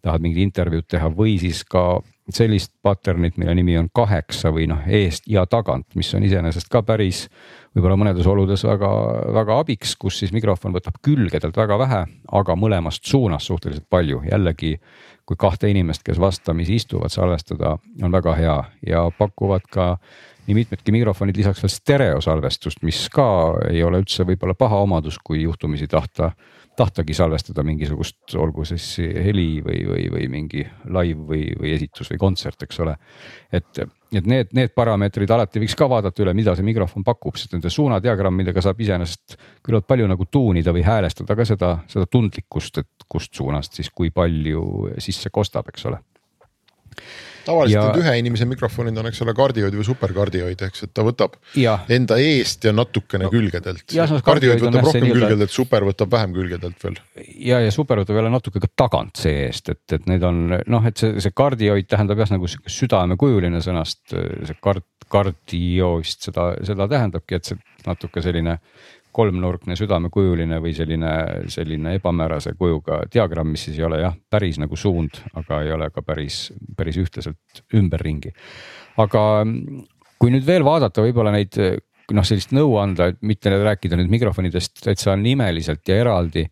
tahad 0.00 0.22
mingit 0.24 0.40
intervjuud 0.40 0.86
teha 0.88 1.10
või 1.12 1.34
siis 1.36 1.60
ka 1.68 2.00
sellist 2.30 2.72
pattern'it, 2.82 3.38
mille 3.40 3.54
nimi 3.54 3.76
on 3.78 3.88
kaheksa 3.94 4.52
või 4.54 4.68
noh, 4.70 4.82
eest 4.86 5.26
ja 5.30 5.46
tagant, 5.50 5.86
mis 5.98 6.12
on 6.14 6.24
iseenesest 6.26 6.68
ka 6.70 6.82
päris 6.86 7.24
võib-olla 7.74 7.96
mõnedes 7.98 8.26
oludes 8.26 8.64
väga-väga 8.66 9.58
abiks, 9.62 9.96
kus 9.98 10.20
siis 10.22 10.34
mikrofon 10.34 10.74
võtab 10.74 10.98
külgedelt 11.02 11.56
väga 11.56 11.78
vähe, 11.80 12.00
aga 12.40 12.56
mõlemast 12.58 13.06
suunast 13.06 13.50
suhteliselt 13.50 13.88
palju, 13.90 14.22
jällegi 14.30 14.76
kui 15.26 15.38
kahte 15.38 15.70
inimest, 15.70 16.02
kes 16.02 16.18
vastamisi 16.18 16.74
istuvad, 16.80 17.12
salvestada 17.14 17.76
on 18.02 18.12
väga 18.12 18.34
hea 18.34 18.56
ja 18.86 19.04
pakuvad 19.18 19.66
ka 19.70 19.92
nii 20.48 20.56
mitmedki 20.56 20.92
mikrofonid 20.94 21.36
lisaks 21.38 21.62
veel 21.62 21.70
stereosalvestust, 21.70 22.82
mis 22.82 23.04
ka 23.14 23.26
ei 23.70 23.84
ole 23.86 24.00
üldse 24.02 24.26
võib-olla 24.26 24.56
paha 24.58 24.80
omadus, 24.82 25.20
kui 25.22 25.44
juhtumisi 25.44 25.86
tahta, 25.90 26.32
tahtagi 26.80 27.14
salvestada 27.16 27.64
mingisugust, 27.66 28.22
olgu 28.40 28.64
siis 28.68 28.86
heli 29.00 29.60
või, 29.64 29.80
või, 29.88 30.04
või 30.14 30.28
mingi 30.32 30.64
live 30.64 31.26
või, 31.28 31.46
või 31.60 31.74
esitus 31.76 32.10
või 32.12 32.20
kontsert, 32.22 32.66
eks 32.66 32.80
ole. 32.84 32.96
et 33.52 33.82
et 34.10 34.26
need, 34.26 34.48
need 34.58 34.72
parameetrid 34.74 35.30
alati 35.30 35.60
võiks 35.62 35.76
ka 35.78 35.86
vaadata 35.86 36.24
üle, 36.24 36.32
mida 36.34 36.56
see 36.58 36.66
mikrofon 36.66 37.04
pakub, 37.06 37.36
sest 37.38 37.52
nende 37.54 37.70
suunadiagrammidega 37.70 38.62
saab 38.64 38.80
iseenesest 38.82 39.36
küllalt 39.62 39.86
palju 39.86 40.08
nagu 40.10 40.26
tuunida 40.26 40.74
või 40.74 40.82
häälestada 40.82 41.36
ka 41.38 41.46
seda, 41.46 41.68
seda 41.90 42.08
tundlikkust, 42.10 42.82
et 42.82 43.06
kust 43.06 43.38
suunast 43.38 43.78
siis 43.78 43.92
kui 43.94 44.10
palju 44.10 44.64
sisse 44.98 45.30
kostab, 45.30 45.70
eks 45.70 45.86
ole 45.86 46.00
tavaliselt 47.46 47.76
ja... 47.76 47.84
need 47.88 48.04
ühe 48.04 48.14
inimese 48.22 48.46
mikrofonid 48.50 48.98
on, 49.00 49.08
eks 49.10 49.22
ole, 49.24 49.34
kardioid 49.36 49.76
või 49.76 49.86
superkardioid, 49.86 50.64
eks, 50.66 50.84
et 50.86 50.92
ta 50.96 51.04
võtab 51.06 51.36
ja. 51.58 51.78
enda 51.92 52.18
eest 52.22 52.66
ja 52.68 52.74
natukene 52.76 53.26
no, 53.28 53.32
külgedelt. 53.32 53.86
kardioid 54.26 54.62
võtab 54.64 54.88
rohkem 54.88 55.06
nii, 55.06 55.16
külgedelt, 55.16 55.54
super 55.54 55.86
võtab 55.88 56.12
vähem 56.14 56.36
külgedelt 56.36 56.84
veel. 56.84 57.00
ja, 57.46 57.62
ja 57.64 57.72
super 57.74 58.02
võtab 58.02 58.20
jälle 58.20 58.32
natuke 58.32 58.62
ka 58.62 58.70
tagant 58.84 59.22
see-eest, 59.22 59.72
et, 59.74 59.84
et 59.98 60.08
need 60.10 60.24
on 60.26 60.46
noh, 60.60 60.86
et 60.88 61.00
see, 61.00 61.16
see 61.22 61.34
kardioid 61.36 61.90
tähendab 61.90 62.22
jah, 62.22 62.32
nagu 62.36 62.50
südamekujuline 62.50 63.62
sõnast, 63.64 64.02
see 64.10 64.60
kard, 64.62 64.86
kardioist 65.10 66.30
seda, 66.30 66.52
seda 66.66 66.86
tähendabki, 66.90 67.40
et 67.40 67.52
see 67.52 67.60
natuke 67.86 68.22
selline 68.24 68.58
kolmnurkne 69.12 69.76
südamekujuline 69.78 70.60
või 70.62 70.72
selline, 70.76 71.12
selline 71.50 71.96
ebamäärase 71.98 72.54
kujuga 72.58 73.02
diagramm, 73.12 73.52
mis 73.54 73.66
siis 73.66 73.78
ei 73.80 73.86
ole 73.86 74.00
jah, 74.02 74.16
päris 74.30 74.60
nagu 74.62 74.78
suund, 74.78 75.18
aga 75.38 75.62
ei 75.66 75.72
ole 75.74 75.90
ka 75.94 76.04
päris, 76.06 76.48
päris 76.76 77.00
ühtlaselt 77.00 77.64
ümberringi. 77.74 78.32
aga 79.00 79.22
kui 80.20 80.30
nüüd 80.34 80.46
veel 80.46 80.64
vaadata 80.66 81.02
võib-olla 81.02 81.32
neid 81.34 81.56
noh, 82.10 82.26
sellist 82.26 82.54
nõu 82.54 82.76
anda, 82.80 83.10
et 83.10 83.20
mitte 83.22 83.50
rääkida 83.50 83.98
nüüd 83.98 84.10
mikrofonidest 84.12 84.82
täitsa 84.84 85.16
nimeliselt 85.18 85.86
ja 85.88 86.00
eraldi 86.02 86.46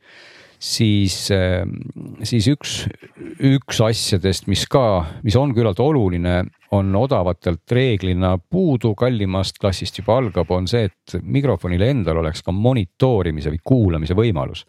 siis, 0.58 1.28
ehm, 1.34 1.78
siis 2.26 2.48
üks, 2.50 2.78
üks 3.38 3.80
asjadest, 3.84 4.48
mis 4.50 4.66
ka, 4.70 5.06
mis 5.26 5.36
on 5.38 5.54
küllalt 5.56 5.80
oluline, 5.82 6.42
on 6.76 6.96
odavatelt 6.96 7.72
reeglina 7.72 8.34
puudu, 8.38 8.94
kallimast 8.94 9.56
klassist 9.60 9.98
juba 9.98 10.18
algab, 10.20 10.50
on 10.50 10.68
see, 10.68 10.88
et 10.90 11.18
mikrofonil 11.22 11.82
endal 11.86 12.20
oleks 12.22 12.42
ka 12.44 12.52
monitoorimise 12.52 13.52
või 13.54 13.62
kuulamise 13.64 14.16
võimalus 14.18 14.66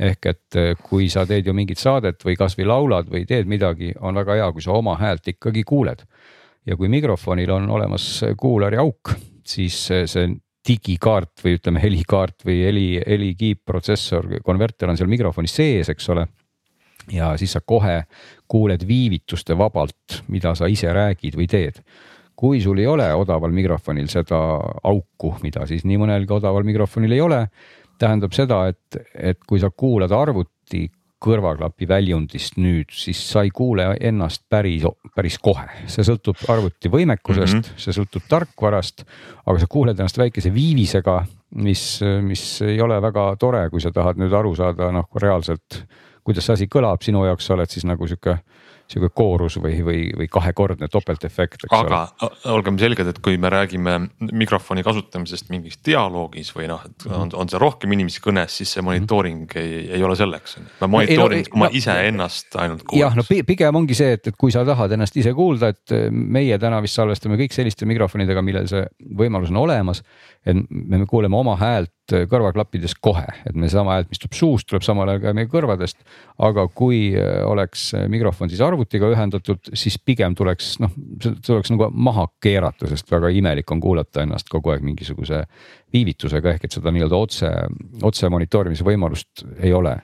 ehk 0.00 0.26
et 0.30 0.56
eh, 0.56 0.74
kui 0.80 1.08
sa 1.12 1.26
teed 1.28 1.48
ju 1.48 1.54
mingit 1.56 1.80
saadet 1.80 2.22
või 2.24 2.36
kasvõi 2.38 2.66
laulad 2.68 3.10
või 3.12 3.26
teed 3.28 3.48
midagi, 3.50 3.92
on 4.00 4.16
väga 4.16 4.38
hea, 4.38 4.52
kui 4.56 4.64
sa 4.64 4.72
oma 4.76 4.96
häält 5.00 5.28
ikkagi 5.34 5.64
kuuled. 5.66 6.06
ja 6.66 6.76
kui 6.76 6.88
mikrofonil 6.92 7.50
on 7.50 7.70
olemas 7.70 8.06
kuulari 8.36 8.76
auk, 8.80 9.14
siis 9.46 9.76
see 9.88 10.26
digikaart 10.68 11.40
või 11.44 11.56
ütleme, 11.56 11.80
helikaart 11.80 12.44
või 12.44 12.58
heli, 12.66 12.88
helikiip, 13.00 13.62
protsessor, 13.64 14.28
konverter 14.44 14.90
on 14.92 14.98
seal 15.00 15.08
mikrofoni 15.08 15.48
sees, 15.48 15.88
eks 15.88 16.08
ole. 16.12 16.26
ja 17.12 17.32
siis 17.40 17.52
sa 17.56 17.60
kohe 17.60 18.02
kuuled 18.50 18.86
viivituste 18.86 19.54
vabalt, 19.58 20.22
mida 20.28 20.54
sa 20.58 20.68
ise 20.70 20.92
räägid 20.92 21.38
või 21.38 21.50
teed. 21.50 21.84
kui 22.40 22.56
sul 22.64 22.78
ei 22.80 22.86
ole 22.88 23.04
odaval 23.14 23.52
mikrofonil 23.52 24.06
seda 24.08 24.38
auku, 24.88 25.34
mida 25.42 25.66
siis 25.68 25.84
nii 25.84 25.98
mõnelgi 26.00 26.32
odaval 26.32 26.64
mikrofonil 26.64 27.12
ei 27.12 27.20
ole, 27.20 27.40
tähendab 28.00 28.32
seda, 28.32 28.62
et, 28.72 28.96
et 29.12 29.44
kui 29.44 29.60
sa 29.60 29.68
kuulad 29.68 30.12
arvuti 30.16 30.86
kõrvaklapi 31.20 31.84
väljundist 31.88 32.56
nüüd, 32.56 32.88
siis 32.96 33.20
sa 33.28 33.42
ei 33.44 33.50
kuule 33.52 33.90
ennast 34.00 34.46
päris, 34.48 34.86
päris 35.12 35.36
kohe, 35.42 35.66
see 35.90 36.04
sõltub 36.06 36.40
arvuti 36.48 36.88
võimekusest 36.88 37.58
mm, 37.58 37.66
-hmm. 37.66 37.82
see 37.84 37.96
sõltub 37.96 38.24
tarkvarast, 38.28 39.04
aga 39.44 39.60
sa 39.60 39.68
kuuled 39.68 40.00
ennast 40.00 40.18
väikese 40.18 40.52
viivisega, 40.54 41.18
mis, 41.60 41.82
mis 42.24 42.44
ei 42.64 42.80
ole 42.80 42.96
väga 43.02 43.34
tore, 43.36 43.66
kui 43.68 43.84
sa 43.84 43.92
tahad 43.92 44.16
nüüd 44.16 44.32
aru 44.32 44.54
saada, 44.56 44.88
noh 44.96 45.12
reaalselt, 45.20 45.84
kuidas 46.24 46.46
see 46.46 46.58
asi 46.58 46.70
kõlab, 46.70 47.02
sinu 47.04 47.24
jaoks 47.24 47.46
sa 47.46 47.56
oled 47.56 47.70
siis 47.70 47.86
nagu 47.88 48.08
sihuke 48.08 48.38
sihuke 48.90 49.10
koorus 49.14 49.56
või, 49.62 49.78
või, 49.86 50.00
või 50.18 50.26
kahekordne 50.30 50.88
topeltefekt. 50.90 51.66
aga 51.70 52.00
ole. 52.10 52.30
olgem 52.54 52.78
selged, 52.80 53.10
et 53.12 53.20
kui 53.22 53.38
me 53.40 53.50
räägime 53.52 53.96
mikrofoni 54.32 54.82
kasutamisest 54.86 55.50
mingis 55.52 55.78
dialoogis 55.86 56.50
või 56.56 56.68
noh, 56.70 56.82
et 56.86 57.06
on, 57.06 57.30
on 57.38 57.50
see 57.50 57.60
rohkem 57.62 57.94
inimesi 57.94 58.22
kõnes, 58.24 58.56
siis 58.60 58.74
see 58.74 58.84
monitooring 58.86 59.44
mm 59.44 59.52
-hmm. 59.52 59.60
ei, 59.60 59.98
ei 59.98 60.06
ole 60.06 60.16
selleks. 60.18 60.58
ma 60.80 60.90
monitoorin, 60.96 61.44
kui 61.50 61.62
ma 61.62 61.70
no, 61.70 61.76
iseennast 61.82 62.56
ainult 62.56 62.82
kuulen. 62.82 63.04
jah, 63.04 63.16
no 63.16 63.44
pigem 63.46 63.80
ongi 63.82 63.94
see, 63.94 64.12
et, 64.18 64.26
et 64.26 64.36
kui 64.36 64.52
sa 64.52 64.64
tahad 64.66 64.92
ennast 64.92 65.16
ise 65.16 65.34
kuulda, 65.34 65.70
et 65.70 65.96
meie 66.10 66.58
täna 66.58 66.82
vist 66.82 66.98
salvestame 66.98 67.38
kõik 67.38 67.54
selliste 67.54 67.86
mikrofonidega, 67.86 68.42
millel 68.42 68.66
see 68.70 68.84
võimalus 69.22 69.54
on 69.54 69.62
olemas 69.62 70.02
et 70.46 70.56
me 70.70 71.00
kuuleme 71.06 71.36
oma 71.36 71.56
häält 71.60 72.14
kõrvaklappides 72.30 72.94
kohe, 73.02 73.26
et 73.46 73.54
me 73.54 73.68
sama 73.70 73.98
häält, 73.98 74.08
mis 74.10 74.22
tuleb 74.22 74.34
suust, 74.34 74.66
tuleb 74.70 74.82
samal 74.82 75.12
ajal 75.12 75.20
ka 75.22 75.34
meie 75.36 75.50
kõrvadest. 75.52 76.00
aga 76.40 76.66
kui 76.74 77.12
äh, 77.12 77.42
oleks 77.46 77.90
mikrofon 78.08 78.50
siis 78.50 78.62
arvutiga 78.64 79.10
ühendatud, 79.12 79.70
siis 79.74 79.98
pigem 79.98 80.34
tuleks 80.34 80.78
noh, 80.80 80.96
tuleks 81.20 81.70
nagu 81.74 81.90
maha 81.92 82.26
keerata, 82.42 82.88
sest 82.88 83.10
väga 83.12 83.30
imelik 83.36 83.70
on 83.70 83.80
kuulata 83.80 84.24
ennast 84.24 84.48
kogu 84.48 84.72
aeg 84.72 84.82
mingisuguse 84.86 85.44
viivitusega 85.92 86.54
ehk 86.54 86.66
et 86.66 86.78
seda 86.78 86.92
nii-öelda 86.94 87.20
otse, 87.20 87.52
otse 88.02 88.32
monitoorimise 88.32 88.86
võimalust 88.86 89.44
ei 89.60 89.72
ole 89.76 89.98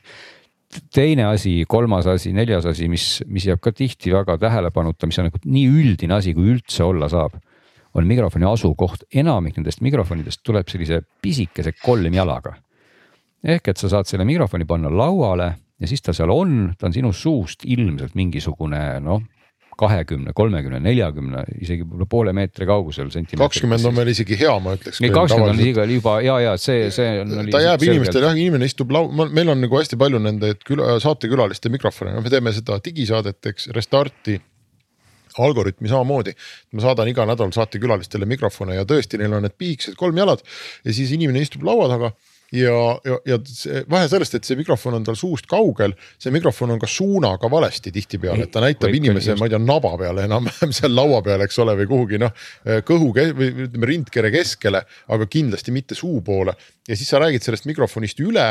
teine 0.92 1.26
asi, 1.30 1.64
kolmas 1.68 2.06
asi, 2.10 2.32
neljas 2.36 2.66
asi, 2.68 2.88
mis, 2.90 3.06
mis 3.30 3.46
jääb 3.48 3.60
ka 3.62 3.72
tihti 3.72 4.12
väga 4.14 4.36
tähelepanuta, 4.42 5.08
mis 5.08 5.18
on 5.20 5.30
nagu 5.30 5.40
nii 5.44 5.66
üldine 5.70 6.18
asi, 6.18 6.34
kui 6.36 6.50
üldse 6.56 6.84
olla 6.86 7.08
saab. 7.12 7.38
On 7.96 8.06
mikrofoni 8.08 8.46
asukoht, 8.48 9.06
enamik 9.14 9.56
nendest 9.56 9.82
mikrofonidest 9.84 10.42
tuleb 10.44 10.68
sellise 10.68 11.02
pisikese 11.22 11.72
kolmjalaga. 11.82 12.56
ehk 13.46 13.68
et 13.68 13.78
sa 13.78 13.88
saad 13.88 14.08
selle 14.08 14.24
mikrofoni 14.26 14.66
panna 14.66 14.90
lauale 14.90 15.52
ja 15.80 15.88
siis 15.88 16.02
ta 16.02 16.12
seal 16.16 16.32
on, 16.32 16.74
ta 16.78 16.88
on 16.88 16.94
sinu 16.96 17.12
suust 17.12 17.64
ilmselt 17.64 18.16
mingisugune 18.18 18.80
noh, 19.04 19.22
kahekümne, 19.76 20.32
kolmekümne, 20.32 20.80
neljakümne, 20.80 21.42
isegi 21.60 21.84
võib-olla 21.84 22.08
poole 22.08 22.32
meetri 22.36 22.66
kaugusel 22.68 23.10
kakskümmend 23.36 23.84
on 23.84 23.96
veel 23.98 24.08
isegi 24.14 24.38
hea, 24.40 24.54
ma 24.64 24.72
ütleks. 24.78 25.02
kakskümmend 25.04 25.52
on 25.52 25.62
igal 25.66 25.92
juba 25.92 26.16
ja, 26.24 26.38
ja 26.40 26.56
see, 26.60 26.88
see 26.94 27.20
on. 27.20 27.36
ta 27.52 27.60
jääb 27.60 27.84
inimestele 27.84 28.30
jah, 28.30 28.40
inimene 28.40 28.68
istub 28.70 28.92
lau-, 28.96 29.10
meil 29.12 29.52
on 29.52 29.60
nagu 29.60 29.78
hästi 29.78 30.00
palju 30.00 30.22
nende 30.24 30.54
küla, 30.64 30.96
saatekülaliste 31.04 31.72
mikrofone, 31.72 32.16
no 32.16 32.24
me 32.24 32.32
teeme 32.32 32.56
seda 32.56 32.80
digisaadet, 32.84 33.52
eks, 33.52 33.68
Restarti 33.76 34.40
algoritmi 35.44 35.88
samamoodi. 35.88 36.34
ma 36.72 36.84
saadan 36.84 37.08
iga 37.08 37.26
nädal 37.26 37.52
saatekülalistele 37.52 38.26
mikrofone 38.26 38.76
ja 38.76 38.84
tõesti, 38.84 39.18
neil 39.20 39.32
on 39.36 39.46
need 39.46 39.56
piiksed 39.58 39.96
kolm 39.96 40.16
jalad 40.16 40.42
ja 40.84 40.92
siis 40.92 41.12
inimene 41.12 41.44
istub 41.44 41.66
laua 41.66 41.88
taga 41.92 42.12
ja, 42.52 43.00
ja, 43.04 43.16
ja 43.26 43.38
see 43.48 43.82
vahe 43.90 44.06
sellest, 44.10 44.36
et 44.38 44.46
see 44.46 44.58
mikrofon 44.58 44.96
on 44.98 45.06
tal 45.06 45.16
suust 45.18 45.48
kaugel, 45.50 45.96
see 46.22 46.32
mikrofon 46.34 46.74
on 46.74 46.80
ka 46.82 46.88
suunaga 46.90 47.50
valesti 47.50 47.92
tihtipeale, 47.94 48.46
et 48.46 48.52
ta 48.54 48.62
näitab 48.62 48.90
Kõik 48.90 49.00
inimese, 49.00 49.34
ma 49.38 49.48
ei 49.48 49.54
tea, 49.54 49.60
naba 49.62 49.92
peale 49.98 50.26
enam-vähem 50.28 50.74
seal 50.76 50.94
laua 50.94 51.22
peal, 51.26 51.42
eks 51.46 51.58
ole, 51.64 51.74
või 51.80 51.90
kuhugi 51.90 52.20
noh 52.22 52.32
kõhu 52.86 53.10
või 53.16 53.50
ütleme 53.66 53.90
rindkere 53.90 54.30
keskele, 54.34 54.84
aga 55.12 55.28
kindlasti 55.30 55.74
mitte 55.74 55.98
suu 55.98 56.22
poole. 56.26 56.54
ja 56.86 56.96
siis 56.96 57.08
sa 57.10 57.18
räägid 57.18 57.42
sellest 57.42 57.66
mikrofonist 57.66 58.20
üle 58.22 58.46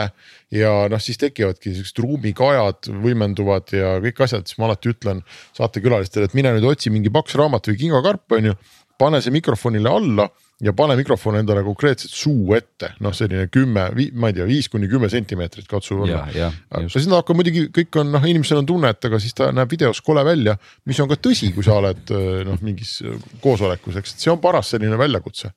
ja 0.52 0.72
noh, 0.92 1.00
siis 1.00 1.20
tekivadki 1.22 1.72
siuksed 1.78 2.02
ruumikajad 2.04 2.90
võimenduvad 3.04 3.72
ja 3.72 3.96
kõik 4.04 4.26
asjad, 4.28 4.48
siis 4.48 4.60
ma 4.60 4.68
alati 4.68 4.92
ütlen 4.92 5.24
saatekülalistele, 5.56 6.28
et 6.28 6.36
mine 6.36 6.52
nüüd 6.58 6.68
otsi 6.68 6.92
mingi 6.92 7.14
paks 7.14 7.38
raamat 7.40 7.72
või 7.72 7.80
kingakarp 7.86 8.36
on 8.36 8.52
ju, 8.52 8.58
pane 9.00 9.22
see 9.24 9.32
mikrofonile 9.36 9.92
alla 9.92 10.28
ja 10.64 10.72
pane 10.74 10.96
mikrofon 10.96 11.36
endale 11.40 11.64
konkreetselt 11.66 12.14
suu 12.16 12.54
ette, 12.56 12.94
noh, 13.04 13.14
selline 13.16 13.50
kümme, 13.52 13.90
ma 14.16 14.32
ei 14.32 14.38
tea, 14.38 14.46
viis 14.48 14.70
kuni 14.72 14.88
kümme 14.92 15.10
sentimeetrit 15.12 15.68
katsu 15.68 15.98
olla. 16.06 16.24
aga 16.32 16.88
siis 16.88 17.10
nad 17.10 17.20
hakkavad 17.20 17.42
muidugi, 17.42 17.66
kõik 17.76 18.00
on 18.00 18.14
noh, 18.16 18.24
inimesel 18.24 18.62
on 18.62 18.70
tunne, 18.70 18.94
et 18.96 19.10
aga 19.10 19.20
siis 19.20 19.36
ta 19.36 19.50
näeb 19.56 19.72
videos 19.72 20.00
kole 20.06 20.24
välja, 20.26 20.56
mis 20.88 21.00
on 21.04 21.12
ka 21.12 21.20
tõsi, 21.20 21.52
kui 21.56 21.66
sa 21.66 21.76
oled 21.82 22.16
noh, 22.48 22.64
mingis 22.64 22.98
koosolekus, 23.44 24.00
eks, 24.00 24.16
et 24.16 24.28
see 24.28 24.32
on 24.32 24.42
paras 24.44 24.72
selline 24.76 25.00
väljakutse. 25.00 25.52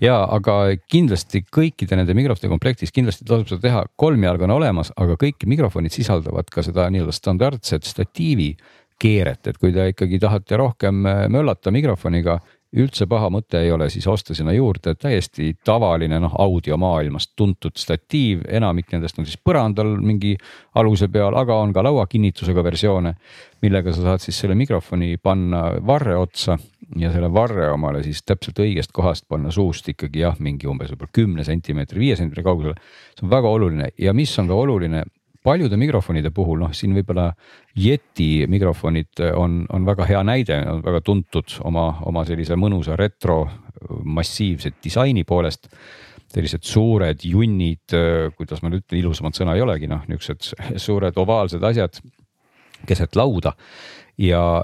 Ja 0.00 0.22
aga 0.32 0.76
kindlasti 0.88 1.42
kõikide 1.52 1.98
nende 1.98 2.14
mikrofonide 2.16 2.48
komplektis 2.48 2.94
kindlasti 2.94 3.26
tasub 3.28 3.50
seda 3.50 3.66
teha, 3.66 3.82
kolm 4.00 4.22
jalga 4.24 4.46
on 4.46 4.54
olemas, 4.54 4.94
aga 4.96 5.18
kõik 5.20 5.44
mikrofonid 5.50 5.92
sisaldavad 5.92 6.48
ka 6.52 6.64
seda 6.64 6.86
nii-öelda 6.88 7.12
standardset 7.12 7.84
statiivi 7.84 8.54
keeret, 9.00 9.42
et 9.50 9.58
kui 9.60 9.74
te 9.74 9.90
ikkagi 9.92 10.20
tahate 10.22 10.56
rohkem 10.60 11.02
möllata 11.04 11.72
mikrofoniga 11.72 12.38
üldse 12.76 13.06
paha 13.10 13.30
mõte 13.34 13.58
ei 13.64 13.72
ole 13.74 13.88
siis 13.90 14.06
osta 14.06 14.34
sinna 14.34 14.52
juurde. 14.54 14.94
Täiesti 14.94 15.50
tavaline 15.64 16.20
noh, 16.22 16.34
audiomaailmast 16.38 17.32
tuntud 17.36 17.74
statiiv, 17.78 18.44
enamik 18.48 18.92
nendest 18.94 19.18
on 19.18 19.26
siis 19.26 19.40
põrandal 19.42 19.96
mingi 19.98 20.36
aluse 20.78 21.08
peal, 21.10 21.34
aga 21.36 21.56
on 21.58 21.74
ka 21.74 21.82
lauakinnitusega 21.86 22.64
versioone, 22.64 23.14
millega 23.62 23.94
sa 23.94 24.06
saad 24.06 24.22
siis 24.22 24.38
selle 24.44 24.54
mikrofoni 24.58 25.16
panna 25.22 25.66
varre 25.86 26.14
otsa 26.16 26.58
ja 26.98 27.10
selle 27.12 27.30
varre 27.32 27.70
omale 27.70 28.04
siis 28.06 28.22
täpselt 28.26 28.62
õigest 28.62 28.94
kohast 28.94 29.26
panna 29.28 29.50
suust 29.54 29.88
ikkagi 29.90 30.22
jah, 30.24 30.38
mingi 30.38 30.70
umbes 30.70 30.92
võib-olla 30.94 31.14
kümne 31.14 31.46
sentimeetri, 31.46 32.02
viie 32.02 32.18
sentimeetri 32.18 32.46
kaugusele. 32.46 32.74
see 33.18 33.26
on 33.26 33.34
väga 33.34 33.48
oluline. 33.48 33.90
Ja 33.98 34.14
mis 34.14 34.38
on 34.38 34.48
ka 34.50 34.54
oluline, 34.54 35.04
paljude 35.44 35.76
mikrofonide 35.80 36.30
puhul, 36.34 36.58
noh 36.60 36.74
siin 36.76 36.94
võib-olla 36.96 37.30
Yeti 37.80 38.46
mikrofonid 38.50 39.22
on, 39.36 39.62
on 39.72 39.86
väga 39.88 40.06
hea 40.08 40.20
näide, 40.26 40.60
on 40.68 40.82
väga 40.84 41.00
tuntud 41.06 41.56
oma, 41.64 41.86
oma 42.08 42.24
sellise 42.28 42.58
mõnusa 42.60 42.96
retro 42.98 43.42
massiivse 44.04 44.74
disaini 44.84 45.24
poolest. 45.24 45.70
sellised 46.30 46.62
suured 46.62 47.24
junnid, 47.26 47.90
kuidas 48.36 48.60
ma 48.62 48.68
nüüd 48.70 48.84
ütlen, 48.84 49.00
ilusamat 49.00 49.34
sõna 49.34 49.56
ei 49.56 49.64
olegi, 49.64 49.88
noh 49.90 50.04
niisugused 50.06 50.52
suured 50.86 51.16
ovaalsed 51.18 51.64
asjad 51.64 51.98
keset 52.86 53.16
lauda 53.16 53.52
ja 54.18 54.62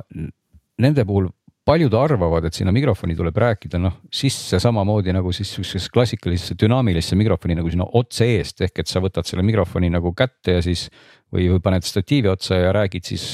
nende 0.78 1.04
puhul 1.04 1.26
paljud 1.66 1.94
arvavad, 1.98 2.46
et 2.46 2.54
sinna 2.54 2.72
mikrofoni 2.74 3.16
tuleb 3.18 3.36
rääkida 3.42 3.80
noh 3.82 3.98
sisse 4.14 4.60
samamoodi 4.62 5.14
nagu 5.16 5.32
siis 5.34 5.50
sihukesesse 5.54 5.90
klassikalisesse 5.94 6.54
dünaamilisse 6.62 7.18
mikrofoni 7.18 7.56
nagu 7.58 7.70
sinna 7.72 7.88
otse 7.98 8.28
eest, 8.36 8.62
ehk 8.62 8.82
et 8.82 8.90
sa 8.90 9.02
võtad 9.02 9.26
selle 9.26 9.42
mikrofoni 9.46 9.90
nagu 9.90 10.12
kätte 10.16 10.58
ja 10.58 10.64
siis 10.64 10.86
või, 11.32 11.48
või 11.50 11.62
paned 11.64 11.86
statiivi 11.86 12.30
otsa 12.30 12.60
ja 12.60 12.74
räägid 12.76 13.10
siis, 13.10 13.26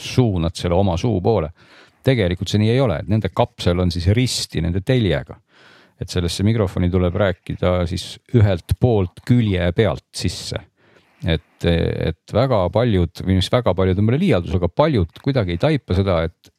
suunad 0.00 0.54
selle 0.56 0.76
oma 0.78 0.96
suu 1.00 1.18
poole. 1.20 1.50
tegelikult 2.04 2.48
see 2.48 2.60
nii 2.62 2.70
ei 2.72 2.80
ole, 2.80 3.00
et 3.02 3.08
nende 3.10 3.28
kapsel 3.36 3.80
on 3.82 3.90
siis 3.92 4.06
risti 4.16 4.62
nende 4.64 4.80
teljega. 4.80 5.40
et 6.00 6.08
sellesse 6.08 6.44
mikrofoni 6.44 6.88
tuleb 6.90 7.16
rääkida 7.16 7.86
siis 7.86 8.18
ühelt 8.34 8.76
poolt 8.80 9.20
külje 9.26 9.72
pealt 9.76 10.06
sisse 10.16 10.56
et, 11.26 11.64
et 11.64 12.32
väga 12.32 12.62
paljud, 12.72 13.20
või 13.24 13.36
mis 13.40 13.50
väga 13.52 13.74
paljud 13.76 13.98
on 13.98 14.06
mulle 14.06 14.20
liialdus, 14.20 14.54
aga 14.56 14.68
paljud 14.68 15.20
kuidagi 15.20 15.56
ei 15.56 15.60
taipa 15.60 15.96
seda, 15.96 16.22
et 16.28 16.52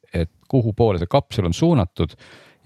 kuhu 0.52 0.74
poole 0.76 1.00
see 1.00 1.10
kapsel 1.10 1.48
on 1.48 1.56
suunatud 1.56 2.14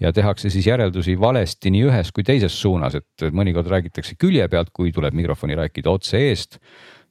ja 0.03 0.11
tehakse 0.13 0.51
siis 0.53 0.67
järeldusi 0.67 1.15
valesti 1.19 1.71
nii 1.73 1.87
ühes 1.89 2.11
kui 2.13 2.25
teises 2.27 2.53
suunas, 2.61 2.97
et 2.99 3.29
mõnikord 3.33 3.69
räägitakse 3.71 4.17
külje 4.19 4.45
pealt, 4.51 4.69
kui 4.75 4.91
tuleb 4.93 5.15
mikrofoni 5.17 5.57
rääkida 5.57 5.89
otse 5.89 6.21
eest 6.29 6.59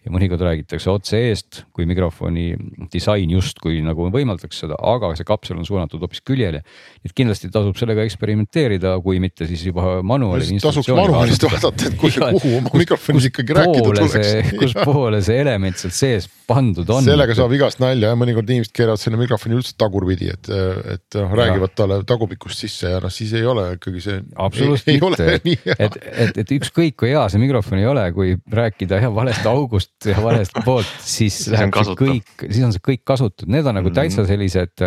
ja 0.06 0.12
mõnikord 0.14 0.42
räägitakse 0.46 0.90
otse 0.92 1.18
eest, 1.28 1.64
kui 1.74 1.86
mikrofoni 1.88 2.52
disain 2.92 3.30
justkui 3.34 3.80
nagu 3.82 4.06
võimaldaks 4.14 4.62
seda, 4.62 4.78
aga 4.78 5.10
see 5.18 5.26
kapsel 5.26 5.58
on 5.58 5.66
suunatud 5.66 6.02
hoopis 6.04 6.22
küljele. 6.26 6.62
et 7.04 7.14
kindlasti 7.16 7.50
tasub 7.50 7.76
sellega 7.78 8.04
eksperimenteerida, 8.06 8.94
kui 9.02 9.18
mitte 9.22 9.48
siis 9.50 9.66
juba 9.66 9.98
manuaali. 10.06 10.60
tasuks 10.62 10.92
manuaalist 10.94 11.48
vaadata, 11.48 11.90
et 11.90 11.98
kus, 11.98 12.20
kuhu 12.22 12.54
oma 12.60 12.72
mikrofonis 12.78 13.30
ikkagi 13.32 13.58
rääkida 13.58 13.84
tuleks. 13.90 14.32
kus 14.60 14.76
poole 14.84 15.22
see 15.26 15.42
element 15.42 15.82
sealt 15.82 15.98
sees 15.98 16.30
pandud 16.46 16.90
on. 16.94 17.02
sellega 17.06 17.34
saab 17.34 17.54
igast 17.56 17.82
nalja 17.82 18.12
ja 18.12 18.18
mõnikord 18.18 18.50
inimesed 18.50 18.74
keeravad 18.76 19.02
selle 19.02 19.18
mikrofoni 19.18 19.58
üldse 19.58 19.74
tagurpidi, 19.78 20.30
et, 20.30 20.50
et 20.94 21.18
noh, 21.18 21.34
räägivad 21.40 21.74
talle 21.78 21.98
tagumikust 22.06 22.62
sisse 22.62 22.94
ja 22.94 23.02
noh, 23.02 23.12
siis 23.12 23.34
ei 23.34 23.46
ole 23.46 23.66
ikkagi 23.74 24.04
see. 24.04 24.22
absoluutselt 24.46 25.02
mitte, 25.50 25.74
et, 25.74 25.98
et, 26.06 26.40
et 26.44 26.56
ükskõik 26.60 26.98
kui 27.02 27.10
hea 27.10 27.26
see 27.32 27.42
mikrofon 27.42 27.82
ei 27.82 27.90
ole, 27.90 28.06
kui 28.14 28.36
rääkida 28.62 29.02
jah 29.02 29.14
valest 29.14 29.50
august 29.50 29.95
ja 30.04 30.16
valest 30.22 30.58
poolt, 30.66 30.88
siis 31.00 31.38
läheb 31.52 31.74
see 31.74 31.96
kõik, 32.00 32.32
siis 32.44 32.64
on 32.66 32.74
see 32.74 32.84
kõik 32.90 33.04
kasutatud, 33.08 33.50
need 33.52 33.66
on 33.66 33.78
nagu 33.80 33.88
mhm. 33.90 33.96
täitsa 33.96 34.26
sellised, 34.28 34.84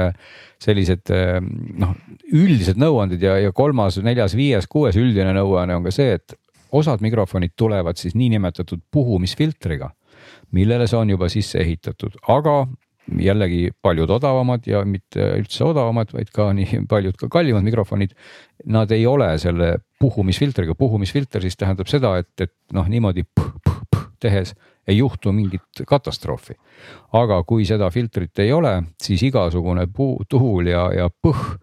sellised 0.61 1.13
noh, 1.81 1.95
üldised 2.29 2.79
nõuanded 2.81 3.23
ja, 3.23 3.39
ja 3.41 3.55
kolmas, 3.55 3.99
neljas, 4.05 4.37
viies, 4.37 4.69
kuues 4.69 4.99
üldine 4.99 5.33
nõuanne 5.37 5.79
on 5.79 5.87
ka 5.87 5.95
see, 5.95 6.19
et 6.19 6.37
osad 6.75 7.01
mikrofonid 7.01 7.55
tulevad 7.57 7.97
siis 7.97 8.13
niinimetatud 8.19 8.83
puhumisfiltriga, 8.93 9.89
millele 10.53 10.87
see 10.89 10.99
on 10.99 11.15
juba 11.15 11.29
sisse 11.31 11.57
ehitatud, 11.63 12.19
aga 12.29 12.61
jällegi 13.17 13.71
paljud 13.81 14.09
odavamad 14.09 14.67
ja 14.67 14.83
mitte 14.85 15.31
üldse 15.39 15.63
odavamad, 15.65 16.11
vaid 16.13 16.29
ka 16.33 16.51
nii 16.53 16.83
paljud 16.91 17.17
ka 17.19 17.29
kallimad 17.31 17.65
mikrofonid. 17.65 18.13
Nad 18.69 18.91
ei 18.91 19.05
ole 19.07 19.31
selle 19.41 19.77
puhumisfiltriga, 19.99 20.75
puhumisfilter 20.77 21.41
siis 21.41 21.57
tähendab 21.57 21.89
seda, 21.91 22.17
et, 22.21 22.33
et 22.41 22.53
noh, 22.75 22.87
niimoodi 22.91 23.25
puh, 23.35 23.49
tehes 24.19 24.55
ei 24.89 24.97
juhtu 24.97 25.31
mingit 25.31 25.83
katastroofi. 25.87 26.55
aga 27.13 27.43
kui 27.43 27.65
seda 27.65 27.89
filtrit 27.91 28.39
ei 28.39 28.51
ole, 28.53 28.73
siis 29.01 29.23
igasugune 29.27 29.87
puu, 29.93 30.23
tuul 30.29 30.71
ja, 30.71 30.89
ja 30.95 31.09
põh 31.09 31.57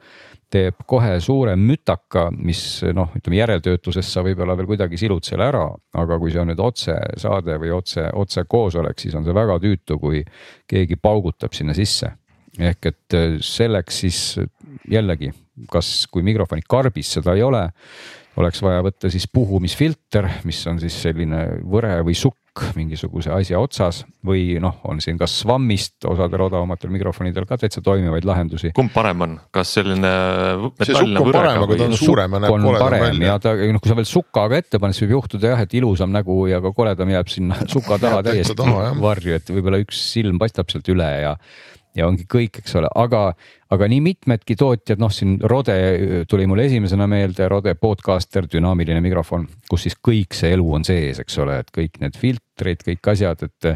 teeb 0.53 0.85
kohe 0.87 1.17
suure 1.21 1.57
mütaka, 1.59 2.29
mis 2.31 2.61
noh, 2.95 3.11
ütleme 3.19 3.41
järeltöötluses 3.41 4.13
sa 4.13 4.23
võib-olla 4.25 4.55
veel 4.59 4.69
kuidagi 4.71 5.01
silud 5.01 5.27
selle 5.27 5.49
ära, 5.49 5.65
aga 5.99 6.19
kui 6.23 6.31
see 6.31 6.43
on 6.43 6.53
nüüd 6.53 6.63
otsesaade 6.63 7.57
või 7.63 7.73
otse, 7.75 8.07
otsekoosolek, 8.15 9.03
siis 9.03 9.17
on 9.19 9.27
see 9.27 9.35
väga 9.37 9.59
tüütu, 9.63 9.99
kui 10.03 10.23
keegi 10.71 11.01
paugutab 11.03 11.57
sinna 11.57 11.75
sisse. 11.77 12.13
ehk 12.57 12.87
et 12.89 13.15
selleks 13.45 13.99
siis 14.01 14.21
jällegi, 14.89 15.33
kas, 15.69 16.07
kui 16.09 16.23
mikrofoni 16.25 16.63
karbis 16.69 17.11
seda 17.19 17.35
ei 17.37 17.43
ole, 17.43 17.67
oleks 18.41 18.63
vaja 18.63 18.85
võtta 18.87 19.11
siis 19.13 19.27
puhumisfilter, 19.29 20.29
mis 20.45 20.63
on 20.71 20.81
siis 20.81 20.97
selline 21.03 21.43
võre 21.65 21.99
või 22.07 22.15
sukk 22.15 22.46
mingisuguse 22.77 23.33
asja 23.35 23.61
otsas 23.61 24.03
või 24.27 24.57
noh, 24.63 24.79
on 24.89 25.01
siin 25.05 25.19
kas 25.21 25.35
SWAM-ist 25.43 26.07
osadel 26.09 26.47
odavamatel 26.47 26.91
mikrofonidel 26.95 27.47
ka 27.49 27.59
täitsa 27.61 27.83
toimivaid 27.85 28.27
lahendusi. 28.29 28.73
kumb 28.77 28.93
parem 28.95 29.25
on, 29.27 29.37
kas 29.55 29.75
selline 29.79 30.13
metalline 30.79 31.23
võre? 31.23 31.37
parem, 31.39 31.63
aga 31.67 31.79
ta 31.79 31.87
on 31.87 32.97
välja. 32.97 33.31
ja 33.31 33.39
ta 33.43 33.55
noh, 33.57 33.83
kui 33.83 33.93
sa 33.93 33.99
veel 33.99 34.11
sukaga 34.11 34.61
ette 34.63 34.81
paned, 34.83 34.97
siis 34.97 35.07
võib 35.07 35.19
juhtuda 35.19 35.55
jah, 35.55 35.65
et 35.67 35.79
ilusam 35.79 36.13
nägu 36.15 36.39
ja 36.51 36.61
ka 36.65 36.73
koledam 36.77 37.13
jääb 37.15 37.33
sinna 37.33 37.61
suka 37.77 38.01
taha 38.03 38.23
täiesti 38.27 38.57
varju, 39.01 39.39
et 39.41 39.55
võib-olla 39.55 39.81
üks 39.85 40.03
silm 40.13 40.41
paistab 40.43 40.73
sealt 40.73 40.89
üle 40.93 41.11
ja 41.23 41.37
ja 41.97 42.07
ongi 42.09 42.27
kõik, 42.31 42.61
eks 42.61 42.77
ole, 42.79 42.91
aga, 43.01 43.23
aga 43.73 43.89
nii 43.91 44.03
mitmedki 44.05 44.57
tootjad, 44.59 45.01
noh, 45.03 45.13
siin 45.13 45.37
Rode 45.43 45.77
tuli 46.31 46.47
mulle 46.49 46.67
esimesena 46.69 47.09
meelde, 47.11 47.49
Rode 47.49 47.75
podcaster, 47.81 48.49
dünaamiline 48.53 49.01
mikrofon, 49.05 49.47
kus 49.71 49.87
siis 49.87 49.97
kõik 50.09 50.37
see 50.37 50.53
elu 50.57 50.67
on 50.79 50.87
sees, 50.87 51.21
eks 51.23 51.39
ole, 51.43 51.61
et 51.65 51.73
kõik 51.75 52.01
need 52.03 52.19
filtrid, 52.21 52.85
kõik 52.87 53.13
asjad, 53.15 53.49
et. 53.49 53.73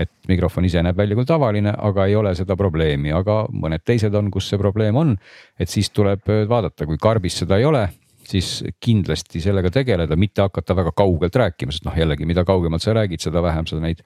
et 0.00 0.10
mikrofon 0.30 0.64
ise 0.64 0.80
näeb 0.80 0.96
välja 0.96 1.16
kui 1.18 1.26
tavaline, 1.28 1.72
aga 1.76 2.06
ei 2.06 2.14
ole 2.16 2.30
seda 2.38 2.54
probleemi, 2.56 3.10
aga 3.12 3.42
mõned 3.50 3.82
teised 3.84 4.14
on, 4.14 4.30
kus 4.32 4.46
see 4.48 4.60
probleem 4.60 4.96
on. 4.96 5.16
et 5.58 5.68
siis 5.68 5.90
tuleb 5.90 6.22
vaadata, 6.48 6.86
kui 6.86 6.96
karbis 7.00 7.40
seda 7.42 7.58
ei 7.58 7.66
ole 7.68 7.88
siis 8.30 8.60
kindlasti 8.80 9.40
sellega 9.42 9.70
tegeleda, 9.74 10.16
mitte 10.16 10.44
hakata 10.44 10.76
väga 10.76 10.92
kaugelt 10.96 11.36
rääkima, 11.36 11.74
sest 11.74 11.86
noh, 11.86 11.96
jällegi, 11.98 12.28
mida 12.28 12.44
kaugemalt 12.46 12.84
sa 12.84 12.94
räägid, 12.96 13.22
seda 13.24 13.42
vähem 13.42 13.66
sa 13.66 13.80
neid 13.82 14.04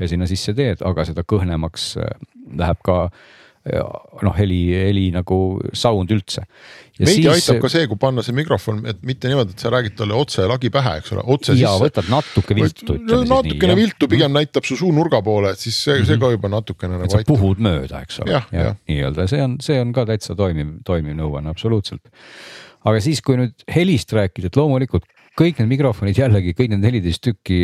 ja 0.00 0.08
sinna 0.10 0.28
sisse 0.30 0.54
teed, 0.56 0.82
aga 0.86 1.06
seda 1.08 1.24
kõhnemaks 1.28 1.94
äh, 2.00 2.12
läheb 2.58 2.82
ka 2.86 3.06
noh, 3.62 4.32
heli, 4.34 4.72
heli 4.74 5.04
nagu 5.14 5.36
sound 5.76 6.10
üldse. 6.10 6.42
veidi 6.98 7.22
siis, 7.22 7.28
aitab 7.30 7.60
ka 7.62 7.68
see, 7.70 7.86
kui 7.90 7.98
panna 8.00 8.24
see 8.26 8.34
mikrofon, 8.34 8.80
et 8.90 8.98
mitte 9.06 9.30
niimoodi, 9.30 9.54
et 9.54 9.62
sa 9.62 9.70
räägid 9.70 9.94
talle 10.00 10.16
otse 10.18 10.46
lagi 10.50 10.70
pähe, 10.74 10.96
eks 10.98 11.12
ole, 11.14 11.22
otse 11.34 11.54
ja, 11.54 11.70
sisse. 11.70 11.84
võtad 11.84 12.10
natuke 12.10 12.56
viltu. 12.58 12.96
No, 13.06 13.20
natukene 13.22 13.76
nii, 13.76 13.84
viltu 13.84 14.08
pigem 14.10 14.32
mm. 14.32 14.40
näitab 14.40 14.66
su 14.66 14.78
suu 14.80 14.90
nurga 14.94 15.22
poole, 15.22 15.54
et 15.54 15.62
siis 15.62 15.78
see 15.78 15.94
mm, 15.94 16.02
-hmm. 16.02 16.10
see 16.10 16.22
ka 16.24 16.32
juba 16.34 16.50
natukene 16.50 16.98
nagu 16.98 17.18
aitab. 17.20 17.30
puhud 17.30 17.62
mööda, 17.62 18.02
eks 18.02 18.18
ole, 18.24 18.42
nii-öelda 18.90 19.28
see 19.30 19.46
on, 19.46 19.56
see 19.62 19.78
on 19.82 19.94
ka 19.94 20.08
täitsa 20.10 20.34
toimiv, 20.38 20.80
toimiv 20.86 21.14
nõuanne 21.22 21.54
absoluutselt 21.54 22.02
aga 22.82 23.02
siis, 23.02 23.22
kui 23.22 23.38
nüüd 23.38 23.66
helist 23.70 24.12
rääkida, 24.14 24.50
et 24.50 24.58
loomulikult 24.58 25.06
kõik 25.38 25.60
need 25.60 25.70
mikrofonid 25.70 26.18
jällegi, 26.18 26.54
kõik 26.56 26.72
need 26.72 26.84
neliteist 26.84 27.22
tükki 27.24 27.60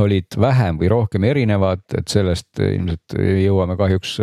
olid 0.00 0.36
vähem 0.40 0.80
või 0.80 0.90
rohkem 0.92 1.24
erinevad, 1.28 1.84
et 1.96 2.12
sellest 2.12 2.60
ilmselt 2.62 3.16
jõuame 3.16 3.78
kahjuks 3.80 4.18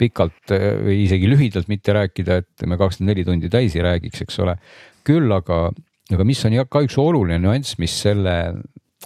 pikalt 0.00 0.54
või 0.54 1.02
isegi 1.04 1.28
lühidalt 1.30 1.70
mitte 1.70 1.94
rääkida, 1.94 2.40
et 2.42 2.66
me 2.66 2.78
kakskümmend 2.80 3.12
neli 3.12 3.26
tundi 3.28 3.50
täis 3.52 3.76
ei 3.76 3.84
räägiks, 3.86 4.24
eks 4.24 4.40
ole. 4.42 4.56
küll 5.04 5.32
aga, 5.32 5.68
aga 6.12 6.26
mis 6.26 6.44
on 6.44 6.56
ka 6.68 6.84
üks 6.84 6.98
oluline 6.98 7.40
nüanss, 7.42 7.78
mis 7.78 7.94
selle, 8.02 8.36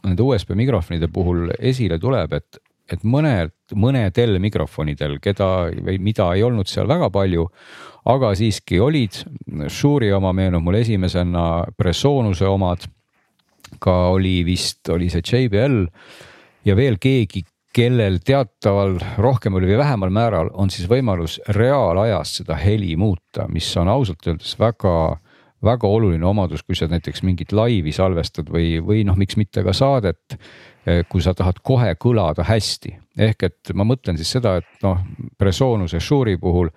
nende 0.04 0.22
USB 0.22 0.54
mikrofonide 0.58 1.10
puhul 1.12 1.50
esile 1.58 1.98
tuleb, 2.00 2.32
et, 2.38 2.60
et 2.90 3.04
mõned, 3.04 3.52
mõnedel 3.74 4.38
mikrofonidel, 4.40 5.18
keda 5.20 5.70
või 5.74 5.98
mida 5.98 6.30
ei 6.34 6.44
olnud 6.46 6.70
seal 6.70 6.88
väga 6.88 7.10
palju 7.12 7.48
aga 8.04 8.32
siiski 8.36 8.80
olid, 8.82 9.16
Shure'i 9.72 10.12
oma 10.14 10.32
meenub 10.36 10.64
mul 10.64 10.80
esimesena, 10.82 11.64
Presonuse 11.76 12.46
omad. 12.48 12.84
Ka 13.82 13.94
oli 14.14 14.42
vist, 14.46 14.88
oli 14.92 15.10
see 15.12 15.24
JBL 15.24 15.84
ja 16.64 16.76
veel 16.76 16.98
keegi, 17.00 17.44
kellel 17.74 18.20
teataval 18.22 19.00
rohkem 19.18 19.56
või 19.56 19.74
vähemal 19.78 20.12
määral 20.14 20.50
on 20.54 20.70
siis 20.70 20.86
võimalus 20.90 21.40
reaalajas 21.56 22.36
seda 22.38 22.54
heli 22.60 22.94
muuta, 22.96 23.48
mis 23.50 23.66
on 23.80 23.90
ausalt 23.90 24.26
öeldes 24.28 24.54
väga 24.60 24.94
väga 25.64 25.88
oluline 25.88 26.26
omadus, 26.26 26.62
kui 26.62 26.76
sa 26.76 26.88
näiteks 26.90 27.22
mingit 27.24 27.52
laivi 27.56 27.92
salvestad 27.94 28.50
või, 28.52 28.78
või 28.84 29.04
noh, 29.08 29.16
miks 29.16 29.38
mitte 29.40 29.64
ka 29.64 29.72
saadet. 29.72 30.38
kui 31.08 31.22
sa 31.24 31.32
tahad 31.32 31.62
kohe 31.64 31.94
kõlada 31.96 32.44
hästi, 32.44 32.90
ehk 33.16 33.42
et 33.46 33.70
ma 33.72 33.86
mõtlen 33.88 34.18
siis 34.20 34.34
seda, 34.34 34.58
et 34.60 34.82
noh, 34.84 34.98
Presonuse 35.40 35.96
Shure'i 35.96 36.36
puhul 36.36 36.68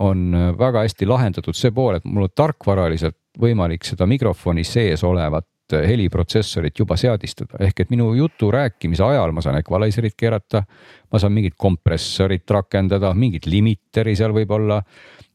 on 0.00 0.32
väga 0.56 0.86
hästi 0.86 1.04
lahendatud 1.04 1.52
see 1.52 1.70
pool, 1.70 1.98
et 1.98 2.06
mul 2.08 2.30
on 2.30 2.32
tarkvaraliselt 2.32 3.18
võimalik 3.38 3.84
seda 3.84 4.06
mikrofoni 4.08 4.64
sees 4.64 5.04
olevat 5.04 5.44
äh, 5.72 5.86
heliprotsessorit 5.88 6.78
juba 6.78 6.96
seadistada, 7.00 7.58
ehk 7.64 7.84
et 7.84 7.90
minu 7.92 8.10
jutu 8.18 8.50
rääkimise 8.52 9.04
ajal 9.06 9.32
ma 9.32 9.44
saan 9.44 9.58
equalizer'it 9.60 10.16
keerata. 10.18 10.64
ma 11.12 11.18
saan 11.18 11.32
mingit 11.32 11.54
kompressorit 11.58 12.50
rakendada, 12.50 13.12
mingit 13.14 13.46
limiteri 13.46 14.16
seal 14.16 14.32
võib-olla. 14.32 14.82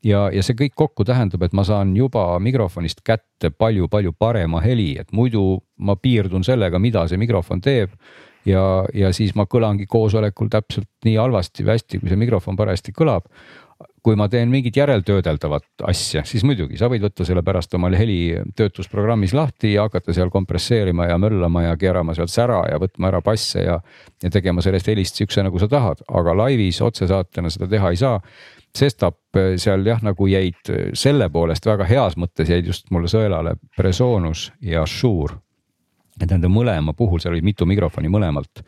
ja, 0.04 0.30
ja 0.34 0.44
see 0.44 0.56
kõik 0.56 0.76
kokku 0.76 1.06
tähendab, 1.06 1.44
et 1.44 1.54
ma 1.54 1.64
saan 1.64 1.96
juba 1.96 2.40
mikrofonist 2.40 3.02
kätte 3.04 3.50
palju-palju 3.50 4.14
parema 4.20 4.62
heli, 4.62 4.98
et 5.00 5.12
muidu 5.12 5.62
ma 5.78 5.96
piirdun 5.96 6.44
sellega, 6.44 6.80
mida 6.80 7.08
see 7.08 7.18
mikrofon 7.18 7.62
teeb 7.62 7.92
ja, 8.46 8.64
ja 8.94 9.12
siis 9.14 9.36
ma 9.36 9.46
kõlangi 9.46 9.86
koosolekul 9.90 10.50
täpselt 10.50 10.90
nii 11.06 11.18
halvasti 11.20 11.66
või 11.66 11.76
hästi, 11.76 12.00
kui 12.00 12.12
see 12.12 12.20
mikrofon 12.20 12.58
parajasti 12.60 12.96
kõlab 12.96 13.28
kui 14.08 14.16
ma 14.16 14.28
teen 14.32 14.50
mingit 14.50 14.78
järeltöödeldavat 14.78 15.84
asja, 15.90 16.24
siis 16.26 16.46
muidugi 16.48 16.80
sa 16.80 16.88
võid 16.92 17.04
võtta 17.04 17.26
selle 17.28 17.44
pärast 17.46 17.74
omal 17.76 17.96
helitöötlusprogrammis 18.00 19.34
lahti 19.36 19.74
ja 19.74 19.88
hakata 19.88 20.16
seal 20.16 20.32
kompresseerima 20.34 21.10
ja 21.10 21.18
möllama 21.22 21.66
ja 21.66 21.74
keerama 21.80 22.16
sealt 22.16 22.32
sära 22.32 22.62
ja 22.72 22.80
võtma 22.82 23.12
ära 23.12 23.22
basse 23.26 23.66
ja. 23.66 23.80
ja 24.24 24.32
tegema 24.34 24.64
sellest 24.64 24.88
helist 24.88 25.20
siukse, 25.20 25.44
nagu 25.44 25.60
sa 25.60 25.68
tahad, 25.72 26.06
aga 26.08 26.36
laivis 26.44 26.80
otsesaatena 26.86 27.52
seda 27.54 27.68
teha 27.74 27.92
ei 27.92 28.00
saa. 28.00 28.22
sestap 28.78 29.36
eh, 29.36 29.56
seal 29.58 29.86
jah, 29.86 30.02
nagu 30.06 30.28
jäid 30.28 30.72
selle 30.94 31.30
poolest 31.34 31.66
väga 31.66 31.86
heas 31.90 32.18
mõttes 32.18 32.50
jäid 32.50 32.68
just 32.68 32.92
mulle 32.92 33.10
sõelale 33.12 33.58
Presonus 33.76 34.52
ja 34.62 34.86
Shure. 34.86 35.42
et 36.22 36.32
nende 36.32 36.48
mõlema 36.48 36.94
puhul, 36.94 37.20
seal 37.20 37.34
oli 37.34 37.42
mitu 37.42 37.66
mikrofoni 37.66 38.10
mõlemalt 38.10 38.64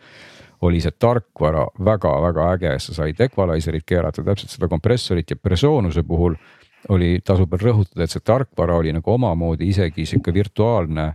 oli 0.62 0.82
see 0.84 0.95
tarkvara 0.99 1.66
väga-väga 1.86 2.47
äge, 2.55 2.74
sa 2.84 2.95
said 2.97 3.20
equalizer'it 3.24 3.86
keerata, 3.88 4.24
täpselt 4.26 4.51
seda 4.51 4.68
kompressorit 4.72 5.32
ja 5.32 5.39
Presonuse 5.39 6.03
puhul 6.03 6.36
oli, 6.89 7.20
tasub 7.26 7.51
veel 7.51 7.70
rõhutada, 7.70 8.05
et 8.05 8.14
see 8.14 8.24
tarkvara 8.26 8.78
oli 8.80 8.93
nagu 8.95 9.12
omamoodi 9.14 9.70
isegi 9.72 10.05
sihuke 10.07 10.34
virtuaalne 10.36 11.12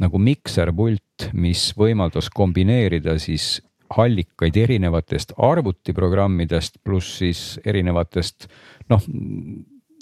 nagu 0.00 0.18
mikserpult, 0.18 1.28
mis 1.36 1.70
võimaldas 1.78 2.30
kombineerida 2.32 3.18
siis 3.20 3.60
allikaid 3.92 4.56
erinevatest 4.56 5.34
arvutiprogrammidest, 5.36 6.80
pluss 6.84 7.18
siis 7.20 7.42
erinevatest 7.68 8.48
noh, 8.88 9.02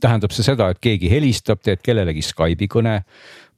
tähendab 0.01 0.33
see 0.35 0.47
seda, 0.47 0.71
et 0.71 0.81
keegi 0.83 1.11
helistab, 1.13 1.61
teed 1.65 1.83
kellelegi 1.85 2.23
Skype'i 2.25 2.71
kõne 2.71 3.01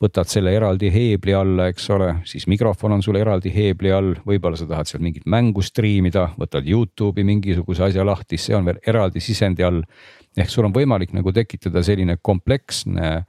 võtad 0.02 0.30
selle 0.30 0.52
eraldi 0.56 0.90
heebli 0.92 1.34
alla, 1.36 1.68
eks 1.70 1.86
ole, 1.94 2.08
siis 2.28 2.48
mikrofon 2.50 2.96
on 2.96 3.04
sul 3.04 3.18
eraldi 3.20 3.52
heebli 3.54 3.92
all, 3.94 4.16
võib-olla 4.26 4.58
sa 4.58 4.66
tahad 4.70 4.90
seal 4.90 5.02
mingit 5.04 5.28
mängu 5.30 5.62
striimida, 5.62 6.28
võtad 6.38 6.66
Youtube'i 6.66 7.24
mingisuguse 7.26 7.86
asja 7.86 8.06
lahti, 8.06 8.40
see 8.40 8.56
on 8.58 8.66
veel 8.66 8.82
eraldi 8.86 9.22
sisendi 9.22 9.66
all. 9.66 9.82
ehk 10.36 10.48
sul 10.50 10.64
on 10.64 10.72
võimalik 10.72 11.12
nagu 11.12 11.32
tekitada 11.32 11.82
selline 11.84 12.16
kompleksne 12.22 13.24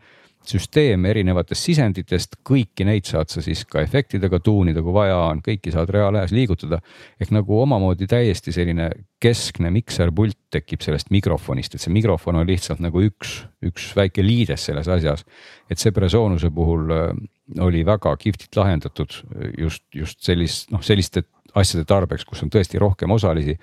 süsteem 0.48 1.06
erinevatest 1.08 1.70
sisenditest, 1.70 2.38
kõiki 2.46 2.86
neid 2.88 3.08
saad 3.08 3.32
sa 3.32 3.41
siis 3.44 3.64
ka 3.70 3.82
efektidega 3.84 4.39
tuunida, 4.44 4.84
kui 4.84 4.96
vaja 4.96 5.18
on, 5.30 5.41
kõiki 5.46 5.72
saad 5.74 5.91
reaalajas 5.94 6.34
liigutada. 6.36 6.80
ehk 7.20 7.32
nagu 7.32 7.62
omamoodi 7.62 8.08
täiesti 8.08 8.52
selline 8.52 8.89
keskne 9.24 9.72
mikserpult 9.72 10.38
tekib 10.52 10.82
sellest 10.84 11.12
mikrofonist, 11.16 11.76
et 11.76 11.82
see 11.82 11.94
mikrofon 11.94 12.41
on 12.41 12.48
lihtsalt 12.48 12.84
nagu 12.84 13.02
üks, 13.02 13.44
üks 13.64 13.94
väike 13.96 14.26
liides 14.26 14.66
selles 14.66 14.88
asjas. 14.88 15.26
et 15.70 15.80
see 15.80 15.91
Presonuse 15.91 16.52
puhul 16.52 16.91
äh, 16.91 17.14
oli 17.60 17.86
väga 17.86 18.16
kihvtilt 18.18 18.56
lahendatud 18.56 19.24
just, 19.58 19.84
just 19.96 20.22
sellist, 20.22 20.72
noh 20.72 20.84
selliste 20.84 21.24
asjade 21.54 21.86
tarbeks, 21.86 22.26
kus 22.26 22.41
on 22.44 22.52
tõesti 22.54 22.80
rohkem 22.82 23.12
osalisi. 23.14 23.56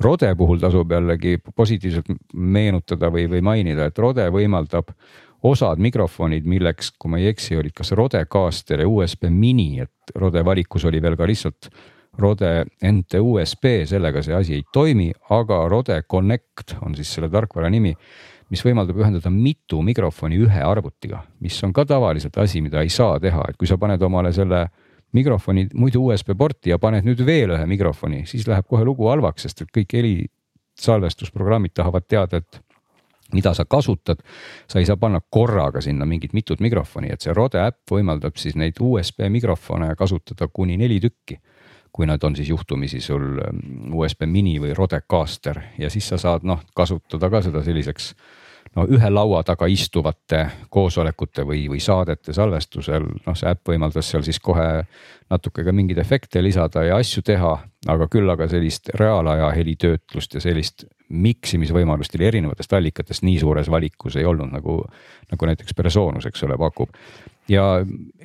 Rode 0.00 0.30
puhul 0.38 0.62
tasub 0.62 0.92
jällegi 0.92 1.36
positiivselt 1.54 2.08
meenutada 2.34 3.10
või, 3.12 3.26
või 3.30 3.44
mainida, 3.44 3.88
et 3.90 4.00
Rode 4.00 4.26
võimaldab 4.32 4.94
osad 5.44 5.80
mikrofonid, 5.82 6.46
milleks, 6.48 6.92
kui 6.98 7.12
ma 7.12 7.20
ei 7.20 7.28
eksi, 7.32 7.58
olid 7.60 7.74
kas 7.76 7.92
Rodecaster 7.96 8.80
ja 8.80 8.88
USB 8.88 9.28
mini, 9.30 9.82
et 9.84 10.14
Rode 10.16 10.44
valikus 10.44 10.86
oli 10.88 11.02
veel 11.04 11.18
ka 11.20 11.28
lihtsalt 11.28 11.68
Rode 12.18 12.50
NT 12.86 13.18
USB, 13.20 13.82
sellega 13.90 14.22
see 14.22 14.36
asi 14.36 14.54
ei 14.58 14.62
toimi, 14.72 15.10
aga 15.34 15.64
Rode 15.68 15.98
Connect 16.10 16.76
on 16.86 16.94
siis 16.94 17.10
selle 17.16 17.28
tarkvara 17.32 17.68
nimi, 17.72 17.92
mis 18.52 18.62
võimaldab 18.64 19.00
ühendada 19.02 19.32
mitu 19.34 19.80
mikrofoni 19.82 20.38
ühe 20.46 20.62
arvutiga, 20.64 21.24
mis 21.42 21.58
on 21.66 21.72
ka 21.74 21.84
tavaliselt 21.88 22.38
asi, 22.38 22.62
mida 22.62 22.84
ei 22.84 22.92
saa 22.92 23.18
teha, 23.20 23.48
et 23.50 23.58
kui 23.58 23.68
sa 23.68 23.78
paned 23.80 24.02
omale 24.02 24.32
selle 24.36 24.66
mikrofoni 25.14 25.68
muidu 25.74 26.06
USB 26.08 26.34
porti 26.38 26.72
ja 26.72 26.78
paned 26.82 27.06
nüüd 27.06 27.20
veel 27.26 27.54
ühe 27.56 27.66
mikrofoni, 27.70 28.24
siis 28.30 28.46
läheb 28.50 28.66
kohe 28.70 28.86
lugu 28.86 29.10
halvaks, 29.10 29.48
sest 29.48 29.64
et 29.64 29.74
kõik 29.74 29.96
helisalvestusprogrammid 29.98 31.74
tahavad 31.74 32.06
teada, 32.06 32.40
et 32.40 32.62
mida 33.32 33.54
sa 33.54 33.64
kasutad, 33.64 34.20
sa 34.68 34.78
ei 34.78 34.86
saa 34.86 34.96
panna 34.96 35.20
korraga 35.30 35.80
sinna 35.80 36.06
mingit 36.06 36.32
mitut 36.32 36.60
mikrofoni, 36.60 37.12
et 37.12 37.24
see 37.24 37.34
Rode 37.34 37.60
äpp 37.62 37.90
võimaldab 37.96 38.36
siis 38.36 38.56
neid 38.56 38.80
USB 38.80 39.28
mikrofone 39.32 39.94
kasutada 39.98 40.48
kuni 40.52 40.76
neli 40.76 41.00
tükki. 41.00 41.40
kui 41.94 42.06
nad 42.06 42.24
on 42.26 42.34
siis 42.36 42.48
juhtumisi 42.48 42.98
sul 43.00 43.38
um, 43.38 43.58
USB 43.94 44.26
mini 44.26 44.56
või 44.58 44.72
Rodecaster 44.74 45.60
ja 45.78 45.90
siis 45.90 46.08
sa 46.08 46.16
saad 46.18 46.42
noh 46.42 46.64
kasutada 46.74 47.30
ka 47.30 47.42
seda 47.42 47.62
selliseks 47.62 48.08
no 48.76 48.86
ühe 48.90 49.10
laua 49.10 49.42
taga 49.46 49.68
istuvate 49.70 50.40
koosolekute 50.70 51.44
või, 51.46 51.68
või 51.70 51.80
saadete 51.80 52.34
salvestusel, 52.34 53.06
noh 53.26 53.38
see 53.38 53.50
äpp 53.50 53.70
võimaldas 53.70 54.10
seal 54.10 54.24
siis 54.26 54.40
kohe 54.42 54.66
natuke 55.30 55.64
ka 55.64 55.72
mingeid 55.72 56.00
efekte 56.02 56.42
lisada 56.42 56.84
ja 56.88 56.98
asju 56.98 57.22
teha. 57.22 57.54
Aga 57.90 58.06
küll 58.10 58.30
aga 58.30 58.46
sellist 58.48 58.88
reaalaja 58.96 59.50
helitöötlust 59.56 60.36
ja 60.36 60.42
sellist 60.42 60.86
miksimisvõimalust 61.14 62.16
oli 62.16 62.28
erinevatest 62.30 62.72
allikatest 62.76 63.24
nii 63.26 63.36
suures 63.42 63.68
valikus 63.70 64.16
ei 64.16 64.24
olnud 64.28 64.52
nagu, 64.52 64.78
nagu 65.30 65.48
näiteks 65.50 65.76
Presonus, 65.76 66.26
eks 66.26 66.46
ole, 66.46 66.56
pakub. 66.58 66.94
ja 67.48 67.64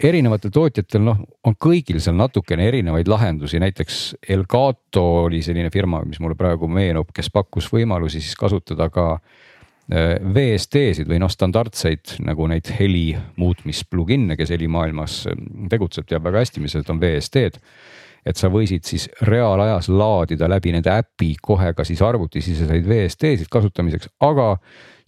erinevatel 0.04 0.54
tootjatel 0.56 1.04
noh, 1.04 1.20
on 1.44 1.58
kõigil 1.60 2.00
seal 2.00 2.16
natukene 2.16 2.70
erinevaid 2.70 3.12
lahendusi, 3.12 3.60
näiteks 3.60 4.00
Elgato 4.30 5.06
oli 5.26 5.44
selline 5.44 5.70
firma, 5.74 6.02
mis 6.08 6.22
mulle 6.24 6.40
praegu 6.40 6.72
meenub, 6.72 7.12
kes 7.14 7.32
pakkus 7.34 7.68
võimalusi 7.74 8.24
siis 8.24 8.40
kasutada 8.40 8.88
ka 8.94 9.10
äh, 9.18 10.16
VST-sid 10.24 11.12
või 11.12 11.20
noh, 11.20 11.32
standardseid 11.32 12.16
nagu 12.24 12.48
neid 12.48 12.72
heli 12.80 13.12
muutmis 13.36 13.84
plugin'e, 13.84 14.40
kes 14.40 14.56
helimaailmas 14.56 15.26
äh, 15.28 15.48
tegutseb, 15.70 16.08
teab 16.08 16.32
väga 16.32 16.46
hästi, 16.46 16.64
mis 16.64 16.80
need 16.80 16.96
on 16.96 17.04
VST-d 17.04 17.60
et 18.26 18.38
sa 18.38 18.50
võisid 18.52 18.86
siis 18.88 19.08
reaalajas 19.28 19.90
laadida 19.90 20.50
läbi 20.52 20.74
nende 20.76 20.92
äpi 20.94 21.34
kohe 21.42 21.74
ka 21.74 21.86
siis 21.88 22.02
arvutisiseseid 22.06 22.88
VST-sid 22.88 23.52
kasutamiseks, 23.52 24.12
aga 24.26 24.56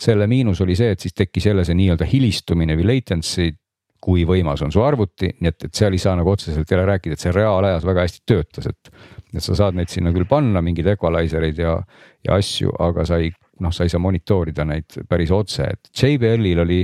selle 0.02 0.28
miinus 0.28 0.62
oli 0.64 0.76
see, 0.78 0.94
et 0.96 1.00
siis 1.04 1.14
tekkis 1.14 1.50
jälle 1.52 1.66
see 1.68 1.78
nii-öelda 1.78 2.08
hilistumine 2.10 2.78
või 2.80 2.88
latency 2.96 3.52
kui 4.02 4.24
võimas 4.26 4.64
on 4.66 4.74
su 4.74 4.82
arvuti, 4.82 5.30
nii 5.40 5.52
et, 5.52 5.68
et 5.68 5.78
seal 5.78 5.94
ei 5.94 6.02
saa 6.02 6.16
nagu 6.18 6.32
otseselt 6.32 6.72
jälle 6.72 6.88
rääkida, 6.90 7.16
et 7.16 7.22
see 7.22 7.34
reaalajas 7.36 7.86
väga 7.86 8.08
hästi 8.08 8.24
töötas, 8.26 8.72
et. 8.72 8.90
et 9.32 9.44
sa 9.46 9.56
saad 9.56 9.78
neid 9.78 9.92
sinna 9.94 10.12
küll 10.12 10.26
panna, 10.28 10.64
mingeid 10.66 10.90
equalizer 10.96 11.46
eid 11.48 11.62
ja, 11.62 11.78
ja 12.26 12.40
asju, 12.42 12.74
aga 12.82 13.06
sa 13.08 13.22
ei, 13.22 13.30
noh, 13.62 13.72
sa 13.72 13.86
ei 13.86 13.94
saa 13.94 14.02
monitoorida 14.02 14.66
neid 14.68 14.98
päris 15.08 15.32
otse, 15.32 15.70
et 15.70 15.92
JBL-il 15.94 16.66
oli 16.66 16.82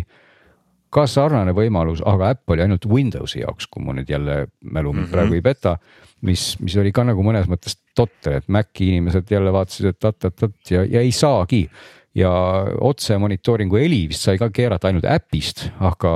ka 0.90 1.08
sarnane 1.08 1.52
võimalus, 1.52 2.02
aga 2.06 2.34
äpp 2.36 2.56
oli 2.56 2.64
ainult 2.64 2.86
Windowsi 2.86 3.42
jaoks, 3.42 3.68
kui 3.68 3.84
mu 3.84 3.94
nüüd 3.94 4.10
jälle 4.10 4.48
mälu 4.62 4.94
mind 4.94 5.02
mm 5.02 5.08
-hmm. 5.08 5.12
praegu 5.12 5.34
ei 5.34 5.42
peta 5.42 5.78
mis, 6.26 6.56
mis 6.64 6.78
oli 6.80 6.94
ka 6.96 7.06
nagu 7.08 7.24
mõnes 7.26 7.48
mõttes 7.50 7.78
totter, 7.98 8.40
et 8.40 8.50
Maci 8.52 8.92
inimesed 8.92 9.30
jälle 9.32 9.54
vaatasid, 9.54 9.92
et 9.92 10.00
tat-tat-tat 10.02 10.74
ja, 10.74 10.84
ja 10.98 11.04
ei 11.06 11.14
saagi. 11.16 11.68
ja 12.18 12.32
otse 12.82 13.14
monitooringu 13.22 13.78
heli 13.78 14.08
vist 14.10 14.24
sai 14.26 14.40
ka 14.42 14.48
keerata 14.50 14.90
ainult 14.90 15.06
äpist, 15.06 15.68
aga, 15.78 16.14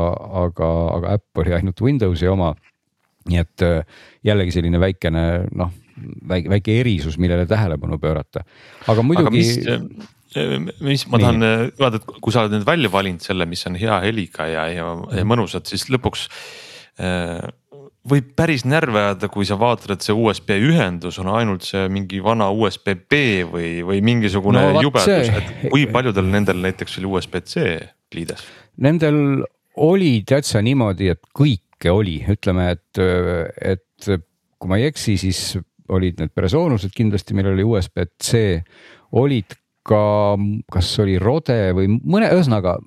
aga, 0.47 0.69
aga 0.95 1.11
äpp 1.19 1.41
oli 1.43 1.53
ainult 1.53 1.82
Windowsi 1.82 2.28
oma. 2.28 2.55
nii 3.30 3.38
et 3.38 3.61
äh, 3.61 3.84
jällegi 4.26 4.51
selline 4.55 4.80
väikene 4.82 5.43
noh, 5.53 5.69
väike, 6.30 6.49
väike 6.49 6.80
erisus, 6.80 7.19
millele 7.22 7.45
tähelepanu 7.45 7.99
pöörata, 8.01 8.41
aga 8.89 9.03
muidugi 9.05 9.43
äh, 9.69 9.84
mis 10.36 11.05
ma 11.11 11.19
tahan 11.19 11.43
äh, 11.43 11.63
vaadata, 11.79 12.05
et 12.07 12.19
kui 12.23 12.34
sa 12.34 12.45
oled 12.45 12.55
nüüd 12.55 12.67
välja 12.67 12.91
valinud 12.91 13.23
selle, 13.23 13.47
mis 13.49 13.65
on 13.67 13.75
hea 13.79 13.97
heliga 14.05 14.47
ja, 14.47 14.67
ja, 14.71 14.91
ja 15.17 15.25
mõnusad, 15.27 15.67
siis 15.67 15.89
lõpuks 15.91 16.27
äh, 17.01 17.41
võib 18.07 18.32
päris 18.38 18.63
närve 18.65 18.99
ajada, 19.01 19.29
kui 19.32 19.45
sa 19.47 19.57
vaatad, 19.61 19.95
et 19.95 20.05
see 20.05 20.15
USB 20.15 20.55
ühendus 20.57 21.19
on 21.21 21.29
ainult 21.36 21.67
see 21.67 21.84
mingi 21.93 22.21
vana 22.23 22.49
USB-B 22.51 23.21
või, 23.51 23.71
või 23.88 24.01
mingisugune 24.05 24.63
no, 24.71 24.86
jubedus, 24.86 25.34
et 25.38 25.67
kui 25.67 25.86
paljudel 25.91 26.29
nendel 26.32 26.61
näiteks 26.63 26.97
oli 27.01 27.11
USB-C 27.11 27.65
liides? 28.15 28.45
Nendel 28.82 29.43
oli 29.82 30.13
täitsa 30.27 30.63
niimoodi, 30.65 31.11
et 31.13 31.21
kõike 31.38 31.91
oli, 31.93 32.19
ütleme, 32.32 32.71
et, 32.77 33.01
et 33.61 34.09
kui 34.61 34.71
ma 34.71 34.79
ei 34.79 34.89
eksi, 34.89 35.17
siis 35.21 35.43
olid 35.91 36.21
need 36.21 36.34
Presonused 36.34 36.93
kindlasti, 36.95 37.36
millel 37.38 37.57
oli 37.57 37.67
USB-C, 37.67 38.61
olid 39.19 39.57
ka, 39.88 40.01
kas 40.71 40.91
oli 41.03 41.17
Rode 41.21 41.59
või 41.77 41.89
mõne, 41.97 42.32
ühesõnaga 42.34 42.77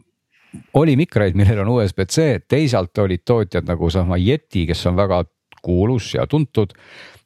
oli 0.79 0.95
mikreid, 0.99 1.35
millel 1.39 1.65
on 1.65 1.73
USB-C, 1.77 2.45
teisalt 2.49 2.99
olid 3.03 3.25
tootjad 3.27 3.67
nagu 3.67 3.91
sama 3.91 4.19
Yeti, 4.21 4.67
kes 4.69 4.87
on 4.91 4.99
väga 4.99 5.25
kuulus 5.65 6.13
ja 6.15 6.29
tuntud. 6.31 6.75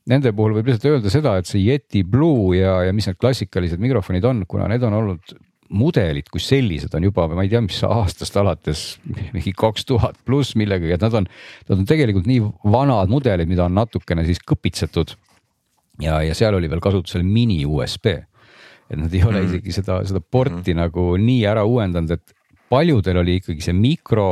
Nende 0.08 0.32
puhul 0.32 0.54
võib 0.56 0.70
lihtsalt 0.70 0.88
öelda 0.88 1.12
seda, 1.12 1.34
et 1.36 1.48
see 1.50 1.66
Yeti 1.66 2.04
Blue 2.08 2.56
ja, 2.56 2.78
ja 2.86 2.94
mis 2.96 3.10
need 3.10 3.18
klassikalised 3.20 3.82
mikrofonid 3.82 4.24
on, 4.24 4.46
kuna 4.48 4.70
need 4.72 4.86
on 4.88 4.96
olnud 4.96 5.36
mudelid 5.68 6.28
kui 6.32 6.40
sellised 6.40 6.94
on 6.96 7.04
juba, 7.04 7.26
ma 7.28 7.44
ei 7.44 7.50
tea, 7.52 7.60
mis 7.64 7.78
aastast 7.84 8.36
alates 8.40 8.84
mingi 9.34 9.52
kaks 9.56 9.84
tuhat 9.88 10.16
pluss 10.26 10.56
millegagi, 10.58 10.94
et 10.96 11.04
nad 11.04 11.16
on, 11.20 11.28
nad 11.68 11.76
on 11.76 11.88
tegelikult 11.88 12.28
nii 12.28 12.40
vanad 12.72 13.12
mudelid, 13.12 13.50
mida 13.50 13.66
on 13.66 13.76
natukene 13.76 14.24
siis 14.28 14.40
kõpitsetud. 14.48 15.14
ja, 16.02 16.20
ja 16.24 16.34
seal 16.38 16.56
oli 16.56 16.70
veel 16.70 16.80
kasutusel 16.80 17.26
mini 17.26 17.64
USB, 17.66 18.14
et 18.88 18.96
nad 18.96 19.14
ei 19.14 19.24
ole 19.24 19.42
mm. 19.42 19.48
isegi 19.48 19.74
seda, 19.80 20.00
seda 20.08 20.20
porti 20.20 20.72
mm. 20.74 20.78
nagu 20.80 21.10
nii 21.20 21.42
ära 21.48 21.64
uuendanud, 21.68 22.14
et 22.16 22.34
paljudel 22.72 23.22
oli 23.22 23.38
ikkagi 23.40 23.64
see 23.64 23.76
mikro 23.76 24.28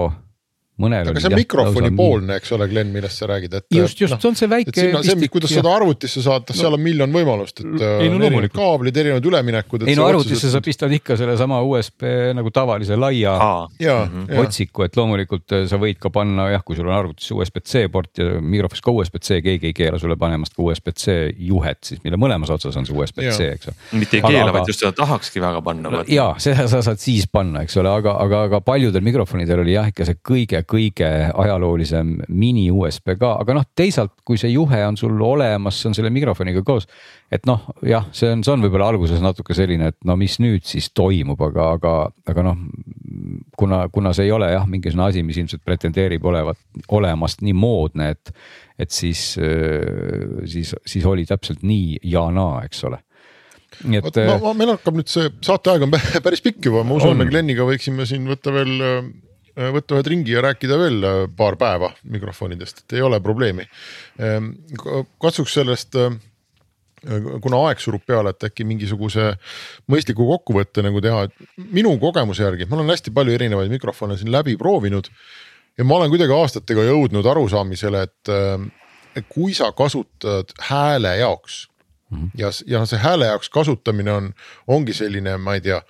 mõnel 0.82 1.08
aga 1.10 1.20
see 1.22 1.30
on 1.30 1.38
mikrofonipoolne, 1.40 2.36
eks 2.36 2.52
ole, 2.52 2.66
Glen, 2.68 2.90
millest 2.92 3.22
sa 3.22 3.28
räägid, 3.30 3.54
et. 3.56 3.66
just, 3.72 4.00
just 4.00 4.12
no, 4.12 4.18
see 4.20 4.28
on 4.28 4.36
see 4.36 4.50
väike. 4.50 4.74
see, 4.76 5.28
kuidas 5.32 5.52
ja... 5.54 5.62
seda 5.62 5.72
arvutisse 5.72 6.20
saata 6.24 6.52
no., 6.52 6.58
seal 6.58 6.76
on 6.76 6.82
miljon 6.84 7.14
võimalust, 7.14 7.62
et 7.62 7.84
ei, 7.86 8.10
no, 8.12 8.20
erinevad 8.20 8.52
kaablid, 8.52 9.00
erinevad 9.00 9.28
üleminekud. 9.30 9.86
ei 9.88 9.96
no 9.96 10.04
arvutisse 10.10 10.50
sa 10.52 10.60
pistad 10.64 10.92
ikka 10.92 11.16
sellesama 11.16 11.62
USB 11.64 12.04
nagu 12.36 12.52
tavalise 12.52 12.98
laia 13.00 13.36
ja, 13.80 13.96
mm 14.04 14.26
-hmm. 14.26 14.42
otsiku, 14.44 14.84
et 14.84 14.96
loomulikult 15.00 15.56
äh, 15.56 15.64
sa 15.70 15.80
võid 15.80 16.00
ka 16.02 16.12
panna 16.12 16.50
jah, 16.52 16.64
kui 16.64 16.76
sul 16.76 16.90
on 16.90 16.98
arvutis 16.98 17.30
USB-C 17.32 17.88
port 17.92 18.20
ja 18.20 18.36
mikrofonis 18.40 18.84
ka 18.84 18.92
USB-C, 18.92 19.40
keegi 19.48 19.72
ei 19.72 19.76
keela 19.76 19.98
sulle 19.98 20.16
panemast 20.20 20.54
ka 20.54 20.62
USB-C 20.62 21.16
juhet 21.38 21.80
siis, 21.84 22.04
mille 22.04 22.20
mõlemas 22.20 22.52
otsas 22.52 22.76
on 22.76 22.84
see 22.84 22.96
USB-C, 22.96 23.48
eks 23.56 23.72
ole. 23.72 23.76
mitte 24.02 24.20
ei 24.20 24.22
keela, 24.28 24.52
vaid 24.52 24.68
just 24.68 24.84
seda 24.84 24.92
tahakski 24.92 25.40
väga 25.40 25.62
panna. 25.62 26.04
ja 26.08 26.34
seda 26.38 26.68
sa 26.68 26.82
saad 26.82 27.00
siis 27.00 27.24
panna, 27.32 27.64
eks 27.64 27.80
ole, 27.80 27.88
aga, 27.88 28.18
aga, 28.20 28.42
aga 28.50 28.60
paljudel 28.60 29.00
mikrofonidel 29.00 29.64
oli 29.64 29.72
jah 29.72 29.88
ikka 29.88 30.04
see 30.04 30.20
kõige 30.20 30.65
kõige 30.68 31.08
ajaloolisem 31.34 32.12
mini 32.28 32.66
USB 32.72 33.14
ka, 33.20 33.36
aga 33.42 33.56
noh, 33.58 33.66
teisalt, 33.78 34.12
kui 34.26 34.38
see 34.40 34.52
juhe 34.52 34.80
on 34.86 34.98
sul 34.98 35.14
olemas, 35.22 35.80
see 35.80 35.90
on 35.90 35.96
selle 35.98 36.10
mikrofoniga 36.14 36.62
koos. 36.66 36.88
et 37.32 37.46
noh, 37.48 37.64
jah, 37.86 38.06
see 38.14 38.30
on, 38.32 38.44
see 38.46 38.54
on 38.54 38.62
võib-olla 38.62 38.90
alguses 38.92 39.22
natuke 39.22 39.54
selline, 39.56 39.90
et 39.92 39.98
no 40.06 40.16
mis 40.18 40.38
nüüd 40.42 40.66
siis 40.66 40.90
toimub, 40.94 41.40
aga, 41.48 41.70
aga, 41.78 41.94
aga 42.28 42.46
noh. 42.46 42.60
kuna, 43.58 43.86
kuna 43.92 44.12
see 44.16 44.28
ei 44.28 44.34
ole 44.34 44.52
jah, 44.52 44.68
mingisugune 44.70 45.08
asi, 45.08 45.24
mis 45.26 45.40
ilmselt 45.40 45.64
pretendeerib 45.64 46.24
olevat, 46.26 46.60
olemast 46.88 47.42
nii 47.46 47.56
moodne, 47.56 48.12
et, 48.14 48.32
et 48.78 48.92
siis, 48.92 49.34
siis, 50.44 50.74
siis 50.86 51.06
oli 51.06 51.26
täpselt 51.26 51.66
nii 51.66 51.98
ja 52.04 52.28
naa, 52.30 52.62
eks 52.68 52.84
ole 52.88 53.02
nii 53.84 53.98
et. 53.98 54.18
meil 54.56 54.70
hakkab 54.70 54.94
nüüd 54.96 55.10
see 55.10 55.26
saateaeg 55.44 55.82
on 55.84 55.90
päris 56.24 56.40
pikk 56.40 56.70
juba, 56.70 56.84
ma 56.86 56.96
usun, 56.96 57.18
me 57.18 57.26
Gleniga 57.28 57.66
võiksime 57.68 58.06
siin 58.08 58.24
võtta 58.30 58.54
veel 58.54 58.78
Äh, 58.86 59.25
võtta 59.56 59.96
ühed 59.96 60.10
ringi 60.12 60.34
ja 60.34 60.44
rääkida 60.44 60.78
veel 60.80 61.04
äh, 61.04 61.18
paar 61.36 61.56
päeva 61.60 61.90
mikrofonidest, 62.04 62.84
et 62.84 62.96
ei 62.98 63.04
ole 63.04 63.20
probleemi. 63.24 63.66
Ähm, 64.20 64.52
katsuks 65.22 65.56
sellest, 65.56 65.96
äh, 65.96 66.16
kuna 67.42 67.60
aeg 67.68 67.80
surub 67.80 68.04
peale, 68.06 68.34
et 68.34 68.48
äkki 68.48 68.66
mingisuguse 68.68 69.32
mõistliku 69.92 70.26
kokkuvõtte 70.28 70.84
nagu 70.84 71.00
teha, 71.04 71.26
et 71.28 71.68
minu 71.72 71.94
kogemuse 72.02 72.44
järgi, 72.44 72.68
ma 72.68 72.80
olen 72.80 72.92
hästi 72.92 73.14
palju 73.16 73.36
erinevaid 73.36 73.72
mikrofone 73.72 74.18
siin 74.18 74.32
läbi 74.34 74.56
proovinud. 74.60 75.08
ja 75.78 75.84
ma 75.84 75.96
olen 75.96 76.10
kuidagi 76.10 76.32
aastatega 76.32 76.86
jõudnud 76.88 77.26
arusaamisele, 77.28 78.02
et 78.02 79.24
kui 79.28 79.54
sa 79.54 79.72
kasutad 79.76 80.52
hääle 80.68 81.16
jaoks 81.16 81.66
-hmm. 82.10 82.30
ja, 82.34 82.50
ja 82.66 82.84
see 82.86 82.98
hääle 82.98 83.26
jaoks 83.26 83.50
kasutamine 83.50 84.12
on, 84.12 84.32
ongi 84.66 84.94
selline, 84.94 85.36
ma 85.36 85.54
ei 85.54 85.60
tea, 85.60 85.82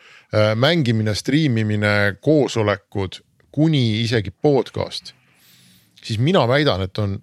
mängimine, 0.55 1.14
striimimine, 1.14 2.17
koosolekud 2.21 3.21
kuni 3.57 4.03
isegi 4.03 4.31
podcast, 4.31 5.15
siis 6.05 6.21
mina 6.21 6.45
väidan, 6.49 6.85
et 6.85 6.99
on 7.01 7.17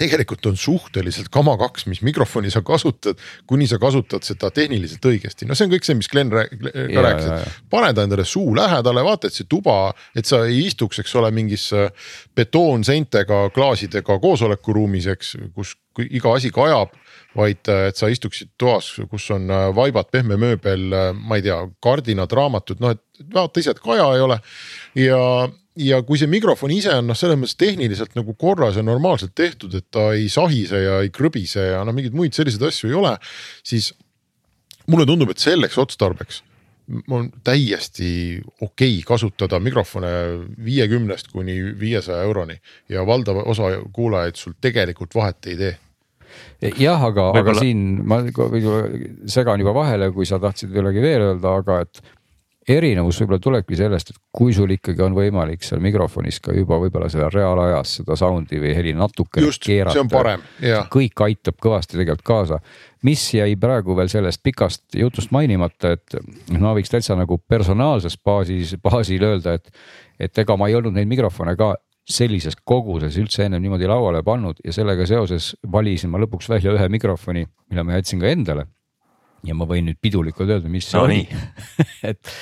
tegelikult 0.00 0.46
on 0.48 0.56
suhteliselt 0.56 1.28
kama 1.32 1.56
kaks, 1.60 1.84
mis 1.90 2.00
mikrofoni 2.06 2.50
sa 2.52 2.62
kasutad, 2.64 3.18
kuni 3.48 3.66
sa 3.68 3.76
kasutad 3.80 4.24
seda 4.24 4.48
tehniliselt 4.54 5.04
õigesti, 5.10 5.48
no 5.48 5.56
see 5.56 5.68
on 5.68 5.74
kõik 5.74 5.86
see, 5.86 5.98
mis 5.98 6.08
Glen 6.08 6.32
ka 6.32 6.46
ja, 6.46 7.04
rääkis, 7.04 7.28
et 7.28 7.58
pane 7.72 7.92
ta 7.96 8.06
endale 8.08 8.24
suu 8.28 8.54
lähedale, 8.56 9.04
vaata, 9.04 9.28
et 9.28 9.36
see 9.36 9.48
tuba, 9.50 9.76
et 10.16 10.28
sa 10.28 10.42
ei 10.48 10.62
istuks, 10.70 11.02
eks 11.02 11.14
ole, 11.20 11.32
mingis 11.36 11.68
äh, 11.76 11.92
betoonseintega, 12.38 13.42
klaasidega 13.56 14.16
koosolekuruumis, 14.22 15.10
eks, 15.16 15.36
kus 15.56 15.76
iga 16.08 16.36
asi 16.38 16.52
kajab 16.54 16.96
vaid 17.36 17.70
äh, 17.70 17.88
et 17.90 18.00
sa 18.00 18.10
istuksid 18.10 18.52
toas, 18.58 18.92
kus 19.10 19.28
on 19.34 19.50
äh, 19.50 19.68
vaibad, 19.76 20.10
pehme 20.10 20.38
mööbel, 20.40 20.90
ma 21.14 21.38
ei 21.38 21.46
tea, 21.46 21.58
kardinad, 21.82 22.32
raamatud, 22.34 22.82
noh, 22.82 22.96
et 22.96 23.34
vaata 23.34 23.62
ise, 23.62 23.74
et 23.76 23.82
kaja 23.84 24.08
ei 24.16 24.24
ole. 24.26 24.40
Ja 24.98 25.22
ja 25.80 26.00
kui 26.04 26.18
see 26.18 26.28
mikrofon 26.28 26.72
ise 26.74 26.92
on 26.98 27.06
noh, 27.08 27.16
selles 27.16 27.38
mõttes 27.38 27.56
tehniliselt 27.60 28.16
nagu 28.18 28.34
korras 28.38 28.76
ja 28.76 28.82
normaalselt 28.84 29.32
tehtud, 29.38 29.74
et 29.78 29.86
ta 29.94 30.10
ei 30.16 30.28
sahise 30.32 30.82
ja 30.82 31.00
ei 31.04 31.12
krõbise 31.14 31.62
ja 31.70 31.84
no 31.86 31.94
mingeid 31.96 32.16
muid 32.16 32.36
selliseid 32.36 32.66
asju 32.68 32.90
ei 32.90 32.96
ole, 32.98 33.14
siis 33.64 33.92
mulle 34.90 35.06
tundub, 35.08 35.30
et 35.30 35.42
selleks 35.42 35.78
otstarbeks 35.80 36.42
on 37.14 37.28
täiesti 37.46 38.40
okei 38.60 38.96
okay 38.98 39.06
kasutada 39.06 39.60
mikrofone 39.62 40.10
viiekümnest 40.64 41.30
kuni 41.30 41.54
viiesaja 41.78 42.24
euroni 42.26 42.56
ja 42.90 43.04
valdav 43.06 43.44
osa 43.44 43.70
kuulajaid 43.94 44.40
sul 44.40 44.56
tegelikult 44.60 45.14
vahet 45.14 45.46
ei 45.46 45.56
tee 45.60 45.76
jah, 46.78 47.02
aga, 47.10 47.30
aga 47.40 47.56
siin 47.58 48.00
ma 48.06 48.22
segan 49.30 49.60
juba 49.62 49.74
vahele, 49.76 50.10
kui 50.14 50.28
sa 50.28 50.40
tahtsid 50.42 50.72
midagi 50.74 51.04
veel 51.04 51.30
öelda, 51.30 51.58
aga 51.62 51.82
et 51.86 52.02
erinevus 52.68 53.18
võib-olla 53.22 53.40
tulebki 53.42 53.78
sellest, 53.78 54.12
et 54.12 54.20
kui 54.36 54.52
sul 54.54 54.70
ikkagi 54.74 55.02
on 55.04 55.14
võimalik 55.16 55.64
seal 55.64 55.80
mikrofonis 55.82 56.40
ka 56.44 56.54
juba 56.54 56.78
võib-olla 56.82 57.08
seal 57.12 57.30
reaalajas 57.32 57.96
seda 58.00 58.16
sound'i 58.18 58.60
või 58.60 58.74
heli 58.76 58.92
natuke 58.96 59.42
Just, 59.42 59.64
keerata. 59.64 59.96
see 59.96 60.04
on 60.04 60.10
parem, 60.12 60.44
jah. 60.62 60.88
kõik 60.92 61.24
aitab 61.26 61.58
kõvasti 61.62 61.96
tegelikult 61.96 62.26
kaasa. 62.26 62.60
mis 63.02 63.22
jäi 63.34 63.56
praegu 63.56 63.96
veel 63.96 64.10
sellest 64.12 64.42
pikast 64.44 64.96
jutust 64.96 65.32
mainimata, 65.32 65.96
et 65.96 66.18
ma 66.60 66.74
võiks 66.76 66.92
täitsa 66.92 67.16
nagu 67.16 67.38
personaalses 67.38 68.18
baasis, 68.24 68.76
baasil 68.82 69.24
öelda, 69.24 69.56
et, 69.56 69.72
et 70.20 70.38
ega 70.44 70.56
ma 70.56 70.68
ei 70.68 70.76
olnud 70.76 70.94
neid 70.94 71.08
mikrofone 71.08 71.56
ka 71.56 71.74
sellises 72.08 72.56
koguses 72.64 73.16
üldse 73.20 73.44
ennem 73.46 73.62
niimoodi 73.62 73.88
lauale 73.88 74.22
pannud 74.26 74.60
ja 74.64 74.72
sellega 74.74 75.06
seoses 75.08 75.52
valisin 75.72 76.10
ma 76.12 76.20
lõpuks 76.22 76.50
välja 76.50 76.74
ühe 76.74 76.88
mikrofoni, 76.92 77.44
mille 77.70 77.84
ma 77.86 77.98
jätsin 77.98 78.22
ka 78.22 78.30
endale. 78.30 78.66
Ja 79.46 79.54
ma 79.56 79.64
võin 79.68 79.86
nüüd 79.88 80.00
pidulikult 80.02 80.50
öelda, 80.50 80.68
mis 80.68 80.90
see 80.90 80.98
no, 80.98 81.06
oli. 81.06 81.22
et, 82.10 82.32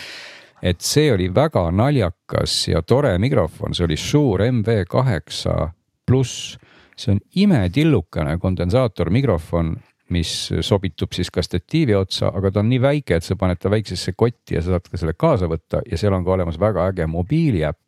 et 0.63 0.81
see 0.83 1.13
oli 1.15 1.29
väga 1.35 1.69
naljakas 1.71 2.65
ja 2.73 2.83
tore 2.83 3.13
mikrofon, 3.23 3.77
see 3.77 3.87
oli 3.87 3.99
suur 4.01 4.43
MV8 4.49 5.69
pluss, 6.09 6.57
see 6.99 7.15
on 7.15 7.21
imetillukene 7.39 8.35
kondensaatormikrofon, 8.43 9.77
mis 10.15 10.33
sobitub 10.65 11.13
siis 11.13 11.29
ka 11.31 11.45
statiivi 11.45 11.95
otsa, 11.95 12.33
aga 12.35 12.51
ta 12.51 12.63
on 12.63 12.71
nii 12.73 12.81
väike, 12.83 13.19
et 13.19 13.27
sa 13.27 13.37
paned 13.39 13.61
ta 13.61 13.71
väiksesse 13.71 14.17
kotti 14.17 14.57
ja 14.57 14.63
sa 14.65 14.75
saad 14.75 14.89
ka 14.89 14.99
selle 14.99 15.15
kaasa 15.15 15.51
võtta. 15.51 15.83
Ja 15.87 16.01
seal 16.01 16.17
on 16.17 16.25
ka 16.25 16.33
olemas 16.35 16.59
väga 16.59 16.89
äge 16.89 17.07
mobiiliäpp 17.07 17.79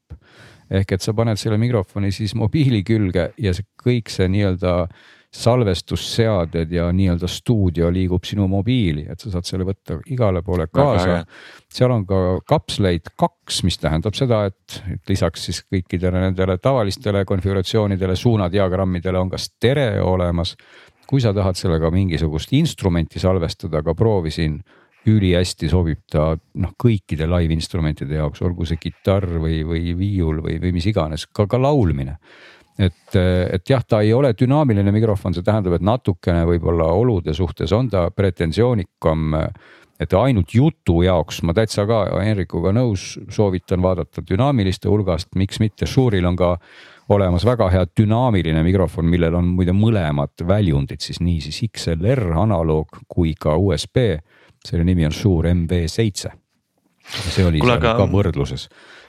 ehk 0.70 0.92
et 0.96 1.02
sa 1.02 1.14
paned 1.16 1.38
selle 1.40 1.58
mikrofoni 1.58 2.12
siis 2.14 2.36
mobiili 2.38 2.82
külge 2.86 3.32
ja 3.38 3.54
see 3.56 3.66
kõik 3.82 4.12
see 4.12 4.28
nii-öelda 4.30 4.74
salvestusseaded 5.30 6.72
ja 6.74 6.88
nii-öelda 6.92 7.28
stuudio 7.30 7.90
liigub 7.92 8.24
sinu 8.26 8.48
mobiili, 8.50 9.04
et 9.10 9.20
sa 9.22 9.30
saad 9.30 9.46
selle 9.46 9.66
võtta 9.68 10.00
igale 10.10 10.42
poole 10.42 10.66
kaasa. 10.66 11.20
seal 11.70 11.94
on 11.94 12.02
ka 12.06 12.40
kapsleid 12.50 13.12
kaks, 13.18 13.62
mis 13.62 13.78
tähendab 13.78 14.18
seda, 14.18 14.42
et, 14.50 14.80
et 14.90 15.12
lisaks 15.12 15.46
siis 15.46 15.62
kõikidele 15.70 16.24
nendele 16.26 16.58
tavalistele 16.58 17.22
konfiguratsioonidele, 17.24 18.16
suunadiagrammidele 18.18 19.22
on 19.22 19.30
ka 19.30 19.38
stereo 19.38 20.10
olemas. 20.16 20.56
kui 21.10 21.20
sa 21.20 21.32
tahad 21.34 21.58
sellega 21.58 21.88
mingisugust 21.90 22.52
instrumenti 22.54 23.18
salvestada, 23.18 23.78
aga 23.78 23.94
proovisin 23.98 24.60
ülihästi 25.08 25.70
sobib 25.72 26.02
ta 26.12 26.34
noh, 26.36 26.72
kõikide 26.76 27.28
live 27.30 27.54
instrumentide 27.56 28.18
jaoks, 28.18 28.42
olgu 28.44 28.66
see 28.68 28.80
kitarr 28.80 29.38
või, 29.40 29.62
või 29.64 29.94
viiul 29.96 30.42
või, 30.44 30.58
või 30.60 30.74
mis 30.76 30.88
iganes, 30.90 31.24
ka, 31.32 31.46
ka 31.48 31.60
laulmine 31.60 32.18
et, 32.80 33.16
et 33.16 33.70
jah, 33.70 33.82
ta 33.86 34.00
ei 34.04 34.12
ole 34.16 34.32
dünaamiline 34.38 34.92
mikrofon, 34.94 35.34
see 35.36 35.44
tähendab, 35.46 35.76
et 35.76 35.84
natukene 35.84 36.46
võib-olla 36.48 36.88
olude 36.96 37.34
suhtes 37.36 37.72
on 37.76 37.90
ta 37.92 38.08
pretentioonikam. 38.10 39.36
et 40.00 40.14
ainult 40.16 40.54
jutu 40.54 41.02
jaoks 41.04 41.42
ma 41.44 41.52
täitsa 41.52 41.84
ka 41.84 42.06
Henrikuga 42.24 42.72
nõus, 42.72 43.18
soovitan 43.28 43.82
vaadata 43.84 44.22
dünaamiliste 44.24 44.88
hulgast, 44.88 45.28
miks 45.36 45.60
mitte, 45.60 45.86
Shure'il 45.86 46.24
on 46.24 46.36
ka 46.36 46.54
olemas 47.12 47.44
väga 47.44 47.68
hea 47.68 47.84
dünaamiline 48.00 48.62
mikrofon, 48.64 49.04
millel 49.04 49.34
on 49.36 49.50
muide 49.58 49.74
mõlemad 49.76 50.40
väljundid 50.46 51.04
siis 51.04 51.20
nii 51.20 51.40
siis 51.44 51.60
XLR 51.68 52.32
analoog 52.32 53.02
kui 53.08 53.34
ka 53.38 53.58
USB. 53.58 54.22
Selle 54.66 54.84
nimi 54.84 55.06
on 55.08 55.12
Shure 55.12 55.52
MV7. 55.54 56.32
see 57.10 57.44
oli 57.46 57.60
Kule, 57.60 57.76
seal 57.76 57.78
aga... 57.78 57.94
ka 57.98 58.08
võrdluses 58.10 58.68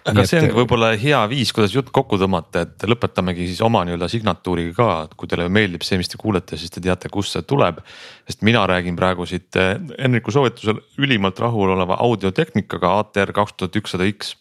aga 0.10 0.24
see 0.26 0.39
ongi 0.41 0.56
võib-olla 0.56 0.91
hea 0.99 1.20
viis, 1.30 1.52
kuidas 1.54 1.74
jutt 1.76 1.91
kokku 1.93 2.18
tõmmata, 2.22 2.64
et 2.66 2.86
lõpetamegi 2.89 3.45
siis 3.52 3.62
oma 3.66 3.84
nii-öelda 3.86 4.10
signatuuriga 4.12 4.74
ka, 4.78 4.89
et 5.06 5.16
kui 5.20 5.30
teile 5.30 5.47
meeldib 5.54 5.86
see, 5.86 5.99
mis 6.02 6.10
te 6.10 6.20
kuulete, 6.22 6.58
siis 6.60 6.74
te 6.74 6.84
teate, 6.84 7.12
kust 7.14 7.36
see 7.36 7.45
tuleb. 7.47 7.82
sest 8.30 8.45
mina 8.47 8.64
räägin 8.70 8.97
praegu 8.97 9.28
siit 9.30 9.58
Henriku 9.97 10.34
soovitusel 10.34 10.82
ülimalt 11.02 11.39
rahuloleva 11.39 11.99
audiotehnikaga 12.08 12.95
ATR 13.04 13.34
kaks 13.38 13.58
tuhat 13.58 13.78
ükssada 13.82 14.10
X 14.10 14.36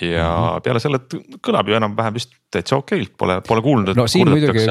ja 0.00 0.28
mm 0.28 0.36
-hmm. 0.36 0.60
peale 0.64 0.80
selle 0.80 1.00
kõlab 1.40 1.68
ju 1.68 1.76
enam-vähem 1.76 2.14
vist 2.14 2.36
täitsa 2.50 2.78
okeilt, 2.80 3.12
pole, 3.18 3.38
pole 3.46 3.62
kuulnud. 3.62 3.96
no 3.96 4.06
siin 4.10 4.28
muidugi, 4.28 4.64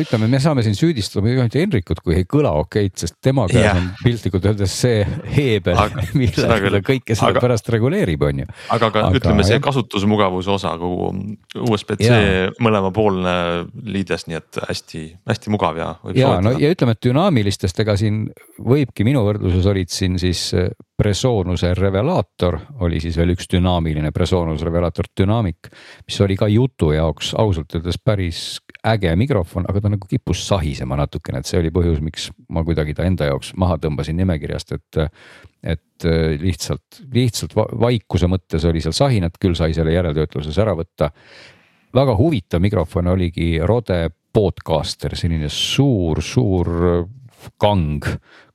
ütleme, 0.00 0.28
me 0.30 0.40
saame 0.42 0.64
siin 0.66 0.76
süüdistada 0.78 1.22
muidugi 1.24 1.44
ainult 1.44 1.58
Henrikut, 1.60 2.00
kui 2.04 2.16
ei 2.16 2.26
kõla 2.28 2.54
okeilt, 2.62 2.96
sest 3.02 3.18
tema 3.24 3.44
käes 3.50 3.60
yeah. 3.66 3.76
on 3.76 3.90
piltlikult 4.02 4.48
öeldes 4.48 4.74
see 4.84 5.04
heebel, 5.36 5.78
millega 6.20 6.72
ta 6.74 6.82
kõike 6.88 7.18
seda 7.18 7.32
aga, 7.34 7.44
pärast 7.44 7.68
reguleerib, 7.74 8.24
on 8.28 8.42
ju. 8.44 8.48
aga, 8.76 8.90
aga, 8.90 9.04
ütleme, 9.20 9.46
see 9.46 9.60
kasutusmugavuse 9.64 10.54
osa 10.56 10.74
kogu 10.80 11.12
USB-C 11.68 12.58
mõlemapoolne 12.64 13.36
liides, 13.92 14.28
nii 14.30 14.40
et 14.40 14.60
hästi-hästi 14.64 15.54
mugav 15.54 15.80
ja. 15.80 15.92
ja 16.16 16.36
no 16.44 16.56
ja 16.56 16.72
ütleme, 16.72 16.96
et 16.96 17.04
dünaamilistest, 17.10 17.84
ega 17.84 17.98
siin 18.00 18.26
võibki 18.58 19.06
minu 19.08 19.26
võrdluses 19.28 19.68
olid 19.68 19.92
siin 19.92 20.16
siis 20.20 20.48
Presonuse 20.98 21.74
revelaator 21.78 22.56
oli 22.82 22.98
siis 22.98 23.14
veel 23.20 23.30
üks 23.36 23.46
dünaamiline 23.52 24.10
Presonus 24.10 24.64
revelaator 24.66 25.06
Dynamic, 25.20 25.68
mis 26.06 26.16
oli 26.24 26.34
ka 26.36 26.48
jutu 26.50 26.88
jaoks 26.90 27.17
ausalt 27.38 27.74
öeldes 27.76 27.98
päris 28.00 28.40
äge 28.86 29.10
mikrofon, 29.18 29.66
aga 29.68 29.82
ta 29.82 29.90
nagu 29.92 30.08
kippus 30.08 30.44
sahisema 30.48 30.96
natukene, 31.00 31.42
et 31.42 31.50
see 31.50 31.60
oli 31.60 31.72
põhjus, 31.74 32.00
miks 32.04 32.28
ma 32.54 32.64
kuidagi 32.66 32.94
ta 32.96 33.06
enda 33.08 33.28
jaoks 33.30 33.52
maha 33.58 33.78
tõmbasin 33.82 34.18
nimekirjast, 34.22 34.76
et. 34.78 35.04
et 35.62 35.82
lihtsalt, 36.38 37.00
lihtsalt 37.10 37.56
vaikuse 37.58 38.28
mõttes 38.30 38.62
oli 38.68 38.78
seal 38.78 38.94
sahinat, 38.94 39.34
küll 39.42 39.56
sai 39.58 39.74
selle 39.74 39.90
järeltöötluses 39.96 40.54
ära 40.62 40.76
võtta. 40.78 41.10
väga 41.94 42.14
huvitav 42.14 42.62
mikrofon 42.62 43.10
oligi 43.10 43.58
Rode 43.58 44.04
Podcaster, 44.32 45.16
selline 45.18 45.48
suur, 45.50 46.22
suur 46.22 46.68
kang, 47.62 48.04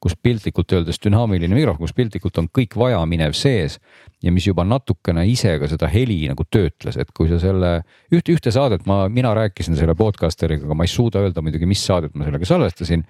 kus 0.04 0.16
piltlikult 0.20 0.74
öeldes 0.76 1.00
dünaamiline 1.04 1.56
mikrofon, 1.56 1.86
kus 1.86 1.96
piltlikult 1.96 2.38
on 2.42 2.50
kõik 2.52 2.76
vajaminev 2.80 3.36
sees 3.38 3.80
ja 4.24 4.32
mis 4.36 4.48
juba 4.48 4.66
natukene 4.68 5.26
ise 5.30 5.56
ka 5.60 5.70
seda 5.72 5.88
heli 5.92 6.22
nagu 6.30 6.46
töötles, 6.52 6.98
et 7.00 7.12
kui 7.16 7.30
sa 7.32 7.40
selle 7.42 7.74
ühte, 8.12 8.36
ühte 8.36 8.52
saadet 8.54 8.88
ma, 8.90 9.06
mina 9.12 9.34
rääkisin 9.38 9.78
selle 9.80 9.96
podcasteriga, 10.00 10.68
aga 10.68 10.78
ma 10.78 10.88
ei 10.88 10.92
suuda 10.92 11.24
öelda 11.24 11.44
muidugi, 11.44 11.70
mis 11.70 11.84
saadet 11.84 12.16
ma 12.16 12.28
sellega 12.28 12.48
salvestasin 12.48 13.06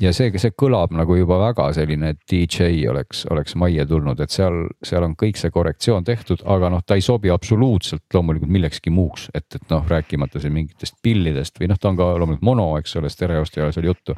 ja 0.00 0.12
see, 0.14 0.30
see 0.40 0.54
kõlab 0.58 0.94
nagu 0.96 1.16
juba 1.16 1.38
väga 1.40 1.68
selline 1.76 2.14
DJ 2.30 2.86
oleks, 2.90 3.24
oleks 3.30 3.54
majja 3.60 3.86
tulnud, 3.88 4.20
et 4.20 4.34
seal, 4.34 4.64
seal 4.84 5.06
on 5.06 5.14
kõik 5.18 5.38
see 5.40 5.52
korrektsioon 5.54 6.06
tehtud, 6.06 6.42
aga 6.50 6.70
noh, 6.72 6.82
ta 6.86 6.98
ei 6.98 7.04
sobi 7.04 7.32
absoluutselt 7.32 8.04
loomulikult 8.14 8.50
millekski 8.50 8.92
muuks, 8.94 9.28
et, 9.34 9.46
et 9.54 9.68
noh, 9.70 9.84
rääkimata 9.90 10.42
siin 10.42 10.56
mingitest 10.56 10.98
pillidest 11.04 11.60
või 11.60 11.70
noh, 11.70 11.80
ta 11.80 11.92
on 11.92 12.00
ka 12.00 12.10
loomulikult 12.18 12.46
mono, 12.46 12.68
eks 12.80 12.96
ole, 13.00 13.12
stereost 13.12 13.58
ei 13.58 13.66
ole 13.66 13.76
seal 13.76 13.90
juttu. 13.90 14.16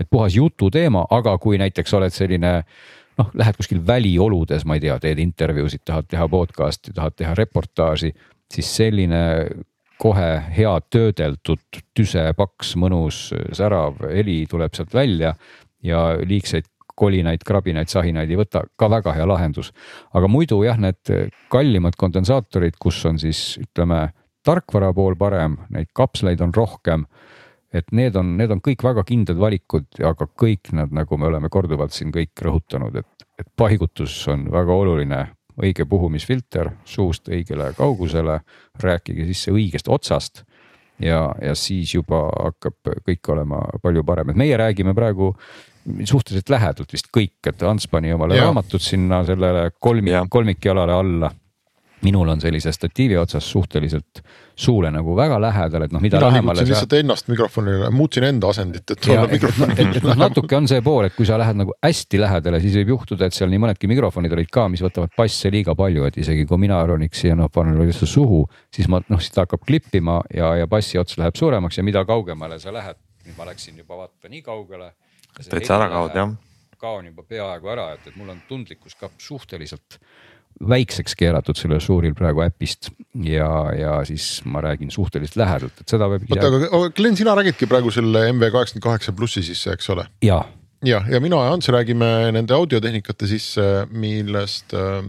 et 0.00 0.10
puhas 0.10 0.36
jututeema, 0.36 1.06
aga 1.10 1.38
kui 1.38 1.58
näiteks 1.60 1.94
oled 1.96 2.14
selline 2.14 2.54
noh, 3.18 3.30
lähed 3.34 3.56
kuskil 3.56 3.84
välioludes, 3.86 4.64
ma 4.64 4.76
ei 4.78 4.84
tea, 4.84 4.98
teed 5.00 5.20
intervjuusid, 5.22 5.84
tahad 5.84 6.08
teha 6.10 6.28
podcast'i, 6.28 6.92
tahad 6.94 7.16
teha 7.16 7.34
reportaaži, 7.38 8.12
siis 8.52 8.76
selline 8.76 9.22
kohe 10.00 10.28
hea 10.56 10.74
töödeldud, 10.90 11.62
tüse, 11.96 12.26
paks, 12.36 12.74
mõnus, 12.80 13.28
särav 13.54 14.00
heli 14.10 14.44
tuleb 14.50 14.74
sealt 14.76 14.94
välja 14.94 15.34
ja 15.84 16.06
liigseid 16.20 16.68
kolinaid, 16.94 17.42
krabinaid, 17.46 17.90
sahinaid 17.90 18.30
ei 18.30 18.38
võta, 18.38 18.64
ka 18.78 18.88
väga 18.90 19.14
hea 19.16 19.26
lahendus. 19.26 19.72
aga 20.14 20.28
muidu 20.30 20.62
jah, 20.62 20.78
need 20.78 21.32
kallimad 21.50 21.96
kondensaatorid, 21.98 22.78
kus 22.78 23.04
on 23.06 23.18
siis 23.18 23.58
ütleme, 23.58 24.12
tarkvara 24.44 24.92
pool 24.94 25.16
parem, 25.16 25.58
neid 25.70 25.90
kapsleid 25.96 26.40
on 26.44 26.54
rohkem. 26.54 27.06
et 27.74 27.90
need 27.90 28.14
on, 28.14 28.36
need 28.38 28.52
on 28.54 28.60
kõik 28.62 28.84
väga 28.86 29.02
kindlad 29.02 29.38
valikud, 29.42 29.86
aga 29.98 30.28
kõik 30.38 30.70
nad, 30.78 30.92
nagu 30.94 31.16
me 31.18 31.26
oleme 31.26 31.48
korduvalt 31.50 31.90
siin 31.90 32.12
kõik 32.14 32.38
rõhutanud, 32.46 32.94
et, 32.94 33.26
et 33.34 33.48
paigutus 33.58 34.14
on 34.30 34.44
väga 34.52 34.72
oluline 34.72 35.18
õige 35.62 35.86
puhumisfilter 35.88 36.70
suust 36.84 37.28
õigele 37.28 37.70
kaugusele, 37.76 38.40
rääkige 38.82 39.26
sisse 39.30 39.52
õigest 39.54 39.88
otsast. 39.88 40.44
ja, 40.98 41.34
ja 41.42 41.54
siis 41.54 41.94
juba 41.94 42.28
hakkab 42.30 42.94
kõik 43.06 43.30
olema 43.32 43.60
palju 43.82 44.04
parem, 44.04 44.30
et 44.30 44.36
meie 44.36 44.56
räägime 44.56 44.94
praegu 44.94 45.34
suhteliselt 46.04 46.48
lähedalt 46.48 46.92
vist 46.92 47.10
kõik, 47.12 47.38
et 47.46 47.62
Ants 47.62 47.88
pani 47.90 48.12
omale 48.12 48.36
ja. 48.36 48.46
raamatud 48.46 48.80
sinna 48.80 49.24
sellele 49.24 49.70
kolmik, 49.80 50.30
kolmikjalale 50.30 50.92
alla 50.92 51.30
minul 52.04 52.28
on 52.28 52.40
sellise 52.40 52.72
statiivi 52.72 53.16
otsas 53.18 53.46
suhteliselt 53.50 54.22
suule 54.56 54.90
nagu 54.94 55.16
väga 55.16 55.40
lähedal, 55.42 55.86
et 55.86 55.92
noh, 55.92 56.02
mida 56.02 56.18
mina 56.20 56.30
lähemale 56.30 56.62
sa. 56.62 56.68
lihtsalt 56.68 56.92
ennast 56.98 57.28
mikrofonile, 57.28 57.88
muutsin 57.90 58.26
enda 58.28 58.50
asendit, 58.54 58.90
et 58.90 59.08
olla 59.10 59.26
mikrofoni. 59.30 59.74
et, 59.82 59.96
et 59.98 60.06
noh, 60.06 60.18
natuke 60.18 60.56
on 60.56 60.68
see 60.70 60.82
pool, 60.84 61.08
et 61.08 61.16
kui 61.16 61.26
sa 61.26 61.38
lähed 61.40 61.58
nagu 61.58 61.74
hästi 61.82 62.20
lähedale, 62.22 62.60
siis 62.62 62.76
võib 62.80 62.94
juhtuda, 62.94 63.28
et 63.28 63.36
seal 63.36 63.50
nii 63.50 63.62
mõnedki 63.64 63.90
mikrofonid 63.90 64.36
olid 64.36 64.52
ka, 64.54 64.68
mis 64.72 64.84
võtavad 64.84 65.14
basse 65.18 65.50
liiga 65.50 65.74
palju, 65.78 66.06
et 66.08 66.20
isegi 66.22 66.46
kui 66.50 66.60
mina 66.62 66.78
roniks 66.86 67.24
siia 67.24 67.34
noh, 67.38 67.50
panen 67.52 67.80
lihtsalt 67.80 68.12
suhu, 68.12 68.44
siis 68.74 68.90
ma 68.92 69.02
noh, 69.08 69.22
siis 69.22 69.34
ta 69.34 69.46
hakkab 69.48 69.64
klippima 69.66 70.20
ja, 70.34 70.54
ja 70.62 70.70
bassi 70.70 71.00
ots 71.02 71.18
läheb 71.20 71.38
suuremaks 71.38 71.80
ja 71.80 71.86
mida 71.86 72.04
kaugemale 72.08 72.60
sa 72.62 72.74
lähed, 72.74 73.00
nüüd 73.26 73.38
ma 73.38 73.48
läksin 73.50 73.80
juba 73.82 74.04
vaata 74.04 74.30
nii 74.30 74.44
kaugele. 74.44 74.92
täitsa 75.40 75.80
ära 75.80 75.90
kaod 75.90 76.14
jah. 76.14 76.36
ka 76.78 76.94
on 77.00 77.10
juba 77.10 77.26
peaaegu 77.26 77.74
ära, 77.74 77.90
et, 77.96 78.06
et 78.06 78.16
mul 78.20 78.30
on 78.30 78.38
tundlikkus 78.48 78.94
ka 79.00 79.10
suhteliselt 79.18 79.98
väikseks 80.62 81.16
keeratud 81.18 81.58
sellel 81.58 81.80
suuril 81.82 82.14
praegu 82.16 82.44
äpist 82.44 82.90
ja, 83.26 83.48
ja 83.74 83.94
siis 84.06 84.38
ma 84.48 84.62
räägin 84.64 84.92
suhteliselt 84.94 85.38
lähedalt, 85.40 85.80
et 85.80 85.94
seda 85.94 86.08
võib. 86.10 86.26
oota, 86.30 86.50
aga 86.68 86.90
Glen, 86.94 87.16
sina 87.18 87.34
räägidki 87.38 87.68
praegu 87.70 87.92
selle 87.94 88.28
MV 88.32 88.52
kaheksakümmend 88.54 88.86
kaheksa 88.86 89.14
plussi 89.16 89.42
sisse, 89.46 89.74
eks 89.74 89.90
ole? 89.94 90.06
ja, 90.24 90.40
ja, 90.86 91.02
ja 91.10 91.20
mina 91.24 91.42
ja 91.44 91.54
Ants 91.56 91.70
räägime 91.74 92.10
nende 92.36 92.54
audiotehnikate 92.56 93.28
sisse, 93.30 93.64
millest 93.90 94.76
äh, 94.78 95.00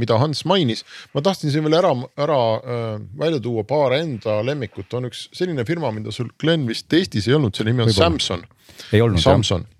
mida 0.00 0.18
Hans 0.18 0.44
mainis. 0.48 0.84
ma 1.14 1.22
tahtsin 1.22 1.52
siin 1.52 1.66
veel 1.66 1.76
ära, 1.78 1.92
ära 2.18 2.40
äh, 2.58 2.94
välja 3.20 3.42
tuua 3.44 3.66
paar 3.68 3.98
enda 4.00 4.40
lemmikut, 4.46 4.88
on 4.96 5.10
üks 5.10 5.28
selline 5.36 5.66
firma, 5.68 5.92
mida 5.94 6.14
sul 6.14 6.32
Glen 6.40 6.64
vist 6.70 6.92
Eestis 6.96 7.28
ei 7.28 7.36
olnud, 7.36 7.54
selle 7.54 7.74
nimi 7.74 7.84
on 7.84 7.92
Samson. 7.94 8.48
ei 8.92 9.04
olnud 9.04 9.22
Samson 9.22 9.68
jah 9.68 9.76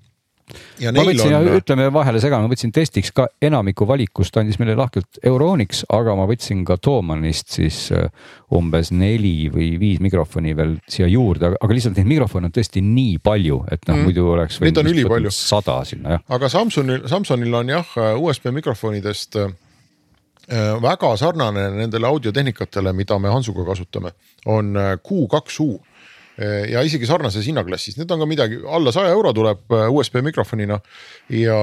ma 0.97 1.05
võtsin 1.07 1.35
on..., 1.37 1.49
ütleme 1.59 1.89
vahele 1.95 2.21
segama, 2.23 2.47
ma 2.47 2.53
võtsin 2.53 2.73
testiks 2.75 3.13
ka 3.17 3.29
enamiku 3.43 3.87
valikust 3.89 4.37
andis 4.41 4.59
meile 4.61 4.77
lahkelt 4.79 5.21
Euronix, 5.27 5.85
aga 5.93 6.17
ma 6.19 6.27
võtsin 6.31 6.65
ka 6.69 6.79
Thomanist 6.83 7.55
siis 7.57 7.81
äh, 7.97 8.11
umbes 8.57 8.93
neli 8.95 9.51
või 9.53 9.73
viis 9.81 10.03
mikrofoni 10.03 10.55
veel 10.59 10.77
siia 10.91 11.09
juurde, 11.11 11.55
aga 11.57 11.77
lihtsalt 11.77 11.99
neid 12.01 12.11
mikrofone 12.11 12.51
on 12.51 12.55
tõesti 12.57 12.83
nii 12.85 13.19
palju, 13.25 13.63
et 13.71 13.85
noh 13.89 13.99
mm., 13.99 14.09
muidu 14.09 14.29
oleks. 14.35 14.61
Ülipalju. 14.61 15.33
sada 15.35 15.81
sinna 15.89 16.17
jah. 16.17 16.29
aga 16.37 16.49
Samsungil, 16.53 17.05
Samsungil 17.11 17.55
on 17.61 17.75
jah 17.75 17.97
USB 18.17 18.51
mikrofonidest 18.55 19.39
äh, 19.43 19.51
väga 20.83 21.13
sarnane 21.17 21.69
nendele 21.77 22.09
audiotehnikatele, 22.09 22.93
mida 22.97 23.19
me 23.19 23.31
Hansuga 23.33 23.65
kasutame, 23.69 24.13
on 24.47 24.77
äh, 24.77 24.97
Q2U 24.99 25.71
ja 26.71 26.83
isegi 26.87 27.09
sarnases 27.09 27.47
hinnaklassis, 27.47 27.99
need 27.99 28.11
on 28.11 28.23
ka 28.23 28.29
midagi 28.29 28.61
alla 28.67 28.93
saja 28.95 29.13
euro 29.15 29.33
tuleb 29.37 29.75
äh, 29.77 29.89
USB 29.93 30.23
mikrofonina. 30.25 30.79
Ja, 31.37 31.59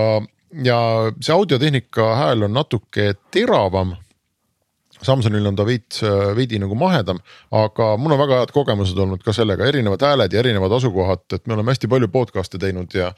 ja 0.63 0.81
see 1.21 1.33
audiotehnika 1.33 2.11
hääl 2.21 2.45
on 2.47 2.53
natuke 2.57 3.13
teravam. 3.33 3.95
Samsungil 4.97 5.45
on 5.45 5.57
ta 5.57 5.65
veits, 5.65 6.01
äh, 6.05 6.31
veidi 6.37 6.59
nagu 6.61 6.75
mahedam, 6.77 7.19
aga 7.53 7.91
mul 8.01 8.15
on 8.15 8.21
väga 8.23 8.41
head 8.41 8.53
kogemused 8.55 8.97
olnud 8.97 9.21
ka 9.25 9.33
sellega, 9.35 9.67
erinevad 9.69 10.01
hääled 10.01 10.33
ja 10.33 10.41
erinevad 10.41 10.73
asukohad, 10.79 11.27
et 11.33 11.45
me 11.45 11.53
oleme 11.57 11.73
hästi 11.73 11.89
palju 11.91 12.09
podcast'e 12.13 12.61
teinud 12.61 12.97
ja 12.97 13.11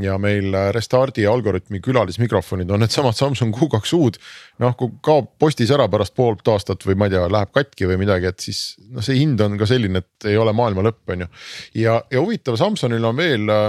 ja 0.00 0.16
meil 0.20 0.54
äh, 0.54 0.70
Restardi 0.72 1.24
algoritmi 1.28 1.80
külalismikrofonid 1.84 2.70
on 2.72 2.80
needsamad 2.82 3.16
Samsung 3.16 3.52
Q2U-d. 3.56 4.20
noh, 4.62 4.74
kui 4.78 4.94
kaob 5.04 5.32
postis 5.40 5.72
ära 5.74 5.88
pärast 5.92 6.14
poolt 6.16 6.48
aastat 6.48 6.86
või 6.88 6.96
ma 6.98 7.08
ei 7.08 7.16
tea, 7.16 7.24
läheb 7.32 7.52
katki 7.52 7.88
või 7.90 7.98
midagi, 8.04 8.30
et 8.30 8.44
siis 8.44 8.62
noh, 8.88 9.04
see 9.04 9.18
hind 9.20 9.40
on 9.44 9.58
ka 9.60 9.68
selline, 9.68 10.02
et 10.02 10.28
ei 10.32 10.38
ole 10.40 10.54
maailma 10.56 10.86
lõpp, 10.88 11.02
on 11.12 11.26
ju. 11.26 11.32
ja, 11.82 11.98
ja 12.12 12.22
huvitav, 12.22 12.56
Samsungil 12.60 13.08
on 13.08 13.18
veel 13.20 13.52
äh, 13.52 13.66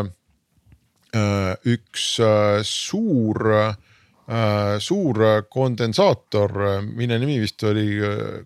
äh 1.19 1.73
üks 1.75 2.13
äh, 2.23 2.61
suur 2.67 3.49
äh, 3.51 3.73
suur 4.79 5.19
kondensaator, 5.51 6.53
mille 6.87 7.17
nimi 7.19 7.41
vist 7.41 7.59
oli, 7.67 7.89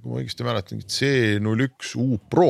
kui 0.01 0.09
ma 0.09 0.23
õigesti 0.23 0.47
mäletan, 0.47 0.81
C01U 0.81 2.17
Pro 2.31 2.49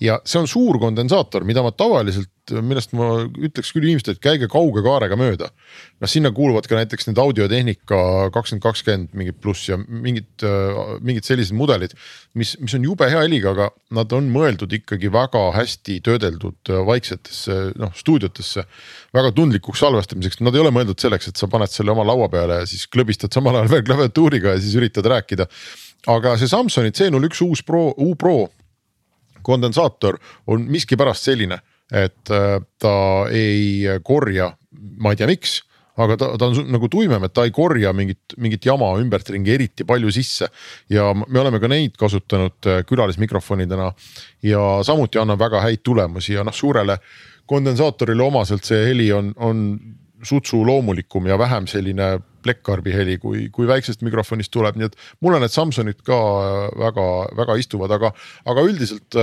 ja 0.00 0.18
see 0.24 0.40
on 0.40 0.48
suur 0.48 0.78
kondensaator, 0.80 1.44
mida 1.48 1.62
ma 1.64 1.72
tavaliselt, 1.74 2.32
millest 2.64 2.94
ma 2.96 3.08
ütleks 3.28 3.72
küll 3.74 3.86
inimestele, 3.86 4.16
et 4.18 4.22
käige 4.24 4.48
kauge 4.50 4.82
kaarega 4.84 5.18
mööda. 5.18 5.50
noh, 6.00 6.10
sinna 6.10 6.32
kuuluvad 6.34 6.66
ka 6.68 6.78
näiteks 6.78 7.08
need 7.08 7.20
audiotehnika 7.20 8.30
kakskümmend 8.34 8.64
kakskümmend 8.64 9.14
mingid 9.16 9.40
pluss 9.42 9.68
ja 9.68 9.76
mingid, 9.78 10.44
mingid 11.04 11.26
sellised 11.26 11.56
mudelid, 11.56 11.94
mis, 12.34 12.56
mis 12.60 12.74
on 12.78 12.86
jube 12.86 13.08
hea 13.10 13.20
heliga, 13.24 13.52
aga 13.54 13.68
nad 13.96 14.12
on 14.16 14.30
mõeldud 14.32 14.72
ikkagi 14.80 15.12
väga 15.12 15.44
hästi 15.56 16.00
töödeldud 16.06 16.72
vaiksetesse 16.86 17.60
noh 17.80 17.94
stuudiotesse. 17.96 18.64
väga 19.14 19.34
tundlikuks 19.36 19.82
salvestamiseks, 19.82 20.40
nad 20.40 20.54
ei 20.54 20.64
ole 20.64 20.74
mõeldud 20.74 21.00
selleks, 21.00 21.28
et 21.28 21.40
sa 21.40 21.50
paned 21.50 21.70
selle 21.70 21.92
oma 21.94 22.06
laua 22.06 22.28
peale 22.32 22.62
ja 22.62 22.66
siis 22.66 22.86
klõbistad 22.90 23.34
samal 23.34 23.60
ajal 23.60 23.74
veel 23.76 23.86
klaviatuuriga 23.86 24.56
ja 24.56 24.62
siis 24.62 24.76
üritad 24.78 25.06
rääkida 25.10 25.46
aga 26.08 26.36
see 26.40 26.48
Samsoni 26.48 26.94
C01 26.96 27.44
uus 27.44 27.62
Pro, 27.66 27.90
U 27.98 28.14
Pro 28.16 28.48
kondensaator 29.42 30.18
on 30.46 30.66
miskipärast 30.70 31.28
selline, 31.28 31.60
et 31.90 32.30
äh, 32.34 32.60
ta 32.78 32.94
ei 33.34 33.98
korja, 34.06 34.52
ma 34.98 35.12
ei 35.12 35.20
tea, 35.20 35.28
miks 35.30 35.60
aga 36.00 36.16
ta, 36.16 36.28
ta 36.38 36.48
on 36.50 36.70
nagu 36.72 36.88
tuimem, 36.90 37.24
et 37.26 37.34
ta 37.34 37.44
ei 37.46 37.52
korja 37.54 37.92
mingit, 37.96 38.36
mingit 38.40 38.66
jama 38.66 38.92
ümbertringi 39.00 39.54
eriti 39.54 39.86
palju 39.88 40.12
sisse. 40.14 40.48
ja 40.88 41.10
me 41.14 41.40
oleme 41.40 41.60
ka 41.60 41.68
neid 41.68 41.96
kasutanud 42.00 42.70
äh, 42.70 42.82
külalismikrofonidena 42.88 43.90
ja 44.46 44.62
samuti 44.86 45.20
annab 45.20 45.40
väga 45.40 45.64
häid 45.66 45.84
tulemusi 45.84 46.34
ja 46.38 46.44
noh, 46.46 46.54
suurele 46.54 46.98
kondensaatorile 47.50 48.22
omaselt 48.22 48.64
see 48.64 48.86
heli 48.86 49.10
on, 49.12 49.32
on 49.36 49.64
sutsu 50.24 50.62
loomulikum 50.66 51.26
ja 51.26 51.38
vähem 51.38 51.66
selline 51.66 52.18
plekkkarbi 52.44 52.92
heli, 52.94 53.18
kui, 53.20 53.48
kui 53.52 53.66
väiksest 53.68 54.04
mikrofonist 54.06 54.52
tuleb, 54.52 54.76
nii 54.78 54.88
et 54.88 54.96
mulle 55.20 55.40
need 55.42 55.52
Samsungid 55.52 56.00
ka 56.06 56.16
väga-väga 56.78 57.56
istuvad, 57.60 57.92
aga, 57.96 58.12
aga 58.48 58.64
üldiselt 58.64 59.16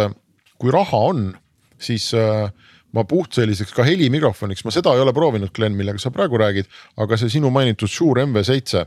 kui 0.57 0.73
raha 0.73 0.99
on, 1.14 1.23
siis 1.80 2.10
äh, 2.18 2.48
ma 2.95 3.04
puht 3.08 3.38
selliseks 3.38 3.74
ka 3.76 3.86
helimikrofoniks, 3.88 4.64
ma 4.66 4.74
seda 4.74 4.94
ei 4.95 5.04
ole 5.04 5.14
proovinud, 5.16 5.52
Glen, 5.56 5.76
millega 5.78 6.02
sa 6.02 6.12
praegu 6.14 6.40
räägid, 6.41 6.70
aga 7.04 7.20
see 7.20 7.32
sinu 7.38 7.52
mainitud 7.54 7.91
Shure 7.91 8.26
MV7 8.28 8.86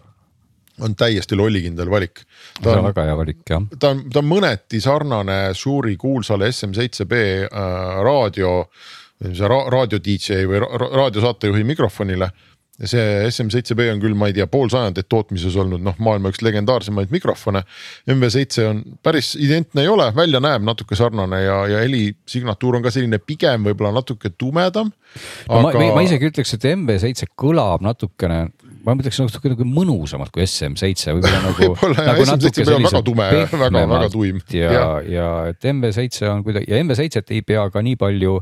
on 0.81 0.95
täiesti 0.97 1.37
lollikindel 1.37 1.91
valik. 1.93 2.23
see 2.63 2.73
on 2.73 2.87
väga 2.89 3.05
hea 3.11 3.17
valik 3.17 3.43
jah. 3.51 3.67
ta 3.79 3.93
on, 3.95 4.07
ta 4.13 4.23
on 4.23 4.31
mõneti 4.31 4.81
sarnane 4.81 5.39
Shure'i 5.55 5.99
kuulsale 6.01 6.49
SM7B 6.49 7.21
äh, 7.45 8.01
raadio, 8.07 8.55
raadio 9.21 10.01
DJ 10.01 10.47
või 10.49 10.63
ra 10.65 10.89
raadiosaatejuhi 11.03 11.67
mikrofonile 11.75 12.31
see 12.89 13.27
SM7B 13.29 13.91
on 13.93 14.01
küll, 14.03 14.17
ma 14.17 14.31
ei 14.31 14.37
tea, 14.37 14.47
pool 14.51 14.71
sajandit 14.73 15.09
tootmises 15.11 15.57
olnud, 15.61 15.83
noh, 15.85 15.99
maailma 16.03 16.33
üks 16.33 16.41
legendaarsemaid 16.45 17.13
mikrofone. 17.13 17.63
MV7 18.11 18.67
on 18.69 18.83
päris 19.05 19.35
identne 19.41 19.85
ei 19.85 19.91
ole, 19.93 20.09
välja 20.17 20.41
näeb 20.45 20.65
natuke 20.67 20.99
sarnane 20.99 21.43
ja, 21.45 21.59
ja 21.71 21.85
helisignatuur 21.85 22.79
on 22.79 22.87
ka 22.87 22.95
selline 22.95 23.21
pigem 23.23 23.69
võib-olla 23.69 23.93
natuke 24.01 24.33
tumedam. 24.39 24.93
Aga... 25.49 25.63
Ma, 25.67 25.93
ma 25.99 26.07
isegi 26.07 26.31
ütleks, 26.31 26.57
et 26.57 26.67
MV7 26.73 27.33
kõlab 27.39 27.85
natukene 27.85 28.47
ma 28.85 28.95
ütleks 28.97 29.21
natuke 29.21 29.53
nagu 29.53 29.67
mõnusamalt 29.69 30.33
kui 30.35 30.45
SM7 30.47 31.17
võib-olla 31.19 31.43
nagu 31.49 31.69
jah 31.69 32.11
nagu, 32.11 32.25
SM7B 32.25 32.77
on 32.79 32.89
väga 32.89 33.03
tume, 33.05 33.29
väga, 33.53 33.87
väga 33.93 34.11
tuim. 34.13 34.41
ja, 34.57 34.73
ja, 34.73 34.85
ja 35.05 35.31
et 35.53 35.69
MV7 35.69 36.31
on 36.31 36.45
kuidagi 36.47 36.73
ja 36.73 36.81
MV7 36.81 37.35
ei 37.37 37.45
pea 37.47 37.67
ka 37.73 37.85
nii 37.85 37.99
palju 38.01 38.39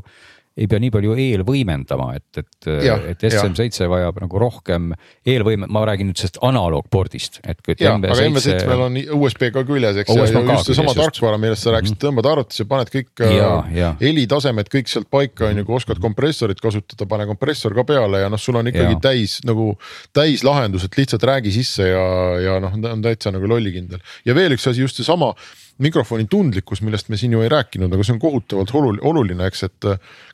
ei 0.59 0.67
pea 0.69 0.81
nii 0.83 0.91
palju 0.93 1.15
eelvõimendama, 1.23 2.09
et, 2.17 2.41
et, 2.41 2.69
et 3.13 3.25
SM7 3.29 3.87
vajab 3.91 4.19
nagu 4.23 4.41
rohkem 4.41 4.89
eelvõime, 5.27 5.69
ma 5.71 5.85
räägin 5.87 6.09
nüüd 6.09 6.19
sellest 6.19 6.39
analoogpordist, 6.45 7.39
et. 7.43 7.61
ja, 7.79 7.95
aga 7.95 8.17
M7-l 8.25 8.83
on 8.89 8.97
USB 9.19 9.49
ka 9.55 9.63
küljes, 9.67 10.01
eks. 10.03 10.15
ja 10.15 10.27
just 10.27 10.71
seesama 10.71 10.95
tarkvara, 10.97 11.39
millest 11.41 11.65
sa 11.65 11.75
rääkisid, 11.75 11.95
mhm. 11.95 12.03
tõmbad 12.03 12.29
arvutisse, 12.33 12.67
paned 12.69 12.91
kõik 12.93 13.23
äh, 13.25 13.79
helitasemed 14.01 14.71
kõik 14.73 14.91
sealt 14.91 15.09
paika 15.11 15.49
on 15.49 15.61
ju, 15.61 15.67
kui 15.69 15.79
oskad 15.79 16.01
kompressorit 16.03 16.59
kasutada, 16.63 17.07
pane 17.09 17.29
kompressor 17.29 17.75
ka 17.77 17.87
peale 17.87 18.25
ja 18.25 18.31
noh, 18.31 18.41
sul 18.41 18.59
on 18.59 18.71
ikkagi 18.71 18.97
ja. 18.97 19.01
täis 19.09 19.39
nagu 19.47 19.71
täislahendus, 20.15 20.85
et 20.87 20.99
lihtsalt 20.99 21.23
räägi 21.29 21.55
sisse 21.55 21.87
ja, 21.91 22.05
ja 22.43 22.59
noh, 22.63 22.75
on 22.75 23.05
täitsa 23.05 23.33
nagu 23.35 23.49
lollikindel. 23.49 24.03
ja 24.27 24.35
veel 24.37 24.57
üks 24.57 24.67
asi, 24.69 24.83
just 24.83 24.99
seesama 24.99 25.33
mikrofoni 25.79 26.27
tundlikkus, 26.29 26.81
millest 26.83 27.09
me 27.09 27.17
siin 27.17 27.33
ju 27.35 27.43
ei 27.43 27.51
rääkinud, 27.51 27.93
aga 27.93 28.03
see 28.03 28.17
on 28.17 28.21
kohutavalt 28.21 28.73
oluline, 28.75 29.47
eks, 29.47 29.63
et 29.69 29.87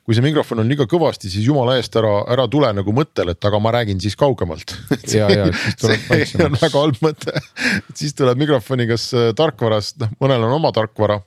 kui 0.06 0.14
see 0.14 0.22
mikrofon 0.22 0.62
on 0.62 0.68
liiga 0.70 0.86
kõvasti, 0.86 1.28
siis 1.30 1.48
jumala 1.48 1.76
eest 1.80 1.96
ära, 1.98 2.20
ära 2.30 2.46
tule 2.50 2.70
nagu 2.76 2.92
mõttele, 2.94 3.34
et 3.34 3.48
aga 3.48 3.58
ma 3.62 3.72
räägin 3.74 3.98
siis 4.02 4.14
kaugemalt 4.18 4.76
ja, 5.18 5.26
ja 5.26 5.46
siis 5.50 6.06
vaiksemaks. 6.06 6.34
on 6.46 6.58
väga 6.60 6.82
halb 6.84 7.00
mõte, 7.02 7.34
siis 7.98 8.14
tuleb 8.18 8.38
mikrofoni 8.44 8.86
kas 8.90 9.08
äh, 9.16 9.32
tarkvarast, 9.36 9.98
noh, 10.04 10.12
mõnel 10.22 10.46
on 10.46 10.54
oma 10.60 10.70
tarkvara 10.76 11.18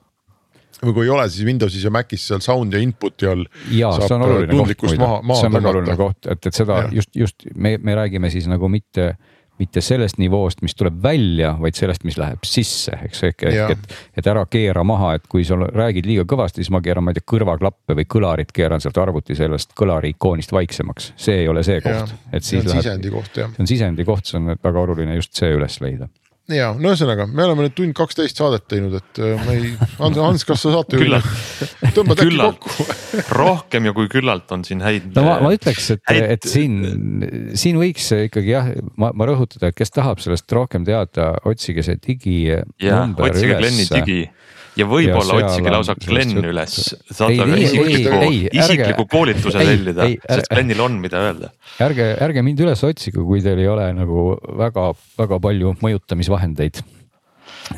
või 0.80 0.96
kui 0.96 1.10
ei 1.10 1.12
ole, 1.12 1.26
siis 1.28 1.44
Windowsis 1.44 1.84
ja 1.84 1.92
Macis 1.92 2.24
seal 2.30 2.40
sound 2.44 2.76
ja 2.76 2.80
input'i 2.80 3.28
all. 3.28 3.44
ja 3.76 3.92
see 4.00 4.16
on 4.16 4.24
oluline 4.30 4.56
koht 4.56 4.86
muide, 4.88 5.10
see 5.36 5.50
on 5.50 5.58
väga 5.58 5.74
oluline 5.74 5.98
koht, 6.00 6.30
et, 6.32 6.40
et 6.40 6.62
seda 6.62 6.86
ja. 6.86 6.94
just, 7.02 7.12
just 7.20 7.50
me, 7.56 7.76
me 7.84 8.00
räägime 8.00 8.32
siis 8.32 8.48
nagu 8.48 8.72
mitte 8.72 9.12
mitte 9.60 9.82
sellest 9.84 10.20
nivoost, 10.22 10.62
mis 10.66 10.76
tuleb 10.78 11.02
välja, 11.04 11.54
vaid 11.60 11.78
sellest, 11.78 12.06
mis 12.08 12.18
läheb 12.20 12.46
sisse, 12.48 12.96
eks 13.06 13.24
ehk, 13.30 13.46
ehk 13.50 13.74
et, 13.76 13.98
et 14.22 14.30
ära 14.32 14.46
keera 14.50 14.84
maha, 14.88 15.16
et 15.20 15.28
kui 15.32 15.44
sa 15.48 15.58
räägid 15.60 16.08
liiga 16.10 16.26
kõvasti, 16.30 16.64
siis 16.64 16.72
ma 16.74 16.82
keeran, 16.86 17.06
ma 17.06 17.14
ei 17.14 17.20
tea, 17.20 17.28
kõrvaklappe 17.34 17.98
või 18.00 18.08
kõlarit 18.10 18.54
keeran 18.56 18.84
sealt 18.84 18.98
arvuti 19.02 19.38
sellest 19.38 19.76
kõlari 19.80 20.14
ikoonist 20.16 20.56
vaiksemaks, 20.56 21.14
see 21.20 21.44
ei 21.44 21.52
ole 21.52 21.64
see 21.68 21.82
koht. 21.84 22.16
et 22.32 22.44
siis 22.46 22.66
läheb. 22.66 22.82
sisendi 22.84 23.14
koht 23.14 23.44
jah. 23.44 23.52
see 23.56 23.66
on 23.66 23.72
sisendi 23.74 24.08
koht, 24.08 24.26
see 24.30 24.40
on 24.40 24.56
väga 24.56 24.86
oluline 24.86 25.20
just 25.20 25.36
see 25.36 25.52
üles 25.56 25.80
leida 25.84 26.10
ja 26.54 26.70
no 26.78 26.92
ühesõnaga, 26.92 27.28
me 27.30 27.46
oleme 27.46 27.66
nüüd 27.68 27.76
tund 27.78 27.96
kaksteist 27.98 28.40
saadet 28.40 28.66
teinud, 28.72 28.96
et 29.00 29.22
äh, 29.22 29.46
ma 29.46 29.56
ei, 29.56 29.72
Hans, 30.00 30.20
Hans, 30.22 30.46
kas 30.48 30.64
sa 30.66 30.74
saate 30.74 31.00
tõmbad 31.96 32.24
äkki 32.26 32.40
kokku 32.40 32.88
rohkem 33.40 33.90
ja 33.90 33.96
kui 33.98 34.10
küllalt 34.12 34.52
on 34.56 34.66
siin 34.68 34.84
häid. 34.86 35.12
no 35.18 35.26
ma, 35.28 35.38
ma 35.46 35.54
ütleks, 35.56 35.92
et, 35.96 36.04
et 36.38 36.50
siin, 36.50 36.80
siin 37.60 37.80
võiks 37.82 38.12
ikkagi 38.26 38.54
jah, 38.56 38.72
ma, 39.00 39.12
ma 39.14 39.30
rõhutada, 39.30 39.72
et 39.72 39.78
kes 39.78 39.94
tahab 39.96 40.24
sellest 40.24 40.50
rohkem 40.56 40.88
teada, 40.88 41.32
otsige 41.50 41.86
see 41.86 42.00
diginumber 42.02 43.30
üles. 43.30 43.38
otsige 43.38 43.60
Glenni 43.62 43.90
digi 43.94 44.22
ja 44.80 44.88
võib-olla 44.90 45.40
otsige 45.40 45.74
lausa 45.74 45.96
Glen 46.00 46.38
üles, 46.42 46.78
saate 47.12 47.40
aga 47.46 47.58
isikliku, 47.60 48.20
isikliku 48.52 49.08
koolituse 49.12 49.64
tellida, 49.64 50.08
sest 50.24 50.54
Glenil 50.54 50.86
on, 50.86 51.00
mida 51.04 51.24
öelda. 51.30 51.52
ärge, 51.84 52.14
ärge 52.28 52.46
mind 52.46 52.64
üles 52.66 52.86
otsige, 52.88 53.22
kui 53.26 53.44
teil 53.46 53.60
ei 53.62 53.70
ole 53.72 53.90
nagu 53.98 54.32
väga-väga 54.60 55.42
palju 55.44 55.76
mõjutamisvahendeid. 55.84 56.82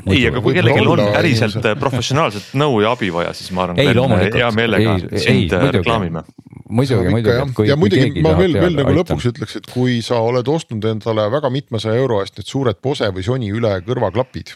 Ei, 0.08 0.22
aga 0.30 0.40
kui 0.44 0.56
kellelgi 0.56 0.88
on 0.88 1.02
päriselt 1.12 1.66
professionaalset 1.80 2.54
nõu 2.60 2.80
ja 2.84 2.94
abi 2.96 3.10
vaja, 3.12 3.34
siis 3.36 3.52
ma 3.56 3.66
arvan, 3.66 3.82
hea 3.82 4.50
meelega 4.56 4.96
ei, 4.96 5.20
sind 5.20 5.56
ei, 5.58 5.72
reklaamime. 5.76 6.24
Muidugi, 6.72 7.12
muidugi. 7.12 7.68
ja 7.68 7.76
muidugi 7.76 8.24
ma 8.24 8.32
veel, 8.38 8.56
veel 8.56 8.78
nagu 8.78 8.94
lõpuks 9.02 9.28
ütleks, 9.34 9.58
et 9.60 9.68
kui 9.74 10.00
sa 10.06 10.22
oled 10.24 10.48
ostnud 10.48 10.86
endale 10.88 11.26
väga 11.34 11.52
mitmesaja 11.52 12.00
euro 12.00 12.22
eest 12.24 12.40
need 12.40 12.48
suured 12.48 12.80
Bose 12.80 13.10
või 13.12 13.26
Sony 13.28 13.52
üle 13.52 13.74
kõrvaklapid 13.84 14.54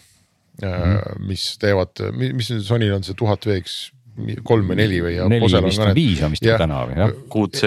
mm. 0.61 0.71
-hmm. 0.71 1.27
mis 1.27 1.49
teevad, 1.61 2.01
mis 2.15 2.51
nüüd 2.53 2.65
Sonyl 2.65 2.95
on 2.95 3.05
see 3.07 3.17
tuhat 3.17 3.45
VX 3.47 3.91
kolm 4.47 4.69
või 4.71 4.77
neli 4.79 5.01
või. 5.03 5.15
neli 5.27 5.43
vist 5.43 5.81
on 5.83 5.91
viis 5.95 6.21
on 6.23 6.31
vist 6.31 6.45
täna 6.45 6.83
või 6.87 6.95
jah? 7.01 7.11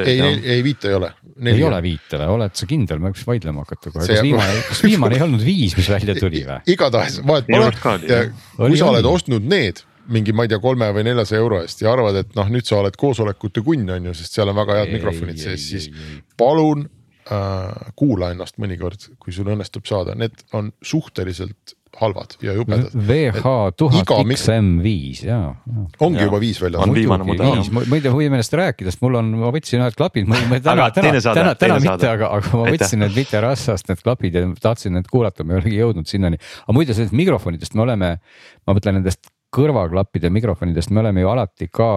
ei, 0.01 0.15
ei, 0.17 0.39
ei 0.57 0.65
viite 0.65 0.89
ei 0.89 0.97
ole. 0.97 1.11
ei 1.45 1.63
ole 1.67 1.83
viite 1.85 2.21
või, 2.21 2.31
oled 2.39 2.57
sa 2.57 2.69
kindel, 2.71 3.03
ma 3.03 3.13
peaks 3.13 3.27
vaidlema 3.29 3.67
hakata 3.67 3.93
kohe, 3.93 4.07
kas 4.09 4.25
viimane, 4.25 4.63
kas 4.71 4.83
viimane 4.87 5.19
ei 5.19 5.27
olnud 5.27 5.45
viis, 5.45 5.77
mis 5.77 5.91
välja 5.93 6.17
tuli 6.19 6.43
või? 6.49 6.59
igatahes 6.73 7.21
vahet 7.29 7.51
pole, 7.53 8.23
kui 8.57 8.81
sa 8.81 8.91
oled 8.95 9.13
ostnud 9.13 9.49
need 9.49 9.85
mingi, 10.09 10.33
ma 10.33 10.47
ei 10.47 10.53
tea, 10.53 10.61
kolme 10.63 10.89
või 10.97 11.05
neljasaja 11.05 11.41
euro 11.43 11.59
eest 11.61 11.83
ja 11.85 11.93
arvad, 11.93 12.23
et 12.23 12.31
noh, 12.39 12.49
nüüd 12.53 12.65
sa 12.65 12.79
oled 12.81 12.97
koosolekute 12.97 13.61
kunn 13.67 13.91
on 13.93 14.09
ju, 14.09 14.15
sest 14.17 14.39
seal 14.39 14.49
on 14.49 14.57
väga 14.57 14.79
head 14.81 14.93
ei, 14.93 14.97
mikrofonid 14.97 15.43
sees, 15.43 15.67
siis 15.69 15.91
ei. 15.91 16.23
palun 16.41 16.87
äh, 17.29 17.91
kuula 17.99 18.33
ennast 18.33 18.57
mõnikord, 18.63 19.11
kui 19.21 19.37
sul 19.37 19.51
õnnestub 19.53 19.85
saada, 19.89 20.17
need 20.17 20.47
on 20.57 20.73
suhteliselt 20.81 21.77
halvad 22.01 22.37
ja 22.43 22.53
jubedad. 22.57 22.95
VH 22.95 23.53
tuhat 23.77 24.11
XM5 24.11 25.27
ja, 25.27 25.39
ja. 25.67 25.85
ongi 26.01 26.21
ja. 26.21 26.27
juba 26.29 26.41
viis 26.43 26.61
väljas. 26.63 26.83
on 26.83 26.95
viimane 26.95 27.27
mudel. 27.27 27.63
muide 27.91 28.13
huvi 28.15 28.29
meelest 28.33 28.55
rääkides, 28.59 29.01
mul 29.03 29.19
on, 29.21 29.33
ma 29.41 29.51
võtsin 29.55 29.83
ühed 29.83 29.97
klapid, 29.99 30.29
ma 30.31 30.39
täna, 30.63 30.89
täna, 30.95 31.23
täna, 31.23 31.55
täna 31.59 31.81
mitte, 31.83 32.11
aga, 32.11 32.31
aga 32.39 32.55
ma 32.55 32.69
võtsin 32.71 33.03
need 33.05 33.17
Vite 33.17 33.43
Rassast 33.45 33.91
need 33.91 34.05
klapid 34.05 34.39
ja 34.39 34.45
tahtsin 34.63 34.95
need 34.99 35.11
kuulata, 35.11 35.47
ma 35.47 35.57
ei 35.57 35.63
olegi 35.63 35.83
jõudnud 35.83 36.11
sinnani. 36.11 36.41
aga 36.65 36.77
muide 36.77 36.97
sellest 36.97 37.17
mikrofonidest 37.19 37.77
me 37.79 37.87
oleme, 37.87 38.15
ma 38.67 38.79
mõtlen 38.79 39.01
nendest 39.01 39.31
kõrvaklappide 39.55 40.31
mikrofonidest 40.33 40.93
me 40.93 41.03
oleme 41.03 41.25
ju 41.25 41.31
alati 41.33 41.71
ka 41.73 41.93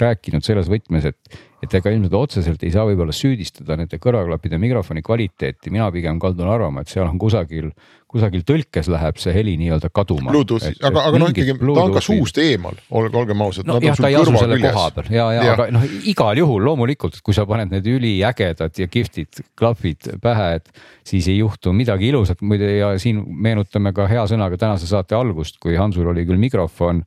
rääkinud 0.00 0.44
selles 0.44 0.68
võtmes, 0.70 1.10
et, 1.10 1.40
et 1.62 1.74
ega 1.76 1.92
ilmselt 1.92 2.16
otseselt 2.16 2.62
ei 2.64 2.72
saa 2.74 2.86
võib-olla 2.88 3.14
süüdistada 3.16 3.76
nende 3.76 4.00
kõrvaklappide 4.00 4.58
mikrofoni 4.60 5.02
kvaliteeti, 5.04 5.72
mina 5.72 5.90
pigem 5.92 6.20
kaldun 6.22 6.48
arvama, 6.48 6.84
et 6.84 6.92
seal 6.92 7.08
on 7.08 7.18
kusagil 7.20 7.72
kusagil 8.10 8.42
tõlkes 8.46 8.88
läheb 8.90 9.18
see 9.22 9.32
heli 9.34 9.54
nii-öelda 9.60 9.90
kaduma. 9.94 10.32
Bluetoothi, 10.32 10.72
aga, 10.86 11.04
aga 11.08 11.20
noh, 11.22 11.30
ikkagi 11.30 11.54
ta 11.60 11.84
on 11.84 11.94
ka 11.94 12.02
suust 12.02 12.40
eemal, 12.42 12.78
olgem 12.90 13.44
ausad 13.44 13.68
no,. 13.68 13.78
jah, 13.84 13.98
ta 13.98 14.10
ei 14.10 14.18
asu 14.18 14.34
selle 14.34 14.58
koha 14.62 14.86
peal. 14.96 15.10
Ja, 15.14 15.26
ja, 15.36 15.44
ja 15.46 15.54
aga 15.54 15.68
noh, 15.74 15.84
igal 16.10 16.40
juhul 16.40 16.64
loomulikult, 16.66 17.20
kui 17.26 17.36
sa 17.36 17.46
paned 17.48 17.70
need 17.74 17.86
üliägedad 17.90 18.82
ja 18.82 18.88
kihvtid 18.90 19.44
klapid 19.58 20.10
pähe, 20.22 20.48
et 20.58 20.72
siis 21.06 21.28
ei 21.30 21.38
juhtu 21.38 21.74
midagi 21.76 22.10
ilusat. 22.10 22.42
Muide 22.42 22.72
ja 22.80 22.90
siin 23.02 23.22
meenutame 23.30 23.94
ka 23.96 24.08
hea 24.10 24.26
sõnaga 24.30 24.58
tänase 24.58 24.90
saate 24.90 25.18
algust, 25.18 25.60
kui 25.62 25.78
Hansul 25.78 26.10
oli 26.10 26.26
küll 26.26 26.40
mikrofon 26.40 27.04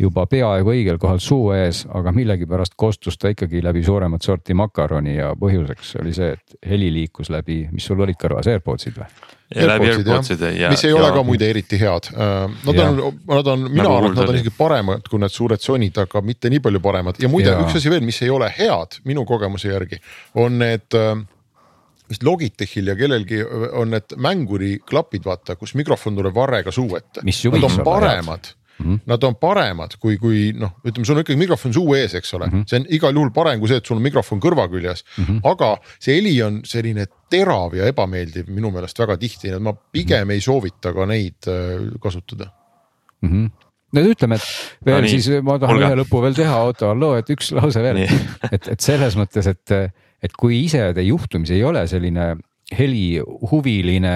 juba 0.00 0.26
peaaegu 0.28 0.72
õigel 0.72 1.00
kohal 1.00 1.20
suu 1.24 1.52
ees, 1.56 1.84
aga 1.92 2.12
millegipärast 2.16 2.76
kostus 2.80 3.20
ta 3.20 3.32
ikkagi 3.32 3.62
läbi 3.64 3.84
suuremat 3.96 4.22
sorti 4.22 4.54
makaroni 4.56 5.16
ja 5.16 5.30
põhjuseks 5.40 5.94
oli 6.02 6.12
see, 6.16 6.34
et 6.36 6.56
heli 6.68 6.90
liikus 6.92 7.30
läbi, 7.32 7.62
mis 7.72 7.86
sul 7.88 8.00
olid 8.04 8.18
kõrvas, 8.20 8.48
AirPodsid 8.52 8.98
või? 8.98 9.06
ja 9.54 9.68
läbi 9.70 9.88
AirPodside 9.92 10.50
ja. 10.58 10.70
mis 10.72 10.82
ei 10.84 10.90
ja, 10.90 10.98
ole 10.98 11.12
ka 11.14 11.22
muide 11.24 11.48
eriti 11.48 11.78
head. 11.80 12.10
Äh, 12.12 12.58
nad 12.66 12.80
ja. 12.80 12.88
on, 12.90 13.20
nad 13.30 13.48
on, 13.52 13.64
mina 13.70 13.86
nagu 13.86 13.94
arvan, 14.00 14.12
et 14.12 14.20
nad 14.20 14.32
on 14.32 14.40
isegi 14.40 14.52
paremad 14.58 15.08
kui 15.08 15.22
need 15.22 15.32
suured 15.32 15.62
Sonyd, 15.62 16.02
aga 16.02 16.20
mitte 16.26 16.50
nii 16.52 16.60
palju 16.66 16.82
paremad 16.84 17.22
ja 17.22 17.30
muide 17.32 17.54
ja. 17.54 17.62
üks 17.64 17.78
asi 17.80 17.92
veel, 17.92 18.04
mis 18.04 18.20
ei 18.26 18.32
ole 18.34 18.50
head 18.58 19.00
minu 19.08 19.24
kogemuse 19.28 19.72
järgi, 19.72 20.00
on 20.42 20.60
need 20.60 20.98
äh, 20.98 21.14
vist 22.10 22.26
Logitechil 22.26 22.92
ja 22.92 22.98
kellelgi 22.98 23.40
on 23.46 23.94
need 23.94 24.18
mänguriklapid, 24.28 25.24
vaata, 25.24 25.56
kus 25.56 25.72
mikrofon 25.78 26.20
tuleb 26.20 26.36
varrega 26.36 26.74
suu 26.74 26.98
ette. 26.98 27.24
Nad 27.24 27.70
on 27.70 27.82
paremad 27.86 28.52
head 28.52 28.65
Mm 28.78 28.86
-hmm. 28.86 29.00
Nad 29.06 29.22
on 29.24 29.36
paremad 29.40 29.96
kui, 30.00 30.18
kui 30.20 30.52
noh, 30.52 30.74
ütleme, 30.84 31.06
sul 31.06 31.16
on 31.16 31.22
ikkagi 31.24 31.38
mikrofon 31.38 31.72
suu 31.72 31.94
ees, 31.94 32.14
eks 32.14 32.34
ole 32.34 32.46
mm, 32.46 32.52
-hmm. 32.52 32.64
see 32.66 32.80
on 32.80 32.86
igal 32.88 33.14
juhul 33.14 33.30
parem 33.32 33.60
kui 33.60 33.68
see, 33.68 33.76
et 33.76 33.86
sul 33.86 33.96
on 33.96 34.02
mikrofon 34.02 34.40
kõrva 34.40 34.68
küljes 34.68 35.04
mm. 35.18 35.24
-hmm. 35.24 35.40
aga 35.44 35.76
see 35.98 36.16
heli 36.16 36.42
on 36.42 36.60
selline 36.64 37.06
terav 37.30 37.74
ja 37.74 37.86
ebameeldiv 37.86 38.48
minu 38.48 38.70
meelest 38.70 38.98
väga 38.98 39.16
tihti, 39.16 39.48
nii 39.48 39.56
et 39.56 39.62
ma 39.62 39.72
pigem 39.72 40.24
mm 40.24 40.28
-hmm. 40.28 40.32
ei 40.32 40.40
soovita 40.40 40.92
ka 40.92 41.06
neid 41.06 41.48
äh, 41.48 42.00
kasutada 42.00 42.50
mm. 43.22 43.30
-hmm 43.30 43.50
no 43.94 44.02
ütleme, 44.02 44.34
et 44.34 44.86
veel 44.86 45.02
no, 45.02 45.08
siis 45.08 45.28
ma 45.42 45.58
tahan 45.58 45.76
Olga. 45.76 45.88
ühe 45.88 46.00
lõpu 46.02 46.22
veel 46.22 46.34
teha, 46.34 46.56
oota, 46.68 46.92
loo, 46.94 47.14
et 47.16 47.30
üks 47.30 47.52
lause 47.56 47.82
veel, 47.82 48.02
et, 48.54 48.68
et 48.68 48.80
selles 48.80 49.16
mõttes, 49.16 49.46
et, 49.46 49.74
et 50.22 50.36
kui 50.36 50.64
ise 50.64 50.92
te 50.96 51.04
juhtumisi 51.06 51.54
ei 51.54 51.64
ole 51.64 51.86
selline 51.90 52.34
helihuviline 52.74 54.12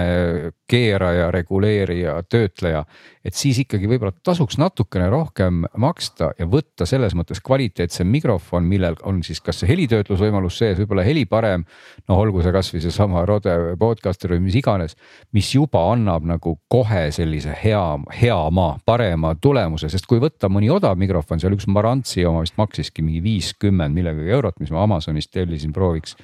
keeraja, 0.70 1.30
reguleerija, 1.30 2.22
töötleja. 2.28 2.84
et 3.24 3.36
siis 3.36 3.58
ikkagi 3.62 3.86
võib-olla 3.86 4.14
tasuks 4.24 4.56
natukene 4.58 5.06
rohkem 5.12 5.60
maksta 5.78 6.30
ja 6.38 6.46
võtta 6.50 6.86
selles 6.88 7.14
mõttes 7.14 7.42
kvaliteetsem 7.44 8.08
mikrofon, 8.10 8.64
millel 8.66 8.96
on 9.06 9.20
siis 9.22 9.42
kas 9.44 9.60
see 9.60 9.70
helitöötlusvõimalus 9.70 10.58
sees, 10.58 10.78
võib-olla 10.80 11.04
heli 11.06 11.26
parem. 11.30 11.64
no 12.08 12.18
olgu 12.18 12.42
see 12.42 12.52
kasvõi 12.54 12.82
seesama 12.82 13.24
Rode 13.28 13.54
podcaster 13.78 14.34
või 14.34 14.42
mis 14.48 14.58
iganes, 14.58 14.96
mis 15.32 15.54
juba 15.54 15.84
annab 15.92 16.26
nagu 16.26 16.56
kohe 16.68 17.06
sellise 17.14 17.54
hea, 17.64 17.84
hea 18.22 18.40
maa, 18.50 18.78
parema 18.84 19.34
tulemuse, 19.34 19.92
sest 19.92 20.10
kui 20.10 20.18
võtta 20.18 20.50
mõni 20.50 20.72
odav 20.74 20.98
mikrofon, 20.98 21.38
seal 21.38 21.54
üks 21.54 21.68
Marantsi 21.70 22.26
oma 22.26 22.42
vist 22.42 22.58
maksiski 22.58 23.04
mingi 23.06 23.22
viiskümmend 23.22 23.94
millegagi 23.94 24.34
eurot, 24.34 24.58
mis 24.58 24.74
ma 24.74 24.82
Amazonist 24.88 25.30
tellisin 25.30 25.72
prooviks 25.76 26.16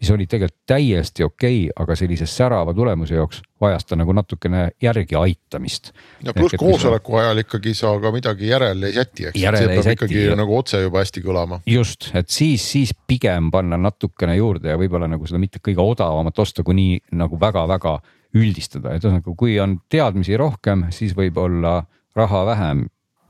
mis 0.00 0.10
oli 0.10 0.26
tegelikult 0.26 0.66
täiesti 0.66 1.24
okei 1.24 1.64
okay,, 1.68 1.82
aga 1.82 1.96
sellise 1.98 2.26
särava 2.26 2.74
tulemuse 2.74 3.14
jaoks 3.14 3.42
vajas 3.60 3.84
ta 3.84 3.98
nagu 4.00 4.12
natukene 4.16 4.68
järgi 4.82 5.16
aitamist. 5.18 5.92
ja 6.24 6.34
pluss 6.34 6.56
koosoleku 6.58 7.16
ajal 7.20 7.42
ikkagi 7.44 7.74
sa 7.76 7.92
ka 8.00 8.12
midagi 8.14 8.48
järele 8.48 8.90
ei 8.90 8.96
säti, 8.96 9.26
eks, 9.30 9.40
see 9.40 9.66
peab 9.74 9.90
ikkagi 9.94 10.22
ja... 10.24 10.38
nagu 10.38 10.56
otse 10.56 10.80
juba 10.80 11.04
hästi 11.04 11.24
kõlama. 11.24 11.60
just, 11.66 12.10
et 12.14 12.28
siis, 12.32 12.64
siis 12.72 12.94
pigem 13.06 13.50
panna 13.52 13.76
natukene 13.80 14.36
juurde 14.36 14.72
ja 14.72 14.78
võib-olla 14.80 15.10
nagu 15.10 15.28
seda 15.28 15.42
mitte 15.42 15.60
kõige 15.62 15.84
odavamat 15.84 16.38
osta, 16.38 16.64
kui 16.64 16.78
nii 16.78 16.96
nagu 17.20 17.40
väga-väga 17.40 17.98
üldistada, 18.38 18.94
et 18.94 19.04
ühesõnaga, 19.04 19.34
kui 19.36 19.58
on 19.60 19.80
teadmisi 19.90 20.36
rohkem, 20.38 20.86
siis 20.94 21.16
võib-olla 21.18 21.80
raha 22.16 22.44
vähem 22.46 22.86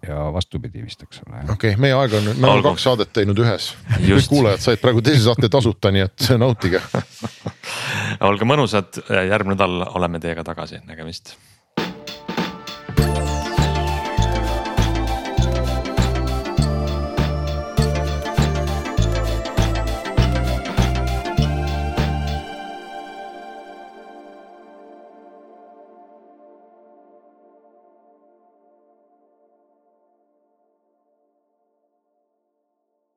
ja 0.08 0.32
vastupidi 0.32 0.82
vist, 0.84 1.02
eks 1.02 1.22
ole. 1.26 1.42
okei 1.42 1.54
okay,, 1.54 1.76
meie 1.80 1.94
aeg 1.96 2.16
on, 2.18 2.30
me 2.36 2.48
oleme 2.48 2.66
kaks 2.70 2.86
saadet 2.88 3.12
teinud 3.12 3.38
ühes. 3.44 3.72
kõik 3.98 4.28
kuulajad 4.32 4.64
said 4.64 4.82
praegu 4.82 5.04
teise 5.04 5.24
saate 5.26 5.50
tasuta, 5.52 5.92
nii 5.94 6.06
et 6.06 6.30
nautige 6.40 6.82
olge 8.30 8.48
mõnusad, 8.48 9.02
järgmine 9.10 9.56
nädal 9.56 9.84
oleme 9.94 10.20
teiega 10.22 10.44
tagasi, 10.46 10.82
nägemist 10.88 11.34